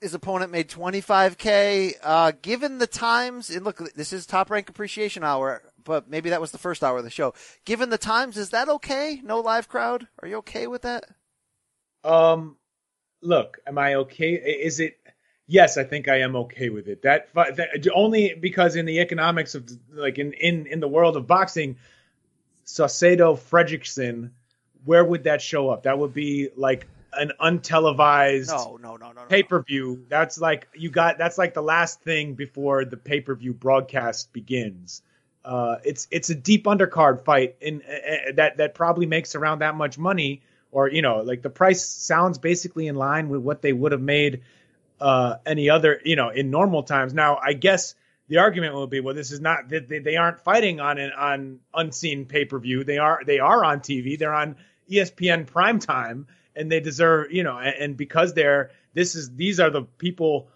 His 0.00 0.14
opponent 0.14 0.50
made 0.50 0.68
25k. 0.70 1.94
Uh, 2.02 2.32
given 2.40 2.78
the 2.78 2.86
times, 2.86 3.50
and 3.50 3.64
look, 3.64 3.78
this 3.94 4.12
is 4.14 4.24
top 4.24 4.48
rank 4.50 4.68
appreciation 4.70 5.22
hour, 5.24 5.62
but 5.84 6.08
maybe 6.08 6.30
that 6.30 6.40
was 6.40 6.52
the 6.52 6.58
first 6.58 6.82
hour 6.84 6.98
of 6.98 7.04
the 7.04 7.10
show. 7.10 7.34
Given 7.64 7.90
the 7.90 7.98
times, 7.98 8.36
is 8.36 8.50
that 8.50 8.68
okay? 8.68 9.20
No 9.22 9.40
live 9.40 9.68
crowd? 9.68 10.06
Are 10.20 10.28
you 10.28 10.36
okay 10.38 10.66
with 10.66 10.82
that? 10.82 11.04
Um, 12.04 12.56
look, 13.22 13.58
am 13.66 13.78
I 13.78 13.94
okay? 13.94 14.32
Is 14.34 14.80
it? 14.80 14.96
Yes, 15.46 15.76
I 15.76 15.84
think 15.84 16.08
I 16.08 16.20
am 16.20 16.36
okay 16.36 16.68
with 16.68 16.86
it. 16.86 17.02
That, 17.02 17.28
that 17.34 17.86
only 17.92 18.34
because 18.34 18.76
in 18.76 18.86
the 18.86 19.00
economics 19.00 19.54
of 19.54 19.68
like 19.92 20.18
in 20.18 20.32
in 20.32 20.66
in 20.66 20.80
the 20.80 20.88
world 20.88 21.16
of 21.16 21.26
boxing, 21.26 21.76
Saucedo 22.64 23.36
Fredrickson, 23.36 24.30
where 24.84 25.04
would 25.04 25.24
that 25.24 25.42
show 25.42 25.68
up? 25.70 25.82
That 25.82 25.98
would 25.98 26.14
be 26.14 26.50
like 26.56 26.86
an 27.12 27.32
untelevised 27.40 28.48
No, 28.48 28.78
no, 28.80 28.96
no, 28.96 29.08
no, 29.08 29.22
no. 29.22 29.26
pay 29.26 29.42
per 29.42 29.60
view. 29.62 30.04
That's 30.08 30.38
like 30.38 30.68
you 30.74 30.90
got. 30.90 31.18
That's 31.18 31.36
like 31.38 31.54
the 31.54 31.62
last 31.62 32.00
thing 32.02 32.34
before 32.34 32.84
the 32.84 32.96
pay 32.96 33.20
per 33.20 33.34
view 33.34 33.52
broadcast 33.52 34.32
begins. 34.32 35.02
Uh, 35.44 35.76
it's 35.84 36.06
it's 36.10 36.30
a 36.30 36.34
deep 36.34 36.64
undercard 36.64 37.24
fight, 37.24 37.56
and 37.62 37.82
uh, 37.82 38.32
that 38.34 38.58
that 38.58 38.74
probably 38.74 39.06
makes 39.06 39.34
around 39.34 39.60
that 39.60 39.74
much 39.74 39.98
money, 39.98 40.42
or 40.70 40.88
you 40.88 41.02
know, 41.02 41.18
like 41.20 41.42
the 41.42 41.50
price 41.50 41.86
sounds 41.86 42.38
basically 42.38 42.86
in 42.86 42.94
line 42.94 43.28
with 43.28 43.40
what 43.40 43.62
they 43.62 43.72
would 43.72 43.92
have 43.92 44.02
made 44.02 44.42
uh, 45.00 45.36
any 45.46 45.70
other, 45.70 46.00
you 46.04 46.16
know, 46.16 46.28
in 46.28 46.50
normal 46.50 46.82
times. 46.82 47.14
Now, 47.14 47.38
I 47.42 47.54
guess 47.54 47.94
the 48.28 48.38
argument 48.38 48.74
will 48.74 48.86
be, 48.86 49.00
well, 49.00 49.14
this 49.14 49.32
is 49.32 49.40
not 49.40 49.68
they, 49.68 49.80
they 49.80 50.16
aren't 50.16 50.40
fighting 50.40 50.78
on 50.78 50.98
an 50.98 51.12
on 51.12 51.60
unseen 51.74 52.26
pay 52.26 52.44
per 52.44 52.58
view. 52.58 52.84
They 52.84 52.98
are 52.98 53.22
they 53.24 53.38
are 53.38 53.64
on 53.64 53.80
TV. 53.80 54.18
They're 54.18 54.34
on 54.34 54.56
ESPN 54.90 55.46
primetime, 55.46 56.26
and 56.54 56.70
they 56.70 56.80
deserve, 56.80 57.32
you 57.32 57.44
know, 57.44 57.58
and, 57.58 57.74
and 57.74 57.96
because 57.96 58.34
they're 58.34 58.70
this 58.92 59.14
is 59.14 59.34
these 59.34 59.58
are 59.58 59.70
the 59.70 59.82
people 59.82 60.48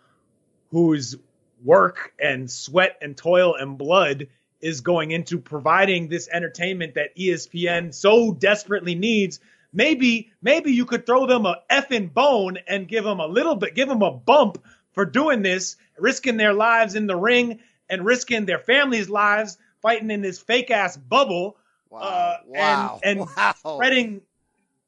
whose 0.70 1.16
work 1.64 2.12
and 2.18 2.50
sweat 2.50 2.98
and 3.00 3.16
toil 3.16 3.54
and 3.54 3.78
blood 3.78 4.28
is 4.64 4.80
going 4.80 5.10
into 5.10 5.38
providing 5.38 6.08
this 6.08 6.28
entertainment 6.32 6.94
that 6.94 7.14
ESPN 7.16 7.92
so 7.94 8.32
desperately 8.32 8.94
needs. 8.94 9.38
Maybe, 9.72 10.32
maybe 10.40 10.72
you 10.72 10.86
could 10.86 11.04
throw 11.04 11.26
them 11.26 11.44
a 11.46 11.60
effing 11.70 12.12
bone 12.12 12.58
and 12.66 12.88
give 12.88 13.04
them 13.04 13.20
a 13.20 13.26
little 13.26 13.56
bit, 13.56 13.74
give 13.74 13.88
them 13.88 14.02
a 14.02 14.10
bump 14.10 14.64
for 14.92 15.04
doing 15.04 15.42
this, 15.42 15.76
risking 15.98 16.38
their 16.38 16.54
lives 16.54 16.94
in 16.94 17.06
the 17.06 17.16
ring 17.16 17.60
and 17.90 18.06
risking 18.06 18.46
their 18.46 18.58
families' 18.58 19.10
lives 19.10 19.58
fighting 19.82 20.10
in 20.10 20.22
this 20.22 20.38
fake 20.38 20.70
ass 20.70 20.96
bubble. 20.96 21.56
Wow. 21.90 22.00
Uh, 22.00 22.36
Wow. 22.46 23.00
And, 23.04 23.20
and 23.20 23.28
Wow. 23.36 23.54
spreading 23.56 24.22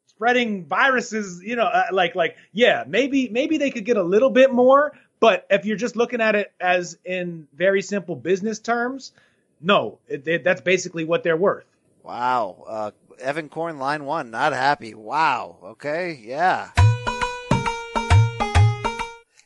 spreading 0.07 0.65
viruses, 0.65 1.43
you 1.45 1.57
know, 1.57 1.67
uh, 1.67 1.89
like 1.93 2.15
like 2.15 2.37
yeah, 2.53 2.85
maybe 2.87 3.29
maybe 3.29 3.59
they 3.59 3.71
could 3.71 3.85
get 3.85 3.99
a 3.99 4.03
little 4.03 4.31
bit 4.31 4.51
more, 4.53 4.93
but 5.21 5.47
if 5.51 5.67
you're 5.67 5.77
just 5.77 5.97
looking 5.97 6.21
at 6.23 6.35
it 6.35 6.53
as 6.59 6.97
in 7.05 7.47
very 7.55 7.83
simple 7.83 8.17
business 8.17 8.59
terms, 8.59 9.13
no, 9.61 9.99
it, 10.09 10.27
it, 10.27 10.45
that's 10.45 10.61
basically 10.61 11.05
what 11.05 11.23
they're 11.23 11.37
worth. 11.37 11.67
Wow. 12.03 12.65
Uh, 12.67 12.91
Evan 13.19 13.49
Korn, 13.49 13.79
line 13.79 14.05
one, 14.05 14.31
not 14.31 14.53
happy. 14.53 14.95
Wow. 14.95 15.57
Okay. 15.63 16.21
Yeah. 16.23 16.71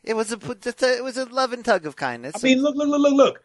It 0.03 0.15
was 0.15 0.31
a 0.31 0.37
it 0.37 1.03
was 1.03 1.17
a 1.17 1.25
love 1.25 1.53
and 1.53 1.63
tug 1.63 1.85
of 1.85 1.95
kindness. 1.95 2.33
I 2.35 2.39
mean, 2.43 2.61
look, 2.61 2.75
look, 2.75 2.87
look, 2.87 3.01
look, 3.01 3.13
look. 3.13 3.43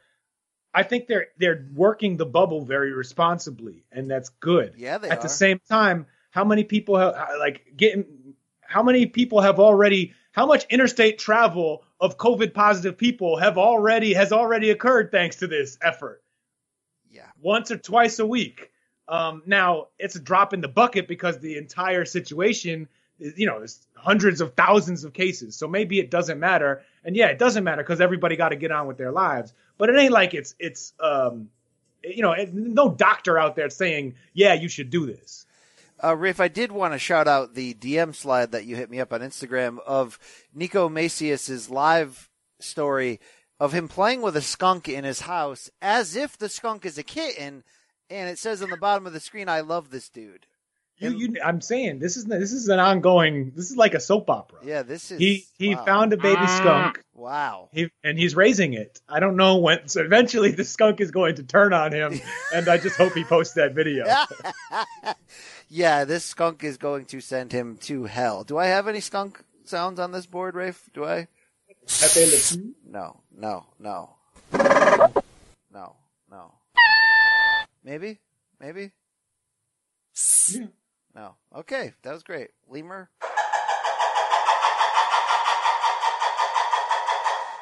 I 0.74 0.82
think 0.82 1.06
they're 1.06 1.28
they're 1.38 1.66
working 1.74 2.16
the 2.16 2.26
bubble 2.26 2.64
very 2.64 2.92
responsibly, 2.92 3.84
and 3.92 4.10
that's 4.10 4.30
good. 4.30 4.74
Yeah, 4.76 4.98
they 4.98 5.08
At 5.08 5.18
are. 5.18 5.22
the 5.22 5.28
same 5.28 5.60
time, 5.68 6.06
how 6.30 6.44
many 6.44 6.64
people 6.64 6.96
have 6.98 7.14
like 7.38 7.62
getting? 7.76 8.34
How 8.60 8.82
many 8.82 9.06
people 9.06 9.40
have 9.42 9.60
already? 9.60 10.14
How 10.32 10.46
much 10.46 10.66
interstate 10.68 11.18
travel 11.18 11.84
of 12.00 12.18
COVID 12.18 12.52
positive 12.52 12.98
people 12.98 13.38
have 13.38 13.56
already 13.58 14.14
has 14.14 14.32
already 14.32 14.70
occurred 14.70 15.10
thanks 15.10 15.36
to 15.36 15.46
this 15.46 15.78
effort? 15.80 16.22
Yeah, 17.16 17.26
once 17.40 17.70
or 17.70 17.78
twice 17.78 18.18
a 18.18 18.26
week. 18.26 18.70
Um, 19.08 19.42
now 19.46 19.88
it's 19.98 20.16
a 20.16 20.20
drop 20.20 20.52
in 20.52 20.60
the 20.60 20.68
bucket 20.68 21.06
because 21.06 21.38
the 21.38 21.56
entire 21.56 22.04
situation 22.04 22.88
is, 23.20 23.38
you 23.38 23.46
know, 23.46 23.58
there's 23.58 23.86
hundreds 23.94 24.40
of 24.40 24.54
thousands 24.54 25.04
of 25.04 25.12
cases. 25.12 25.54
So 25.56 25.68
maybe 25.68 25.98
it 25.98 26.10
doesn't 26.10 26.40
matter. 26.40 26.82
And 27.04 27.16
yeah, 27.16 27.28
it 27.28 27.38
doesn't 27.38 27.64
matter 27.64 27.82
because 27.82 28.00
everybody 28.00 28.36
got 28.36 28.48
to 28.50 28.56
get 28.56 28.72
on 28.72 28.86
with 28.86 28.98
their 28.98 29.12
lives. 29.12 29.52
But 29.78 29.90
it 29.90 29.96
ain't 29.96 30.12
like 30.12 30.34
it's 30.34 30.54
it's 30.58 30.92
um, 31.00 31.50
you 32.02 32.22
know, 32.22 32.32
it, 32.32 32.52
no 32.52 32.90
doctor 32.90 33.38
out 33.38 33.56
there 33.56 33.70
saying, 33.70 34.14
yeah, 34.32 34.54
you 34.54 34.68
should 34.68 34.90
do 34.90 35.06
this. 35.06 35.46
Uh, 36.02 36.14
Riff, 36.14 36.40
I 36.40 36.48
did 36.48 36.72
want 36.72 36.92
to 36.92 36.98
shout 36.98 37.26
out 37.26 37.54
the 37.54 37.72
DM 37.74 38.14
slide 38.14 38.52
that 38.52 38.66
you 38.66 38.76
hit 38.76 38.90
me 38.90 39.00
up 39.00 39.12
on 39.12 39.20
Instagram 39.20 39.78
of 39.86 40.18
Nico 40.54 40.88
Macias's 40.88 41.70
live 41.70 42.28
story 42.60 43.20
of 43.58 43.72
him 43.72 43.88
playing 43.88 44.22
with 44.22 44.36
a 44.36 44.42
skunk 44.42 44.88
in 44.88 45.04
his 45.04 45.20
house 45.20 45.70
as 45.80 46.16
if 46.16 46.36
the 46.36 46.48
skunk 46.48 46.84
is 46.84 46.98
a 46.98 47.02
kitten, 47.02 47.64
and 48.10 48.28
it 48.28 48.38
says 48.38 48.62
on 48.62 48.70
the 48.70 48.76
bottom 48.76 49.06
of 49.06 49.12
the 49.12 49.20
screen, 49.20 49.48
"I 49.48 49.60
love 49.60 49.90
this 49.90 50.08
dude." 50.08 50.46
You, 50.98 51.10
you, 51.10 51.34
I'm 51.44 51.60
saying 51.60 51.98
this 51.98 52.16
is 52.16 52.24
this 52.24 52.52
is 52.52 52.68
an 52.68 52.78
ongoing. 52.78 53.52
This 53.54 53.70
is 53.70 53.76
like 53.76 53.92
a 53.92 54.00
soap 54.00 54.30
opera. 54.30 54.60
Yeah, 54.64 54.82
this 54.82 55.10
is 55.10 55.18
He 55.18 55.44
he 55.58 55.74
wow. 55.74 55.84
found 55.84 56.12
a 56.14 56.16
baby 56.16 56.40
ah. 56.40 56.56
skunk. 56.58 57.04
Wow. 57.12 57.68
He, 57.72 57.90
and 58.02 58.18
he's 58.18 58.34
raising 58.34 58.72
it. 58.72 59.00
I 59.06 59.20
don't 59.20 59.36
know 59.36 59.58
when. 59.58 59.88
So 59.88 60.02
eventually, 60.02 60.52
the 60.52 60.64
skunk 60.64 61.02
is 61.02 61.10
going 61.10 61.34
to 61.36 61.42
turn 61.42 61.74
on 61.74 61.92
him, 61.92 62.18
and 62.54 62.66
I 62.68 62.78
just 62.78 62.96
hope 62.96 63.12
he 63.12 63.24
posts 63.24 63.54
that 63.54 63.74
video. 63.74 64.06
yeah, 65.68 66.04
this 66.04 66.24
skunk 66.24 66.64
is 66.64 66.78
going 66.78 67.04
to 67.06 67.20
send 67.20 67.52
him 67.52 67.76
to 67.82 68.04
hell. 68.04 68.42
Do 68.44 68.56
I 68.56 68.66
have 68.66 68.88
any 68.88 69.00
skunk 69.00 69.42
sounds 69.64 70.00
on 70.00 70.12
this 70.12 70.24
board, 70.24 70.54
Rafe? 70.54 70.88
Do 70.94 71.04
I? 71.04 71.28
No, 72.88 73.20
no, 73.36 73.66
no. 73.78 74.16
No, 75.72 75.96
no. 76.30 76.52
Maybe? 77.84 78.18
Maybe? 78.60 78.92
No. 81.14 81.36
Okay, 81.54 81.92
that 82.02 82.12
was 82.12 82.22
great. 82.22 82.50
Lemur? 82.68 83.08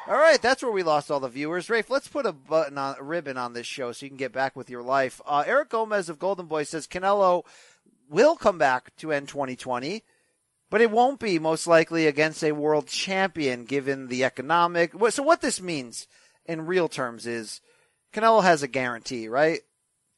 All 0.07 0.17
right, 0.17 0.39
that's 0.39 0.61
where 0.61 0.71
we 0.71 0.83
lost 0.83 1.09
all 1.09 1.19
the 1.19 1.27
viewers. 1.27 1.67
Rafe, 1.67 1.89
let's 1.89 2.07
put 2.07 2.27
a 2.27 2.31
button 2.31 2.77
on 2.77 2.95
a 2.99 3.03
ribbon 3.03 3.37
on 3.37 3.53
this 3.53 3.65
show 3.65 3.91
so 3.91 4.05
you 4.05 4.09
can 4.11 4.17
get 4.17 4.31
back 4.31 4.55
with 4.55 4.69
your 4.69 4.83
life. 4.83 5.19
Uh, 5.25 5.43
Eric 5.47 5.69
Gomez 5.69 6.09
of 6.09 6.19
Golden 6.19 6.45
Boy 6.45 6.63
says 6.63 6.85
Canelo 6.85 7.43
will 8.07 8.35
come 8.35 8.59
back 8.59 8.95
to 8.97 9.11
end 9.11 9.27
2020, 9.29 10.03
but 10.69 10.81
it 10.81 10.91
won't 10.91 11.19
be 11.19 11.39
most 11.39 11.67
likely 11.67 12.07
against 12.07 12.43
a 12.43 12.51
world 12.51 12.87
champion 12.87 13.65
given 13.65 14.07
the 14.07 14.23
economic. 14.23 14.93
So 15.09 15.23
what 15.23 15.41
this 15.41 15.61
means 15.61 16.07
in 16.45 16.65
real 16.65 16.87
terms 16.87 17.25
is 17.25 17.61
Canelo 18.13 18.43
has 18.43 18.63
a 18.63 18.67
guarantee, 18.67 19.27
right? 19.27 19.61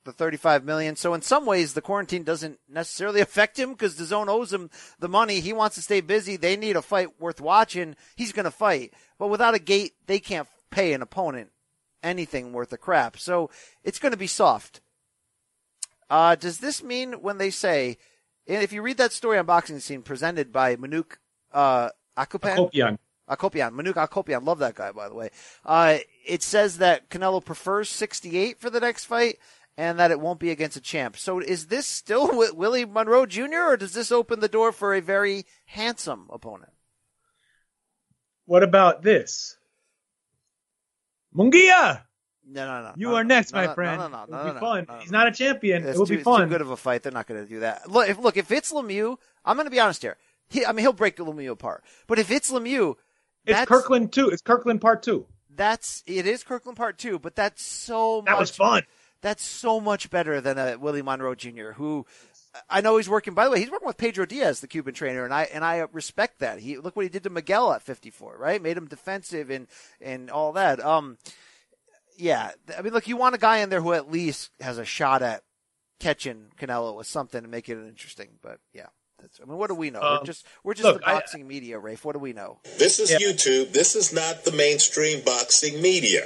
The 0.05 0.13
35 0.13 0.63
million. 0.63 0.95
So 0.95 1.13
in 1.13 1.21
some 1.21 1.45
ways, 1.45 1.73
the 1.73 1.81
quarantine 1.81 2.23
doesn't 2.23 2.59
necessarily 2.69 3.21
affect 3.21 3.59
him 3.59 3.71
because 3.71 3.95
the 3.95 4.05
zone 4.05 4.29
owes 4.29 4.53
him 4.53 4.69
the 4.99 5.09
money. 5.09 5.39
He 5.39 5.53
wants 5.53 5.75
to 5.75 5.81
stay 5.81 6.01
busy. 6.01 6.37
They 6.37 6.55
need 6.55 6.75
a 6.75 6.81
fight 6.81 7.19
worth 7.19 7.41
watching. 7.41 7.95
He's 8.15 8.31
going 8.31 8.45
to 8.45 8.51
fight. 8.51 8.93
But 9.19 9.27
without 9.27 9.55
a 9.55 9.59
gate, 9.59 9.93
they 10.05 10.19
can't 10.19 10.47
pay 10.71 10.93
an 10.93 11.01
opponent 11.01 11.49
anything 12.03 12.53
worth 12.53 12.71
a 12.71 12.77
crap. 12.77 13.17
So 13.17 13.49
it's 13.83 13.99
going 13.99 14.11
to 14.11 14.17
be 14.17 14.27
soft. 14.27 14.81
Uh, 16.09 16.35
does 16.35 16.59
this 16.59 16.81
mean 16.81 17.13
when 17.13 17.37
they 17.37 17.49
say, 17.49 17.97
and 18.47 18.63
if 18.63 18.71
you 18.71 18.81
read 18.81 18.97
that 18.97 19.11
story 19.11 19.37
on 19.37 19.45
Boxing 19.45 19.79
Scene 19.79 20.01
presented 20.01 20.51
by 20.51 20.75
Manouk 20.75 21.17
uh, 21.53 21.89
Akupan, 22.17 22.69
Akopyan. 22.69 22.97
Akopyan, 23.29 23.71
Manouk 23.73 23.95
Akopyan, 23.95 24.45
love 24.45 24.59
that 24.59 24.75
guy 24.75 24.91
by 24.91 25.09
the 25.09 25.15
way. 25.15 25.29
Uh, 25.65 25.97
it 26.25 26.43
says 26.43 26.77
that 26.79 27.09
Canelo 27.09 27.43
prefers 27.43 27.89
68 27.89 28.59
for 28.59 28.69
the 28.69 28.79
next 28.79 29.05
fight, 29.05 29.37
and 29.77 29.99
that 29.99 30.11
it 30.11 30.19
won't 30.19 30.39
be 30.39 30.49
against 30.49 30.75
a 30.77 30.81
champ. 30.81 31.17
So 31.17 31.39
is 31.39 31.67
this 31.67 31.85
still 31.85 32.27
Wi- 32.27 32.51
Willie 32.53 32.85
Monroe 32.85 33.25
Jr. 33.25 33.69
or 33.69 33.77
does 33.77 33.93
this 33.93 34.11
open 34.11 34.39
the 34.39 34.47
door 34.47 34.71
for 34.71 34.93
a 34.93 35.01
very 35.01 35.45
handsome 35.65 36.27
opponent? 36.31 36.71
What 38.45 38.63
about 38.63 39.03
this? 39.03 39.57
Mungia, 41.35 42.01
No, 42.49 42.65
no, 42.65 42.87
no. 42.87 42.93
you 42.95 43.09
no, 43.09 43.15
are 43.15 43.23
no, 43.23 43.35
next, 43.35 43.53
no, 43.53 43.65
my 43.65 43.73
friend. 43.73 43.99
No, 43.99 44.07
no, 44.07 44.25
no, 44.29 44.39
It'll 44.39 44.53
be 44.53 44.59
fun. 44.59 44.87
He's 45.01 45.11
not 45.11 45.27
a 45.27 45.31
champion. 45.31 45.83
It's 45.83 45.95
it 45.95 45.99
will 45.99 46.05
too, 46.05 46.17
be 46.17 46.23
fun. 46.23 46.43
It's 46.43 46.49
too 46.49 46.53
good 46.53 46.61
of 46.61 46.71
a 46.71 46.77
fight. 46.77 47.03
They're 47.03 47.11
not 47.11 47.27
going 47.27 47.43
to 47.43 47.49
do 47.49 47.59
that. 47.61 47.91
Look, 47.91 48.09
if, 48.09 48.17
look, 48.19 48.37
if 48.37 48.51
it's 48.51 48.71
Lemieux, 48.71 49.17
I'm 49.43 49.57
going 49.57 49.65
to 49.65 49.71
be 49.71 49.79
honest 49.79 50.01
here. 50.01 50.17
He, 50.49 50.65
I 50.65 50.71
mean, 50.71 50.83
he'll 50.83 50.93
break 50.93 51.17
Lemieux 51.17 51.51
apart. 51.51 51.83
But 52.07 52.19
if 52.19 52.31
it's 52.31 52.51
Lemieux, 52.51 52.95
it's 53.45 53.65
Kirkland 53.65 54.13
too. 54.13 54.29
It's 54.29 54.41
Kirkland 54.41 54.81
part 54.81 55.03
two. 55.03 55.25
That's 55.57 56.03
it 56.05 56.27
is 56.27 56.43
Kirkland 56.43 56.77
Part 56.77 56.97
Two, 56.97 57.19
but 57.19 57.35
that's 57.35 57.63
so 57.63 58.21
That 58.21 58.33
much 58.33 58.39
was 58.39 58.51
fun. 58.51 58.83
That's 59.21 59.43
so 59.43 59.81
much 59.81 60.09
better 60.09 60.39
than 60.39 60.57
a 60.57 60.77
Willie 60.77 61.01
Monroe 61.01 61.33
Jr. 61.33 61.71
who 61.71 62.05
I 62.69 62.81
know 62.81 62.97
he's 62.97 63.09
working. 63.09 63.33
By 63.33 63.45
the 63.45 63.51
way, 63.51 63.59
he's 63.59 63.71
working 63.71 63.87
with 63.87 63.97
Pedro 63.97 64.25
Diaz, 64.25 64.59
the 64.59 64.67
Cuban 64.67 64.93
trainer, 64.93 65.25
and 65.25 65.33
I 65.33 65.43
and 65.45 65.65
I 65.65 65.87
respect 65.91 66.39
that. 66.39 66.59
He 66.59 66.77
look 66.77 66.95
what 66.95 67.03
he 67.03 67.09
did 67.09 67.23
to 67.23 67.31
Miguel 67.31 67.73
at 67.73 67.81
54, 67.81 68.37
right? 68.37 68.61
Made 68.61 68.77
him 68.77 68.87
defensive 68.87 69.49
and 69.49 69.67
and 69.99 70.29
all 70.29 70.53
that. 70.53 70.83
Um, 70.83 71.17
yeah, 72.17 72.51
I 72.77 72.81
mean, 72.81 72.93
look, 72.93 73.07
you 73.07 73.17
want 73.17 73.35
a 73.35 73.37
guy 73.37 73.57
in 73.59 73.69
there 73.69 73.81
who 73.81 73.93
at 73.93 74.11
least 74.11 74.51
has 74.59 74.77
a 74.77 74.85
shot 74.85 75.21
at 75.21 75.43
catching 75.99 76.47
Canelo 76.59 76.95
with 76.97 77.07
something 77.07 77.41
to 77.41 77.47
make 77.47 77.69
it 77.69 77.77
interesting. 77.77 78.29
But 78.41 78.59
yeah, 78.73 78.87
that's. 79.21 79.39
I 79.41 79.45
mean, 79.47 79.57
what 79.57 79.69
do 79.69 79.75
we 79.75 79.89
know? 79.89 79.99
we're 80.01 80.17
Um, 80.19 80.25
just 80.25 80.45
we're 80.63 80.73
just 80.73 80.83
look, 80.85 81.01
the 81.01 81.09
I- 81.09 81.13
boxing 81.13 81.47
media, 81.47 81.79
Rafe. 81.79 82.03
What 82.05 82.13
do 82.13 82.19
we 82.19 82.33
know? 82.33 82.59
This 82.77 82.99
is 82.99 83.11
YouTube. 83.11 83.71
This 83.71 83.95
is 83.95 84.11
not 84.13 84.43
the 84.45 84.51
mainstream 84.51 85.21
boxing 85.25 85.81
media. 85.81 86.23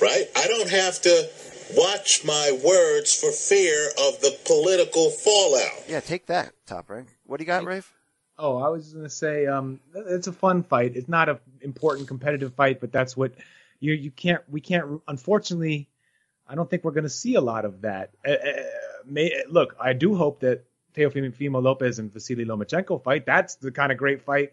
Right? 0.00 0.26
I 0.36 0.46
don't 0.46 0.68
have 0.68 1.00
to 1.02 1.28
watch 1.74 2.22
my 2.24 2.58
words 2.62 3.14
for 3.18 3.30
fear 3.32 3.88
of 3.98 4.20
the 4.20 4.36
political 4.44 5.08
fallout. 5.10 5.88
Yeah, 5.88 6.00
take 6.00 6.26
that, 6.26 6.52
top 6.66 6.90
rank. 6.90 7.08
What 7.24 7.38
do 7.38 7.42
you 7.44 7.46
got, 7.46 7.64
Rafe? 7.64 7.92
Oh, 8.38 8.58
I 8.58 8.68
was 8.68 8.92
gonna 8.92 9.08
say, 9.08 9.46
um, 9.46 9.80
it's 9.94 10.26
a 10.26 10.32
fun 10.32 10.62
fight. 10.62 10.96
It's 10.96 11.08
not 11.08 11.28
an 11.28 11.38
important 11.60 12.08
competitive 12.08 12.54
fight, 12.54 12.80
but 12.80 12.92
that's 12.92 13.16
what 13.16 13.32
you 13.80 13.92
you 13.92 14.10
can't 14.10 14.42
we 14.48 14.60
can't 14.60 15.00
unfortunately. 15.08 15.88
I 16.48 16.54
don't 16.54 16.70
think 16.70 16.84
we're 16.84 16.92
going 16.92 17.02
to 17.02 17.10
see 17.10 17.34
a 17.34 17.40
lot 17.40 17.64
of 17.64 17.80
that. 17.80 18.10
Uh, 18.24 18.30
uh, 18.30 18.62
may, 19.04 19.42
look, 19.48 19.74
I 19.80 19.94
do 19.94 20.14
hope 20.14 20.38
that 20.42 20.64
Teofimo 20.94 21.60
Lopez 21.60 21.98
and 21.98 22.12
Vasily 22.12 22.44
Lomachenko 22.44 23.02
fight. 23.02 23.26
That's 23.26 23.56
the 23.56 23.72
kind 23.72 23.90
of 23.90 23.98
great 23.98 24.22
fight 24.22 24.52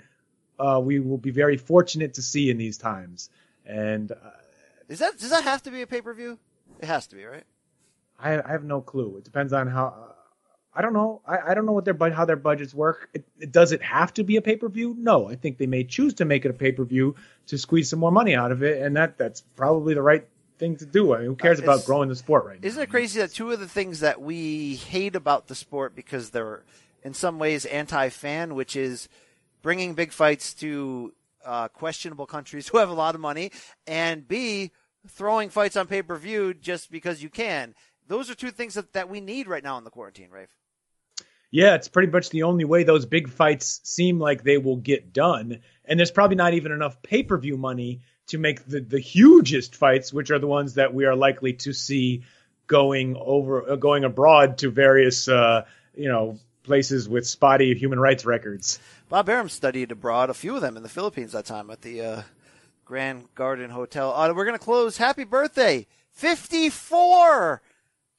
uh, 0.60 0.80
we 0.84 1.00
will 1.00 1.18
be 1.18 1.32
very 1.32 1.58
fortunate 1.58 2.16
to 2.16 2.22
see 2.22 2.50
in 2.50 2.58
these 2.58 2.78
times. 2.78 3.30
And 3.66 4.12
uh, 4.12 4.16
Is 4.90 5.00
that 5.00 5.18
does 5.18 5.30
that 5.30 5.44
have 5.44 5.64
to 5.64 5.72
be 5.72 5.82
a 5.82 5.88
pay 5.88 6.02
per 6.02 6.14
view? 6.14 6.38
It 6.80 6.86
has 6.86 7.08
to 7.08 7.16
be, 7.16 7.26
right? 7.26 7.44
I, 8.20 8.42
I 8.42 8.52
have 8.52 8.64
no 8.64 8.82
clue. 8.82 9.18
It 9.18 9.24
depends 9.24 9.54
on 9.54 9.68
how. 9.68 10.16
I 10.76 10.82
don't 10.82 10.94
know. 10.94 11.22
I, 11.28 11.52
I 11.52 11.54
don't 11.54 11.66
know 11.66 11.72
what 11.72 11.86
their 11.86 11.96
how 12.12 12.26
their 12.26 12.36
budgets 12.36 12.74
work. 12.74 13.10
It, 13.14 13.24
it, 13.40 13.52
does 13.52 13.72
it 13.72 13.82
have 13.82 14.14
to 14.16 14.24
be 14.24 14.38
a 14.38 14.42
pay 14.42 14.56
per 14.56 14.70
view? 14.70 14.96
No. 14.98 15.30
I 15.30 15.36
think 15.36 15.58
they 15.58 15.68
may 15.68 15.84
choose 15.84 16.14
to 16.16 16.26
make 16.26 16.46
it 16.46 16.50
a 16.50 16.54
pay 16.54 16.72
per 16.72 16.84
view 16.84 17.16
to 17.48 17.58
squeeze 17.58 17.90
some 17.90 18.00
more 18.00 18.12
money 18.12 18.36
out 18.36 18.52
of 18.52 18.64
it, 18.64 18.82
and 18.82 18.96
that 18.96 19.18
that's 19.18 19.42
probably 19.56 19.94
the 19.94 20.02
right 20.02 20.28
thing 20.58 20.76
to 20.78 20.86
do. 20.86 21.14
I 21.14 21.20
mean, 21.20 21.28
who 21.28 21.36
cares 21.36 21.60
Uh, 21.60 21.64
about 21.64 21.86
growing 21.86 22.10
the 22.10 22.16
sport 22.16 22.46
right 22.46 22.62
now? 22.62 22.68
Isn't 22.68 22.82
it 22.82 22.90
crazy 22.90 23.20
that 23.20 23.32
two 23.32 23.52
of 23.52 23.60
the 23.60 23.68
things 23.68 24.00
that 24.00 24.22
we 24.22 24.76
hate 24.76 25.16
about 25.16 25.48
the 25.48 25.56
sport 25.56 25.96
because 25.96 26.32
they're 26.32 26.64
in 27.04 27.14
some 27.14 27.38
ways 27.38 27.66
anti-fan, 27.66 28.56
which 28.56 28.76
is 28.76 29.10
bringing 29.62 29.94
big 29.94 30.12
fights 30.12 30.54
to 30.56 31.14
uh, 31.46 31.68
questionable 31.68 32.26
countries 32.26 32.68
who 32.70 32.78
have 32.78 32.90
a 32.90 32.94
lot 32.94 33.16
of 33.16 33.22
money, 33.22 33.52
and 33.86 34.28
B, 34.28 34.72
throwing 35.08 35.50
fights 35.50 35.76
on 35.76 35.88
pay-per-view 35.88 36.56
just 36.56 36.92
because 36.92 37.22
you 37.22 37.30
can. 37.30 37.76
Those 38.08 38.30
are 38.30 38.36
two 38.36 38.52
things 38.52 38.74
that, 38.74 38.94
that 38.94 39.10
we 39.10 39.22
need 39.22 39.48
right 39.48 39.64
now 39.64 39.78
in 39.78 39.84
the 39.84 39.90
quarantine, 39.90 40.30
Rafe. 40.30 40.56
Yeah, 41.54 41.76
it's 41.76 41.88
pretty 41.88 42.12
much 42.12 42.32
the 42.32 42.44
only 42.44 42.66
way 42.66 42.84
those 42.84 43.06
big 43.06 43.30
fights 43.30 43.80
seem 43.84 44.20
like 44.20 44.42
they 44.44 44.58
will 44.58 44.78
get 44.78 45.14
done. 45.14 45.60
And 45.86 46.00
there's 46.00 46.10
probably 46.10 46.36
not 46.36 46.56
even 46.56 46.72
enough 46.72 47.04
pay 47.04 47.22
per 47.22 47.38
view 47.38 47.58
money 47.58 48.02
to 48.28 48.40
make 48.40 48.66
the, 48.66 48.80
the 48.80 48.98
hugest 48.98 49.76
fights, 49.76 50.12
which 50.12 50.32
are 50.32 50.40
the 50.40 50.48
ones 50.48 50.74
that 50.74 50.96
we 50.96 51.06
are 51.06 51.16
likely 51.16 51.54
to 51.54 51.72
see 51.72 52.24
going 52.66 53.16
over 53.16 53.70
uh, 53.70 53.76
going 53.76 54.04
abroad 54.04 54.58
to 54.58 54.72
various 54.72 55.28
uh, 55.28 55.66
you 55.94 56.10
know 56.10 56.40
places 56.64 57.08
with 57.08 57.28
spotty 57.28 57.76
human 57.76 58.00
rights 58.00 58.26
records. 58.26 58.80
Bob 59.08 59.30
Arum 59.30 59.48
studied 59.48 59.92
abroad, 59.92 60.32
a 60.32 60.34
few 60.34 60.56
of 60.56 60.62
them 60.62 60.76
in 60.76 60.82
the 60.82 60.90
Philippines 60.90 61.34
that 61.34 61.46
time 61.46 61.70
at 61.70 61.84
the 61.84 62.02
uh, 62.02 62.22
Grand 62.84 63.28
Garden 63.36 63.70
Hotel. 63.70 64.12
Uh, 64.12 64.34
we're 64.34 64.46
going 64.46 64.58
to 64.58 64.66
close. 64.66 64.98
Happy 64.98 65.24
birthday, 65.24 65.86
54 66.14 67.62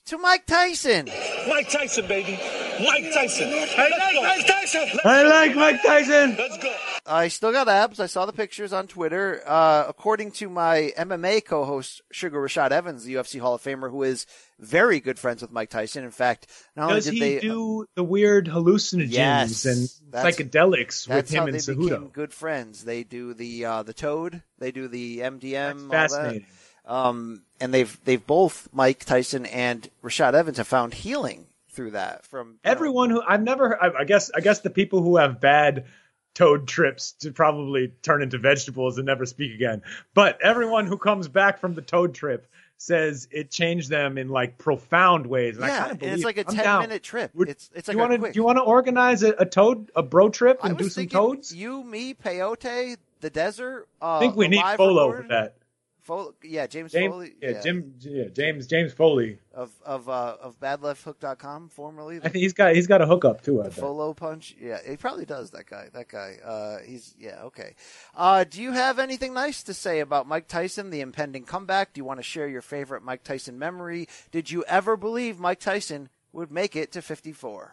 to 0.05 0.19
Mike 0.19 0.47
Tyson. 0.47 1.11
Mike 1.49 1.69
Tyson, 1.69 2.07
baby. 2.07 2.39
Mike 2.81 3.13
Tyson. 3.13 3.49
I 3.53 3.89
like 3.89 4.23
Mike 4.23 4.47
Tyson. 4.47 5.01
I 5.05 5.23
like 5.23 5.55
Mike 5.57 5.83
Tyson. 5.83 6.37
Let's 6.37 6.59
go. 6.59 6.75
I 7.07 7.29
still 7.29 7.53
got 7.53 7.69
abs. 7.69 8.01
I 8.01 8.07
saw 8.07 8.25
the 8.27 8.33
pictures 8.33 8.73
on 8.73 8.87
Twitter. 8.87 9.43
Uh, 9.47 9.85
according 9.89 10.31
to 10.33 10.49
my 10.49 10.91
MMA 10.97 11.45
co-host 11.45 12.01
Sugar 12.11 12.41
Rashad 12.41 12.71
Evans, 12.71 13.05
the 13.05 13.15
UFC 13.15 13.41
Hall 13.41 13.55
of 13.55 13.63
Famer, 13.63 13.91
who 13.91 14.03
is 14.03 14.27
very 14.59 15.01
good 15.01 15.19
friends 15.19 15.43
with 15.43 15.53
Mike 15.53 15.69
Tyson. 15.71 16.03
In 16.05 16.11
fact, 16.11 16.47
not 16.75 16.85
only 16.85 16.95
Does 16.97 17.05
did 17.05 17.15
he 17.15 17.21
they 17.21 17.41
do 17.41 17.87
the 17.95 18.05
weird 18.05 18.47
hallucinogens 18.47 19.11
Yes, 19.11 19.65
and 19.67 19.89
psychedelics 20.13 21.07
with 21.09 21.29
him 21.29 21.45
and 21.45 21.55
they 21.55 21.59
Cejudo? 21.59 22.13
good 22.13 22.33
friends. 22.33 22.85
They 22.85 23.03
do 23.05 23.35
the 23.35 23.65
uh, 23.67 23.83
the 23.83 23.93
Toad. 23.95 24.43
They 24.59 24.71
do 24.73 24.89
the 24.89 25.19
MDM. 25.19 25.43
That's 25.43 25.83
all 25.83 25.89
that. 25.89 25.91
fascinating. 26.11 26.47
Um, 26.87 27.43
and 27.61 27.73
they've 27.73 27.99
they've 28.05 28.25
both 28.27 28.69
Mike 28.73 29.05
Tyson 29.05 29.47
and 29.47 29.89
Rashad 30.03 30.35
Evans 30.35 30.57
have 30.59 30.67
found 30.69 30.95
healing 30.95 31.47
through 31.75 31.93
that. 31.93 32.25
From 32.27 32.57
Everyone 32.65 33.11
who 33.11 33.23
I've 33.27 33.43
never, 33.43 33.83
I, 33.83 34.01
I 34.01 34.05
guess, 34.05 34.31
I 34.35 34.41
guess 34.41 34.61
the 34.61 34.71
people 34.71 35.03
who 35.03 35.17
have 35.17 35.41
bad 35.41 35.87
toad 36.35 36.67
trips 36.67 37.13
to 37.13 37.31
probably 37.31 37.93
turn 38.03 38.23
into 38.23 38.39
vegetables 38.39 38.99
and 38.99 39.07
never 39.07 39.25
speak 39.27 39.55
again. 39.55 39.83
But 40.15 40.41
everyone 40.43 40.87
who 40.87 40.99
comes 40.99 41.29
back 41.29 41.59
from 41.59 41.75
the 41.75 41.83
toad 41.83 42.15
trip 42.15 42.47
says 42.77 43.29
it 43.31 43.51
changed 43.51 43.89
them 43.89 44.19
in 44.19 44.29
like 44.29 44.59
profound 44.59 45.27
ways. 45.27 45.57
And 45.57 45.65
I 45.65 45.69
yeah, 45.69 45.79
kind 45.81 45.93
of 45.93 46.03
and 46.03 46.13
it's 46.13 46.25
like 46.25 46.39
a 46.39 46.45
I'm 46.49 46.55
ten 46.55 46.65
down. 46.65 46.81
minute 46.83 47.03
trip. 47.03 47.31
Would- 47.35 47.49
it's 47.49 47.71
it's 47.75 47.89
like 47.89 47.95
you 47.95 48.01
want 48.01 48.13
to 48.13 48.19
quick. 48.19 48.33
do 48.33 48.39
you 48.39 48.45
want 48.45 48.59
to 48.59 48.63
organize 48.63 49.23
a, 49.23 49.31
a 49.39 49.47
toad 49.47 49.91
a 49.95 50.03
bro 50.03 50.29
trip 50.29 50.61
and 50.63 50.77
do 50.77 50.89
some 50.89 51.07
toads? 51.07 51.55
You, 51.55 51.85
me, 51.85 52.15
Peyote, 52.15 52.97
the 53.21 53.31
desert. 53.31 53.87
Uh, 54.03 54.17
I 54.17 54.21
think 54.21 54.37
we 54.37 54.49
need 54.49 54.65
Folo 54.77 55.13
for 55.17 55.29
that. 55.29 55.57
Fo- 56.05 56.35
yeah, 56.43 56.67
James, 56.67 56.93
James, 56.93 57.11
Foley. 57.13 57.33
yeah, 57.41 57.63
Jim, 57.63 57.95
yeah, 58.01 58.25
James, 58.29 58.67
James 58.67 58.93
Foley. 58.93 59.39
of 59.55 59.73
of 59.85 60.07
uh, 60.09 60.37
of 60.41 60.61
badlefthook.com, 60.61 61.71
formerly. 61.71 62.19
I 62.19 62.29
think 62.29 62.37
he's 62.37 62.53
got 62.53 62.75
he's 62.75 62.87
got 62.87 63.01
a 63.01 63.07
hookup 63.07 63.41
too. 63.43 63.63
I 63.63 63.69
The. 63.69 63.71
Folo 63.81 64.13
punch. 64.13 64.55
Yeah, 64.61 64.79
he 64.87 64.99
probably 64.99 65.25
does. 65.25 65.51
That 65.53 65.65
guy. 65.67 65.89
That 65.95 66.09
guy. 66.09 66.37
Uh, 66.45 66.79
he's 66.87 67.15
yeah. 67.19 67.43
Okay. 67.45 67.75
Uh, 68.15 68.45
do 68.45 68.61
you 68.63 68.73
have 68.73 68.99
anything 68.99 69.33
nice 69.33 69.63
to 69.63 69.73
say 69.73 70.01
about 70.01 70.29
Mike 70.29 70.47
Tyson, 70.47 70.91
the 70.91 71.01
impending 71.01 71.45
comeback? 71.45 71.95
Do 71.95 72.01
you 72.01 72.05
want 72.05 72.19
to 72.21 72.25
share 72.25 72.49
your 72.49 72.63
favorite 72.63 73.03
Mike 73.03 73.25
Tyson 73.25 73.59
memory? 73.59 74.07
Did 74.31 74.51
you 74.51 74.63
ever 74.69 74.99
believe 74.99 75.41
Mike 75.41 75.61
Tyson 75.61 76.11
would 76.33 76.53
make 76.53 76.77
it 76.77 76.93
to 76.93 77.01
54? 77.01 77.73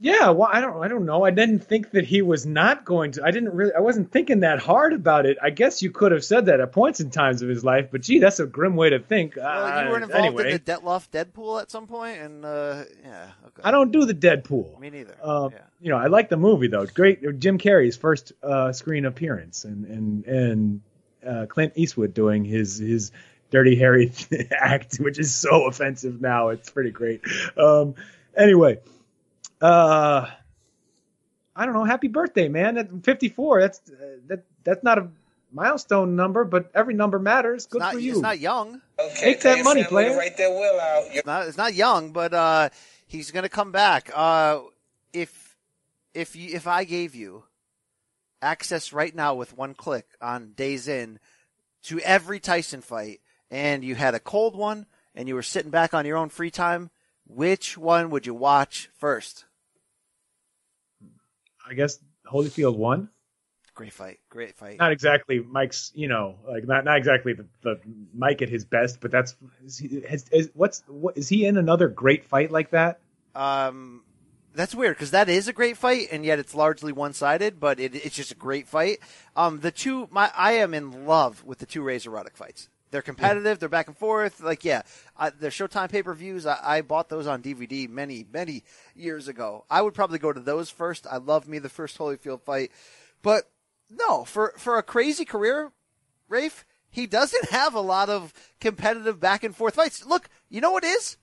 Yeah, 0.00 0.30
well, 0.30 0.48
I 0.52 0.60
don't, 0.60 0.82
I 0.82 0.88
don't 0.88 1.06
know. 1.06 1.24
I 1.24 1.30
didn't 1.30 1.60
think 1.60 1.92
that 1.92 2.04
he 2.04 2.20
was 2.20 2.44
not 2.44 2.84
going 2.84 3.12
to. 3.12 3.24
I 3.24 3.30
didn't 3.30 3.54
really, 3.54 3.72
I 3.74 3.80
wasn't 3.80 4.10
thinking 4.10 4.40
that 4.40 4.58
hard 4.58 4.92
about 4.92 5.24
it. 5.24 5.38
I 5.42 5.50
guess 5.50 5.82
you 5.82 5.90
could 5.90 6.12
have 6.12 6.24
said 6.24 6.46
that 6.46 6.60
at 6.60 6.72
points 6.72 7.00
in 7.00 7.10
times 7.10 7.42
of 7.42 7.48
his 7.48 7.64
life, 7.64 7.88
but 7.90 8.02
gee, 8.02 8.18
that's 8.18 8.40
a 8.40 8.46
grim 8.46 8.76
way 8.76 8.90
to 8.90 8.98
think. 8.98 9.36
Well, 9.36 9.44
you 9.82 9.88
Uh, 9.88 9.90
weren't 9.90 10.04
involved 10.04 10.26
anyway, 10.26 10.52
in 10.52 10.60
the 10.64 10.72
Detloff 10.72 11.08
Deadpool 11.10 11.62
at 11.62 11.70
some 11.70 11.86
point, 11.86 12.18
and 12.20 12.44
uh, 12.44 12.84
yeah. 13.02 13.30
Okay. 13.46 13.62
I 13.64 13.70
don't 13.70 13.92
do 13.92 14.04
the 14.04 14.14
Deadpool. 14.14 14.78
Me 14.80 14.90
neither. 14.90 15.16
Uh, 15.22 15.50
You 15.80 15.90
know, 15.90 15.96
I 15.98 16.06
like 16.06 16.28
the 16.28 16.36
movie 16.36 16.68
though. 16.68 16.86
Great, 16.86 17.38
Jim 17.38 17.58
Carrey's 17.58 17.96
first 17.96 18.32
uh, 18.42 18.72
screen 18.72 19.04
appearance, 19.06 19.64
and 19.64 19.86
and 19.86 20.24
and 20.26 20.80
uh, 21.26 21.46
Clint 21.46 21.72
Eastwood 21.76 22.12
doing 22.14 22.44
his 22.44 22.78
his 22.78 23.12
Dirty 23.50 23.76
Harry 23.76 24.12
act, 24.50 24.96
which 24.96 25.18
is 25.18 25.34
so 25.34 25.66
offensive 25.66 26.20
now. 26.20 26.48
It's 26.48 26.68
pretty 26.70 26.90
great. 26.90 27.20
Um, 27.56 27.94
anyway, 28.36 28.80
uh, 29.60 30.26
I 31.56 31.64
don't 31.64 31.74
know. 31.74 31.84
Happy 31.84 32.08
birthday, 32.08 32.48
man! 32.48 32.78
At 32.78 33.04
54, 33.04 33.60
that's 33.60 33.80
uh, 33.90 34.16
that 34.26 34.44
that's 34.64 34.82
not 34.82 34.98
a 34.98 35.08
milestone 35.52 36.16
number, 36.16 36.44
but 36.44 36.70
every 36.74 36.94
number 36.94 37.18
matters. 37.18 37.66
Good 37.66 37.78
it's 37.78 37.84
not, 37.84 37.92
for 37.94 38.00
you. 38.00 38.12
It's 38.12 38.20
not 38.20 38.38
young. 38.38 38.80
Okay, 38.98 39.20
Take 39.20 39.40
that 39.42 39.64
money, 39.64 39.84
player. 39.84 40.16
Write 40.16 40.36
their 40.36 40.50
will 40.50 40.80
out. 40.80 41.04
It's 41.12 41.26
not, 41.26 41.46
it's 41.46 41.56
not 41.56 41.74
young, 41.74 42.12
but 42.12 42.34
uh, 42.34 42.68
he's 43.06 43.30
going 43.30 43.44
to 43.44 43.48
come 43.48 43.72
back. 43.72 44.10
Uh, 44.14 44.60
if 45.12 45.56
if 46.12 46.36
you 46.36 46.54
if 46.54 46.66
I 46.66 46.84
gave 46.84 47.14
you 47.14 47.44
access 48.42 48.92
right 48.92 49.14
now 49.14 49.34
with 49.34 49.56
one 49.56 49.74
click 49.74 50.06
on 50.20 50.52
DAZN 50.54 51.18
to 51.84 52.00
every 52.00 52.40
Tyson 52.40 52.82
fight, 52.82 53.20
and 53.50 53.84
you 53.84 53.94
had 53.94 54.14
a 54.14 54.20
cold 54.20 54.56
one, 54.56 54.86
and 55.14 55.28
you 55.28 55.34
were 55.34 55.42
sitting 55.42 55.70
back 55.70 55.94
on 55.94 56.04
your 56.04 56.16
own 56.16 56.28
free 56.28 56.50
time, 56.50 56.90
which 57.26 57.76
one 57.78 58.10
would 58.10 58.26
you 58.26 58.34
watch 58.34 58.90
first? 58.94 59.44
I 61.66 61.74
guess 61.74 61.98
Holyfield 62.30 62.76
won. 62.76 63.08
Great 63.74 63.92
fight, 63.92 64.20
great 64.28 64.54
fight. 64.54 64.78
not 64.78 64.92
exactly 64.92 65.40
Mike's, 65.40 65.90
you 65.96 66.06
know, 66.06 66.36
like 66.46 66.64
not 66.64 66.84
not 66.84 66.96
exactly 66.96 67.32
the, 67.32 67.44
the 67.62 67.80
Mike 68.14 68.40
at 68.40 68.48
his 68.48 68.64
best, 68.64 69.00
but 69.00 69.10
that's 69.10 69.34
is 69.64 69.78
he, 69.78 70.00
has, 70.08 70.26
is, 70.30 70.50
what's 70.54 70.84
what 70.86 71.18
is 71.18 71.28
he 71.28 71.44
in 71.44 71.56
another 71.56 71.88
great 71.88 72.24
fight 72.24 72.52
like 72.52 72.70
that? 72.70 73.00
Um, 73.34 74.04
that's 74.54 74.76
weird 74.76 74.94
because 74.94 75.10
that 75.10 75.28
is 75.28 75.48
a 75.48 75.52
great 75.52 75.76
fight, 75.76 76.06
and 76.12 76.24
yet 76.24 76.38
it's 76.38 76.54
largely 76.54 76.92
one-sided. 76.92 77.58
But 77.58 77.80
it, 77.80 77.96
it's 77.96 78.14
just 78.14 78.30
a 78.30 78.36
great 78.36 78.68
fight. 78.68 78.98
Um, 79.34 79.58
the 79.58 79.72
two, 79.72 80.06
my 80.12 80.30
I 80.36 80.52
am 80.52 80.72
in 80.72 81.04
love 81.04 81.42
with 81.44 81.58
the 81.58 81.66
two 81.66 81.82
Razor 81.82 82.10
Ruddock 82.10 82.36
fights. 82.36 82.68
They're 82.94 83.02
competitive. 83.02 83.58
They're 83.58 83.68
back 83.68 83.88
and 83.88 83.98
forth. 83.98 84.40
Like 84.40 84.64
yeah, 84.64 84.82
uh, 85.16 85.32
they're 85.36 85.50
Showtime 85.50 85.90
pay-per-views. 85.90 86.46
I, 86.46 86.60
I 86.62 86.80
bought 86.80 87.08
those 87.08 87.26
on 87.26 87.42
DVD 87.42 87.88
many 87.88 88.24
many 88.32 88.62
years 88.94 89.26
ago. 89.26 89.64
I 89.68 89.82
would 89.82 89.94
probably 89.94 90.20
go 90.20 90.32
to 90.32 90.38
those 90.38 90.70
first. 90.70 91.04
I 91.10 91.16
love 91.16 91.48
me 91.48 91.58
the 91.58 91.68
first 91.68 91.98
Holyfield 91.98 92.42
fight, 92.42 92.70
but 93.20 93.50
no, 93.90 94.24
for 94.24 94.54
for 94.58 94.78
a 94.78 94.82
crazy 94.84 95.24
career, 95.24 95.72
Rafe, 96.28 96.64
he 96.88 97.08
doesn't 97.08 97.50
have 97.50 97.74
a 97.74 97.80
lot 97.80 98.10
of 98.10 98.32
competitive 98.60 99.18
back 99.18 99.42
and 99.42 99.56
forth 99.56 99.74
fights. 99.74 100.06
Look, 100.06 100.28
you 100.48 100.60
know 100.60 100.70
what 100.70 100.84
is? 100.84 101.16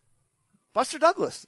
Buster 0.74 1.00
Douglas 1.00 1.48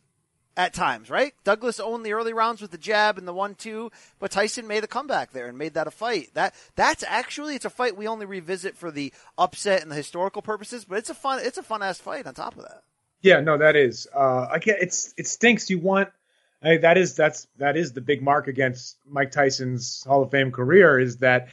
at 0.55 0.73
times, 0.73 1.09
right? 1.09 1.33
Douglas 1.43 1.79
owned 1.79 2.05
the 2.05 2.13
early 2.13 2.33
rounds 2.33 2.61
with 2.61 2.71
the 2.71 2.77
jab 2.77 3.17
and 3.17 3.27
the 3.27 3.33
one-two, 3.33 3.91
but 4.19 4.31
Tyson 4.31 4.67
made 4.67 4.83
a 4.83 4.87
comeback 4.87 5.31
there 5.31 5.47
and 5.47 5.57
made 5.57 5.73
that 5.73 5.87
a 5.87 5.91
fight. 5.91 6.29
That 6.33 6.53
that's 6.75 7.03
actually 7.07 7.55
it's 7.55 7.65
a 7.65 7.69
fight 7.69 7.97
we 7.97 8.07
only 8.07 8.25
revisit 8.25 8.77
for 8.77 8.91
the 8.91 9.13
upset 9.37 9.81
and 9.81 9.91
the 9.91 9.95
historical 9.95 10.41
purposes, 10.41 10.85
but 10.85 10.97
it's 10.97 11.09
a 11.09 11.15
fun 11.15 11.39
it's 11.43 11.57
a 11.57 11.63
fun 11.63 11.81
ass 11.81 11.99
fight 11.99 12.27
on 12.27 12.33
top 12.33 12.55
of 12.55 12.63
that. 12.63 12.83
Yeah, 13.21 13.39
no, 13.39 13.57
that 13.57 13.75
is. 13.75 14.07
Uh, 14.13 14.47
I 14.51 14.59
can't. 14.59 14.79
It's 14.81 15.13
it 15.17 15.27
stinks. 15.27 15.69
You 15.69 15.79
want 15.79 16.09
I, 16.63 16.77
that 16.77 16.97
is 16.97 17.15
that's 17.15 17.47
that 17.57 17.75
is 17.75 17.93
the 17.93 18.01
big 18.01 18.21
mark 18.21 18.47
against 18.47 18.97
Mike 19.09 19.31
Tyson's 19.31 20.03
Hall 20.07 20.23
of 20.23 20.31
Fame 20.31 20.51
career 20.51 20.99
is 20.99 21.17
that 21.17 21.49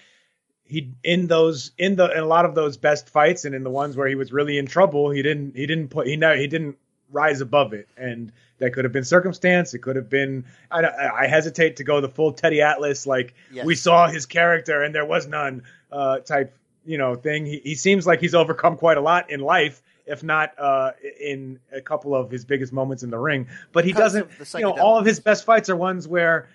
he 0.64 0.92
in 1.02 1.26
those 1.26 1.72
in 1.78 1.96
the 1.96 2.10
in 2.10 2.18
a 2.18 2.26
lot 2.26 2.44
of 2.44 2.54
those 2.54 2.76
best 2.76 3.08
fights 3.08 3.44
and 3.44 3.54
in 3.54 3.64
the 3.64 3.70
ones 3.70 3.96
where 3.96 4.06
he 4.06 4.14
was 4.14 4.32
really 4.32 4.56
in 4.56 4.66
trouble, 4.66 5.10
he 5.10 5.22
didn't 5.22 5.56
he 5.56 5.66
didn't 5.66 5.88
put 5.88 6.06
he 6.06 6.16
no 6.16 6.36
he 6.36 6.46
didn't 6.46 6.76
rise 7.12 7.40
above 7.40 7.72
it 7.72 7.88
and 7.96 8.32
that 8.58 8.72
could 8.74 8.84
have 8.84 8.92
been 8.92 9.04
circumstance. 9.04 9.72
It 9.72 9.78
could 9.78 9.96
have 9.96 10.10
been. 10.10 10.44
I, 10.70 10.84
I 11.22 11.26
hesitate 11.26 11.76
to 11.76 11.84
go 11.84 12.00
the 12.02 12.10
full 12.10 12.32
Teddy 12.32 12.60
Atlas, 12.60 13.06
like 13.06 13.32
Yes. 13.50 13.64
we 13.64 13.74
saw 13.74 14.06
his 14.06 14.26
character 14.26 14.82
and 14.82 14.94
there 14.94 15.06
was 15.06 15.26
none 15.26 15.62
uh, 15.90 16.18
type, 16.18 16.54
you 16.84 16.98
know, 16.98 17.14
thing. 17.14 17.46
He, 17.46 17.60
he 17.64 17.74
seems 17.74 18.06
like 18.06 18.20
he's 18.20 18.34
overcome 18.34 18.76
quite 18.76 18.98
a 18.98 19.00
lot 19.00 19.30
in 19.30 19.40
life, 19.40 19.82
if 20.04 20.22
not 20.22 20.52
uh, 20.58 20.92
in 21.18 21.58
a 21.72 21.80
couple 21.80 22.14
of 22.14 22.30
his 22.30 22.44
biggest 22.44 22.70
moments 22.72 23.02
in 23.02 23.08
the 23.08 23.18
ring. 23.18 23.48
But 23.72 23.86
he 23.86 23.92
doesn't. 23.94 24.28
You 24.54 24.60
know, 24.60 24.78
all 24.78 24.98
of 24.98 25.06
his 25.06 25.20
best 25.20 25.46
fights 25.46 25.70
are 25.70 25.76
ones 25.76 26.06
where 26.06 26.50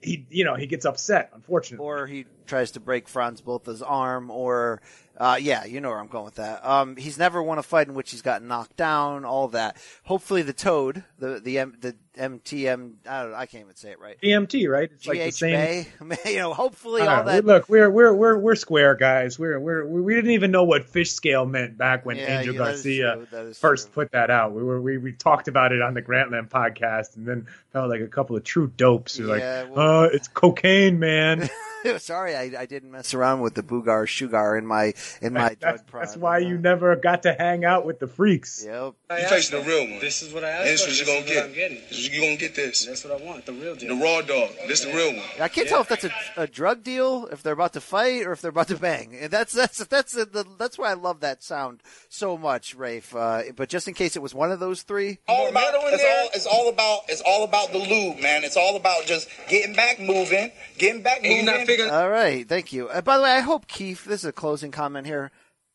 he, 0.00 0.26
you 0.30 0.44
know, 0.44 0.54
he 0.54 0.66
gets 0.66 0.86
upset. 0.86 1.30
Unfortunately, 1.34 1.84
or 1.84 2.06
he 2.06 2.24
tries 2.46 2.70
to 2.72 2.80
break 2.80 3.08
Franz 3.08 3.42
Botha's 3.42 3.82
arm, 3.82 4.30
or 4.30 4.80
uh, 5.22 5.36
yeah, 5.36 5.64
you 5.64 5.80
know 5.80 5.88
where 5.88 6.00
I'm 6.00 6.08
going 6.08 6.24
with 6.24 6.34
that. 6.34 6.66
Um, 6.66 6.96
he's 6.96 7.16
never 7.16 7.40
won 7.40 7.58
a 7.58 7.62
fight 7.62 7.86
in 7.86 7.94
which 7.94 8.10
he's 8.10 8.22
gotten 8.22 8.48
knocked 8.48 8.76
down. 8.76 9.24
All 9.24 9.46
that. 9.48 9.76
Hopefully, 10.02 10.42
the 10.42 10.52
Toad, 10.52 11.04
the 11.16 11.38
the 11.38 11.64
the 11.80 11.94
MTM, 12.18 12.92
I, 13.08 13.22
don't 13.22 13.30
know, 13.32 13.36
I 13.36 13.46
can't 13.46 13.64
even 13.64 13.74
say 13.74 13.92
it 13.92 13.98
right. 14.00 14.16
DMT, 14.22 14.68
right? 14.68 14.90
It's 14.92 15.06
like 15.06 15.18
the 15.18 15.30
same. 15.30 15.52
Bay, 15.54 15.86
you 16.32 16.38
know. 16.38 16.52
Hopefully, 16.52 17.00
all 17.02 17.06
don't 17.08 17.26
know. 17.26 17.32
that. 17.32 17.44
Look, 17.46 17.68
we're 17.68 17.90
we're 17.90 18.12
we're 18.12 18.36
we're 18.38 18.54
square 18.54 18.94
guys. 18.94 19.38
We're 19.38 19.58
we're 19.58 19.86
we 19.86 20.14
didn't 20.14 20.32
even 20.32 20.50
know 20.50 20.64
what 20.64 20.84
fish 20.84 21.12
scale 21.12 21.46
meant 21.46 21.78
back 21.78 22.04
when 22.04 22.16
Yeah, 22.16 22.40
Angel 22.40 22.54
yeah, 22.54 22.60
that 22.64 22.70
is 22.74 22.82
Garcia 22.82 23.26
true. 23.30 23.54
First 23.54 23.92
put 23.92 24.12
that 24.12 24.30
out. 24.30 24.52
We 24.52 24.62
were 24.62 24.80
we, 24.80 24.98
we 24.98 25.12
talked 25.12 25.48
about 25.48 25.72
it 25.72 25.80
on 25.80 25.94
the 25.94 26.02
Grantland 26.02 26.48
podcast, 26.50 27.16
and 27.16 27.26
then 27.26 27.46
felt 27.72 27.88
like 27.88 28.02
a 28.02 28.08
couple 28.08 28.36
of 28.36 28.44
true 28.44 28.70
dopes. 28.76 29.16
Who 29.16 29.28
were 29.28 29.38
Yeah, 29.38 29.62
like, 29.62 29.76
well- 29.76 30.00
uh, 30.02 30.08
it's 30.08 30.28
cocaine, 30.28 30.98
man. 30.98 31.48
Sorry, 31.98 32.36
I, 32.36 32.52
I 32.56 32.66
didn't 32.66 32.92
mess 32.92 33.12
around 33.12 33.40
with 33.40 33.54
the 33.54 33.62
Boogar 33.64 34.06
Sugar 34.06 34.56
in 34.56 34.64
my 34.64 34.94
in 35.20 35.32
my 35.32 35.56
that's, 35.58 35.82
drug 35.82 36.02
that's 36.04 36.16
why 36.16 36.38
you 36.38 36.56
never 36.56 36.94
got 36.94 37.24
to 37.24 37.32
hang 37.36 37.64
out 37.64 37.84
with 37.84 37.98
the 37.98 38.06
freaks. 38.06 38.62
Yep. 38.64 38.94
You 39.10 39.28
facing 39.28 39.58
the 39.60 39.66
real 39.66 39.90
one. 39.90 39.98
This 39.98 40.22
is 40.22 40.32
what 40.32 40.44
I 40.44 40.50
And 40.50 40.68
asked 40.68 40.86
this 40.86 41.00
is 41.00 41.08
what 41.08 41.26
you're 41.28 41.42
gonna 41.42 41.52
get. 41.54 41.70
Getting. 42.08 42.22
You're 42.22 42.30
gonna 42.30 42.40
get 42.40 42.54
this. 42.54 42.86
That's 42.86 43.04
what 43.04 43.20
I 43.20 43.24
want. 43.24 43.46
The 43.46 43.52
real 43.52 43.74
deal. 43.74 43.96
The 43.96 44.00
deal. 44.00 44.02
raw 44.02 44.20
dog. 44.22 44.50
This 44.66 44.84
the 44.84 44.92
real 44.92 45.14
one. 45.14 45.24
I 45.40 45.48
can't 45.48 45.68
tell 45.68 45.80
if 45.80 45.88
that's 45.88 46.04
a, 46.04 46.12
a 46.36 46.46
drug 46.46 46.82
deal, 46.82 47.28
if 47.30 47.42
they're 47.42 47.52
about 47.52 47.72
to 47.74 47.80
fight, 47.80 48.26
or 48.26 48.32
if 48.32 48.40
they're 48.40 48.50
about 48.50 48.68
to 48.68 48.76
bang. 48.76 49.16
And 49.20 49.30
that's 49.30 49.52
that's 49.52 49.78
that's 49.86 50.12
the, 50.12 50.24
the, 50.24 50.44
that's 50.58 50.78
why 50.78 50.90
I 50.90 50.94
love 50.94 51.20
that 51.20 51.42
sound 51.42 51.82
so 52.08 52.36
much, 52.36 52.74
Rafe. 52.74 53.14
Uh, 53.14 53.42
but 53.56 53.68
just 53.68 53.88
in 53.88 53.94
case 53.94 54.16
it 54.16 54.22
was 54.22 54.34
one 54.34 54.50
of 54.50 54.60
those 54.60 54.82
three, 54.82 55.18
all 55.28 55.48
about 55.48 55.74
it's 55.74 56.02
all 56.02 56.30
it's 56.34 56.46
all 56.46 56.68
about 56.68 57.00
it's 57.08 57.22
all 57.24 57.44
about 57.44 57.72
the 57.72 57.78
lube, 57.78 58.20
man. 58.20 58.44
It's 58.44 58.56
all 58.56 58.76
about 58.76 59.06
just 59.06 59.28
getting 59.48 59.74
back 59.74 60.00
moving, 60.00 60.52
getting 60.78 61.02
back 61.02 61.22
moving. 61.22 61.90
All 61.90 62.08
right, 62.08 62.48
thank 62.48 62.72
you. 62.72 62.88
Uh, 62.88 63.00
by 63.00 63.16
the 63.16 63.22
way, 63.22 63.32
I 63.32 63.40
hope 63.40 63.66
Keith. 63.66 64.04
This 64.04 64.20
is 64.20 64.26
a 64.26 64.32
closing 64.32 64.70
comment 64.70 65.06
here. 65.06 65.30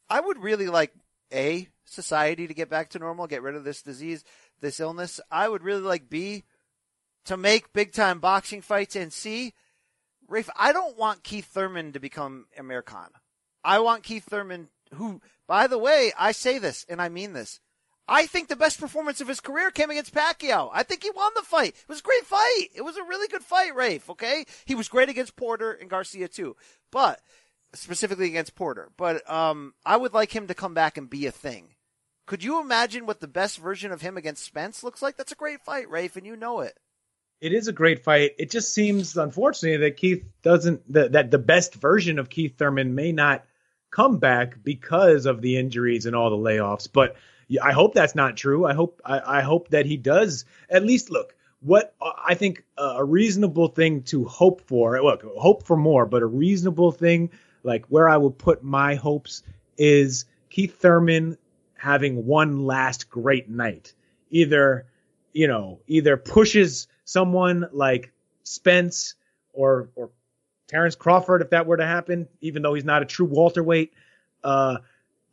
I 0.10 0.20
would 0.20 0.42
really 0.42 0.68
like 0.68 0.94
a 1.34 1.68
society 1.86 2.48
to 2.48 2.54
get 2.54 2.70
back 2.70 2.90
to 2.90 3.00
normal, 3.00 3.28
get 3.28 3.42
rid 3.42 3.56
of 3.56 3.64
this 3.64 3.82
disease, 3.82 4.24
this 4.62 4.80
illness. 4.80 5.20
I 5.32 5.50
would 5.50 5.64
really 5.64 5.82
like 5.82 6.10
B 6.10 6.44
to 7.26 7.38
make 7.38 7.74
big 7.74 7.92
time 7.92 8.20
boxing 8.20 8.62
fights, 8.62 8.96
and 8.96 9.12
C, 9.12 9.54
Rafe. 10.28 10.50
I 10.58 10.72
don't 10.72 10.98
want 10.98 11.24
Keith 11.24 11.46
Thurman 11.46 11.94
to 11.94 12.00
become 12.00 12.46
Amir 12.58 12.82
Khan. 12.82 13.10
I 13.64 13.80
want 13.80 14.04
Keith 14.04 14.24
Thurman, 14.24 14.70
who, 14.94 15.22
by 15.48 15.68
the 15.68 15.78
way, 15.78 16.14
I 16.18 16.32
say 16.32 16.58
this 16.58 16.86
and 16.88 17.02
I 17.02 17.10
mean 17.10 17.34
this. 17.34 17.60
I 18.08 18.26
think 18.26 18.48
the 18.48 18.56
best 18.56 18.80
performance 18.80 19.20
of 19.20 19.28
his 19.28 19.42
career 19.42 19.70
came 19.70 19.90
against 19.90 20.14
Pacquiao. 20.14 20.70
I 20.72 20.84
think 20.84 21.04
he 21.04 21.10
won 21.10 21.34
the 21.36 21.42
fight. 21.42 21.76
It 21.76 21.90
was 21.90 22.00
a 22.00 22.04
great 22.04 22.24
fight. 22.24 22.68
It 22.74 22.82
was 22.82 22.96
a 22.96 23.04
really 23.04 23.28
good 23.28 23.44
fight, 23.44 23.76
Rafe, 23.76 24.10
okay? 24.12 24.46
He 24.64 24.76
was 24.76 24.88
great 24.88 25.10
against 25.10 25.36
Porter 25.36 25.74
and 25.74 25.90
Garcia 25.90 26.30
too. 26.30 26.56
But 26.90 27.20
specifically 27.74 28.28
against 28.28 28.56
Porter. 28.56 28.90
But 28.96 29.30
um 29.30 29.74
I 29.86 29.98
would 29.98 30.14
like 30.14 30.34
him 30.34 30.48
to 30.48 30.54
come 30.54 30.74
back 30.74 30.98
and 30.98 31.10
be 31.10 31.26
a 31.26 31.32
thing. 31.32 31.74
Could 32.28 32.44
you 32.44 32.60
imagine 32.62 33.06
what 33.06 33.22
the 33.22 33.28
best 33.28 33.58
version 33.58 33.94
of 33.94 34.02
him 34.02 34.18
against 34.18 34.44
Spence 34.44 34.84
looks 34.84 35.02
like? 35.02 35.16
That's 35.16 35.32
a 35.32 35.36
great 35.36 35.62
fight, 35.62 35.90
Rafe, 35.90 36.18
and 36.18 36.26
you 36.26 36.36
know 36.36 36.60
it. 36.60 36.78
It 37.40 37.54
is 37.54 37.70
a 37.70 37.74
great 37.74 38.04
fight. 38.04 38.32
It 38.38 38.52
just 38.52 38.74
seems, 38.74 39.16
unfortunately, 39.16 39.78
that 39.78 39.96
Keith 39.98 40.26
doesn't 40.42 40.92
that, 40.92 41.14
that 41.14 41.32
the 41.32 41.38
best 41.38 41.74
version 41.74 42.20
of 42.20 42.30
Keith 42.30 42.58
Thurman 42.58 42.96
may 42.96 43.14
not 43.14 43.46
come 43.92 44.18
back 44.18 44.62
because 44.62 45.26
of 45.26 45.42
the 45.42 45.56
injuries 45.58 46.06
and 46.06 46.16
all 46.16 46.30
the 46.30 46.36
layoffs. 46.36 46.90
But 46.92 47.16
I 47.64 47.72
hope 47.72 47.94
that's 47.94 48.16
not 48.16 48.36
true. 48.36 48.66
I 48.66 48.74
hope 48.74 49.02
I, 49.06 49.40
I 49.40 49.42
hope 49.42 49.70
that 49.70 49.86
he 49.86 49.96
does 49.96 50.44
at 50.70 50.84
least 50.86 51.10
look 51.10 51.34
what 51.62 51.96
I 52.02 52.36
think 52.36 52.66
a 52.78 53.06
reasonable 53.06 53.70
thing 53.70 54.04
to 54.04 54.26
hope 54.26 54.62
for. 54.68 55.02
Look, 55.02 55.24
hope 55.38 55.64
for 55.64 55.78
more, 55.78 56.06
but 56.06 56.24
a 56.24 56.28
reasonable 56.28 56.92
thing 56.92 57.32
like 57.64 57.86
where 57.86 58.10
I 58.10 58.18
would 58.18 58.38
put 58.38 58.64
my 58.64 58.96
hopes 58.96 59.44
is 59.78 60.26
Keith 60.50 60.80
Thurman 60.80 61.38
having 61.78 62.26
one 62.26 62.66
last 62.66 63.10
great 63.10 63.50
night. 63.50 63.94
Either 64.30 64.86
you 65.34 65.48
know, 65.48 65.80
either 65.88 66.18
pushes 66.18 66.88
someone 67.06 67.68
like 67.72 68.12
Spence 68.44 69.16
or 69.54 69.90
or 69.96 70.10
Terrence 70.68 70.96
Crawford, 70.96 71.42
if 71.42 71.52
that 71.52 71.66
were 71.66 71.78
to 71.78 71.86
happen, 71.86 72.28
even 72.42 72.62
though 72.62 72.74
he's 72.74 72.84
not 72.84 73.02
a 73.02 73.06
true 73.06 73.28
welterweight, 73.28 73.94
uh, 74.44 74.78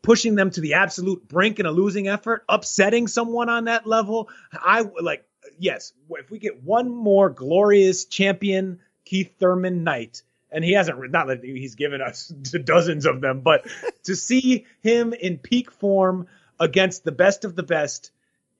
pushing 0.03 0.35
them 0.35 0.51
to 0.51 0.61
the 0.61 0.75
absolute 0.75 1.27
brink 1.27 1.59
in 1.59 1.67
a 1.67 1.73
losing 1.73 2.07
effort, 2.07 2.45
upsetting 2.49 3.09
someone 3.09 3.49
on 3.49 3.65
that 3.65 3.87
level. 3.87 4.29
I 4.53 4.83
like, 5.01 5.25
yes, 5.59 5.93
if 6.11 6.31
we 6.31 6.39
get 6.39 6.63
one 6.63 6.95
more 6.95 7.31
glorious 7.31 8.05
champion 8.05 8.81
Keith 9.05 9.35
Thurman 9.39 9.83
night, 9.83 10.23
and 10.55 10.65
he 10.65 10.73
hasn't, 10.73 11.11
not 11.11 11.27
that 11.27 11.43
he's 11.43 11.75
given 11.75 12.01
us 12.01 12.29
dozens 12.65 13.07
of 13.07 13.21
them, 13.21 13.41
but 13.41 13.67
to 14.05 14.15
see 14.15 14.67
him 14.81 15.13
in 15.13 15.37
peak 15.37 15.73
form 15.73 16.29
against 16.61 17.05
the 17.05 17.13
best 17.13 17.45
of 17.45 17.57
the 17.57 17.65
best 17.65 18.13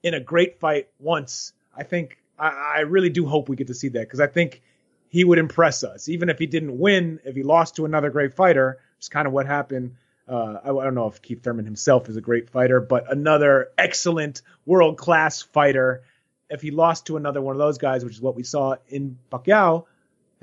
in 0.03 0.13
a 0.13 0.21
great 0.21 0.59
fight 0.59 0.89
once, 0.99 1.53
I 1.75 1.85
think, 1.85 2.19
I, 2.37 2.49
I 2.49 2.81
really 2.81 3.11
do 3.11 3.27
hope 3.27 3.49
we 3.49 3.55
get 3.55 3.69
to 3.69 3.75
see 3.75 3.89
that 3.91 4.01
because 4.01 4.21
I 4.21 4.27
think 4.27 4.61
he 5.09 5.23
would 5.23 5.39
impress 5.39 5.85
us, 5.85 6.09
even 6.09 6.29
if 6.29 6.39
he 6.41 6.47
didn't 6.47 6.77
win. 6.77 7.21
If 7.25 7.37
he 7.37 7.45
lost 7.45 7.77
to 7.77 7.85
another 7.85 8.11
great 8.11 8.35
fighter, 8.35 8.81
which 8.97 9.05
is 9.05 9.09
kind 9.09 9.29
of 9.29 9.33
what 9.33 9.47
happened. 9.47 9.95
Uh, 10.29 10.57
I, 10.65 10.71
I 10.71 10.85
don't 10.85 10.97
know 10.97 11.07
if 11.07 11.23
Keith 11.23 11.45
Thurman 11.45 11.65
himself 11.65 12.09
is 12.09 12.17
a 12.17 12.21
great 12.21 12.51
fighter, 12.51 12.81
but 12.81 13.13
another 13.13 13.69
excellent 13.79 14.43
world 14.67 14.99
class 14.99 15.43
fighter. 15.43 16.03
If 16.51 16.61
he 16.61 16.73
lost 16.73 17.07
to 17.07 17.17
another 17.17 17.41
one 17.41 17.55
of 17.55 17.61
those 17.61 17.79
guys, 17.79 18.05
which 18.05 18.15
is 18.15 18.21
what 18.21 18.35
we 18.35 18.43
saw 18.43 18.77
in 18.89 19.19
Pacquiao, 19.31 19.85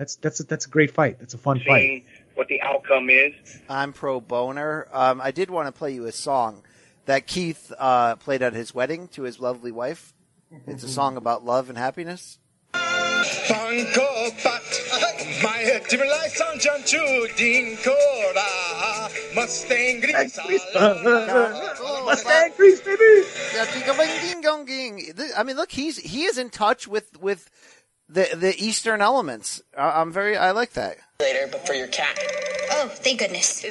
that's 0.02 0.16
that's 0.16 0.40
a, 0.40 0.44
that's 0.46 0.66
a 0.66 0.70
great 0.70 0.90
fight. 0.90 1.20
That's 1.20 1.36
a 1.36 1.38
fun 1.38 1.60
fight. 1.60 1.80
Seeing 1.80 2.06
what 2.34 2.48
the 2.48 2.60
outcome 2.62 3.12
is. 3.12 3.34
I'm 3.70 3.94
pro 3.94 4.20
boner. 4.20 4.88
Um, 4.92 5.22
I 5.22 5.30
did 5.30 5.52
want 5.52 5.68
to 5.68 5.72
play 5.72 5.94
you 5.94 6.08
a 6.08 6.12
song 6.12 6.64
that 7.06 7.28
Keith 7.28 7.72
uh, 7.78 8.16
played 8.16 8.42
at 8.42 8.54
his 8.54 8.74
wedding 8.74 9.10
to 9.10 9.22
his 9.24 9.40
lovely 9.40 9.72
wife. 9.72 10.16
It's 10.66 10.84
a 10.84 10.90
song 10.90 11.18
about 11.18 11.46
love 11.46 11.70
and 11.70 11.78
happiness. 11.78 12.40
Angkor 12.74 14.32
my 15.44 15.82
different 15.90 16.12
lights 16.12 16.42
on 16.42 16.60
John 16.60 16.82
Chudin 16.82 17.78
Kora 17.84 19.10
Mustang 19.36 20.02
Gris 20.02 20.38
Mustang 22.06 22.52
Grease, 22.58 22.82
baby. 22.82 23.24
I 25.38 25.44
mean, 25.44 25.56
look, 25.56 25.72
he's 25.72 25.98
he 25.98 26.24
is 26.24 26.38
in 26.38 26.50
touch 26.50 26.88
with 26.88 27.22
with 27.22 27.50
the 28.12 28.30
the 28.36 28.54
Eastern 28.64 29.02
elements. 29.02 29.62
I- 29.78 30.02
I'm 30.02 30.12
very, 30.12 30.38
I 30.38 30.52
like 30.52 30.74
that. 30.74 30.98
Later, 31.22 31.48
but 31.52 31.66
for 31.66 31.74
your 31.74 31.88
cat. 31.88 32.18
Oh, 32.72 32.88
thank 32.94 33.20
goodness. 33.20 33.66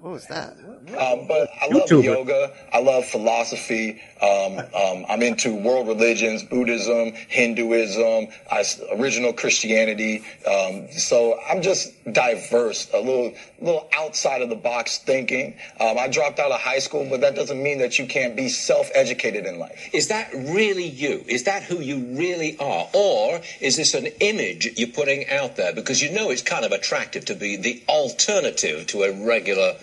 What 0.00 0.14
was 0.14 0.26
that? 0.28 0.56
Um, 0.98 1.26
but 1.28 1.50
I 1.60 1.68
love 1.68 1.88
YouTuber. 1.90 2.04
yoga. 2.04 2.52
I 2.72 2.80
love 2.80 3.04
philosophy. 3.04 4.00
Um, 4.22 4.58
um, 4.58 5.04
I'm 5.10 5.22
into 5.22 5.54
world 5.54 5.88
religions, 5.88 6.42
Buddhism, 6.42 7.12
Hinduism, 7.28 8.28
I, 8.50 8.64
original 8.92 9.34
Christianity. 9.34 10.24
Um, 10.50 10.90
so 10.90 11.38
I'm 11.46 11.60
just 11.60 11.92
diverse, 12.10 12.88
a 12.94 12.98
little, 12.98 13.34
little 13.60 13.88
outside 13.94 14.40
of 14.40 14.48
the 14.48 14.56
box 14.56 14.98
thinking. 14.98 15.56
Um, 15.78 15.98
I 15.98 16.08
dropped 16.08 16.38
out 16.38 16.50
of 16.50 16.60
high 16.60 16.78
school, 16.78 17.06
but 17.08 17.20
that 17.20 17.34
doesn't 17.34 17.62
mean 17.62 17.78
that 17.80 17.98
you 17.98 18.06
can't 18.06 18.34
be 18.34 18.48
self-educated 18.48 19.44
in 19.44 19.58
life. 19.58 19.90
Is 19.92 20.08
that 20.08 20.32
really 20.32 20.88
you? 20.88 21.24
Is 21.26 21.44
that 21.44 21.62
who 21.62 21.80
you 21.80 22.16
really 22.16 22.56
are? 22.58 22.88
Or 22.94 23.40
is 23.60 23.76
this 23.76 23.92
an 23.92 24.06
image 24.20 24.66
you're 24.78 24.88
putting 24.88 25.28
out 25.28 25.56
there? 25.56 25.74
Because 25.74 26.00
you 26.00 26.10
know 26.10 26.30
it's 26.30 26.42
kind 26.42 26.64
of 26.64 26.72
attractive 26.72 27.26
to 27.26 27.34
be 27.34 27.56
the 27.56 27.82
alternative 27.86 28.86
to 28.88 29.02
a 29.02 29.26
regular 29.26 29.74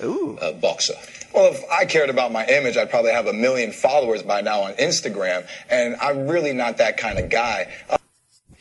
uh, 0.41 0.53
boxer. 0.53 0.93
Well, 1.33 1.53
if 1.53 1.63
I 1.69 1.85
cared 1.85 2.09
about 2.09 2.31
my 2.31 2.45
image, 2.45 2.77
I'd 2.77 2.89
probably 2.89 3.11
have 3.11 3.27
a 3.27 3.33
million 3.33 3.71
followers 3.71 4.23
by 4.23 4.41
now 4.41 4.61
on 4.61 4.73
Instagram, 4.73 5.47
and 5.69 5.95
I'm 5.97 6.27
really 6.27 6.53
not 6.53 6.77
that 6.77 6.97
kind 6.97 7.19
of 7.19 7.29
guy. 7.29 7.71
Uh, 7.89 7.97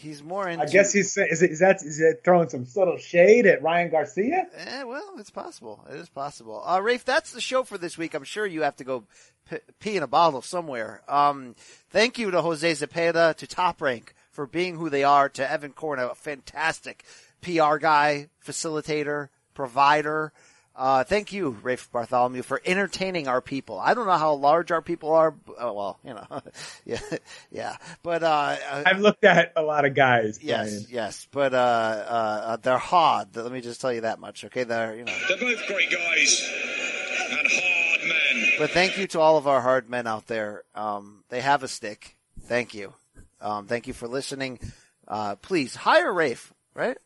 He's 0.07 0.23
more 0.23 0.47
into. 0.49 0.63
I 0.63 0.69
guess 0.69 0.93
he's 0.93 1.13
saying, 1.13 1.29
is, 1.33 1.43
it, 1.43 1.51
is 1.51 1.59
that 1.61 1.77
is 1.83 2.01
it 2.01 2.21
throwing 2.23 2.49
some 2.49 2.65
subtle 2.65 2.99
shade 2.99 3.47
at 3.47 3.63
Ryan 3.63 3.91
Garcia? 3.91 4.47
Eh, 4.55 4.83
well, 4.85 5.15
it's 5.19 5.31
possible. 5.31 5.85
It 5.91 5.97
is 5.97 6.09
possible. 6.09 6.63
Uh, 6.65 6.81
Rafe, 6.81 7.05
that's 7.05 7.33
the 7.33 7.41
show 7.41 7.65
for 7.65 7.77
this 7.77 7.99
week. 7.99 8.15
I'm 8.15 8.23
sure 8.23 8.47
you 8.47 8.63
have 8.63 8.77
to 8.77 8.85
go 8.85 9.05
p- 9.51 9.59
pee 9.81 9.97
in 9.97 10.03
a 10.03 10.07
bottle 10.07 10.43
somewhere. 10.43 11.03
Um, 11.09 11.57
thank 11.91 12.19
you 12.19 12.31
to 12.31 12.43
Jose 12.43 12.71
Zepeda, 12.71 13.35
to 13.37 13.47
Top 13.47 13.81
Rank 13.81 14.15
for 14.31 14.47
being 14.47 14.77
who 14.77 14.91
they 14.91 15.03
are, 15.03 15.29
to 15.31 15.51
Evan 15.51 15.73
Corna, 15.73 16.09
a 16.09 16.15
fantastic 16.15 17.05
PR 17.41 17.79
guy, 17.79 18.29
facilitator, 18.45 19.31
provider. 19.55 20.33
Uh, 20.77 21.05
thank 21.05 21.33
you, 21.33 21.57
Rafe 21.63 21.91
Bartholomew, 21.91 22.43
for 22.43 22.61
entertaining 22.67 23.29
our 23.29 23.41
people. 23.41 23.79
I 23.81 23.95
don't 23.95 24.07
know 24.07 24.13
how 24.19 24.35
large 24.35 24.71
our 24.71 24.83
people 24.83 25.11
are. 25.13 25.31
b- 25.31 25.53
Oh, 25.59 25.73
well, 25.73 25.99
you 26.05 26.13
know, 26.13 26.27
yeah, 26.85 27.01
yeah. 27.51 27.77
But 28.03 28.23
uh, 28.23 28.57
uh, 28.71 28.83
I've 28.85 29.01
looked 29.01 29.25
at 29.25 29.53
a 29.57 29.63
lot 29.63 29.87
of 29.87 29.95
guys. 29.95 30.39
yes, 30.43 30.69
Brian. 30.71 30.87
yes. 30.91 31.29
But 31.31 31.55
uh, 31.55 31.57
uh, 31.57 31.61
uh, 32.45 32.57
they're 32.57 32.77
hard. 32.77 33.35
Let 33.35 33.51
me 33.51 33.63
just 33.63 33.81
tell 33.81 33.91
you 33.93 34.03
that 34.03 34.19
much. 34.21 34.45
Okay, 34.45 34.65
they're 34.65 34.95
you 34.95 35.05
know. 35.05 35.17
They're 35.29 35.39
both 35.39 35.67
great 35.67 35.91
guys 35.91 36.47
and 37.31 37.49
hard 37.51 38.01
men. 38.03 38.53
But 38.59 38.71
thank 38.71 38.99
you 38.99 39.07
to 39.09 39.21
all 39.21 39.39
of 39.39 39.49
our 39.49 39.63
hard 39.63 39.89
men 39.89 40.07
out 40.07 40.27
there. 40.27 40.63
Um, 40.75 41.25
they 41.31 41.41
have 41.41 41.63
a 41.63 41.69
stick. 41.69 42.17
Thank 42.43 42.75
you. 42.75 42.93
Um, 43.41 43.67
thank 43.67 43.87
you 43.87 43.95
for 43.95 44.09
listening. 44.09 44.61
Uh, 45.09 45.37
please 45.37 45.75
hire 45.75 46.13
Rafe, 46.13 46.53
right? 46.75 46.99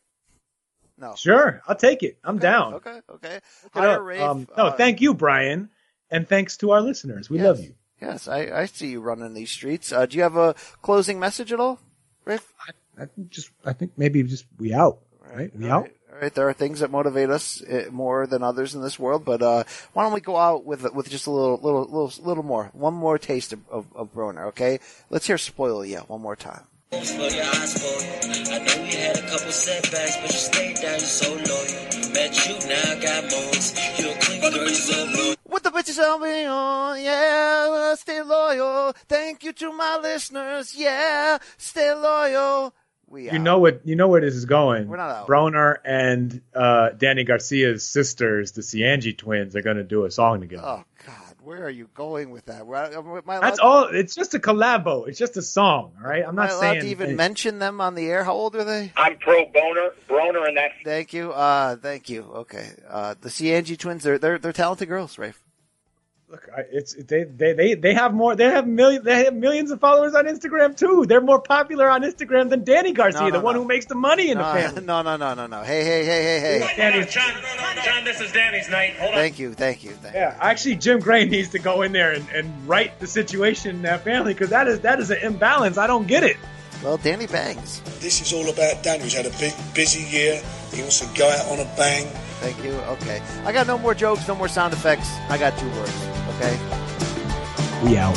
No. 1.01 1.15
Sure, 1.17 1.63
I'll 1.67 1.75
take 1.77 2.03
it. 2.03 2.19
I'm 2.23 2.39
down. 2.39 2.75
Okay, 2.75 3.01
okay. 3.15 3.41
Hire. 3.73 4.03
Rafe. 4.03 4.21
Um, 4.21 4.47
no, 4.57 4.67
uh, 4.67 4.73
thank 4.73 5.01
you, 5.01 5.15
Brian, 5.15 5.71
and 6.11 6.29
thanks 6.29 6.59
to 6.59 6.73
our 6.73 6.81
listeners. 6.83 7.31
We 7.31 7.39
Yes. 7.39 7.47
love 7.47 7.61
you. 7.61 7.75
Yes, 8.03 8.29
I, 8.29 8.51
I 8.51 8.67
see 8.67 8.89
you 8.89 9.01
running 9.01 9.33
these 9.35 9.51
streets. 9.51 9.93
Uh, 9.93 10.07
do 10.07 10.17
you 10.17 10.23
have 10.23 10.37
a 10.37 10.55
closing 10.83 11.19
message 11.19 11.53
at 11.53 11.61
all, 11.61 11.79
Rafe? 12.25 12.53
I 12.99 13.07
think 13.07 13.31
just, 13.31 13.51
I 13.65 13.73
think 13.73 13.93
maybe 13.97 14.23
just 14.23 14.45
we 14.59 14.73
out, 14.75 14.99
right? 15.35 15.51
We 15.57 15.69
out. 15.71 15.89
All 16.13 16.19
right, 16.21 16.35
there 16.35 16.49
are 16.49 16.53
things 16.53 16.81
that 16.81 16.91
motivate 16.91 17.31
us 17.31 17.63
uh, 17.63 17.87
more 17.91 18.27
than 18.27 18.43
others 18.43 18.75
in 18.75 18.83
this 18.83 18.99
world, 18.99 19.25
but 19.25 19.41
uh, 19.43 19.65
why 19.95 20.03
don't 20.03 20.13
we 20.13 20.21
go 20.21 20.37
out 20.37 20.65
with 20.67 20.83
with 20.93 21.09
just 21.09 21.27
a 21.27 21.31
little, 21.31 21.57
little, 21.63 21.83
little, 21.85 22.13
little 22.25 22.43
more, 22.43 22.71
one 22.75 22.93
more 22.95 23.17
taste 23.17 23.53
of, 23.55 23.61
of, 23.71 23.87
of 23.95 24.13
Broner, 24.13 24.47
okay? 24.49 24.81
Let's 25.09 25.27
hear 25.27 25.39
"Spoil 25.39 25.85
Ya" 25.85 26.01
one 26.03 26.21
more 26.21 26.37
time. 26.37 26.65
Hopes 26.93 27.13
for 27.15 27.23
your 27.23 27.45
eyes 27.45 27.73
for 27.79 28.53
I 28.53 28.59
know 28.59 28.83
we 28.83 28.91
had 28.97 29.17
a 29.17 29.23
couple 29.23 29.53
setbacks, 29.53 30.17
but 30.17 30.33
you 30.33 30.39
stayed 30.39 30.75
down, 30.77 30.91
you're 30.91 30.99
so 30.99 31.31
loyal. 31.33 32.13
Met 32.13 32.49
you, 32.49 32.69
now 32.69 32.91
I 32.91 33.01
got 33.01 33.31
moles. 33.31 33.75
You're 33.99 34.13
a 34.13 34.19
clean 34.19 34.41
girl, 34.41 34.51
you're 34.53 34.69
so 34.71 35.05
loyal. 35.05 35.37
With 35.49 35.63
the 35.63 35.71
bitches 35.71 35.99
I'll 36.03 36.19
be 36.19 36.45
on, 36.47 37.01
yeah, 37.01 37.95
stay 37.95 38.23
loyal. 38.23 38.93
Thank 39.09 39.45
you 39.45 39.53
to 39.53 39.73
my 39.73 39.99
listeners, 40.03 40.75
yeah, 40.77 41.39
stay 41.59 41.95
loyal. 41.95 42.75
We 43.07 43.25
You 43.25 43.31
out. 43.39 43.41
know 43.41 43.59
what? 43.61 43.87
You 43.87 43.95
know 43.97 44.09
where 44.09 44.21
this 44.21 44.35
is 44.35 44.45
going. 44.45 44.89
We're 44.89 44.97
not 44.97 45.11
out. 45.11 45.29
Broner 45.29 45.77
and 45.85 46.41
uh, 46.55 46.91
Danny 46.91 47.25
Garcia's 47.25 47.87
sisters, 47.87 48.53
the 48.53 48.63
Ciangi 48.63 49.17
twins, 49.17 49.55
are 49.57 49.63
going 49.63 49.77
to 49.79 49.85
do 49.85 50.05
a 50.07 50.11
song 50.11 50.41
together. 50.41 50.63
Oh 50.65 50.85
God, 51.07 51.30
where 51.51 51.65
are 51.65 51.69
you 51.71 51.89
going 51.95 52.31
with 52.31 52.45
that? 52.45 52.65
Where, 52.65 52.89
That's 52.89 53.59
allowed- 53.59 53.59
all. 53.61 53.85
It's 53.93 54.15
just 54.15 54.35
a 54.35 54.39
collabo. 54.39 55.09
It's 55.09 55.19
just 55.19 55.37
a 55.37 55.43
song. 55.43 55.95
All 56.01 56.09
right. 56.09 56.23
I'm 56.23 56.29
Am 56.31 56.35
not 56.37 56.51
I 56.51 56.53
allowed 56.53 56.61
saying 56.61 56.81
to 56.83 56.87
even 56.87 57.07
any- 57.09 57.17
mention 57.17 57.59
them 57.59 57.81
on 57.81 57.97
the 57.97 58.07
air? 58.07 58.23
How 58.23 58.35
old 58.35 58.55
are 58.55 58.63
they? 58.63 58.93
I'm 58.97 59.17
pro 59.19 59.47
boner, 59.47 59.91
broner, 60.09 60.47
and 60.47 60.57
that. 60.57 60.71
Thank 60.85 61.13
you. 61.13 61.33
Uh, 61.33 61.75
thank 61.75 62.09
you. 62.09 62.23
Okay. 62.23 62.69
Uh, 62.89 63.17
the 63.21 63.31
Ciangi 63.31 63.77
twins, 63.77 64.05
they're, 64.05 64.17
they're, 64.19 64.39
they're 64.39 64.53
talented 64.53 64.87
girls, 64.89 65.19
Rafe. 65.19 65.43
Look, 66.31 66.49
I- 66.57 66.63
it's 66.71 66.95
they, 66.95 67.25
they 67.25 67.55
they 67.55 67.75
they 67.75 67.95
have 67.95 68.15
more. 68.15 68.37
They 68.37 68.45
have 68.45 68.65
million. 68.65 69.03
They 69.03 69.25
have 69.25 69.35
millions 69.35 69.73
of 69.73 69.81
followers 69.81 70.15
on 70.15 70.27
Instagram 70.27 70.77
too. 70.77 71.05
They're 71.09 71.21
more 71.21 71.41
popular 71.41 71.91
on 71.91 72.03
Instagram 72.03 72.51
than 72.51 72.63
Danny 72.63 72.93
Garcia, 72.93 73.23
No, 73.23 73.29
no, 73.31 73.39
the 73.39 73.41
one 73.45 73.57
who 73.57 73.65
makes 73.65 73.87
the 73.87 73.97
money 73.97 74.31
in 74.31 74.39
no, 74.39 74.45
the 74.45 74.61
family. 74.61 74.83
no, 74.85 75.03
no, 75.03 75.17
no, 75.17 75.35
no, 75.35 75.47
no. 75.49 75.63
Hey, 75.63 75.83
hey, 75.83 76.05
hey, 76.05 76.23
hey, 76.23 76.61
hey. 76.61 76.75
Danny- 76.77 77.05
John, 77.07 77.33
John, 77.85 78.05
this 78.05 78.21
is 78.21 78.31
Danny's 78.31 78.71
night. 78.71 78.95
Hold 78.99 79.11
on. 79.11 79.17
Thank 79.17 79.41
you, 79.41 79.55
thank 79.55 79.83
you, 79.83 79.91
thank 79.91 80.15
you. 80.15 80.21
Yeah, 80.21 80.39
actually, 80.41 80.77
Jim 80.77 81.01
Gray 81.01 81.25
needs 81.25 81.49
to 81.49 81.59
go 81.59 81.83
in 81.83 81.91
there 81.91 82.13
and, 82.13 82.25
and 82.33 82.69
right 82.69 82.97
the 83.01 83.09
situation 83.09 83.75
in 83.75 83.83
that 83.83 84.05
family 84.05 84.33
because 84.33 84.51
that 84.51 84.69
is 84.69 84.81
that 84.81 85.01
is 85.01 85.11
an 85.11 85.19
imbalance. 85.23 85.79
I 85.79 85.89
don't 85.89 86.07
get 86.07 86.23
it. 86.23 86.37
Well, 86.85 86.97
Danny 86.97 87.27
bangs. 87.27 87.81
This 87.99 88.23
is 88.23 88.33
all 88.33 88.49
about 88.49 88.83
Dan, 88.85 89.01
who's 89.01 89.13
had 89.15 89.27
a 89.27 89.37
big, 89.39 89.53
busy 89.75 90.03
year. 90.17 90.41
He 90.73 90.81
wants 90.81 91.01
to 91.01 91.19
go 91.19 91.29
out 91.29 91.47
on 91.49 91.59
a 91.59 91.77
bang. 91.77 92.07
Thank 92.41 92.65
you. 92.65 92.73
Okay. 92.73 93.23
I 93.45 93.53
got 93.53 93.67
no 93.67 93.77
more 93.77 93.95
jokes, 93.95 94.27
no 94.27 94.35
more 94.35 94.49
sound 94.49 94.73
effects. 94.73 95.11
I 95.29 95.37
got 95.37 95.59
two 95.59 95.69
words. 95.71 96.07
Okay. 96.37 96.59
We 97.85 97.99
out. 97.99 98.17